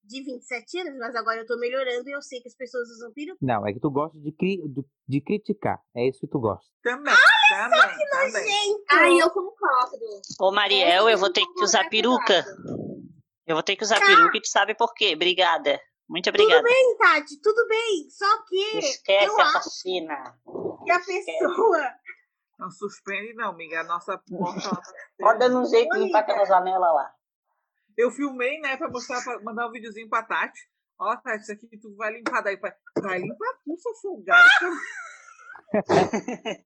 de 0.03 0.23
27 0.23 0.79
anos, 0.79 0.97
mas 0.99 1.15
agora 1.15 1.39
eu 1.41 1.45
tô 1.45 1.57
melhorando 1.57 2.09
e 2.09 2.11
eu 2.13 2.21
sei 2.21 2.41
que 2.41 2.47
as 2.47 2.55
pessoas 2.55 2.89
usam 2.89 3.11
peruca. 3.13 3.37
Não, 3.41 3.67
é 3.67 3.73
que 3.73 3.79
tu 3.79 3.91
gosta 3.91 4.17
de, 4.19 4.31
cri- 4.31 4.61
de, 4.67 4.83
de 5.07 5.21
criticar. 5.21 5.79
É 5.95 6.07
isso 6.07 6.19
que 6.21 6.27
tu 6.27 6.39
gosta. 6.39 6.65
Também, 6.83 7.13
também, 7.49 7.97
também. 8.11 8.47
Gente, 8.47 8.83
Ai, 8.89 9.21
eu 9.21 9.29
concordo. 9.29 9.97
Ô 10.39 10.51
Mariel, 10.51 11.09
eu 11.09 11.17
vou 11.17 11.31
ter 11.31 11.45
que 11.45 11.63
usar 11.63 11.87
peruca. 11.89 12.43
Eu 13.45 13.55
vou 13.55 13.63
ter 13.63 13.75
que 13.75 13.83
usar 13.83 13.99
peruca 13.99 14.37
e 14.37 14.41
tu 14.41 14.47
sabe 14.49 14.75
por 14.75 14.93
quê. 14.93 15.13
Obrigada. 15.15 15.79
Muito 16.07 16.29
obrigada. 16.29 16.63
bem, 16.63 16.97
Tati, 16.97 17.39
tudo 17.41 17.67
bem. 17.67 18.09
Só 18.09 18.43
que 18.45 18.77
Esquece 18.79 19.25
eu 19.27 19.39
a 19.41 19.45
faxina. 19.51 20.35
que 20.85 20.91
a 20.91 20.99
pessoa... 20.99 21.89
Não 22.57 22.69
suspende, 22.71 23.33
não, 23.35 23.51
amiga. 23.51 23.81
A 23.81 23.83
nossa 23.85 24.17
porta. 24.27 24.69
tá 24.69 24.81
Pode 25.17 25.39
dando 25.39 25.59
um 25.61 25.65
jeito 25.65 25.89
de 25.93 25.99
limpar 26.05 26.19
aquela 26.19 26.43
janela 26.45 26.91
lá. 26.91 27.11
Eu 27.97 28.11
filmei, 28.11 28.59
né, 28.59 28.77
pra 28.77 28.89
mostrar, 28.89 29.23
pra 29.23 29.41
mandar 29.41 29.67
um 29.67 29.71
videozinho 29.71 30.09
pra 30.09 30.23
Tati. 30.23 30.59
Ó, 30.99 31.15
Tati, 31.17 31.43
isso 31.43 31.51
aqui 31.51 31.77
tu 31.77 31.95
vai 31.95 32.13
limpar 32.13 32.41
daí. 32.41 32.57
Vai, 32.57 32.71
vai 33.01 33.19
limpar 33.19 33.59
tu, 33.63 33.77
sua 33.77 33.95
folgada. 34.01 34.49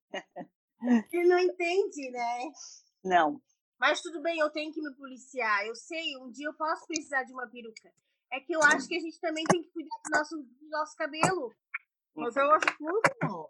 Ele 1.11 1.27
não 1.27 1.39
entende, 1.39 2.11
né? 2.11 2.51
Não. 3.03 3.41
Mas 3.79 4.01
tudo 4.01 4.21
bem, 4.21 4.39
eu 4.39 4.49
tenho 4.49 4.71
que 4.71 4.81
me 4.81 4.93
policiar. 4.95 5.65
Eu 5.65 5.75
sei, 5.75 6.17
um 6.17 6.31
dia 6.31 6.47
eu 6.47 6.53
posso 6.53 6.85
precisar 6.87 7.23
de 7.23 7.33
uma 7.33 7.47
peruca. 7.47 7.91
É 8.31 8.39
que 8.39 8.55
eu 8.55 8.61
acho 8.63 8.87
que 8.87 8.95
a 8.95 8.99
gente 8.99 9.19
também 9.19 9.43
tem 9.45 9.61
que 9.61 9.69
cuidar 9.71 9.95
do 10.05 10.17
nosso, 10.17 10.37
do 10.37 10.69
nosso 10.69 10.95
cabelo. 10.95 11.53
Mas 12.15 12.35
elas 12.35 12.63
cuidam. 12.77 13.49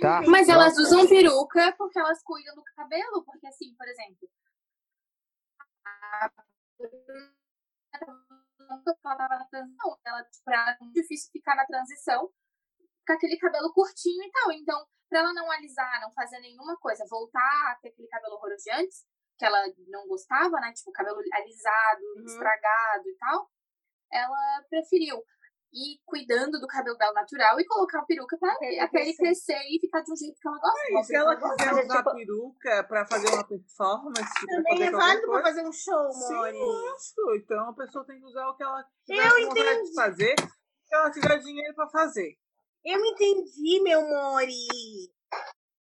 Tá? 0.00 0.22
Mas 0.28 0.48
elas 0.48 0.76
usam 0.78 1.08
peruca 1.08 1.74
porque 1.78 1.98
elas 1.98 2.22
cuidam 2.22 2.54
do 2.54 2.62
cabelo. 2.76 3.24
Porque, 3.24 3.46
assim, 3.46 3.74
por 3.76 3.88
exemplo. 3.88 4.28
Ela 7.92 8.82
tava 9.02 9.28
na 9.28 9.44
transição. 9.46 9.98
Ela, 10.04 10.26
pra 10.44 10.76
ela 10.80 10.90
difícil 10.92 11.30
ficar 11.32 11.54
na 11.54 11.66
transição 11.66 12.30
com 13.06 13.12
aquele 13.12 13.36
cabelo 13.38 13.72
curtinho 13.72 14.22
e 14.24 14.30
tal. 14.30 14.52
Então, 14.52 14.86
pra 15.08 15.20
ela 15.20 15.32
não 15.32 15.50
alisar, 15.50 16.00
não 16.00 16.10
fazer 16.12 16.40
nenhuma 16.40 16.76
coisa, 16.78 17.04
voltar 17.08 17.72
a 17.72 17.78
ter 17.80 17.88
aquele 17.88 18.08
cabelo 18.08 18.34
horroroso 18.36 18.64
de 18.64 18.70
antes, 18.72 19.04
que 19.38 19.44
ela 19.44 19.62
não 19.88 20.06
gostava, 20.08 20.58
né? 20.60 20.72
Tipo, 20.72 20.92
cabelo 20.92 21.18
alisado, 21.32 22.02
Uhum. 22.16 22.24
estragado 22.24 23.08
e 23.08 23.16
tal, 23.16 23.50
ela 24.10 24.64
preferiu 24.70 25.22
ir 25.74 25.98
cuidando 26.06 26.60
do 26.60 26.66
cabelo 26.68 26.96
dela 26.96 27.12
natural 27.12 27.58
e 27.60 27.66
colocar 27.66 27.98
a 27.98 28.04
peruca 28.04 28.38
pra 28.38 28.52
Até 28.52 28.66
ele 28.66 28.80
até 28.80 29.00
ele 29.02 29.14
crescer. 29.16 29.58
e 29.68 29.80
ficar 29.80 30.00
de 30.02 30.12
um 30.12 30.16
jeito 30.16 30.38
que 30.40 30.48
ela 30.48 30.58
gosta. 30.58 30.78
E 31.00 31.04
se 31.04 31.16
ela 31.16 31.36
quiser 31.36 31.68
é 31.68 31.84
usar 31.84 31.96
tipo- 31.98 32.14
peruca 32.14 32.84
pra 32.84 33.06
fazer 33.06 33.28
uma 33.34 33.44
performance, 33.46 34.34
tipo, 34.38 34.46
Também 34.54 34.82
é 34.86 34.90
válido 34.90 35.26
pra 35.28 35.42
fazer 35.42 35.66
um 35.66 35.72
show, 35.72 36.12
Sim, 36.12 36.34
Mori. 36.34 36.58
lógico. 36.58 37.34
Então 37.36 37.68
a 37.68 37.74
pessoa 37.74 38.04
tem 38.06 38.18
que 38.20 38.26
usar 38.26 38.48
o 38.48 38.56
que 38.56 38.62
ela 38.62 38.84
tiver 39.04 39.26
Eu 39.26 39.48
vontade 39.48 39.64
de 39.64 39.70
entendi. 39.80 39.94
fazer, 39.94 40.34
se 40.38 40.94
ela 40.94 41.10
tiver 41.10 41.38
dinheiro 41.38 41.74
pra 41.74 41.88
fazer. 41.88 42.36
Eu 42.84 43.04
entendi, 43.04 43.80
meu 43.82 44.00
Mori. 44.02 44.54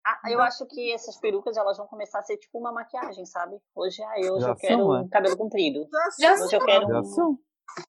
Ah, 0.06 0.32
eu 0.32 0.40
acho 0.42 0.66
que 0.68 0.94
essas 0.94 1.20
perucas 1.20 1.58
elas 1.58 1.78
vão 1.78 1.86
começar 1.88 2.20
a 2.20 2.24
ser 2.24 2.38
tipo 2.38 2.58
uma 2.58 2.72
maquiagem, 2.72 3.26
sabe? 3.26 3.58
Hoje, 3.76 4.02
ah, 4.02 4.14
hoje 4.32 4.42
Já 4.42 4.50
eu 4.50 4.56
quero 4.56 4.78
são, 4.78 4.88
um 4.90 5.06
é? 5.06 5.10
cabelo 5.10 5.38
comprido. 5.38 5.86
Já 5.92 6.30
Já 6.30 6.38
são, 6.38 6.46
Hoje 6.48 6.56
eu 6.56 6.66
quero 6.66 6.88
Já 6.88 7.00
um... 7.02 7.38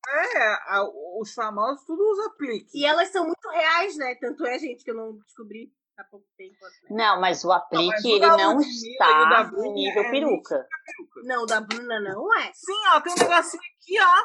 É, 0.09 0.53
a- 0.75 0.89
os 1.21 1.33
famosos 1.33 1.85
tudo 1.85 2.03
usa 2.11 2.27
aplique. 2.27 2.69
E 2.75 2.85
elas 2.85 3.09
são 3.11 3.25
muito 3.25 3.49
reais, 3.49 3.97
né? 3.97 4.15
Tanto 4.17 4.45
é, 4.47 4.59
gente, 4.59 4.85
que 4.85 4.91
eu 4.91 4.95
não 4.95 5.17
descobri 5.19 5.73
há 5.97 6.05
pouco 6.05 6.27
tempo. 6.37 6.57
né? 6.63 6.71
Não, 6.91 7.21
mas 7.21 7.45
o 7.45 7.49
mas 7.49 7.59
aplique, 7.63 8.07
o 8.09 8.17
ele 8.17 8.27
não 8.27 8.57
o 8.57 8.61
está 8.61 9.45
no 9.45 9.51
Bruna 9.51 9.73
nível 9.75 10.03
é 10.03 10.11
peruca. 10.11 10.69
peruca. 10.85 11.21
Não, 11.25 11.47
da 11.47 11.61
Bruna 11.61 12.01
não 12.01 12.35
é. 12.39 12.53
Sim, 12.55 12.73
ó, 12.95 13.01
tem 13.01 13.13
um 13.13 13.17
negocinho 13.17 13.63
aqui, 13.63 13.99
ó. 14.01 14.17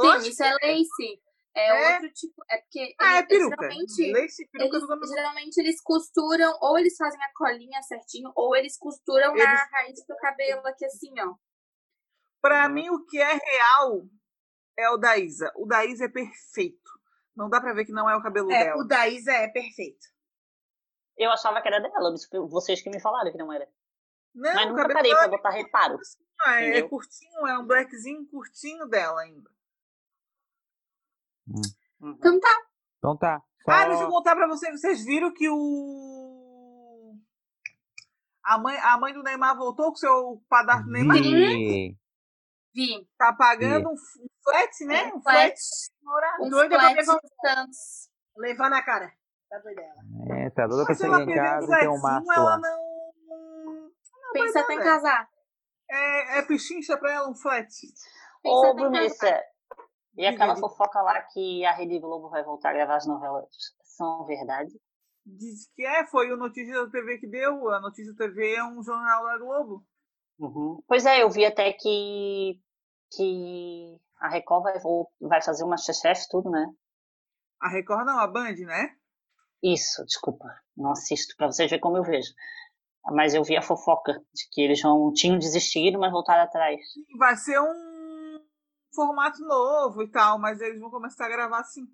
Sim, 0.00 0.06
Lógico 0.06 0.28
isso 0.30 0.42
é 0.44 0.52
lace. 0.54 1.22
É, 1.54 1.68
É. 1.68 1.94
outro 1.94 2.12
tipo. 2.12 2.44
É 2.50 2.58
porque. 2.58 2.94
Ah, 3.00 3.14
é 3.14 3.18
eles- 3.18 3.28
peruca. 3.28 3.56
Geralmente, 3.62 4.12
Lace 4.12 4.48
peruca 4.52 4.76
eles, 4.76 5.08
geralmente 5.10 5.56
eles 5.58 5.80
costuram, 5.82 6.58
ou 6.60 6.78
eles 6.78 6.96
fazem 6.98 7.20
a 7.22 7.32
colinha 7.34 7.80
certinho, 7.82 8.30
ou 8.36 8.54
eles 8.54 8.76
costuram 8.78 9.34
na 9.34 9.42
Eles- 9.42 9.70
raiz 9.72 10.06
do 10.06 10.16
cabelo 10.16 10.66
aqui 10.66 10.84
assim, 10.84 11.12
ó. 11.20 11.34
Pra 12.42 12.66
Uhum. 12.66 12.72
mim, 12.74 12.90
o 12.90 13.04
que 13.06 13.18
é 13.18 13.32
real 13.32 14.02
é 14.78 14.90
o 14.90 14.96
da 14.96 15.16
Isa. 15.16 15.52
O 15.56 15.66
da 15.66 15.84
Isa 15.84 16.04
é 16.04 16.08
perfeito. 16.08 16.90
Não 17.34 17.48
dá 17.48 17.60
pra 17.60 17.72
ver 17.74 17.84
que 17.84 17.92
não 17.92 18.08
é 18.08 18.16
o 18.16 18.22
cabelo 18.22 18.50
É, 18.50 18.64
dela. 18.64 18.82
o 18.82 18.84
da 18.86 19.08
Isa 19.08 19.32
é 19.32 19.48
perfeito. 19.48 20.06
Eu 21.16 21.30
achava 21.30 21.60
que 21.62 21.68
era 21.68 21.80
dela, 21.80 22.10
mas 22.10 22.28
vocês 22.50 22.82
que 22.82 22.90
me 22.90 23.00
falaram 23.00 23.30
que 23.32 23.38
não 23.38 23.52
era. 23.52 23.66
Não, 24.34 24.54
mas 24.54 24.68
nunca 24.68 24.88
parei 24.92 25.14
pra 25.14 25.28
botar 25.28 25.50
reparo. 25.50 25.98
é, 26.46 26.78
é 26.78 26.82
curtinho, 26.82 27.46
é 27.46 27.58
um 27.58 27.66
blackzinho 27.66 28.26
curtinho 28.28 28.86
dela 28.86 29.22
ainda. 29.22 29.50
Uhum. 31.48 31.62
Então 32.18 32.38
tá. 32.40 32.62
Então 32.98 33.16
tá. 33.16 33.42
Só... 33.64 33.70
Ah, 33.70 33.88
deixa 33.88 34.02
eu 34.02 34.08
contar 34.08 34.36
pra 34.36 34.46
vocês. 34.46 34.78
Vocês 34.80 35.04
viram 35.04 35.32
que 35.32 35.48
o. 35.48 37.16
A 38.44 38.58
mãe, 38.58 38.76
a 38.78 38.98
mãe 38.98 39.12
do 39.12 39.22
Neymar 39.22 39.56
voltou 39.56 39.86
com 39.86 39.92
o 39.94 39.96
seu 39.96 40.42
padastro 40.48 40.86
do 40.86 40.92
Neymar? 40.92 41.16
Vi. 41.16 41.96
Vi. 42.76 43.08
Tá 43.16 43.32
pagando 43.32 43.88
um 43.88 43.92
um 43.92 43.96
flat, 44.44 44.84
né? 44.84 45.12
Um 45.14 45.22
flat. 45.22 45.54
Um 46.40 46.50
Doida 46.50 46.76
pra 46.76 46.80
flat 46.80 46.96
levar-. 46.96 47.20
Levar 48.36 48.70
na 48.70 48.82
cara. 48.82 49.10
Tá 49.48 49.58
doida 49.58 49.80
ela. 49.80 50.38
É, 50.38 50.50
tá 50.50 50.66
doida 50.66 50.84
pra 50.84 50.94
chegar 50.94 51.22
em 51.22 51.34
casa 51.34 51.76
e 51.76 51.80
ter 51.80 51.88
um 51.88 52.00
maço 52.00 52.32
ela 52.32 52.44
lá. 52.44 52.58
não. 52.58 53.10
não 53.28 54.32
Pensa 54.32 54.60
até 54.60 54.74
em 54.74 54.80
casar. 54.80 55.28
É, 55.90 56.38
é 56.38 56.42
pichincha 56.42 56.96
pra 56.98 57.12
ela 57.12 57.30
um 57.30 57.34
flat. 57.34 57.68
Pensa 58.42 58.66
Ô. 58.68 58.74
Brunessa, 58.74 59.42
e 60.16 60.26
aquela 60.26 60.54
diga. 60.54 60.68
fofoca 60.68 61.00
lá 61.00 61.20
que 61.22 61.64
a 61.64 61.72
Rede 61.72 61.98
Globo 61.98 62.28
vai 62.28 62.42
voltar 62.44 62.70
a 62.70 62.74
gravar 62.74 62.96
as 62.96 63.06
novelas 63.06 63.48
são 63.96 64.24
verdade? 64.24 64.72
Diz 65.24 65.68
que 65.74 65.84
é, 65.84 66.06
foi 66.06 66.30
o 66.30 66.36
Notícia 66.36 66.74
da 66.84 66.90
TV 66.90 67.18
que 67.18 67.26
deu. 67.26 67.68
A 67.70 67.80
Notícia 67.80 68.12
da 68.12 68.26
TV 68.26 68.54
é 68.54 68.64
um 68.64 68.82
jornal 68.82 69.24
da 69.24 69.38
Globo. 69.38 69.84
Uhum. 70.38 70.82
Pois 70.86 71.04
é, 71.04 71.22
eu 71.22 71.30
vi 71.30 71.44
até 71.44 71.72
que, 71.72 72.60
que 73.12 73.98
a 74.18 74.28
Record 74.28 74.62
vai, 74.62 74.74
vai 75.20 75.42
fazer 75.42 75.62
uma 75.64 75.70
Masterchef 75.70 76.26
tudo, 76.30 76.50
né? 76.50 76.66
A 77.60 77.68
Record 77.68 78.06
não, 78.06 78.18
a 78.18 78.26
Band, 78.26 78.54
né? 78.66 78.90
Isso, 79.62 80.04
desculpa, 80.04 80.46
não 80.76 80.90
assisto 80.92 81.34
pra 81.36 81.46
vocês 81.46 81.70
verem 81.70 81.80
como 81.80 81.96
eu 81.96 82.02
vejo. 82.02 82.30
Mas 83.12 83.34
eu 83.34 83.44
vi 83.44 83.56
a 83.56 83.62
fofoca 83.62 84.12
de 84.12 84.48
que 84.50 84.60
eles 84.60 84.82
vão, 84.82 85.12
tinham 85.12 85.38
desistido, 85.38 85.98
mas 85.98 86.10
voltaram 86.10 86.42
atrás. 86.42 86.80
Sim, 86.92 87.04
Vai 87.18 87.36
ser 87.36 87.60
um 87.60 88.40
formato 88.92 89.40
novo 89.42 90.02
e 90.02 90.10
tal, 90.10 90.38
mas 90.38 90.60
eles 90.60 90.80
vão 90.80 90.90
começar 90.90 91.26
a 91.26 91.28
gravar 91.28 91.60
assim. 91.60 91.86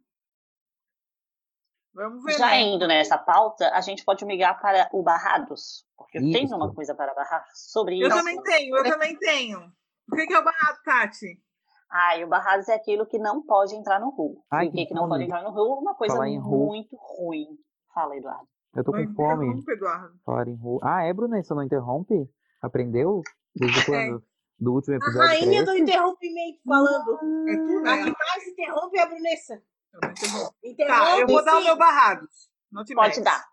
Vamos 1.95 2.25
ver, 2.25 2.39
Já 2.39 2.47
né? 2.47 2.61
indo 2.63 2.87
nessa 2.89 3.19
pauta, 3.19 3.71
a 3.75 3.81
gente 3.83 4.03
pode 4.05 4.25
migrar 4.25 4.59
para 4.59 4.89
o 4.93 5.03
Barrados, 5.03 5.87
porque 5.95 6.17
eu 6.19 6.23
tenho 6.23 6.47
Isso. 6.47 6.57
uma 6.57 6.75
coisa 6.75 6.95
para 6.95 7.13
barrar 7.13 7.45
sobre 7.53 8.01
Eu 8.01 8.09
isso. 8.09 8.17
também 8.17 8.43
tenho, 8.43 8.77
eu 8.77 8.85
também 8.85 9.19
tenho. 9.19 9.73
O 10.13 10.15
que 10.15 10.27
que 10.27 10.35
é 10.35 10.39
o 10.39 10.45
barato, 10.45 10.83
Tati? 10.85 11.43
Ah, 11.91 12.17
e 12.19 12.25
o 12.25 12.29
Barrados 12.29 12.69
é 12.69 12.75
aquilo 12.75 13.07
que 13.07 13.19
não 13.19 13.43
pode 13.45 13.75
entrar 13.75 14.01
no 14.01 14.11
RU. 14.11 14.43
Ai, 14.51 14.67
e 14.67 14.69
o 14.69 14.73
que, 14.73 14.79
que 14.79 14.87
que 14.87 14.95
não 14.95 15.09
pode 15.09 15.25
entrar 15.25 15.43
no 15.43 15.51
RU? 15.51 15.79
Uma 15.81 15.95
coisa 15.95 16.15
RU. 16.15 16.67
muito 16.67 16.97
ruim. 16.97 17.47
Fala, 17.95 18.17
Eduardo. 18.17 18.49
Eu 18.75 18.85
tô 18.85 18.93
Não 18.93 19.07
com 19.07 19.15
fome. 19.15 19.47
interrompa, 19.47 19.73
Eduardo. 19.73 20.15
Falar 20.25 20.49
em 20.49 20.57
rua. 20.57 20.81
Ah, 20.83 21.03
é, 21.05 21.13
Bruna? 21.13 21.43
Você 21.43 21.53
não 21.55 21.63
interrompe? 21.63 22.15
Aprendeu? 22.63 23.21
Desde 23.55 23.85
quando? 23.85 24.25
Do 24.59 24.73
último 24.75 24.95
A 24.95 24.97
episódio 24.97 25.19
pra 25.19 25.27
rainha 25.29 25.65
do 25.65 25.77
interrompimento 25.77 26.61
falando. 26.67 27.15
É 27.49 27.57
tu, 27.57 27.79
A 27.89 27.99
que 27.99 28.05
né? 28.05 28.13
mais 28.19 28.47
interrompe 28.49 28.99
é 28.99 29.03
a 29.03 29.07
Brunessa. 29.07 29.55
Eu 29.93 30.01
não 30.03 30.11
interrompo. 30.11 30.51
Tá, 30.53 30.57
Interrompe, 30.69 31.21
eu 31.21 31.27
vou 31.27 31.45
dar 31.45 31.57
o 31.57 31.59
sim. 31.61 31.65
meu 31.67 31.77
barrado. 31.77 32.29
Não 32.71 32.85
te 32.85 32.95
Pode 32.95 33.09
mexe. 33.09 33.23
dar. 33.23 33.45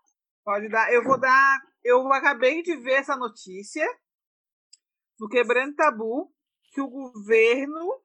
Pode 0.44 0.68
dar. 0.68 0.92
Eu 0.92 1.04
vou 1.04 1.18
dar. 1.20 1.58
Eu 1.84 2.10
acabei 2.12 2.62
de 2.62 2.76
ver 2.76 2.92
essa 2.94 3.16
notícia 3.16 3.86
no 5.18 5.28
Quebrando 5.28 5.74
Tabu 5.74 6.30
que 6.70 6.80
o 6.80 6.88
governo 6.88 8.02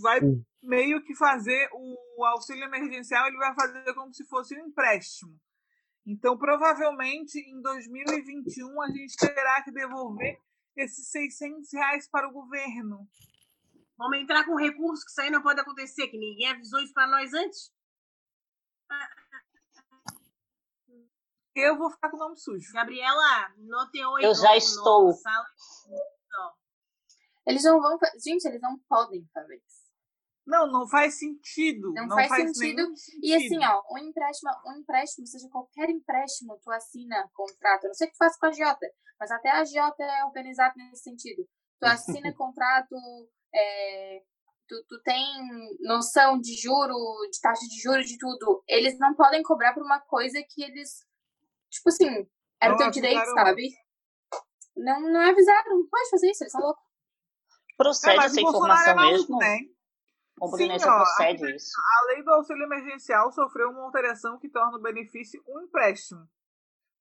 vai 0.00 0.20
Hum. 0.22 0.44
meio 0.62 1.02
que 1.04 1.14
fazer 1.14 1.68
o 1.72 2.24
auxílio 2.24 2.64
emergencial, 2.64 3.26
ele 3.26 3.36
vai 3.36 3.54
fazer 3.54 3.94
como 3.94 4.12
se 4.14 4.24
fosse 4.26 4.54
um 4.54 4.66
empréstimo. 4.66 5.38
Então, 6.06 6.36
provavelmente, 6.36 7.38
em 7.38 7.60
2021, 7.60 8.82
a 8.82 8.88
gente 8.88 9.16
terá 9.16 9.62
que 9.62 9.70
devolver 9.70 10.38
esses 10.76 11.08
600 11.08 11.72
reais 11.72 12.08
para 12.08 12.28
o 12.28 12.32
governo. 12.32 13.08
Vamos 13.96 14.18
entrar 14.18 14.44
com 14.44 14.56
recurso, 14.56 15.04
que 15.04 15.10
isso 15.10 15.20
aí 15.20 15.30
não 15.30 15.42
pode 15.42 15.60
acontecer, 15.60 16.08
que 16.08 16.18
ninguém 16.18 16.50
avisou 16.50 16.80
isso 16.80 16.94
pra 16.94 17.06
nós 17.06 17.32
antes. 17.32 17.72
Eu 21.54 21.76
vou 21.76 21.90
ficar 21.90 22.10
com 22.10 22.16
o 22.16 22.20
nome 22.20 22.36
sujo. 22.36 22.72
Gabriela, 22.72 23.52
no 23.58 23.90
teu 23.90 24.18
Eu 24.18 24.34
já 24.34 24.56
estou. 24.56 25.12
Sala... 25.12 25.46
Eles 27.46 27.64
não 27.64 27.80
vão. 27.80 27.98
Gente, 28.24 28.44
eles 28.46 28.60
não 28.60 28.78
podem 28.88 29.26
fazer 29.32 29.56
isso. 29.56 29.82
Não, 30.46 30.66
não 30.66 30.88
faz 30.88 31.18
sentido. 31.18 31.92
Não 31.92 32.06
Não, 32.06 32.16
faz 32.16 32.28
faz, 32.28 32.56
sentido. 32.56 32.92
E 33.22 33.34
assim, 33.34 33.64
ó, 33.64 33.82
um 33.92 33.98
empréstimo, 33.98 34.50
um 34.66 34.80
empréstimo, 34.80 35.26
seja 35.26 35.48
qualquer 35.48 35.88
empréstimo, 35.88 36.58
tu 36.62 36.70
assina 36.70 37.28
contrato. 37.32 37.84
Eu 37.84 37.88
não 37.88 37.94
sei 37.94 38.08
o 38.08 38.10
que 38.10 38.16
tu 38.16 38.18
faz 38.18 38.36
com 38.36 38.46
a 38.46 38.52
Jota, 38.52 38.86
mas 39.20 39.30
até 39.30 39.50
a 39.50 39.64
Jota 39.64 40.02
é 40.02 40.24
organizada 40.24 40.74
nesse 40.76 41.04
sentido. 41.04 41.46
Tu 41.78 41.86
assina 41.86 42.32
contrato, 42.34 42.96
é, 43.54 44.22
tu, 44.66 44.84
tu 44.88 45.00
tem 45.02 45.24
noção 45.80 46.40
de 46.40 46.54
juro, 46.60 46.96
de 47.30 47.40
taxa 47.40 47.66
de 47.66 47.80
juros, 47.80 48.06
de 48.06 48.18
tudo. 48.18 48.64
Eles 48.66 48.98
não 48.98 49.14
podem 49.14 49.42
cobrar 49.42 49.72
por 49.74 49.84
uma 49.84 50.00
coisa 50.00 50.42
que 50.48 50.62
eles, 50.64 51.06
tipo 51.70 51.88
assim, 51.88 52.28
era 52.60 52.74
o 52.74 52.76
teu 52.76 52.90
direito, 52.90 53.26
sabe? 53.26 53.68
Não, 54.76 55.00
não 55.00 55.20
avisaram, 55.20 55.78
não 55.78 55.86
pode 55.88 56.10
fazer 56.10 56.30
isso, 56.30 56.42
eles 56.42 56.52
são 56.52 56.60
loucos. 56.60 56.91
Procede 57.76 58.20
É, 58.20 58.26
essa 58.26 58.40
informação 58.40 58.92
é 58.92 59.10
mesmo? 59.10 59.38
Ô, 60.40 60.56
Sim, 60.56 60.70
ó, 60.72 60.96
procede 60.98 61.54
isso. 61.54 61.72
A 61.78 62.06
lei 62.06 62.22
do 62.22 62.30
auxílio 62.30 62.64
emergencial 62.64 63.30
sofreu 63.32 63.70
uma 63.70 63.84
alteração 63.84 64.38
que 64.38 64.48
torna 64.48 64.78
o 64.78 64.82
benefício 64.82 65.42
um 65.48 65.60
empréstimo. 65.60 66.28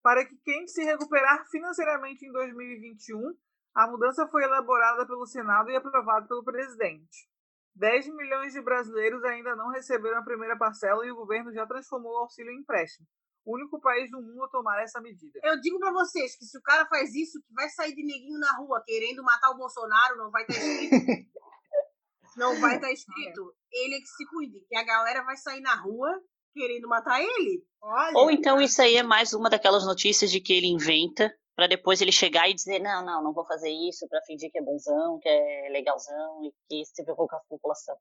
Para 0.03 0.25
que 0.25 0.35
quem 0.43 0.67
se 0.67 0.83
recuperar 0.83 1.47
financeiramente 1.49 2.25
em 2.25 2.31
2021, 2.31 3.35
a 3.73 3.87
mudança 3.87 4.27
foi 4.27 4.43
elaborada 4.43 5.05
pelo 5.05 5.25
Senado 5.25 5.69
e 5.69 5.75
aprovada 5.75 6.27
pelo 6.27 6.43
presidente. 6.43 7.29
10 7.75 8.07
milhões 8.15 8.53
de 8.53 8.61
brasileiros 8.61 9.23
ainda 9.23 9.55
não 9.55 9.69
receberam 9.69 10.19
a 10.19 10.23
primeira 10.23 10.57
parcela 10.57 11.05
e 11.05 11.11
o 11.11 11.15
governo 11.15 11.53
já 11.53 11.65
transformou 11.65 12.11
o 12.13 12.17
auxílio 12.17 12.51
em 12.51 12.59
empréstimo. 12.59 13.07
O 13.43 13.55
único 13.55 13.79
país 13.81 14.09
do 14.11 14.21
mundo 14.21 14.43
a 14.43 14.49
tomar 14.49 14.81
essa 14.81 15.01
medida. 15.01 15.39
Eu 15.43 15.59
digo 15.59 15.79
pra 15.79 15.91
vocês 15.91 16.37
que 16.37 16.45
se 16.45 16.57
o 16.57 16.61
cara 16.61 16.85
faz 16.85 17.13
isso, 17.15 17.41
que 17.41 17.53
vai 17.53 17.67
sair 17.69 17.95
de 17.95 18.05
neguinho 18.05 18.39
na 18.39 18.55
rua 18.57 18.83
querendo 18.85 19.23
matar 19.23 19.49
o 19.49 19.57
Bolsonaro, 19.57 20.17
não 20.17 20.29
vai 20.29 20.43
estar 20.43 20.57
escrito. 20.57 21.31
não 22.37 22.59
vai 22.61 22.75
estar 22.75 22.91
escrito. 22.91 23.55
Ele 23.71 23.95
é 23.95 23.99
que 23.99 24.07
se 24.07 24.25
cuide, 24.27 24.63
que 24.67 24.75
a 24.75 24.83
galera 24.83 25.23
vai 25.23 25.37
sair 25.37 25.61
na 25.61 25.75
rua 25.75 26.21
querendo 26.53 26.87
matar 26.87 27.21
ele. 27.21 27.65
Olha. 27.81 28.17
Ou 28.17 28.29
então 28.29 28.61
isso 28.61 28.81
aí 28.81 28.95
é 28.95 29.03
mais 29.03 29.33
uma 29.33 29.49
daquelas 29.49 29.85
notícias 29.85 30.29
de 30.29 30.39
que 30.39 30.53
ele 30.53 30.67
inventa 30.67 31.33
pra 31.55 31.67
depois 31.67 32.01
ele 32.01 32.11
chegar 32.11 32.49
e 32.49 32.53
dizer 32.53 32.79
não, 32.79 33.03
não, 33.03 33.23
não 33.23 33.33
vou 33.33 33.45
fazer 33.45 33.69
isso 33.69 34.07
pra 34.07 34.21
fingir 34.25 34.51
que 34.51 34.59
é 34.59 34.63
bonzão, 34.63 35.19
que 35.19 35.29
é 35.29 35.69
legalzão 35.71 36.43
e 36.43 36.51
que 36.67 36.85
se 36.85 37.03
preocupa 37.03 37.29
com 37.29 37.35
a 37.35 37.57
população. 37.57 37.95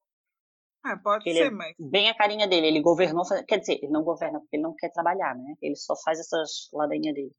É, 0.87 0.97
pode 0.97 1.29
Ele 1.29 1.39
ser, 1.39 1.47
é 1.47 1.51
mas. 1.51 1.75
bem 1.79 2.09
a 2.09 2.15
carinha 2.17 2.49
dele. 2.49 2.67
Ele 2.69 2.81
governou, 2.81 3.23
quer 3.47 3.59
dizer, 3.59 3.79
ele 3.83 3.93
não 3.93 4.03
governa 4.03 4.41
porque 4.41 4.57
ele 4.57 4.63
não 4.63 4.75
quer 4.75 4.91
trabalhar, 4.91 5.35
né? 5.35 5.55
Ele 5.61 5.77
só 5.77 5.95
faz 6.03 6.19
essas 6.19 6.69
ladainhas 6.73 7.15
dele. 7.15 7.33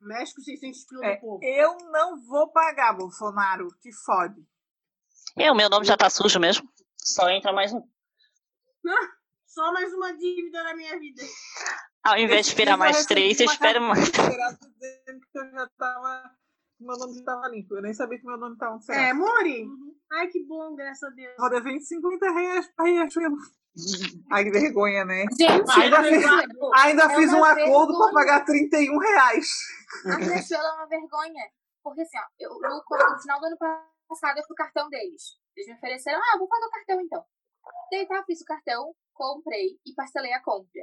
Mexe 0.00 0.34
com 0.34 0.42
600 0.42 0.84
pila 0.86 1.06
É, 1.06 1.14
do 1.14 1.20
povo. 1.20 1.40
eu 1.42 1.76
não 1.90 2.22
vou 2.26 2.50
pagar, 2.52 2.92
Bolsonaro. 2.96 3.68
Te 3.80 3.90
fode. 4.04 4.42
É, 5.38 5.50
o 5.50 5.54
meu 5.54 5.70
nome 5.70 5.86
já 5.86 5.96
tá 5.96 6.10
sujo 6.10 6.38
mesmo. 6.38 6.68
Só 6.98 7.28
entra 7.30 7.52
mais 7.52 7.72
um. 7.72 7.80
Só 9.46 9.72
mais 9.72 9.92
uma 9.94 10.12
dívida 10.16 10.62
na 10.64 10.74
minha 10.74 10.98
vida. 10.98 11.22
Ao 12.04 12.18
invés 12.18 12.44
de 12.46 12.52
esperar 12.52 12.72
eu 12.72 12.78
mais 12.78 13.06
três, 13.06 13.38
eu 13.40 13.46
espero 13.46 13.80
mais. 13.80 14.10
que 14.10 14.20
eu 14.20 15.50
já 15.52 15.68
tava. 15.78 16.30
que 16.76 16.84
Meu 16.84 16.96
nome 16.98 17.14
já 17.18 17.24
tava 17.24 17.48
limpo. 17.48 17.74
Eu 17.76 17.82
nem 17.82 17.94
sabia 17.94 18.18
que 18.18 18.26
meu 18.26 18.36
nome 18.36 18.56
tava 18.58 18.78
Serasa. 18.80 19.06
É, 19.06 19.12
Mori? 19.14 19.66
Ai, 20.16 20.28
que 20.28 20.44
bom, 20.46 20.74
graças 20.74 21.02
a 21.02 21.12
Deus. 21.14 21.34
Dever 21.50 21.80
50 21.80 22.30
reais 22.32 22.68
pra 22.74 22.84
Riachuelo. 22.86 23.36
Ai, 24.30 24.44
que 24.44 24.50
vergonha, 24.50 25.04
né? 25.04 25.24
Gente, 25.38 25.70
Ainda 25.80 26.02
fiz- 26.02 26.24
Ainda 26.76 27.02
É 27.04 27.16
fiz 27.16 27.32
um 27.32 27.44
acordo 27.44 27.98
pra 27.98 28.06
vergonha. 28.06 28.12
pagar 28.12 28.44
31 28.44 28.98
reais. 28.98 29.46
A 30.06 30.16
Riachuelo 30.16 30.64
é 30.64 30.72
uma 30.72 30.86
vergonha. 30.86 31.44
Porque 31.82 32.00
assim, 32.02 32.16
ó, 32.18 32.22
eu, 32.38 32.50
no, 32.54 32.60
no 32.60 33.20
final 33.20 33.40
do 33.40 33.46
ano 33.46 33.58
passado 34.08 34.38
eu 34.38 34.44
fui 34.44 34.54
o 34.54 34.56
cartão 34.56 34.88
deles. 34.88 35.22
Eles 35.56 35.68
me 35.68 35.74
ofereceram, 35.74 36.18
ah, 36.20 36.38
vou 36.38 36.48
pagar 36.48 36.66
o 36.66 36.70
cartão 36.70 37.00
então. 37.00 37.24
Daí 37.90 38.06
tá, 38.06 38.22
fiz 38.24 38.40
o 38.40 38.44
cartão, 38.44 38.94
comprei 39.12 39.78
e 39.84 39.94
parcelei 39.94 40.32
a 40.32 40.42
compra. 40.42 40.82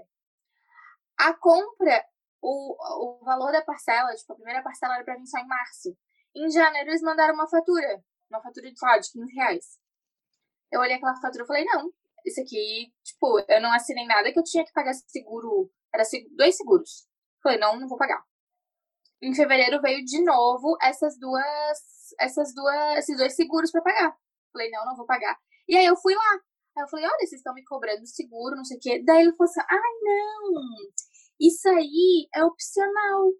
A 1.17 1.33
compra, 1.33 2.03
o, 2.41 3.19
o 3.19 3.23
valor 3.23 3.51
da 3.51 3.61
parcela, 3.63 4.13
tipo, 4.15 4.33
a 4.33 4.35
primeira 4.35 4.61
parcela 4.63 4.95
era 4.95 5.03
pra 5.03 5.15
vir 5.15 5.27
só 5.27 5.39
em 5.39 5.47
março. 5.47 5.95
Em 6.35 6.49
janeiro 6.49 6.89
eles 6.89 7.01
mandaram 7.01 7.33
uma 7.33 7.47
fatura. 7.49 8.03
Uma 8.31 8.41
fatura 8.41 8.71
de, 8.71 8.79
sei 8.79 8.87
lá, 8.87 8.97
de 8.97 9.11
15 9.11 9.33
reais. 9.33 9.79
Eu 10.71 10.79
olhei 10.79 10.95
aquela 10.95 11.15
fatura 11.19 11.43
e 11.43 11.47
falei, 11.47 11.65
não, 11.65 11.91
isso 12.25 12.39
aqui, 12.41 12.93
tipo, 13.03 13.39
eu 13.47 13.61
não 13.61 13.73
assinei 13.73 14.05
nada 14.05 14.31
que 14.31 14.39
eu 14.39 14.43
tinha 14.43 14.63
que 14.63 14.71
pagar 14.71 14.93
seguro. 14.93 15.69
Era 15.93 16.03
dois 16.37 16.55
seguros. 16.55 17.07
Falei, 17.43 17.59
não, 17.59 17.77
não 17.77 17.87
vou 17.87 17.97
pagar. 17.97 18.23
Em 19.21 19.35
fevereiro 19.35 19.81
veio 19.81 20.03
de 20.05 20.23
novo 20.23 20.77
essas 20.81 21.19
duas, 21.19 21.79
essas 22.19 22.53
duas, 22.55 22.99
esses 22.99 23.17
dois 23.17 23.35
seguros 23.35 23.71
pra 23.71 23.81
pagar. 23.81 24.17
Falei, 24.53 24.69
não, 24.71 24.85
não 24.85 24.95
vou 24.95 25.05
pagar. 25.05 25.37
E 25.67 25.75
aí 25.75 25.85
eu 25.85 25.97
fui 25.97 26.15
lá. 26.15 26.39
Aí 26.77 26.83
eu 26.83 26.87
falei, 26.87 27.05
olha, 27.05 27.17
vocês 27.19 27.33
estão 27.33 27.53
me 27.53 27.65
cobrando 27.65 28.07
seguro, 28.07 28.55
não 28.55 28.63
sei 28.63 28.77
o 28.77 28.79
quê. 28.79 29.03
Daí 29.05 29.23
ele 29.23 29.35
falou 29.35 29.49
assim, 29.49 29.61
ai, 29.69 29.93
não, 30.01 30.51
isso 31.39 31.67
aí 31.69 32.29
é 32.33 32.45
opcional. 32.45 33.31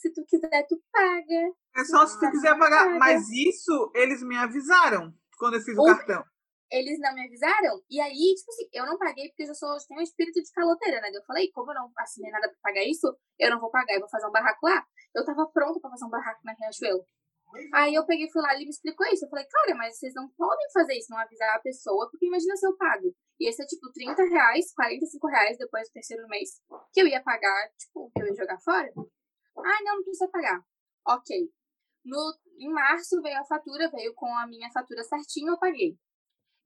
Se 0.00 0.10
tu 0.12 0.24
quiser, 0.26 0.66
tu 0.66 0.80
paga. 0.90 1.52
É 1.76 1.84
só 1.84 2.06
se 2.06 2.18
tu 2.18 2.24
Ah, 2.26 2.30
quiser 2.30 2.58
pagar. 2.58 2.86
paga. 2.86 2.98
Mas 2.98 3.28
isso 3.28 3.90
eles 3.94 4.22
me 4.22 4.36
avisaram 4.36 5.12
quando 5.38 5.54
eu 5.54 5.60
fiz 5.60 5.76
o 5.76 5.80
Ou- 5.82 5.86
cartão. 5.88 6.24
Eles 6.72 6.98
não 7.00 7.12
me 7.14 7.26
avisaram. 7.26 7.82
E 7.90 8.00
aí, 8.00 8.34
tipo 8.36 8.50
assim, 8.52 8.68
eu 8.72 8.86
não 8.86 8.96
paguei 8.96 9.28
porque 9.28 9.42
eu 9.42 9.48
já 9.48 9.54
sou, 9.54 9.68
eu 9.74 9.78
tenho 9.88 9.98
um 10.00 10.02
espírito 10.04 10.40
de 10.40 10.52
caloteira, 10.52 11.00
né? 11.00 11.10
Eu 11.12 11.22
falei, 11.24 11.50
como 11.50 11.70
eu 11.72 11.74
não 11.74 11.90
assinei 11.98 12.30
nada 12.30 12.48
pra 12.48 12.56
pagar 12.62 12.84
isso, 12.84 13.12
eu 13.38 13.50
não 13.50 13.60
vou 13.60 13.70
pagar, 13.70 13.92
eu 13.94 14.00
vou 14.00 14.08
fazer 14.08 14.26
um 14.26 14.30
barraco 14.32 14.64
lá. 14.66 14.86
Eu 15.14 15.24
tava 15.24 15.46
pronta 15.52 15.80
pra 15.80 15.90
fazer 15.90 16.04
um 16.04 16.10
barraco 16.10 16.40
na 16.44 16.52
Riachuelo. 16.54 17.04
Aí 17.74 17.92
eu 17.92 18.06
peguei, 18.06 18.30
fui 18.30 18.40
lá, 18.40 18.54
ele 18.54 18.64
me 18.66 18.70
explicou 18.70 19.04
isso. 19.08 19.24
Eu 19.24 19.28
falei, 19.28 19.44
cara, 19.50 19.74
mas 19.74 19.98
vocês 19.98 20.14
não 20.14 20.28
podem 20.38 20.70
fazer 20.72 20.94
isso, 20.94 21.10
não 21.10 21.18
avisar 21.18 21.56
a 21.56 21.60
pessoa, 21.60 22.08
porque 22.08 22.26
imagina 22.26 22.56
se 22.56 22.64
eu 22.64 22.76
pago. 22.76 23.12
E 23.40 23.48
esse 23.48 23.60
é 23.60 23.66
tipo 23.66 23.90
30 23.92 24.22
reais, 24.22 24.72
45 24.72 25.26
reais 25.26 25.58
depois 25.58 25.88
do 25.88 25.92
terceiro 25.92 26.28
mês, 26.28 26.50
que 26.92 27.00
eu 27.02 27.08
ia 27.08 27.20
pagar, 27.20 27.68
tipo, 27.76 28.12
que 28.14 28.22
eu 28.22 28.26
ia 28.28 28.34
jogar 28.36 28.60
fora. 28.60 28.92
Ah, 29.64 29.82
não, 29.84 29.96
não 29.96 30.02
precisa 30.02 30.28
pagar. 30.28 30.64
Ok. 31.06 31.50
No, 32.04 32.34
em 32.58 32.70
março 32.70 33.20
veio 33.22 33.38
a 33.38 33.44
fatura, 33.44 33.90
veio 33.90 34.14
com 34.14 34.26
a 34.36 34.46
minha 34.46 34.70
fatura 34.72 35.02
certinho, 35.04 35.52
eu 35.52 35.58
paguei. 35.58 35.98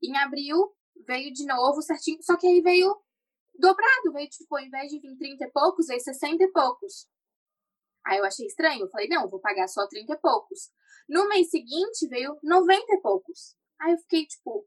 Em 0.02 0.16
abril 0.16 0.74
veio 1.06 1.32
de 1.32 1.44
novo 1.46 1.82
certinho, 1.82 2.22
só 2.22 2.36
que 2.36 2.46
aí 2.46 2.60
veio 2.60 2.96
dobrado, 3.58 4.12
veio 4.12 4.28
tipo, 4.28 4.56
ao 4.56 4.62
invés 4.62 4.90
de 4.90 5.00
vir 5.00 5.16
30 5.16 5.44
e 5.44 5.50
poucos, 5.50 5.86
veio 5.86 6.00
60 6.00 6.44
e 6.44 6.52
poucos. 6.52 7.08
Aí 8.06 8.18
eu 8.18 8.24
achei 8.24 8.46
estranho, 8.46 8.82
eu 8.82 8.90
falei, 8.90 9.08
não, 9.08 9.28
vou 9.28 9.40
pagar 9.40 9.66
só 9.66 9.86
30 9.88 10.12
e 10.12 10.18
poucos. 10.18 10.70
No 11.08 11.28
mês 11.28 11.50
seguinte 11.50 12.06
veio 12.08 12.38
90 12.42 12.94
e 12.94 13.00
poucos. 13.00 13.56
Aí 13.80 13.92
eu 13.92 13.98
fiquei 13.98 14.26
tipo, 14.26 14.66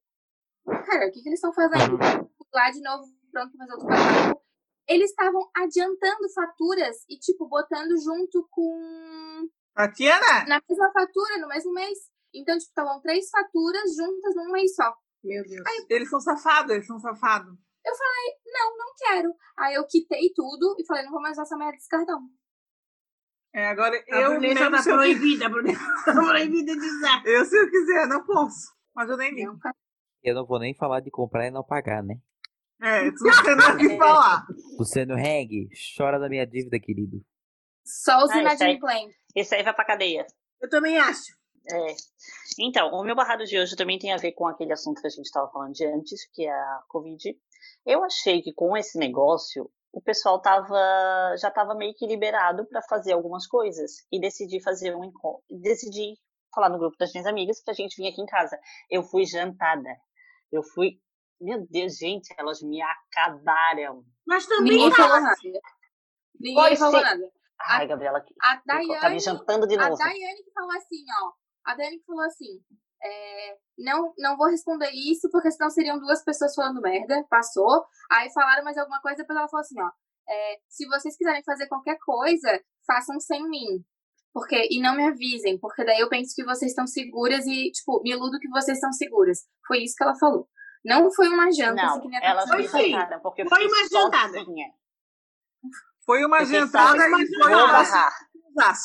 cara, 0.65 1.07
o 1.07 1.11
que, 1.11 1.21
que 1.21 1.29
eles 1.29 1.37
estão 1.37 1.53
fazendo? 1.53 1.97
Fui 1.97 2.47
Lá 2.53 2.71
de 2.71 2.81
novo, 2.81 3.05
pronto 3.31 3.57
fazer 3.57 3.71
outro 3.73 3.87
barraco. 3.87 4.36
Eles 4.87 5.09
estavam 5.09 5.49
adiantando 5.55 6.29
faturas 6.33 6.97
e, 7.09 7.17
tipo, 7.19 7.47
botando 7.47 7.93
junto 8.01 8.47
com 8.49 9.47
Tatiana, 9.75 10.45
na 10.47 10.61
mesma 10.67 10.91
fatura, 10.91 11.37
no 11.39 11.47
mesmo 11.47 11.73
mês. 11.73 11.97
Então, 12.33 12.57
tipo, 12.57 12.69
estavam 12.69 13.01
três 13.01 13.29
faturas 13.29 13.95
juntas 13.95 14.35
num 14.35 14.51
mês 14.51 14.73
só. 14.75 14.93
Meu 15.23 15.43
Deus. 15.43 15.61
eles 15.89 16.09
são 16.09 16.19
safados, 16.19 16.71
eles 16.71 16.87
são 16.87 16.99
safados. 16.99 17.53
Não, 18.45 18.77
não 18.77 18.93
quero. 18.97 19.33
Aí 19.57 19.75
eu 19.75 19.85
quitei 19.85 20.31
tudo 20.35 20.75
e 20.77 20.85
falei, 20.85 21.03
não 21.03 21.11
vou 21.11 21.21
mais 21.21 21.33
usar 21.33 21.43
essa 21.43 21.57
merda 21.57 21.73
desse 21.73 21.87
cartão. 21.87 22.21
É, 23.53 23.67
agora 23.67 23.95
A 24.11 24.21
eu 24.21 24.31
Brunessa 24.31 24.59
mesmo 24.69 24.75
tá 24.75 24.83
se 24.83 24.89
eu, 24.89 24.95
proibida, 24.95 25.49
Brunessa 25.49 25.79
tá 26.05 26.13
proibida 26.13 26.75
de 26.75 26.85
usar. 26.85 27.23
eu 27.25 27.45
se 27.45 27.57
eu 27.57 27.69
quiser, 27.69 28.07
não 28.07 28.25
posso. 28.25 28.73
Mas 28.93 29.09
eu 29.09 29.17
nem 29.17 29.33
ligo. 29.33 29.57
Eu 30.23 30.35
não 30.35 30.45
vou 30.45 30.59
nem 30.59 30.75
falar 30.75 30.99
de 30.99 31.09
comprar 31.09 31.47
e 31.47 31.51
não 31.51 31.63
pagar, 31.63 32.03
né? 32.03 32.15
É, 32.81 33.09
tu 33.11 33.23
não 33.23 33.43
tem 33.43 33.55
nada 33.55 33.73
o 33.73 33.77
que 33.77 33.97
falar. 33.97 34.45
Luciano 34.77 35.17
Heng, 35.17 35.67
chora 35.97 36.19
da 36.19 36.29
minha 36.29 36.45
dívida, 36.45 36.79
querido. 36.79 37.17
Só 37.83 38.17
os 38.23 38.29
Ah, 38.31 38.43
isso 38.53 38.63
aí. 38.63 38.71
inadimplentes. 38.71 39.15
Esse 39.35 39.55
aí 39.55 39.63
vai 39.63 39.73
pra 39.73 39.85
cadeia. 39.85 40.25
Eu 40.61 40.69
também 40.69 40.97
acho. 40.97 41.35
É. 41.69 41.95
Então, 42.59 42.91
o 42.91 43.03
meu 43.03 43.15
barrado 43.15 43.43
de 43.45 43.57
hoje 43.59 43.75
também 43.75 43.97
tem 43.99 44.13
a 44.13 44.17
ver 44.17 44.31
com 44.33 44.47
aquele 44.47 44.71
assunto 44.73 45.01
que 45.01 45.07
a 45.07 45.09
gente 45.09 45.25
estava 45.25 45.49
falando 45.51 45.73
de 45.73 45.85
antes, 45.85 46.29
que 46.33 46.45
é 46.45 46.51
a 46.51 46.81
Covid. 46.87 47.35
Eu 47.85 48.03
achei 48.03 48.41
que 48.41 48.53
com 48.53 48.75
esse 48.77 48.97
negócio, 48.97 49.69
o 49.91 50.01
pessoal 50.01 50.39
tava, 50.41 50.75
já 51.39 51.47
estava 51.49 51.75
meio 51.75 51.93
que 51.95 52.05
liberado 52.07 52.65
para 52.67 52.81
fazer 52.83 53.13
algumas 53.13 53.45
coisas. 53.47 53.91
E 54.11 54.19
decidi 54.19 54.61
fazer 54.61 54.95
um 54.95 55.03
encontro. 55.03 55.43
Decidi 55.49 56.13
falar 56.53 56.69
no 56.69 56.79
grupo 56.79 56.95
das 56.97 57.11
minhas 57.13 57.27
amigas 57.27 57.61
pra 57.63 57.73
gente 57.73 58.01
vir 58.01 58.09
aqui 58.09 58.21
em 58.21 58.25
casa. 58.25 58.57
Eu 58.89 59.03
fui 59.03 59.25
jantada. 59.25 59.89
Eu 60.51 60.63
fui. 60.63 60.99
Meu 61.39 61.65
Deus, 61.69 61.97
gente, 61.97 62.33
elas 62.37 62.61
me 62.61 62.81
acabaram. 62.81 64.03
Mas 64.25 64.45
também 64.47 64.73
Ninguém 64.77 64.91
falou 64.91 65.21
nada. 65.21 65.35
Ninguém 66.39 66.55
Pode 66.55 66.77
falou 66.77 66.99
ser. 66.99 67.03
nada. 67.05 67.31
Ai, 67.59 67.87
Gabriela, 67.87 68.21
que 68.21 68.33
A 68.41 68.57
tá 68.57 68.79
me 68.79 68.87
Daiane, 68.87 69.19
jantando 69.19 69.67
de 69.67 69.75
a 69.75 69.89
novo. 69.89 69.97
Daiane 69.97 70.43
que 70.43 70.51
falou 70.51 70.71
assim, 70.77 71.03
ó. 71.23 71.31
A 71.65 71.75
Daiane 71.75 71.99
que 71.99 72.05
falou 72.05 72.23
assim. 72.23 72.61
é, 73.03 73.57
não, 73.77 74.13
não 74.17 74.37
vou 74.37 74.47
responder 74.49 74.89
isso, 74.91 75.29
porque 75.31 75.51
senão 75.51 75.69
seriam 75.69 75.99
duas 75.99 76.23
pessoas 76.23 76.53
falando 76.55 76.81
merda. 76.81 77.23
Passou. 77.29 77.85
Aí 78.11 78.31
falaram 78.31 78.63
mais 78.63 78.77
alguma 78.77 79.01
coisa, 79.01 79.17
depois 79.17 79.37
ela 79.37 79.47
falou 79.47 79.61
assim, 79.61 79.79
ó. 79.81 79.89
é, 80.29 80.57
se 80.67 80.87
vocês 80.87 81.15
quiserem 81.17 81.43
fazer 81.43 81.67
qualquer 81.67 81.97
coisa, 81.99 82.61
façam 82.85 83.19
sem 83.19 83.47
mim. 83.49 83.83
Porque, 84.33 84.67
e 84.69 84.79
não 84.81 84.95
me 84.95 85.03
avisem, 85.07 85.57
porque 85.59 85.83
daí 85.83 85.99
eu 85.99 86.09
penso 86.09 86.35
que 86.35 86.43
vocês 86.43 86.71
estão 86.71 86.85
seguras 86.85 87.45
e, 87.47 87.71
tipo, 87.71 88.01
me 88.03 88.11
iludo 88.11 88.37
que 88.39 88.49
vocês 88.49 88.77
estão 88.77 88.91
seguras. 88.93 89.47
Foi 89.67 89.79
isso 89.79 89.95
que 89.97 90.03
ela 90.03 90.15
falou. 90.19 90.47
Não 90.87 91.11
foi 91.11 91.27
uma 91.27 91.51
janta, 91.51 91.83
assim, 91.83 91.95
Não, 91.95 92.01
que 92.01 92.07
nem 92.07 92.17
a 92.19 92.23
elas 92.23 92.45
Tati 92.45 92.61
me 92.61 92.67
Foi 92.69 92.81
sim. 92.81 92.91
jantaram, 92.91 93.19
porque 93.19 93.47
Foi 93.49 93.67
uma 93.67 93.89
jantada. 93.89 94.39
sozinha. 94.39 94.73
Foi 96.05 96.25
uma 96.25 96.37
Porque 96.37 96.53
jantada 96.53 96.97
e 97.09 97.27
foi 97.43 97.53
uma 97.53 97.67
barrar. 97.67 98.13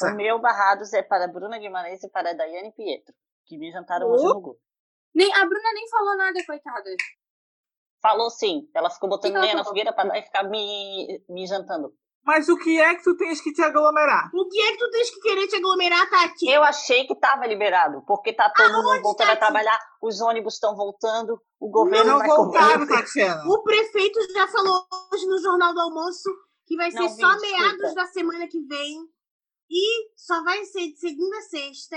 O 0.02 0.16
meu 0.16 0.38
barrados 0.40 0.92
é 0.92 1.02
para 1.02 1.28
Bruna 1.28 1.58
Guimarães 1.58 2.02
e 2.02 2.08
para 2.08 2.34
Daiane 2.34 2.72
Pietro, 2.72 3.14
que 3.46 3.56
me 3.56 3.70
jantaram 3.70 4.08
hoje 4.08 4.24
no 4.24 4.40
grupo. 4.42 4.60
Nem, 5.14 5.32
a 5.32 5.46
Bruna 5.46 5.72
nem 5.72 5.88
falou 5.88 6.16
nada, 6.16 6.44
coitada. 6.44 6.90
Falou 8.02 8.28
sim, 8.30 8.68
ela 8.74 8.90
ficou 8.90 9.08
botando 9.08 9.36
ela 9.36 9.44
lenha 9.44 9.54
na 9.54 9.64
fogueira 9.64 9.92
para 9.92 10.20
ficar 10.22 10.42
me, 10.42 11.24
me 11.28 11.46
jantando. 11.46 11.94
Mas 12.24 12.48
o 12.48 12.56
que 12.56 12.80
é 12.80 12.94
que 12.94 13.02
tu 13.02 13.16
tens 13.16 13.40
que 13.40 13.52
te 13.52 13.60
aglomerar? 13.62 14.30
O 14.32 14.48
que 14.48 14.60
é 14.60 14.70
que 14.72 14.78
tu 14.78 14.90
tens 14.90 15.10
que 15.10 15.20
querer 15.20 15.48
te 15.48 15.56
aglomerar, 15.56 16.08
Tati? 16.08 16.48
Eu 16.48 16.62
achei 16.62 17.04
que 17.06 17.14
estava 17.14 17.46
liberado, 17.46 18.02
porque 18.06 18.32
tá 18.32 18.48
todo 18.50 18.72
mundo 18.72 18.90
Aonde, 18.90 19.02
voltando 19.02 19.26
a 19.30 19.36
Tati? 19.36 19.40
trabalhar, 19.40 19.78
os 20.00 20.20
ônibus 20.20 20.54
estão 20.54 20.76
voltando, 20.76 21.40
o 21.58 21.68
governo 21.68 22.12
Não 22.12 22.18
vai 22.18 22.28
voltaram. 22.28 22.86
Tatiana. 22.86 23.42
O 23.48 23.62
prefeito 23.64 24.20
já 24.32 24.46
falou 24.48 24.86
hoje 25.12 25.26
no 25.26 25.38
Jornal 25.40 25.74
do 25.74 25.80
Almoço 25.80 26.30
que 26.64 26.76
vai 26.76 26.90
ser 26.92 27.00
Não 27.00 27.08
vi, 27.08 27.20
só 27.20 27.32
desculpa. 27.34 27.58
meados 27.58 27.94
da 27.94 28.06
semana 28.06 28.46
que 28.46 28.60
vem. 28.66 28.98
E 29.68 30.10
só 30.16 30.42
vai 30.44 30.64
ser 30.64 30.92
de 30.92 30.98
segunda 30.98 31.38
a 31.38 31.42
sexta. 31.42 31.96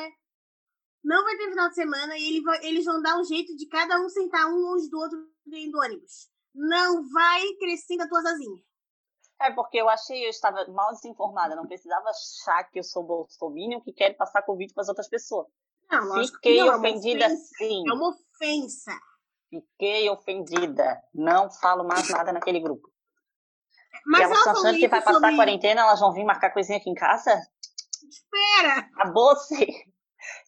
Não 1.04 1.24
vai 1.24 1.38
ter 1.38 1.50
final 1.50 1.70
de 1.70 1.76
semana. 1.76 2.18
E 2.18 2.30
ele 2.30 2.42
vai- 2.42 2.66
eles 2.66 2.84
vão 2.86 3.00
dar 3.02 3.20
um 3.20 3.24
jeito 3.24 3.56
de 3.56 3.68
cada 3.68 4.00
um 4.02 4.10
sentar 4.10 4.48
um 4.48 4.56
longe 4.58 4.90
do 4.90 4.98
outro 4.98 5.20
dentro 5.46 5.72
do 5.74 5.80
ônibus. 5.80 6.30
Não 6.56 7.08
vai 7.10 7.44
crescendo 7.60 8.02
a 8.04 8.08
tua 8.08 8.20
asinha. 8.22 8.60
É 9.42 9.52
porque 9.52 9.78
eu 9.78 9.90
achei, 9.90 10.26
eu 10.26 10.30
estava 10.30 10.66
mal 10.70 10.92
desinformada, 10.94 11.56
não 11.56 11.68
precisava 11.68 12.10
achar 12.10 12.64
que 12.70 12.80
eu 12.80 12.84
sou 12.84 13.04
bolsominion 13.04 13.82
que 13.82 13.92
quer 13.92 14.16
passar 14.16 14.42
Covid 14.44 14.74
para 14.74 14.82
as 14.82 14.90
outras 14.90 15.10
pessoas. 15.10 15.48
Não, 15.92 16.06
lógico 16.06 16.38
Fiquei 16.38 16.60
não, 16.60 16.74
é 16.74 16.78
ofendida 16.78 17.26
ofensa. 17.26 17.44
sim. 17.58 17.84
É 17.88 17.94
uma 17.94 18.10
ofensa. 18.10 18.92
Fiquei 19.50 20.10
ofendida. 20.10 21.02
Não 21.14 21.52
falo 21.52 21.84
mais 21.84 22.10
nada 22.10 22.32
naquele 22.32 22.60
grupo. 22.60 22.90
Mas 24.06 24.22
e 24.22 24.24
elas 24.24 24.38
ela 24.38 24.40
estão 24.40 24.54
achando 24.54 24.80
que 24.80 24.88
vai 24.88 25.02
passar 25.02 25.14
sobre... 25.14 25.34
a 25.34 25.36
quarentena, 25.36 25.82
elas 25.82 26.00
vão 26.00 26.14
vir 26.14 26.24
marcar 26.24 26.52
coisinha 26.52 26.78
aqui 26.78 26.90
em 26.90 26.96
casa? 26.96 27.32
Espera! 28.10 28.90
Acabou-se. 28.96 29.68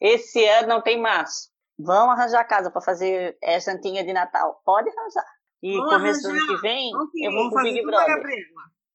Esse 0.00 0.44
ano 0.46 0.68
não 0.68 0.82
tem 0.82 1.00
mais. 1.00 1.50
Vão 1.78 2.10
arranjar 2.10 2.44
casa 2.44 2.70
para 2.70 2.80
fazer 2.80 3.38
é, 3.42 3.60
jantinha 3.60 4.04
de 4.04 4.12
Natal. 4.12 4.60
Pode 4.64 4.88
arranjar. 4.90 5.26
E 5.62 5.76
Vamos 5.76 5.90
começo 5.90 6.22
do 6.22 6.28
ano 6.28 6.38
arranjar. 6.38 6.56
que 6.56 6.62
vem, 6.62 6.90
Vamos 6.92 7.10
eu 7.14 7.32
vou 7.32 7.50
pro 7.50 7.62
Big 7.62 7.82
Brother. 7.84 8.22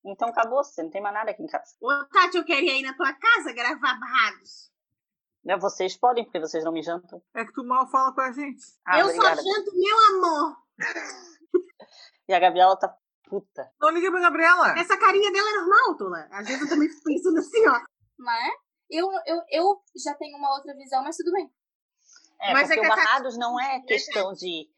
Então 0.05 0.29
acabou-se, 0.29 0.81
não 0.81 0.89
tem 0.89 1.01
mais 1.01 1.13
nada 1.13 1.31
aqui 1.31 1.41
em 1.41 1.47
casa. 1.47 1.75
Ô, 1.81 2.05
Tati, 2.11 2.37
eu 2.37 2.43
queria 2.43 2.77
ir 2.77 2.83
na 2.83 2.93
tua 2.93 3.13
casa 3.13 3.53
gravar 3.53 3.99
barrados. 3.99 4.71
Né, 5.43 5.57
Vocês 5.57 5.97
podem, 5.97 6.23
porque 6.23 6.39
vocês 6.39 6.63
não 6.63 6.71
me 6.71 6.81
jantam. 6.81 7.21
É 7.33 7.45
que 7.45 7.53
tu 7.53 7.63
mal 7.63 7.87
fala 7.87 8.13
com 8.13 8.21
a 8.21 8.31
gente. 8.31 8.63
Ah, 8.85 8.99
eu 8.99 9.05
obrigada. 9.05 9.35
só 9.35 9.43
janto 9.43 9.71
meu 9.75 9.97
amor. 10.15 10.57
E 12.25 12.33
a 12.33 12.39
Gabriela 12.39 12.79
tá 12.79 12.95
puta. 13.27 13.69
Não 13.81 13.89
liga 13.89 14.09
pra 14.09 14.21
Gabriela. 14.21 14.79
Essa 14.79 14.97
carinha 14.97 15.29
dela 15.29 15.49
é 15.49 15.53
normal, 15.55 15.97
Tula. 15.97 16.27
Às 16.31 16.47
vezes 16.47 16.61
eu 16.61 16.69
também 16.69 16.87
fico 16.87 17.03
pensando 17.03 17.37
assim, 17.37 17.67
ó. 17.67 17.81
Não 18.17 18.31
é? 18.31 18.51
Eu, 18.89 19.11
eu, 19.25 19.41
eu 19.49 19.81
já 19.95 20.13
tenho 20.15 20.37
uma 20.37 20.53
outra 20.55 20.73
visão, 20.73 21.03
mas 21.03 21.17
tudo 21.17 21.33
bem. 21.33 21.51
É, 22.39 22.53
Mas 22.53 22.69
é 22.69 22.75
porque 22.75 22.87
que 22.87 22.93
o 22.93 22.95
Barrados 22.95 23.37
não 23.37 23.59
é 23.59 23.81
questão 23.81 24.33
de 24.33 24.69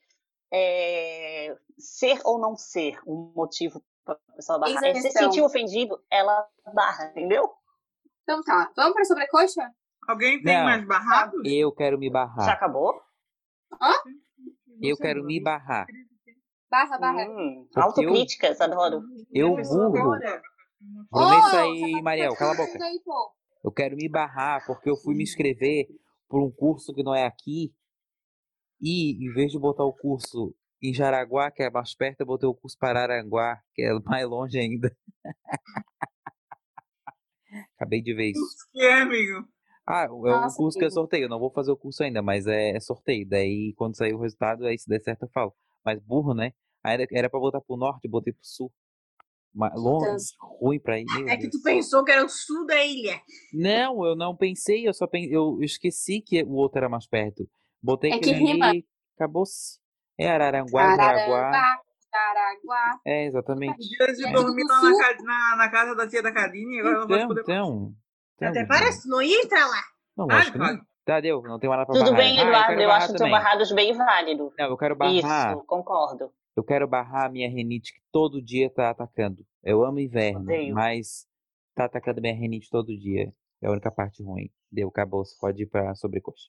é, 0.51 1.57
ser 1.77 2.21
ou 2.23 2.39
não 2.39 2.55
ser 2.55 2.99
um 3.05 3.31
motivo 3.35 3.83
pessoa 4.35 4.59
barrar. 4.59 4.83
É 4.83 4.93
se 4.95 5.01
questão. 5.03 5.23
sentir 5.23 5.41
ofendido, 5.41 5.99
ela 6.11 6.47
barra, 6.73 7.07
entendeu? 7.07 7.49
Então 8.23 8.41
tá, 8.43 8.71
vamos 8.75 8.93
pra 8.93 9.05
sobrecoxa? 9.05 9.71
Alguém 10.07 10.41
tem 10.41 10.57
Não. 10.57 10.63
mais 10.65 10.85
barrados? 10.85 11.41
Eu 11.45 11.71
quero 11.71 11.97
me 11.97 12.07
Já 12.07 12.13
barrar. 12.13 12.49
acabou? 12.49 13.01
Eu 14.81 14.97
quero 14.97 15.23
me 15.23 15.41
barrar. 15.41 15.87
Barra, 16.69 16.97
barra. 16.97 17.27
Hum, 17.27 17.67
autocríticas, 17.75 18.59
adoro. 18.61 19.03
Eu 19.31 19.55
burro. 19.55 20.19
Ô, 21.11 21.21
e 21.21 21.41
você 21.41 21.91
tá 21.93 22.01
Mariel, 22.03 22.35
cala 22.35 22.53
a 22.53 22.57
boca. 22.57 22.83
Aí, 22.83 23.01
pô. 23.03 23.31
Eu 23.63 23.71
quero 23.71 23.95
me 23.95 24.07
barrar 24.07 24.63
porque 24.67 24.89
eu 24.89 24.95
fui 24.97 25.15
me 25.15 25.23
inscrever 25.23 25.87
por 26.27 26.43
um 26.43 26.51
curso 26.51 26.93
que 26.93 27.03
não 27.03 27.15
é 27.15 27.25
aqui. 27.25 27.73
E 28.79 29.25
em 29.25 29.33
vez 29.33 29.51
de 29.51 29.57
botar 29.59 29.85
o 29.85 29.93
curso 29.93 30.53
em 30.81 30.93
Jaraguá, 30.93 31.51
que 31.51 31.63
é 31.63 31.69
mais 31.69 31.95
perto, 31.95 32.21
eu 32.21 32.25
botei 32.25 32.47
o 32.47 32.53
curso 32.55 32.77
para 32.77 33.01
Aranguá, 33.01 33.59
que 33.73 33.81
é 33.81 33.93
mais 34.05 34.27
longe 34.27 34.57
ainda. 34.59 34.95
Acabei 37.75 38.01
de 38.01 38.13
ver 38.13 38.31
isso. 38.31 38.39
o 38.41 38.71
que 38.71 38.81
é, 38.85 39.01
amigo? 39.01 39.47
Ah, 39.87 40.05
é 40.05 40.09
o 40.09 40.21
Nossa, 40.21 40.57
curso 40.57 40.77
que 40.79 40.85
é 40.85 40.89
sorteio. 40.89 41.25
Eu 41.25 41.29
não 41.29 41.39
vou 41.39 41.51
fazer 41.51 41.71
o 41.71 41.77
curso 41.77 42.03
ainda, 42.03 42.21
mas 42.21 42.47
é, 42.47 42.71
é 42.75 42.79
sorteio. 42.79 43.27
Daí, 43.27 43.73
quando 43.77 43.95
sair 43.95 44.13
o 44.13 44.19
resultado, 44.19 44.65
aí 44.65 44.77
se 44.77 44.89
der 44.89 45.01
certo 45.01 45.23
eu 45.23 45.29
falo. 45.29 45.53
Mas 45.85 45.99
burro, 46.01 46.33
né? 46.33 46.51
Aí 46.83 46.93
era, 46.95 47.05
era 47.11 47.29
pra 47.29 47.39
botar 47.39 47.61
pro 47.61 47.77
norte, 47.77 48.05
eu 48.05 48.11
botei 48.11 48.33
pro 48.33 48.41
sul. 48.43 48.71
Mas 49.53 49.71
longe, 49.75 50.05
Distância. 50.05 50.35
ruim 50.59 50.79
pra 50.79 50.99
ir. 50.99 51.05
É 51.29 51.37
que 51.37 51.49
tu 51.49 51.61
pensou 51.61 52.03
que 52.03 52.11
era 52.11 52.25
o 52.25 52.29
sul 52.29 52.65
da 52.65 52.83
ilha. 52.83 53.21
Não, 53.53 54.03
eu 54.05 54.15
não 54.15 54.35
pensei, 54.35 54.85
eu 54.87 54.93
só 54.93 55.07
pensei, 55.07 55.33
eu 55.33 55.59
esqueci 55.61 56.19
que 56.19 56.43
o 56.43 56.53
outro 56.55 56.79
era 56.79 56.89
mais 56.89 57.07
perto. 57.07 57.47
Botei 57.81 58.11
É 58.11 58.15
aquele 58.15 58.33
que 58.33 58.43
rima. 58.43 58.69
ali, 58.69 58.85
acabou-se. 59.15 59.79
É 60.17 60.29
Araranguá. 60.29 60.83
Araranguá. 60.83 61.79
É, 63.05 63.25
exatamente. 63.25 63.77
Dias 63.77 64.17
de 64.17 64.23
E 64.23 64.27
é 64.27 64.31
dormir 64.31 64.61
tudo 64.61 64.73
lá 64.83 64.91
na, 64.91 65.23
na, 65.23 65.55
na 65.57 65.69
casa 65.71 65.95
da 65.95 66.07
tia 66.07 66.21
da 66.23 66.31
Cadine, 66.31 66.79
agora 66.79 66.99
não 66.99 67.07
vai 67.07 67.17
Então, 67.17 67.27
poder. 67.27 67.41
então. 67.41 67.93
então, 68.35 68.49
Até 68.49 68.65
parece, 68.65 69.07
não 69.09 69.21
ia 69.21 69.41
entrar 69.43 69.67
lá. 69.67 69.81
Não, 70.17 70.25
Ah, 70.29 70.35
lógico 70.35 70.51
que 70.53 70.57
não. 70.59 70.81
Tá, 71.05 71.19
deu, 71.19 71.41
não 71.43 71.59
tem 71.59 71.69
mais 71.69 71.79
nada 71.81 71.91
pra 71.91 71.99
Tudo 71.99 72.11
barrar. 72.13 72.23
bem, 72.23 72.39
Ah, 72.39 72.41
eu 72.41 72.47
Eduardo. 72.47 72.67
quero 72.67 72.81
Eu, 72.81 72.87
barrar 72.87 72.97
acho 72.97 73.05
o 73.05 73.09
teu 73.11 73.17
também. 73.19 73.31
barrados 73.33 73.71
bem 73.73 73.93
válido. 73.93 74.53
Não, 74.57 74.65
eu 74.65 74.77
quero 74.77 74.95
barrar. 74.95 75.51
Isso, 75.53 75.63
concordo. 75.65 76.31
Eu 76.55 76.63
quero 76.63 76.87
barrar 76.87 77.25
a 77.25 77.29
minha 77.29 77.49
renite 77.49 77.93
que 77.93 77.99
todo 78.11 78.41
dia 78.41 78.71
tá 78.73 78.89
atacando. 78.89 79.45
Eu 79.61 79.83
amo 79.83 79.99
inverno, 79.99 80.39
Odeio. 80.39 80.73
mas 80.73 81.27
tá 81.75 81.85
atacando 81.85 82.21
minha 82.21 82.33
renite 82.33 82.69
todo 82.71 82.97
dia. 82.97 83.31
É 83.61 83.67
a 83.67 83.71
única 83.71 83.91
parte 83.91 84.23
ruim. 84.23 84.49
Deu, 84.71 84.87
acabou. 84.87 85.23
Você 85.25 85.35
pode 85.39 85.63
ir 85.63 85.67
pra 85.67 85.93
sobrecoxa. 85.95 86.47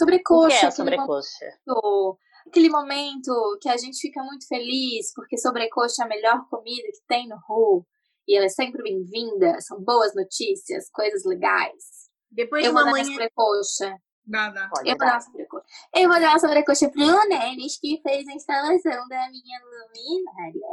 O 0.00 0.06
que 0.06 0.12
Sobrecoxa, 0.16 0.66
é 0.66 0.70
sobrecoxa? 0.70 1.44
momento, 1.66 2.18
aquele 2.46 2.70
momento 2.70 3.58
que 3.60 3.68
a 3.68 3.76
gente 3.76 4.00
fica 4.00 4.22
muito 4.22 4.46
feliz, 4.46 5.12
porque 5.14 5.36
sobrecoxa 5.38 6.02
é 6.02 6.04
a 6.06 6.08
melhor 6.08 6.48
comida 6.48 6.88
que 6.92 7.02
tem 7.06 7.28
no 7.28 7.36
Ru. 7.46 7.86
E 8.26 8.36
ela 8.36 8.46
é 8.46 8.50
sempre 8.50 8.82
bem-vinda, 8.82 9.60
são 9.60 9.82
boas 9.82 10.14
notícias, 10.14 10.88
coisas 10.90 11.24
legais. 11.24 12.08
Depois 12.30 12.64
Eu 12.64 12.70
de 12.70 12.74
vou 12.76 12.84
dar 12.84 12.90
manhã. 12.92 13.04
sobrecoxa. 13.04 13.96
Dá, 14.24 14.50
dá. 14.50 14.68
Pode 14.68 14.88
Eu 14.88 14.96
vou 14.96 15.06
dar 15.06 15.14
uma 15.14 15.20
sobrecoxa. 15.20 15.66
Eu 15.94 16.08
vou 16.08 16.20
dar 16.20 16.28
uma 16.28 16.38
sobrecoxa 16.38 16.88
pro 16.90 17.28
Nenes, 17.28 17.78
que 17.80 18.00
fez 18.02 18.28
a 18.28 18.32
instalação 18.32 19.08
da 19.08 19.28
minha 19.30 19.60
luminária. 19.64 20.68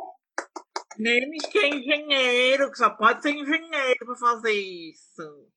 Nemes 0.99 1.45
que 1.47 1.57
é 1.59 1.69
engenheiro, 1.69 2.71
que 2.71 2.77
só 2.77 2.89
pode 2.91 3.21
ser 3.21 3.31
engenheiro 3.31 4.05
pra 4.05 4.15
fazer 4.15 4.53
isso. 4.53 5.47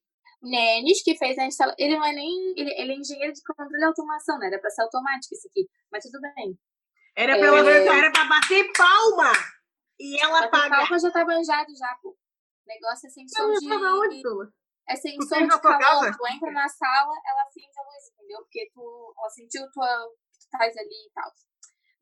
Nenes, 0.42 1.02
que 1.02 1.16
fez 1.16 1.38
a 1.38 1.44
instalação. 1.44 1.76
Ele 1.78 1.96
não 1.98 2.04
é 2.04 2.12
nem. 2.12 2.54
Ele, 2.56 2.72
ele 2.80 2.92
é 2.92 2.96
engenheiro 2.96 3.32
de 3.32 3.42
controle 3.42 3.78
e 3.80 3.84
automação, 3.84 4.38
né? 4.38 4.46
Era 4.46 4.58
pra 4.58 4.70
ser 4.70 4.82
automático 4.82 5.34
isso 5.34 5.48
aqui. 5.48 5.68
Mas 5.92 6.04
tudo 6.04 6.20
bem. 6.20 6.58
Era 7.16 7.36
pra, 7.36 7.46
ela, 7.46 7.70
É. 7.70 7.86
era 7.98 8.10
pra 8.12 8.24
bater 8.24 8.72
palma. 8.72 9.32
E 9.98 10.18
ela 10.22 10.40
Mas 10.40 10.50
paga. 10.50 10.76
palma 10.76 10.98
já 10.98 11.10
tá 11.10 11.24
banjado 11.24 11.76
já, 11.76 11.94
pô. 12.02 12.10
O 12.10 12.16
negócio 12.66 13.06
é 13.06 13.10
sensor 13.10 13.52
de. 13.58 13.72
onde? 13.72 14.22
É 14.88 14.96
sensor 14.96 15.42
de 15.42 15.60
calor. 15.60 16.16
Tu 16.16 16.26
entra 16.34 16.50
na 16.52 16.68
sala, 16.68 17.12
ela 17.26 17.42
acende 17.42 17.78
a 17.78 17.82
luz, 17.82 18.10
entendeu? 18.14 18.38
Porque 18.38 18.70
tu, 18.72 19.14
ela 19.18 19.28
sentiu 19.30 19.70
tua, 19.72 19.86
que 20.32 20.38
tu 20.38 20.44
estás 20.44 20.76
ali 20.76 21.06
e 21.06 21.10
tal. 21.12 21.30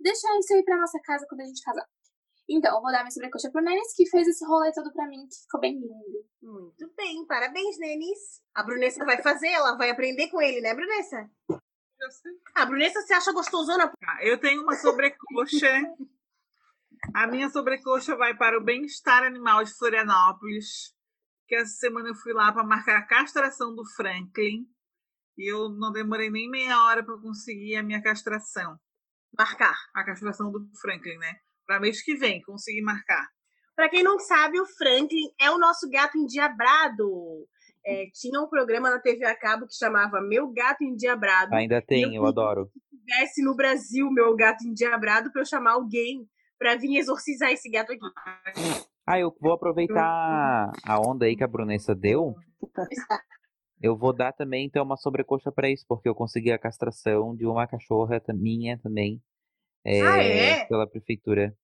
Deixa 0.00 0.38
isso 0.38 0.54
aí 0.54 0.62
pra 0.64 0.76
nossa 0.78 0.98
casa 1.02 1.26
quando 1.28 1.40
a 1.40 1.44
gente 1.44 1.62
casar. 1.62 1.84
Então, 2.48 2.76
eu 2.76 2.80
vou 2.80 2.92
dar 2.92 3.00
minha 3.00 3.10
sobrecoxa 3.10 3.50
pro 3.50 3.60
Nenes, 3.62 3.92
que 3.94 4.08
fez 4.08 4.26
esse 4.28 4.44
rolê 4.46 4.72
todo 4.72 4.92
pra 4.92 5.06
mim, 5.08 5.26
que 5.26 5.36
ficou 5.42 5.60
bem 5.60 5.74
lindo. 5.74 6.27
Muito. 6.42 6.92
Bem, 6.96 7.26
parabéns, 7.26 7.78
Nenis. 7.78 8.42
A 8.54 8.62
Brunessa 8.62 9.04
vai 9.04 9.20
fazer, 9.22 9.48
ela 9.48 9.76
vai 9.76 9.90
aprender 9.90 10.28
com 10.28 10.40
ele, 10.40 10.60
né, 10.60 10.74
Brunessa? 10.74 11.28
A 12.54 12.64
Brunessa 12.64 13.00
se 13.02 13.12
acha 13.12 13.32
gostosona. 13.32 13.88
Tá, 13.88 14.18
Eu 14.22 14.38
tenho 14.38 14.62
uma 14.62 14.76
sobrecoxa. 14.76 15.68
A 17.14 17.26
minha 17.26 17.48
sobrecoxa 17.48 18.16
vai 18.16 18.36
para 18.36 18.58
o 18.58 18.64
bem-estar 18.64 19.24
animal 19.24 19.64
de 19.64 19.76
Florianópolis. 19.76 20.94
Que 21.48 21.56
essa 21.56 21.72
semana 21.72 22.08
eu 22.08 22.14
fui 22.14 22.32
lá 22.32 22.52
para 22.52 22.62
marcar 22.64 22.98
a 22.98 23.06
castração 23.06 23.74
do 23.74 23.84
Franklin. 23.96 24.66
E 25.36 25.52
eu 25.52 25.68
não 25.70 25.90
demorei 25.92 26.30
nem 26.30 26.48
meia 26.48 26.84
hora 26.84 27.04
para 27.04 27.18
conseguir 27.18 27.76
a 27.76 27.82
minha 27.82 28.02
castração. 28.02 28.78
Marcar. 29.36 29.76
A 29.94 30.04
castração 30.04 30.52
do 30.52 30.68
Franklin, 30.80 31.16
né? 31.18 31.34
Para 31.66 31.80
mês 31.80 32.02
que 32.02 32.14
vem, 32.16 32.42
consegui 32.42 32.82
marcar. 32.82 33.28
Pra 33.78 33.88
quem 33.88 34.02
não 34.02 34.18
sabe, 34.18 34.58
o 34.58 34.66
Franklin 34.66 35.30
é 35.40 35.52
o 35.52 35.56
nosso 35.56 35.88
gato 35.88 36.18
endiabrado. 36.18 37.46
É, 37.86 38.06
tinha 38.12 38.40
um 38.40 38.48
programa 38.48 38.90
na 38.90 38.98
TV 38.98 39.24
a 39.24 39.38
cabo 39.38 39.68
que 39.68 39.74
chamava 39.76 40.20
Meu 40.20 40.52
Gato 40.52 40.82
Endiabrado. 40.82 41.54
Ainda 41.54 41.80
tem, 41.80 42.02
eu 42.02 42.24
eu 42.24 42.26
adoro. 42.26 42.68
Se 42.72 42.98
tivesse 42.98 43.40
no 43.40 43.54
Brasil 43.54 44.10
Meu 44.10 44.34
Gato 44.34 44.66
Endiabrado 44.66 45.30
pra 45.30 45.42
eu 45.42 45.46
chamar 45.46 45.74
alguém 45.74 46.28
pra 46.58 46.74
vir 46.74 46.96
exorcizar 46.96 47.52
esse 47.52 47.70
gato 47.70 47.92
aqui. 47.92 48.04
Ah, 49.06 49.20
eu 49.20 49.32
vou 49.40 49.52
aproveitar 49.52 50.72
a 50.84 51.00
onda 51.00 51.26
aí 51.26 51.36
que 51.36 51.44
a 51.44 51.48
Brunessa 51.48 51.94
deu. 51.94 52.34
Eu 53.80 53.96
vou 53.96 54.12
dar 54.12 54.32
também, 54.32 54.66
então, 54.66 54.84
uma 54.84 54.96
sobrecoxa 54.96 55.52
pra 55.52 55.70
isso, 55.70 55.84
porque 55.86 56.08
eu 56.08 56.16
consegui 56.16 56.50
a 56.50 56.58
castração 56.58 57.32
de 57.36 57.46
uma 57.46 57.64
cachorra 57.68 58.20
minha 58.34 58.76
também. 58.76 59.22
Ah, 59.86 60.20
é? 60.20 60.64
Pela 60.64 60.84
prefeitura. 60.84 61.56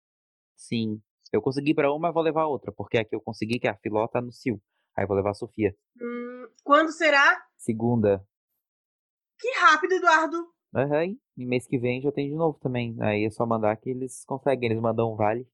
Sim. 0.56 1.02
Eu 1.34 1.41
consegui 1.41 1.73
pra 1.73 1.91
uma, 1.91 2.11
vou 2.11 2.22
levar 2.22 2.43
a 2.43 2.47
outra, 2.47 2.72
porque 2.72 2.99
a 2.99 3.03
que 3.03 3.15
eu 3.15 3.19
consegui, 3.19 3.60
que 3.60 3.68
é 3.68 3.72
a 3.72 3.76
filó, 3.76 4.07
tá 4.07 4.22
no 4.22 4.31
cio. 4.31 4.61
Aí 4.95 5.03
eu 5.03 5.07
vou 5.07 5.18
levar 5.18 5.31
a 5.31 5.34
Sofia. 5.34 5.76
Hum, 5.99 6.47
quando 6.64 6.91
será? 6.91 7.43
Segunda. 7.57 8.23
Que 9.39 9.49
rápido, 9.60 9.93
Eduardo. 9.93 10.53
Aham, 10.76 11.15
e 11.35 11.45
mês 11.45 11.65
que 11.65 11.80
vem 11.80 12.01
já 12.01 12.11
tem 12.11 12.30
de 12.30 12.35
novo 12.35 12.60
também. 12.60 12.95
Aí 13.01 13.26
é 13.26 13.30
só 13.31 13.47
mandar 13.47 13.76
que 13.77 13.89
eles 13.89 14.23
conseguem, 14.26 14.69
eles 14.69 14.81
mandam 14.81 15.11
um 15.11 15.15
vale 15.15 15.47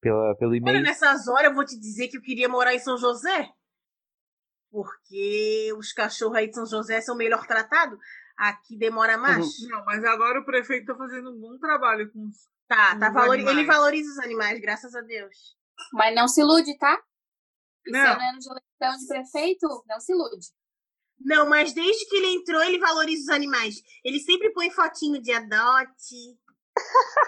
pela, 0.00 0.36
pelo 0.36 0.52
Olha, 0.52 0.58
e-mail. 0.58 0.82
nessas 0.82 1.26
horas 1.26 1.46
eu 1.46 1.54
vou 1.54 1.64
te 1.64 1.76
dizer 1.78 2.06
que 2.06 2.16
eu 2.16 2.22
queria 2.22 2.48
morar 2.48 2.72
em 2.72 2.78
São 2.78 2.96
José. 2.96 3.50
Porque 4.70 5.72
os 5.76 5.92
cachorros 5.92 6.36
aí 6.36 6.46
de 6.46 6.54
São 6.54 6.66
José 6.66 7.00
são 7.00 7.16
melhor 7.16 7.44
tratados. 7.44 7.98
Aqui 8.36 8.76
demora 8.76 9.18
mais. 9.18 9.46
Não, 9.68 9.84
mas 9.84 10.04
agora 10.04 10.40
o 10.40 10.44
prefeito 10.44 10.86
tá 10.86 10.94
fazendo 10.94 11.32
um 11.32 11.40
bom 11.40 11.58
trabalho 11.58 12.08
com 12.12 12.24
os. 12.24 12.48
Tá, 12.68 12.98
tá 12.98 13.10
valori- 13.10 13.46
ele 13.46 13.64
valoriza 13.64 14.10
os 14.12 14.18
animais, 14.18 14.60
graças 14.60 14.94
a 14.94 15.00
Deus. 15.00 15.56
Mas 15.92 16.14
não 16.14 16.28
se 16.28 16.40
ilude, 16.40 16.76
tá? 16.78 17.00
Esse 17.86 17.96
Não. 17.96 18.12
ano 18.12 18.20
é 18.20 18.28
ano 18.28 18.38
de 18.38 18.48
eleição 18.48 19.00
de 19.00 19.06
prefeito, 19.08 19.84
não 19.86 19.98
se 20.00 20.12
ilude. 20.12 20.46
Não, 21.20 21.48
mas 21.48 21.72
desde 21.72 22.06
que 22.06 22.16
ele 22.16 22.34
entrou, 22.34 22.62
ele 22.62 22.78
valoriza 22.78 23.22
os 23.22 23.28
animais. 23.30 23.76
Ele 24.04 24.20
sempre 24.20 24.52
põe 24.52 24.70
fotinho 24.70 25.20
de 25.20 25.32
adote. 25.32 26.38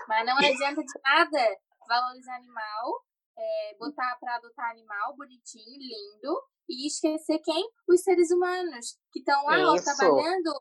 Mas 0.06 0.26
não 0.26 0.36
adianta 0.36 0.82
de 0.82 1.00
nada 1.02 1.56
valorizar 1.88 2.36
animal, 2.36 3.04
é, 3.36 3.76
botar 3.78 4.16
pra 4.20 4.36
adotar 4.36 4.70
animal 4.70 5.16
bonitinho, 5.16 5.76
lindo, 5.78 6.40
e 6.68 6.86
esquecer 6.86 7.40
quem? 7.42 7.68
Os 7.88 8.02
seres 8.02 8.30
humanos, 8.30 8.96
que 9.10 9.18
estão 9.20 9.44
lá 9.44 9.72
ó, 9.72 9.74
Isso. 9.74 9.84
trabalhando 9.96 10.52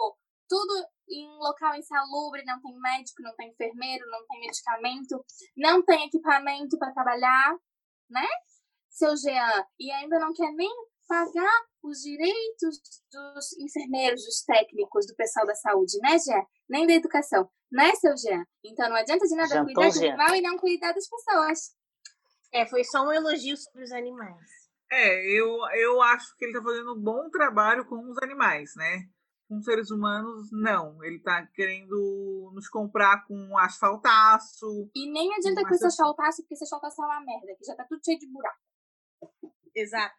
tudo 0.47 0.73
em 1.09 1.37
local 1.37 1.75
insalubre, 1.75 2.43
não 2.45 2.61
tem 2.61 2.79
médico, 2.79 3.21
não 3.21 3.35
tem 3.35 3.49
enfermeiro, 3.49 4.05
não 4.09 4.25
tem 4.27 4.41
medicamento, 4.41 5.25
não 5.57 5.83
tem 5.83 6.05
equipamento 6.05 6.77
para 6.77 6.93
trabalhar, 6.93 7.57
né? 8.09 8.27
Seu 8.89 9.15
Jean, 9.17 9.65
e 9.79 9.91
ainda 9.91 10.19
não 10.19 10.33
quer 10.33 10.51
nem 10.53 10.69
pagar 11.07 11.65
os 11.83 11.99
direitos 11.99 12.79
dos 13.11 13.57
enfermeiros, 13.57 14.23
dos 14.25 14.43
técnicos, 14.43 15.07
do 15.07 15.15
pessoal 15.15 15.45
da 15.45 15.55
saúde, 15.55 15.97
né, 16.01 16.17
Jean? 16.19 16.43
Nem 16.69 16.85
da 16.85 16.93
educação, 16.93 17.49
né, 17.71 17.93
seu 17.95 18.15
Jean? 18.17 18.43
Então 18.63 18.89
não 18.89 18.95
adianta 18.95 19.25
de 19.25 19.35
nada 19.35 19.49
Jantou, 19.49 19.73
cuidar 19.73 19.89
do 19.89 20.05
animal 20.05 20.35
e 20.35 20.41
não 20.41 20.57
cuidar 20.57 20.91
das 20.91 21.07
pessoas. 21.07 21.75
É, 22.51 22.65
foi 22.65 22.83
só 22.83 23.03
um 23.03 23.11
elogio 23.11 23.55
sobre 23.57 23.83
os 23.83 23.91
animais. 23.91 24.59
É, 24.91 25.39
eu, 25.39 25.47
eu 25.75 26.01
acho 26.01 26.35
que 26.35 26.45
ele 26.45 26.53
tá 26.53 26.63
fazendo 26.63 26.95
um 26.95 26.99
bom 26.99 27.29
trabalho 27.29 27.85
com 27.85 27.95
os 28.09 28.17
animais, 28.23 28.71
né? 28.75 29.07
Com 29.49 29.61
seres 29.63 29.89
humanos, 29.89 30.49
não. 30.51 31.03
Ele 31.03 31.19
tá 31.19 31.45
querendo 31.55 32.51
nos 32.53 32.69
comprar 32.69 33.25
com 33.25 33.57
asfaltaço. 33.57 34.89
E 34.95 35.11
nem 35.11 35.33
adianta 35.33 35.63
com 35.63 35.73
esse 35.73 35.83
eu- 35.83 35.87
asfaltaço, 35.87 36.43
porque 36.43 36.53
esse 36.53 36.63
asfaltaço 36.65 37.01
é 37.01 37.05
uma 37.05 37.19
merda, 37.25 37.55
que 37.57 37.65
já 37.65 37.75
tá 37.75 37.83
tudo 37.89 37.99
cheio 38.05 38.19
de 38.19 38.27
buraco. 38.31 38.59
Exato. 39.75 40.15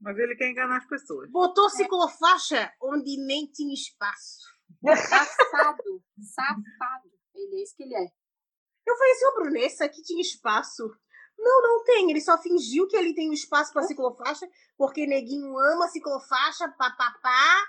Mas 0.00 0.16
ele 0.18 0.36
quer 0.36 0.50
enganar 0.50 0.78
as 0.78 0.86
pessoas. 0.86 1.30
Botou 1.30 1.68
ciclofaixa 1.70 2.72
onde 2.80 3.16
nem 3.26 3.46
tinha 3.50 3.74
espaço. 3.74 4.40
Safado, 4.84 6.02
safado. 6.20 7.10
Ele 7.34 7.56
é 7.60 7.62
isso 7.62 7.74
que 7.76 7.82
ele 7.82 7.94
é. 7.94 8.06
Eu 8.86 8.96
falei 8.96 9.12
assim, 9.12 9.26
ô 9.26 9.34
Brunessa, 9.34 9.84
aqui 9.84 10.02
tinha 10.02 10.20
espaço. 10.20 10.82
Não, 11.38 11.62
não 11.62 11.84
tem. 11.84 12.10
Ele 12.10 12.20
só 12.20 12.36
fingiu 12.40 12.86
que 12.88 12.96
ali 12.96 13.14
tem 13.14 13.30
um 13.30 13.32
espaço 13.32 13.72
pra 13.72 13.82
ciclofaixa, 13.82 14.48
porque 14.76 15.06
neguinho 15.06 15.56
ama 15.58 15.88
ciclofaixa, 15.88 16.68
papapá. 16.76 17.64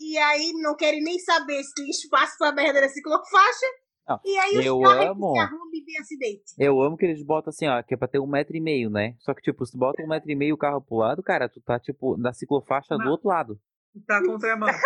E 0.00 0.16
aí 0.18 0.52
não 0.54 0.74
querem 0.74 1.02
nem 1.02 1.18
saber 1.18 1.62
se 1.62 1.74
tem 1.74 1.88
espaço 1.90 2.36
pra 2.38 2.52
merda 2.52 2.80
da 2.80 2.88
ciclofaixa. 2.88 3.66
Não, 4.08 4.18
e 4.24 4.36
aí 4.38 4.58
os 4.58 4.64
eu 4.66 4.80
carros 4.80 4.96
é 4.96 5.04
que 5.04 5.10
amo. 5.10 5.32
se 5.34 5.38
arrumam 5.38 5.70
e 5.74 5.84
tem 5.84 5.98
acidente. 6.00 6.42
Eu 6.58 6.80
amo 6.82 6.96
que 6.96 7.04
eles 7.04 7.22
botam 7.24 7.50
assim, 7.50 7.68
ó, 7.68 7.82
que 7.82 7.94
é 7.94 7.96
pra 7.96 8.08
ter 8.08 8.18
um 8.18 8.26
metro 8.26 8.56
e 8.56 8.60
meio, 8.60 8.90
né? 8.90 9.14
Só 9.20 9.32
que, 9.34 9.42
tipo, 9.42 9.64
se 9.64 9.72
tu 9.72 9.78
bota 9.78 10.02
um 10.02 10.08
metro 10.08 10.30
e 10.30 10.34
meio 10.34 10.54
o 10.54 10.58
carro 10.58 10.80
pro 10.80 10.96
lado, 10.96 11.22
cara, 11.22 11.48
tu 11.48 11.60
tá, 11.60 11.78
tipo, 11.78 12.16
na 12.16 12.32
ciclofaixa 12.32 12.96
do 12.96 13.08
outro 13.08 13.28
lado. 13.28 13.60
Tá 14.06 14.20
contramão. 14.24 14.68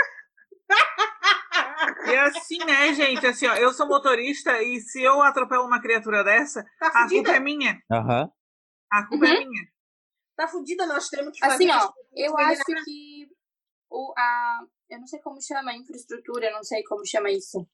E 2.07 2.17
assim, 2.17 2.59
né, 2.59 2.93
gente? 2.95 3.27
Assim, 3.27 3.47
ó, 3.47 3.55
eu 3.57 3.73
sou 3.73 3.87
motorista 3.87 4.63
e 4.63 4.81
se 4.81 5.03
eu 5.03 5.23
atropelo 5.23 5.65
uma 5.67 5.81
criatura 5.81 6.23
dessa, 6.23 6.63
Tá 6.79 6.89
a 6.89 7.09
culpa 7.09 7.31
é 7.33 7.41
minha. 7.41 7.79
Aham. 7.91 8.31
A 8.93 9.07
culpa 9.07 9.27
é 9.27 9.39
minha. 9.39 9.63
Tá 10.37 10.47
fudida, 10.49 10.87
nós 10.87 11.09
temos 11.09 11.39
que 11.39 11.45
Assim, 11.45 11.69
fazer. 11.69 11.71
ó, 11.71 11.77
as 11.77 11.93
coisas 11.95 12.05
eu 12.15 12.39
acho 12.39 12.85
que 12.85 13.29
o, 13.91 14.13
a, 14.17 14.61
eu 14.89 14.99
não 14.99 15.07
sei 15.07 15.21
como 15.21 15.41
chama 15.41 15.71
a 15.71 15.77
infraestrutura, 15.77 16.47
eu 16.47 16.53
não 16.53 16.63
sei 16.63 16.83
como 16.85 17.07
chama 17.07 17.31
isso. 17.31 17.67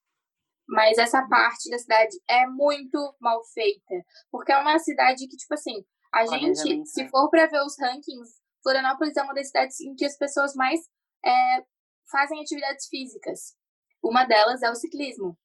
Mas 0.68 0.98
essa 0.98 1.26
parte 1.28 1.68
da 1.68 1.78
cidade 1.78 2.16
é 2.28 2.46
muito 2.46 3.16
mal 3.20 3.42
feita. 3.44 3.94
Porque 4.30 4.52
é 4.52 4.58
uma 4.58 4.78
cidade 4.78 5.26
que, 5.26 5.36
tipo 5.36 5.54
assim, 5.54 5.84
a 6.12 6.26
gente, 6.26 6.86
se 6.86 7.02
né? 7.02 7.08
for 7.08 7.28
pra 7.28 7.46
ver 7.46 7.60
os 7.62 7.76
rankings, 7.78 8.40
Florianópolis 8.62 9.16
é 9.16 9.22
uma 9.22 9.34
das 9.34 9.48
cidades 9.48 9.80
em 9.80 9.94
que 9.94 10.04
as 10.04 10.16
pessoas 10.16 10.54
mais 10.54 10.80
é, 11.24 11.64
fazem 12.10 12.40
atividades 12.40 12.86
físicas. 12.88 13.56
Uma 14.02 14.24
delas 14.24 14.62
é 14.62 14.70
o 14.70 14.74
ciclismo. 14.74 15.36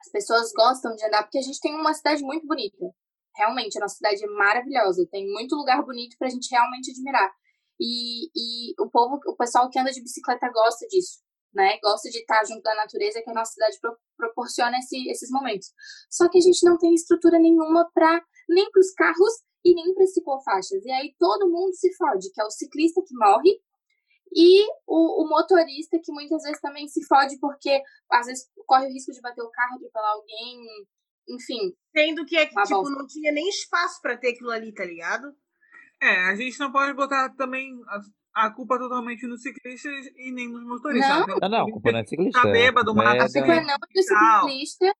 As 0.00 0.10
pessoas 0.10 0.52
gostam 0.52 0.94
de 0.94 1.04
andar 1.04 1.22
porque 1.22 1.38
a 1.38 1.42
gente 1.42 1.60
tem 1.60 1.74
uma 1.74 1.94
cidade 1.94 2.22
muito 2.22 2.46
bonita. 2.46 2.86
Realmente, 3.36 3.76
a 3.78 3.80
nossa 3.80 3.96
cidade 3.96 4.22
é 4.22 4.28
maravilhosa. 4.28 5.06
Tem 5.10 5.26
muito 5.32 5.56
lugar 5.56 5.82
bonito 5.82 6.16
pra 6.18 6.28
gente 6.28 6.50
realmente 6.50 6.90
admirar. 6.90 7.32
E, 7.80 8.26
e 8.34 8.74
o 8.80 8.88
povo, 8.90 9.18
o 9.26 9.36
pessoal 9.36 9.68
que 9.70 9.78
anda 9.78 9.90
de 9.90 10.00
bicicleta 10.02 10.48
gosta 10.52 10.86
disso, 10.86 11.20
né? 11.52 11.78
Gosta 11.82 12.08
de 12.10 12.18
estar 12.18 12.44
junto 12.44 12.62
da 12.62 12.74
natureza 12.74 13.20
que 13.22 13.30
a 13.30 13.34
nossa 13.34 13.52
cidade 13.52 13.78
pro- 13.80 13.96
proporciona 14.16 14.78
esse- 14.78 15.08
esses 15.10 15.30
momentos. 15.30 15.72
Só 16.10 16.28
que 16.28 16.38
a 16.38 16.40
gente 16.40 16.64
não 16.64 16.78
tem 16.78 16.94
estrutura 16.94 17.38
nenhuma 17.38 17.90
para 17.92 18.22
nem 18.48 18.70
para 18.70 18.80
os 18.80 18.92
carros 18.92 19.42
e 19.64 19.74
nem 19.74 19.94
para 19.94 20.06
ciclofaixas. 20.06 20.84
E 20.84 20.90
aí 20.92 21.14
todo 21.18 21.48
mundo 21.50 21.74
se 21.74 21.92
fode, 21.96 22.30
que 22.32 22.40
é 22.40 22.44
o 22.44 22.50
ciclista 22.50 23.00
que 23.06 23.16
morre 23.16 23.58
e 24.36 24.66
o, 24.86 25.24
o 25.24 25.28
motorista 25.28 25.98
que 26.02 26.12
muitas 26.12 26.42
vezes 26.42 26.60
também 26.60 26.88
se 26.88 27.04
fode 27.06 27.38
porque 27.38 27.80
às 28.10 28.26
vezes 28.26 28.48
corre 28.66 28.86
o 28.86 28.92
risco 28.92 29.12
de 29.12 29.20
bater 29.20 29.42
o 29.42 29.50
carro, 29.50 29.76
atropelar 29.76 30.10
alguém, 30.12 30.66
enfim. 31.28 31.74
Sendo 31.96 32.24
que, 32.26 32.36
é 32.36 32.46
que 32.46 32.54
Tá 32.54 32.62
tipo, 32.64 32.90
não 32.90 33.06
tinha 33.06 33.32
nem 33.32 33.48
espaço 33.48 34.00
pra 34.02 34.16
ter 34.16 34.30
aquilo 34.32 34.50
ali, 34.50 34.72
tá 34.74 34.84
ligado? 34.84 35.34
É, 36.02 36.26
a 36.28 36.34
gente 36.34 36.58
não 36.60 36.70
pode 36.70 36.92
botar 36.94 37.30
também 37.30 37.72
a, 38.34 38.46
a 38.46 38.50
culpa 38.50 38.78
totalmente 38.78 39.26
nos 39.26 39.42
ciclistas 39.42 39.92
e 40.16 40.30
nem 40.32 40.48
nos 40.48 40.64
motoristas. 40.64 41.08
Não. 41.08 41.22
Então, 41.22 41.38
Não, 41.40 41.48
não, 41.48 41.66
a 41.68 41.70
culpa 41.72 41.92
não 41.92 41.98
é 41.98 42.04
ciclista. 42.06 42.42
Tá 42.42 42.48
bêbado, 42.50 42.90
a 42.90 42.94
culpa 42.94 43.04
mata 43.08 43.16
é 43.16 43.20
A 43.22 43.32
culpa 43.32 43.46
da- 43.46 43.54
é 43.54 43.64
não 43.64 43.76
do 43.78 44.02
ciclista, 44.02 44.94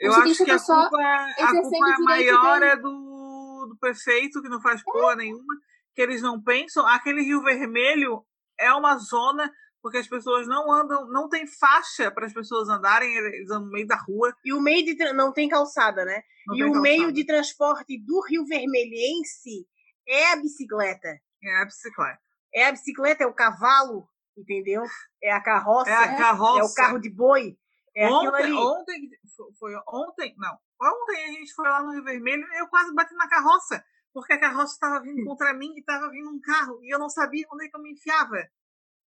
Eu 0.00 0.12
acho 0.14 0.44
que 0.44 0.50
a 0.50 0.58
tá 0.58 0.64
culpa, 0.64 0.98
a 0.98 1.62
culpa 1.62 1.70
direito 1.70 2.04
maior 2.04 2.60
dele. 2.60 2.72
é 2.72 2.76
do, 2.76 3.66
do 3.68 3.76
prefeito, 3.80 4.40
que 4.42 4.48
não 4.48 4.60
faz 4.62 4.82
porra 4.82 5.16
nenhuma, 5.16 5.54
que 5.94 6.00
eles 6.02 6.22
não 6.22 6.40
pensam. 6.42 6.86
Aquele 6.86 7.22
Rio 7.22 7.42
Vermelho 7.42 8.24
é 8.58 8.72
uma 8.72 8.96
zona 8.96 9.52
porque 9.82 9.98
as 9.98 10.08
pessoas 10.08 10.46
não 10.46 10.70
andam, 10.72 11.08
não 11.08 11.28
tem 11.28 11.46
faixa 11.46 12.10
para 12.10 12.26
as 12.26 12.32
pessoas 12.32 12.68
andarem, 12.68 13.14
eles 13.16 13.48
andam 13.50 13.66
no 13.66 13.70
meio 13.72 13.86
da 13.86 13.96
rua. 13.96 14.34
E 14.44 14.52
o 14.52 14.60
meio 14.60 14.84
de. 14.84 14.94
Não 15.12 15.32
tem 15.32 15.48
calçada, 15.48 16.04
né? 16.04 16.20
não 16.46 16.56
e 16.56 16.64
o 16.64 16.72
meio 16.80 16.96
calçada. 16.96 17.12
de 17.12 17.24
transporte 17.24 17.98
do 18.04 18.20
Rio 18.28 18.44
Vermelhense 18.46 19.66
é 20.08 20.32
a 20.32 20.36
bicicleta. 20.36 21.08
É 21.42 21.62
a 21.62 21.64
bicicleta. 21.64 22.20
É 22.54 22.66
a 22.66 22.72
bicicleta, 22.72 23.24
é 23.24 23.26
o 23.26 23.34
cavalo, 23.34 24.08
entendeu? 24.36 24.82
É 25.22 25.30
a 25.32 25.40
carroça, 25.40 25.90
É 25.90 25.94
a 25.94 26.16
carroça. 26.16 26.60
é 26.60 26.64
o 26.64 26.74
carro 26.74 26.98
de 26.98 27.10
boi. 27.10 27.56
É 27.94 28.08
ontem, 28.08 28.42
ali. 28.44 28.52
ontem, 28.52 29.10
foi 29.58 29.74
ontem, 29.88 30.34
não. 30.38 30.58
Ontem 30.80 31.24
a 31.24 31.32
gente 31.32 31.52
foi 31.52 31.68
lá 31.68 31.82
no 31.82 31.90
Rio 31.92 32.04
Vermelho 32.04 32.46
e 32.52 32.60
eu 32.60 32.68
quase 32.68 32.94
bati 32.94 33.14
na 33.14 33.28
carroça. 33.28 33.84
porque 34.12 34.32
a 34.32 34.40
carroça 34.40 34.72
estava 34.72 35.00
vindo 35.00 35.24
contra 35.24 35.52
mim 35.52 35.74
e 35.76 35.80
estava 35.80 36.08
vindo 36.10 36.28
um 36.30 36.40
carro 36.40 36.80
e 36.82 36.92
eu 36.92 36.98
não 36.98 37.08
sabia 37.10 37.46
onde 37.52 37.66
é 37.66 37.68
que 37.68 37.76
eu 37.76 37.82
me 37.82 37.92
enfiava. 37.92 38.36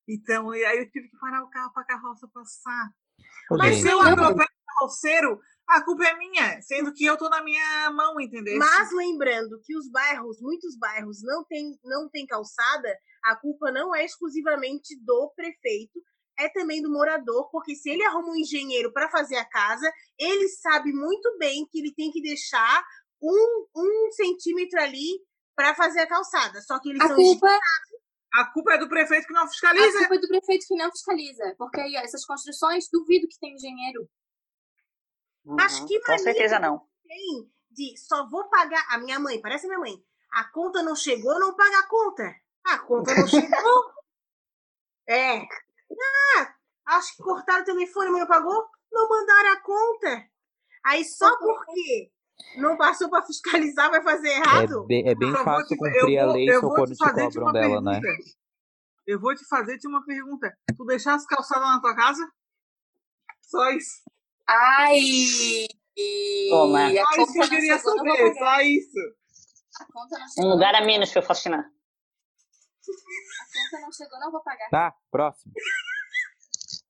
Então, 0.07 0.49
aí 0.51 0.77
eu 0.79 0.89
tive 0.89 1.09
que 1.09 1.17
parar 1.17 1.43
o 1.43 1.49
carro 1.49 1.71
para 1.73 1.83
a 1.83 1.85
carroça 1.85 2.27
passar. 2.33 2.89
Ô, 3.51 3.57
Mas 3.57 3.77
se 3.77 3.87
eu 3.87 3.99
atropelo 4.01 4.43
o 4.43 4.73
carroceiro, 4.79 5.41
a 5.67 5.83
culpa 5.83 6.05
é 6.05 6.17
minha, 6.17 6.61
sendo 6.61 6.93
que 6.93 7.05
eu 7.05 7.17
tô 7.17 7.27
na 7.29 7.43
minha 7.43 7.89
mão, 7.91 8.19
entendeu? 8.19 8.57
Mas 8.57 8.91
lembrando 8.91 9.59
que 9.63 9.75
os 9.75 9.89
bairros, 9.89 10.39
muitos 10.41 10.77
bairros 10.77 11.23
não 11.23 11.43
tem, 11.43 11.77
não 11.83 12.09
tem 12.09 12.25
calçada, 12.25 12.95
a 13.23 13.35
culpa 13.35 13.71
não 13.71 13.95
é 13.95 14.05
exclusivamente 14.05 14.95
do 15.03 15.33
prefeito, 15.35 15.99
é 16.37 16.49
também 16.49 16.81
do 16.81 16.91
morador, 16.91 17.49
porque 17.49 17.75
se 17.75 17.89
ele 17.89 18.03
arruma 18.03 18.31
um 18.31 18.35
engenheiro 18.35 18.91
para 18.91 19.09
fazer 19.09 19.37
a 19.37 19.45
casa, 19.45 19.91
ele 20.19 20.47
sabe 20.49 20.91
muito 20.91 21.35
bem 21.37 21.65
que 21.71 21.79
ele 21.79 21.93
tem 21.93 22.11
que 22.11 22.21
deixar 22.21 22.83
um, 23.21 23.65
um 23.75 24.11
centímetro 24.11 24.79
ali 24.79 25.19
para 25.55 25.73
fazer 25.73 26.01
a 26.01 26.07
calçada. 26.07 26.61
Só 26.61 26.79
que 26.79 26.89
eles 26.89 27.01
A 27.01 27.07
são 27.07 27.15
culpa, 27.15 27.47
A 28.33 28.45
culpa 28.51 28.73
é 28.73 28.77
do 28.77 28.89
prefeito 28.89 29.27
que 29.27 29.33
não 29.33 29.43
a 29.43 29.47
fiscaliza. 29.47 29.97
culpa 29.99 30.15
é 30.15 30.19
do 30.19 30.27
prefeito 30.27 30.65
que 30.67 30.75
não 30.75 30.91
fiscaliza. 30.91 31.55
Porque 31.57 31.79
aí, 31.79 31.95
essas 31.95 32.25
construções, 32.25 32.89
duvido 32.91 33.27
que 33.27 33.39
tem 33.39 33.53
engenheiro. 33.55 34.07
Acho 35.59 35.81
Uhum, 35.81 35.87
que 35.87 35.99
Com 36.01 36.17
certeza 36.17 36.59
não. 36.59 36.87
tem 37.07 37.51
de 37.71 37.97
só 37.97 38.27
vou 38.29 38.49
pagar. 38.49 38.83
A 38.89 38.97
minha 38.97 39.19
mãe, 39.19 39.39
parece 39.41 39.65
a 39.65 39.69
minha 39.69 39.79
mãe. 39.79 39.93
A 40.31 40.43
conta 40.45 40.81
não 40.81 40.95
chegou, 40.95 41.39
não 41.39 41.55
paga 41.55 41.79
a 41.79 41.87
conta. 41.87 42.35
A 42.65 42.79
conta 42.79 43.13
não 43.13 43.27
chegou. 43.27 43.47
é. 45.07 45.41
Ah, 46.37 46.55
acho 46.97 47.15
que 47.15 47.23
cortaram 47.23 47.61
o 47.61 47.65
telefone, 47.65 48.09
mas 48.09 48.21
não 48.21 48.27
pagou. 48.27 48.67
Não 48.91 49.07
mandaram 49.07 49.51
a 49.51 49.61
conta. 49.61 50.29
Aí 50.85 51.03
só 51.05 51.37
porque 51.37 52.11
não 52.57 52.77
passou 52.77 53.09
para 53.09 53.25
fiscalizar 53.25 53.89
vai 53.91 54.03
fazer 54.03 54.29
é, 54.29 54.37
errado? 54.37 54.87
é 54.89 55.15
bem 55.15 55.31
Só 55.31 55.37
vou 55.37 55.43
fácil 55.45 55.67
te- 55.67 55.77
cumprir 55.77 56.17
eu 56.17 56.29
a 56.29 56.33
lei 56.33 56.53
só 56.53 56.69
quando 56.69 56.87
te 56.87 56.95
te 56.95 56.97
cobram 57.13 57.43
uma 57.43 57.53
dela, 57.53 57.81
né? 57.81 57.99
pergunta. 58.01 58.35
Eu 59.05 59.19
vou 59.19 59.35
te 59.35 59.45
fazer 59.47 59.77
te 59.77 59.87
uma 59.87 60.03
pergunta. 60.03 60.51
Tu 60.75 60.85
deixaste 60.85 61.27
calçada 61.27 61.65
na 61.65 61.79
tua 61.79 61.95
casa? 61.95 62.27
Só 63.41 63.69
isso. 63.71 64.03
Ai! 64.47 65.67
Toma. 66.49 66.85
A 66.87 66.91
eu 66.91 67.03
não 67.17 67.49
queria 67.49 67.77
saber. 67.79 68.33
Só 68.35 68.61
isso. 68.61 68.99
A 69.81 69.85
conta 69.91 70.17
não 70.19 70.25
Um 70.25 70.29
chegou. 70.29 70.49
lugar 70.51 70.73
não 70.73 70.79
a 70.81 70.85
menos 70.85 71.11
pra 71.11 71.21
eu 71.21 71.25
fascinar. 71.25 71.59
A 71.61 71.63
conta 73.71 73.81
não 73.85 73.91
chegou, 73.91 74.19
não 74.19 74.31
vou 74.31 74.41
pagar. 74.43 74.69
Tá, 74.69 74.93
próximo. 75.11 75.51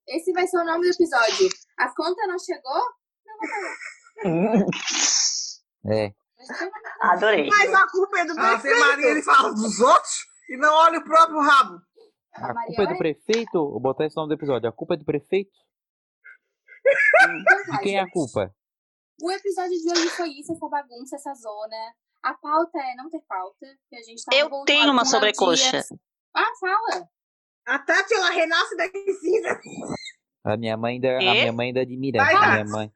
Esse 0.08 0.32
vai 0.34 0.46
ser 0.48 0.58
o 0.58 0.66
nome 0.66 0.82
do 0.88 0.94
episódio. 0.94 1.50
A 1.78 1.94
conta 1.96 2.28
não 2.28 2.38
chegou, 2.38 2.84
não 3.26 3.38
vou 3.40 3.50
pagar. 3.50 4.66
É. 5.94 6.14
Adorei. 7.02 7.48
Mas 7.48 7.74
a 7.74 7.88
culpa 7.90 8.20
é 8.20 8.26
do 8.26 8.40
A 8.40 8.52
Ave 8.54 8.62
prefeito. 8.62 8.88
Maria, 8.88 9.06
ele 9.08 9.22
fala 9.24 9.54
dos 9.54 9.80
outros 9.80 10.14
e 10.50 10.58
não 10.58 10.74
olha 10.74 11.00
o 11.00 11.04
próprio 11.04 11.40
rabo. 11.40 11.80
A 12.34 12.54
culpa 12.66 12.84
é 12.84 12.88
do 12.88 12.98
prefeito? 12.98 13.52
Vou 13.54 13.80
botar 13.80 14.06
esse 14.06 14.16
nome 14.16 14.30
do 14.30 14.34
episódio. 14.36 14.68
A 14.70 14.74
culpa 14.74 14.94
é 14.96 14.98
do 14.98 15.06
prefeito? 15.06 15.50
Então 16.86 17.66
tá, 17.66 17.80
quem 17.80 17.98
é 17.98 18.02
a 18.02 18.10
culpa? 18.10 18.54
O 19.22 19.32
episódio 19.32 19.72
de 19.72 19.92
hoje 19.92 20.10
foi 20.10 20.30
isso, 20.30 20.52
essa 20.52 20.68
bagunça, 20.68 21.16
essa 21.16 21.34
zona. 21.34 21.96
A 22.24 22.34
pauta 22.34 22.80
é 22.80 22.96
não 22.96 23.10
ter 23.10 23.22
pauta, 23.28 23.66
que 23.90 23.96
a 23.96 24.02
gente 24.02 24.24
tá 24.24 24.36
Eu 24.36 24.50
tenho 24.66 24.92
uma 24.92 25.06
sobrecoxa. 25.06 25.72
Dias. 25.72 25.88
Ah, 26.36 26.52
fala. 26.60 27.08
A 27.66 27.80
Tati, 27.80 28.14
ela 28.14 28.30
renasce 28.30 28.76
da 28.76 28.88
cinza. 28.88 29.60
A 30.44 30.58
minha 30.58 30.78
mãe 30.78 30.96
ainda, 30.96 31.16
a 31.16 31.20
minha 31.20 31.54
mãe 31.54 31.68
ainda 31.68 31.82
admira. 31.82 32.24
Vai, 32.24 32.36
a 32.36 32.52
minha 32.52 32.66
mãe. 32.66 32.94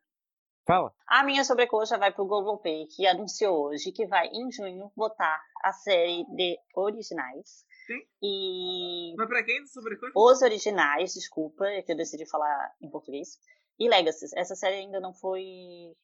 Fala. 0.67 0.93
A 1.07 1.23
minha 1.23 1.43
sobrecoxa 1.43 1.97
vai 1.97 2.11
pro 2.11 2.27
Globoplay, 2.27 2.85
que 2.85 3.07
anunciou 3.07 3.69
hoje 3.69 3.91
que 3.91 4.05
vai, 4.05 4.27
em 4.27 4.51
junho, 4.51 4.91
botar 4.95 5.41
a 5.63 5.73
série 5.73 6.23
de 6.35 6.59
originais. 6.75 7.65
Sim. 7.87 8.01
E 8.21 9.15
Mas 9.17 9.27
pra 9.27 9.43
quem 9.43 9.63
do 9.63 9.67
sobrecoxa? 9.67 10.13
os 10.15 10.41
originais, 10.43 11.13
desculpa, 11.15 11.65
é 11.65 11.81
que 11.81 11.91
eu 11.91 11.97
decidi 11.97 12.29
falar 12.29 12.71
em 12.79 12.87
português. 12.87 13.39
E 13.79 13.87
Legacies. 13.87 14.33
Essa 14.33 14.55
série 14.55 14.75
ainda 14.75 14.99
não 14.99 15.13
foi 15.13 15.95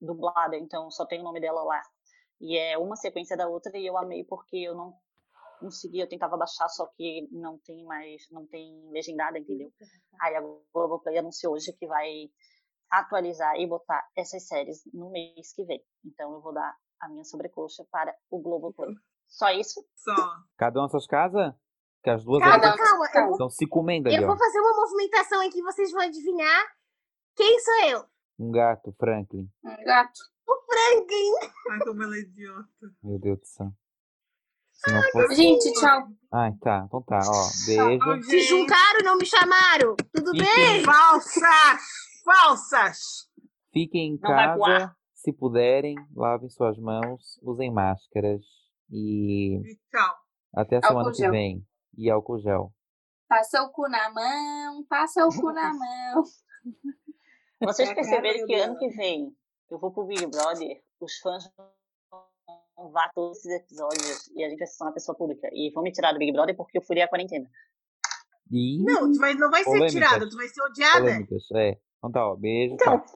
dublada, 0.00 0.56
então 0.56 0.90
só 0.90 1.04
tem 1.04 1.20
o 1.20 1.24
nome 1.24 1.40
dela 1.40 1.62
lá. 1.62 1.82
E 2.40 2.56
é 2.56 2.78
uma 2.78 2.94
sequência 2.94 3.36
da 3.36 3.48
outra 3.48 3.76
e 3.76 3.84
eu 3.84 3.98
amei 3.98 4.24
porque 4.24 4.56
eu 4.58 4.74
não 4.74 4.94
consegui, 5.58 5.98
eu 5.98 6.08
tentava 6.08 6.36
baixar, 6.36 6.68
só 6.68 6.86
que 6.96 7.28
não 7.32 7.58
tem 7.58 7.84
mais, 7.84 8.22
não 8.30 8.46
tem 8.46 8.88
legendada, 8.92 9.38
entendeu? 9.38 9.72
Aí 10.22 10.36
a 10.36 10.40
Globoplay 10.72 11.18
anunciou 11.18 11.54
hoje 11.54 11.72
que 11.72 11.86
vai 11.86 12.30
atualizar 12.88 13.56
e 13.56 13.66
botar 13.66 14.08
essas 14.16 14.46
séries 14.46 14.82
no 14.94 15.10
mês 15.10 15.52
que 15.52 15.64
vem. 15.64 15.82
Então 16.04 16.32
eu 16.32 16.40
vou 16.40 16.54
dar 16.54 16.76
a 17.00 17.08
minha 17.08 17.24
sobrecoxa 17.24 17.84
para 17.90 18.14
o 18.30 18.40
Globoplay. 18.40 18.94
Só 19.26 19.50
isso? 19.50 19.84
Só. 19.96 20.14
Cada 20.56 20.78
uma 20.78 20.84
nas 20.84 20.92
suas 20.92 21.06
casas? 21.06 21.52
Que 22.02 22.10
as 22.10 22.24
duas 22.24 22.40
Cada 22.40 22.72
um. 22.72 22.76
Calma, 22.76 23.06
eu 23.12 23.24
vou, 23.24 23.32
estão 23.32 23.50
se 23.50 23.66
comendo 23.66 24.08
ali, 24.08 24.16
eu 24.16 24.22
ó. 24.22 24.26
vou 24.28 24.38
fazer 24.38 24.60
uma 24.60 24.74
movimentação 24.74 25.40
aqui, 25.44 25.60
vocês 25.60 25.90
vão 25.90 26.02
adivinhar 26.02 26.77
quem 27.38 27.58
sou 27.60 27.74
eu. 27.88 28.04
Um 28.38 28.50
gato, 28.52 28.94
Franklin. 28.98 29.48
Um 29.64 29.84
gato. 29.84 30.18
O 30.46 30.54
Franklin. 30.66 31.50
Ai, 31.70 31.78
como 31.84 32.02
ela 32.02 32.16
é 32.16 32.20
idiota. 32.20 32.66
Meu 33.02 33.18
Deus 33.18 33.38
do 33.40 33.46
céu. 33.46 33.72
Fosse. 35.12 35.34
Gente, 35.34 35.72
tchau. 35.72 36.08
Ai, 36.32 36.52
tá. 36.60 36.84
Então 36.86 37.02
tá, 37.02 37.18
ó. 37.18 37.48
Beijo. 37.66 38.22
Se 38.24 38.40
juntaram, 38.42 39.00
não 39.04 39.16
me 39.16 39.24
chamaram. 39.26 39.96
Tudo 40.14 40.32
bem? 40.32 40.84
Falsas! 40.84 41.80
Falsas! 42.24 42.98
fiquem 43.72 44.12
em 44.14 44.18
Não 44.20 44.20
casa. 44.20 44.96
Se 45.14 45.32
puderem, 45.32 45.94
lavem 46.14 46.48
suas 46.48 46.78
mãos, 46.78 47.38
usem 47.42 47.72
máscaras. 47.72 48.40
E 48.90 49.56
E 49.58 49.76
tchau. 49.90 50.14
até 50.54 50.76
a 50.76 50.82
semana 50.82 51.12
que 51.12 51.28
vem. 51.30 51.66
E 51.96 52.08
álcool 52.10 52.38
gel. 52.40 52.72
Passa 53.28 53.62
o 53.62 53.70
cu 53.70 53.88
na 53.88 54.10
mão, 54.10 54.84
passa 54.88 55.26
o 55.26 55.28
cu 55.28 55.52
na 55.52 55.72
mão. 55.74 56.24
Vocês 57.60 57.88
É 57.90 57.94
perceberam 57.94 58.46
que 58.46 58.54
ano 58.54 58.78
que 58.78 58.88
vem 58.90 59.34
eu 59.70 59.78
vou 59.78 59.90
pro 59.92 60.04
Big 60.04 60.24
Brother, 60.26 60.80
os 61.00 61.18
fãs 61.18 61.44
vão 61.56 62.92
ver 62.92 63.10
todos 63.14 63.38
esses 63.38 63.60
episódios 63.60 64.28
e 64.34 64.44
a 64.44 64.48
gente 64.48 64.58
vai 64.58 64.66
ser 64.66 64.84
uma 64.84 64.92
pessoa 64.92 65.16
pública. 65.16 65.48
E 65.52 65.70
vão 65.72 65.82
me 65.82 65.92
tirar 65.92 66.12
do 66.12 66.18
Big 66.18 66.32
Brother 66.32 66.56
porque 66.56 66.78
eu 66.78 66.82
furei 66.82 67.02
a 67.02 67.08
quarentena. 67.08 67.48
E 68.50 68.82
Não, 68.82 69.12
tu 69.12 69.18
vai, 69.18 69.34
não 69.34 69.50
vai 69.50 69.62
ser 69.62 69.70
Polêmicas. 69.70 69.92
tirada, 69.92 70.28
tu 70.28 70.36
vai 70.36 70.48
ser 70.48 70.62
odiada. 70.62 71.00
polêmicas. 71.00 71.44
É. 71.54 71.78
Então 71.98 72.12
tá, 72.12 72.26
ó. 72.30 72.36
Beijo. 72.36 72.74
Então, 72.74 72.98
tchau. 72.98 73.06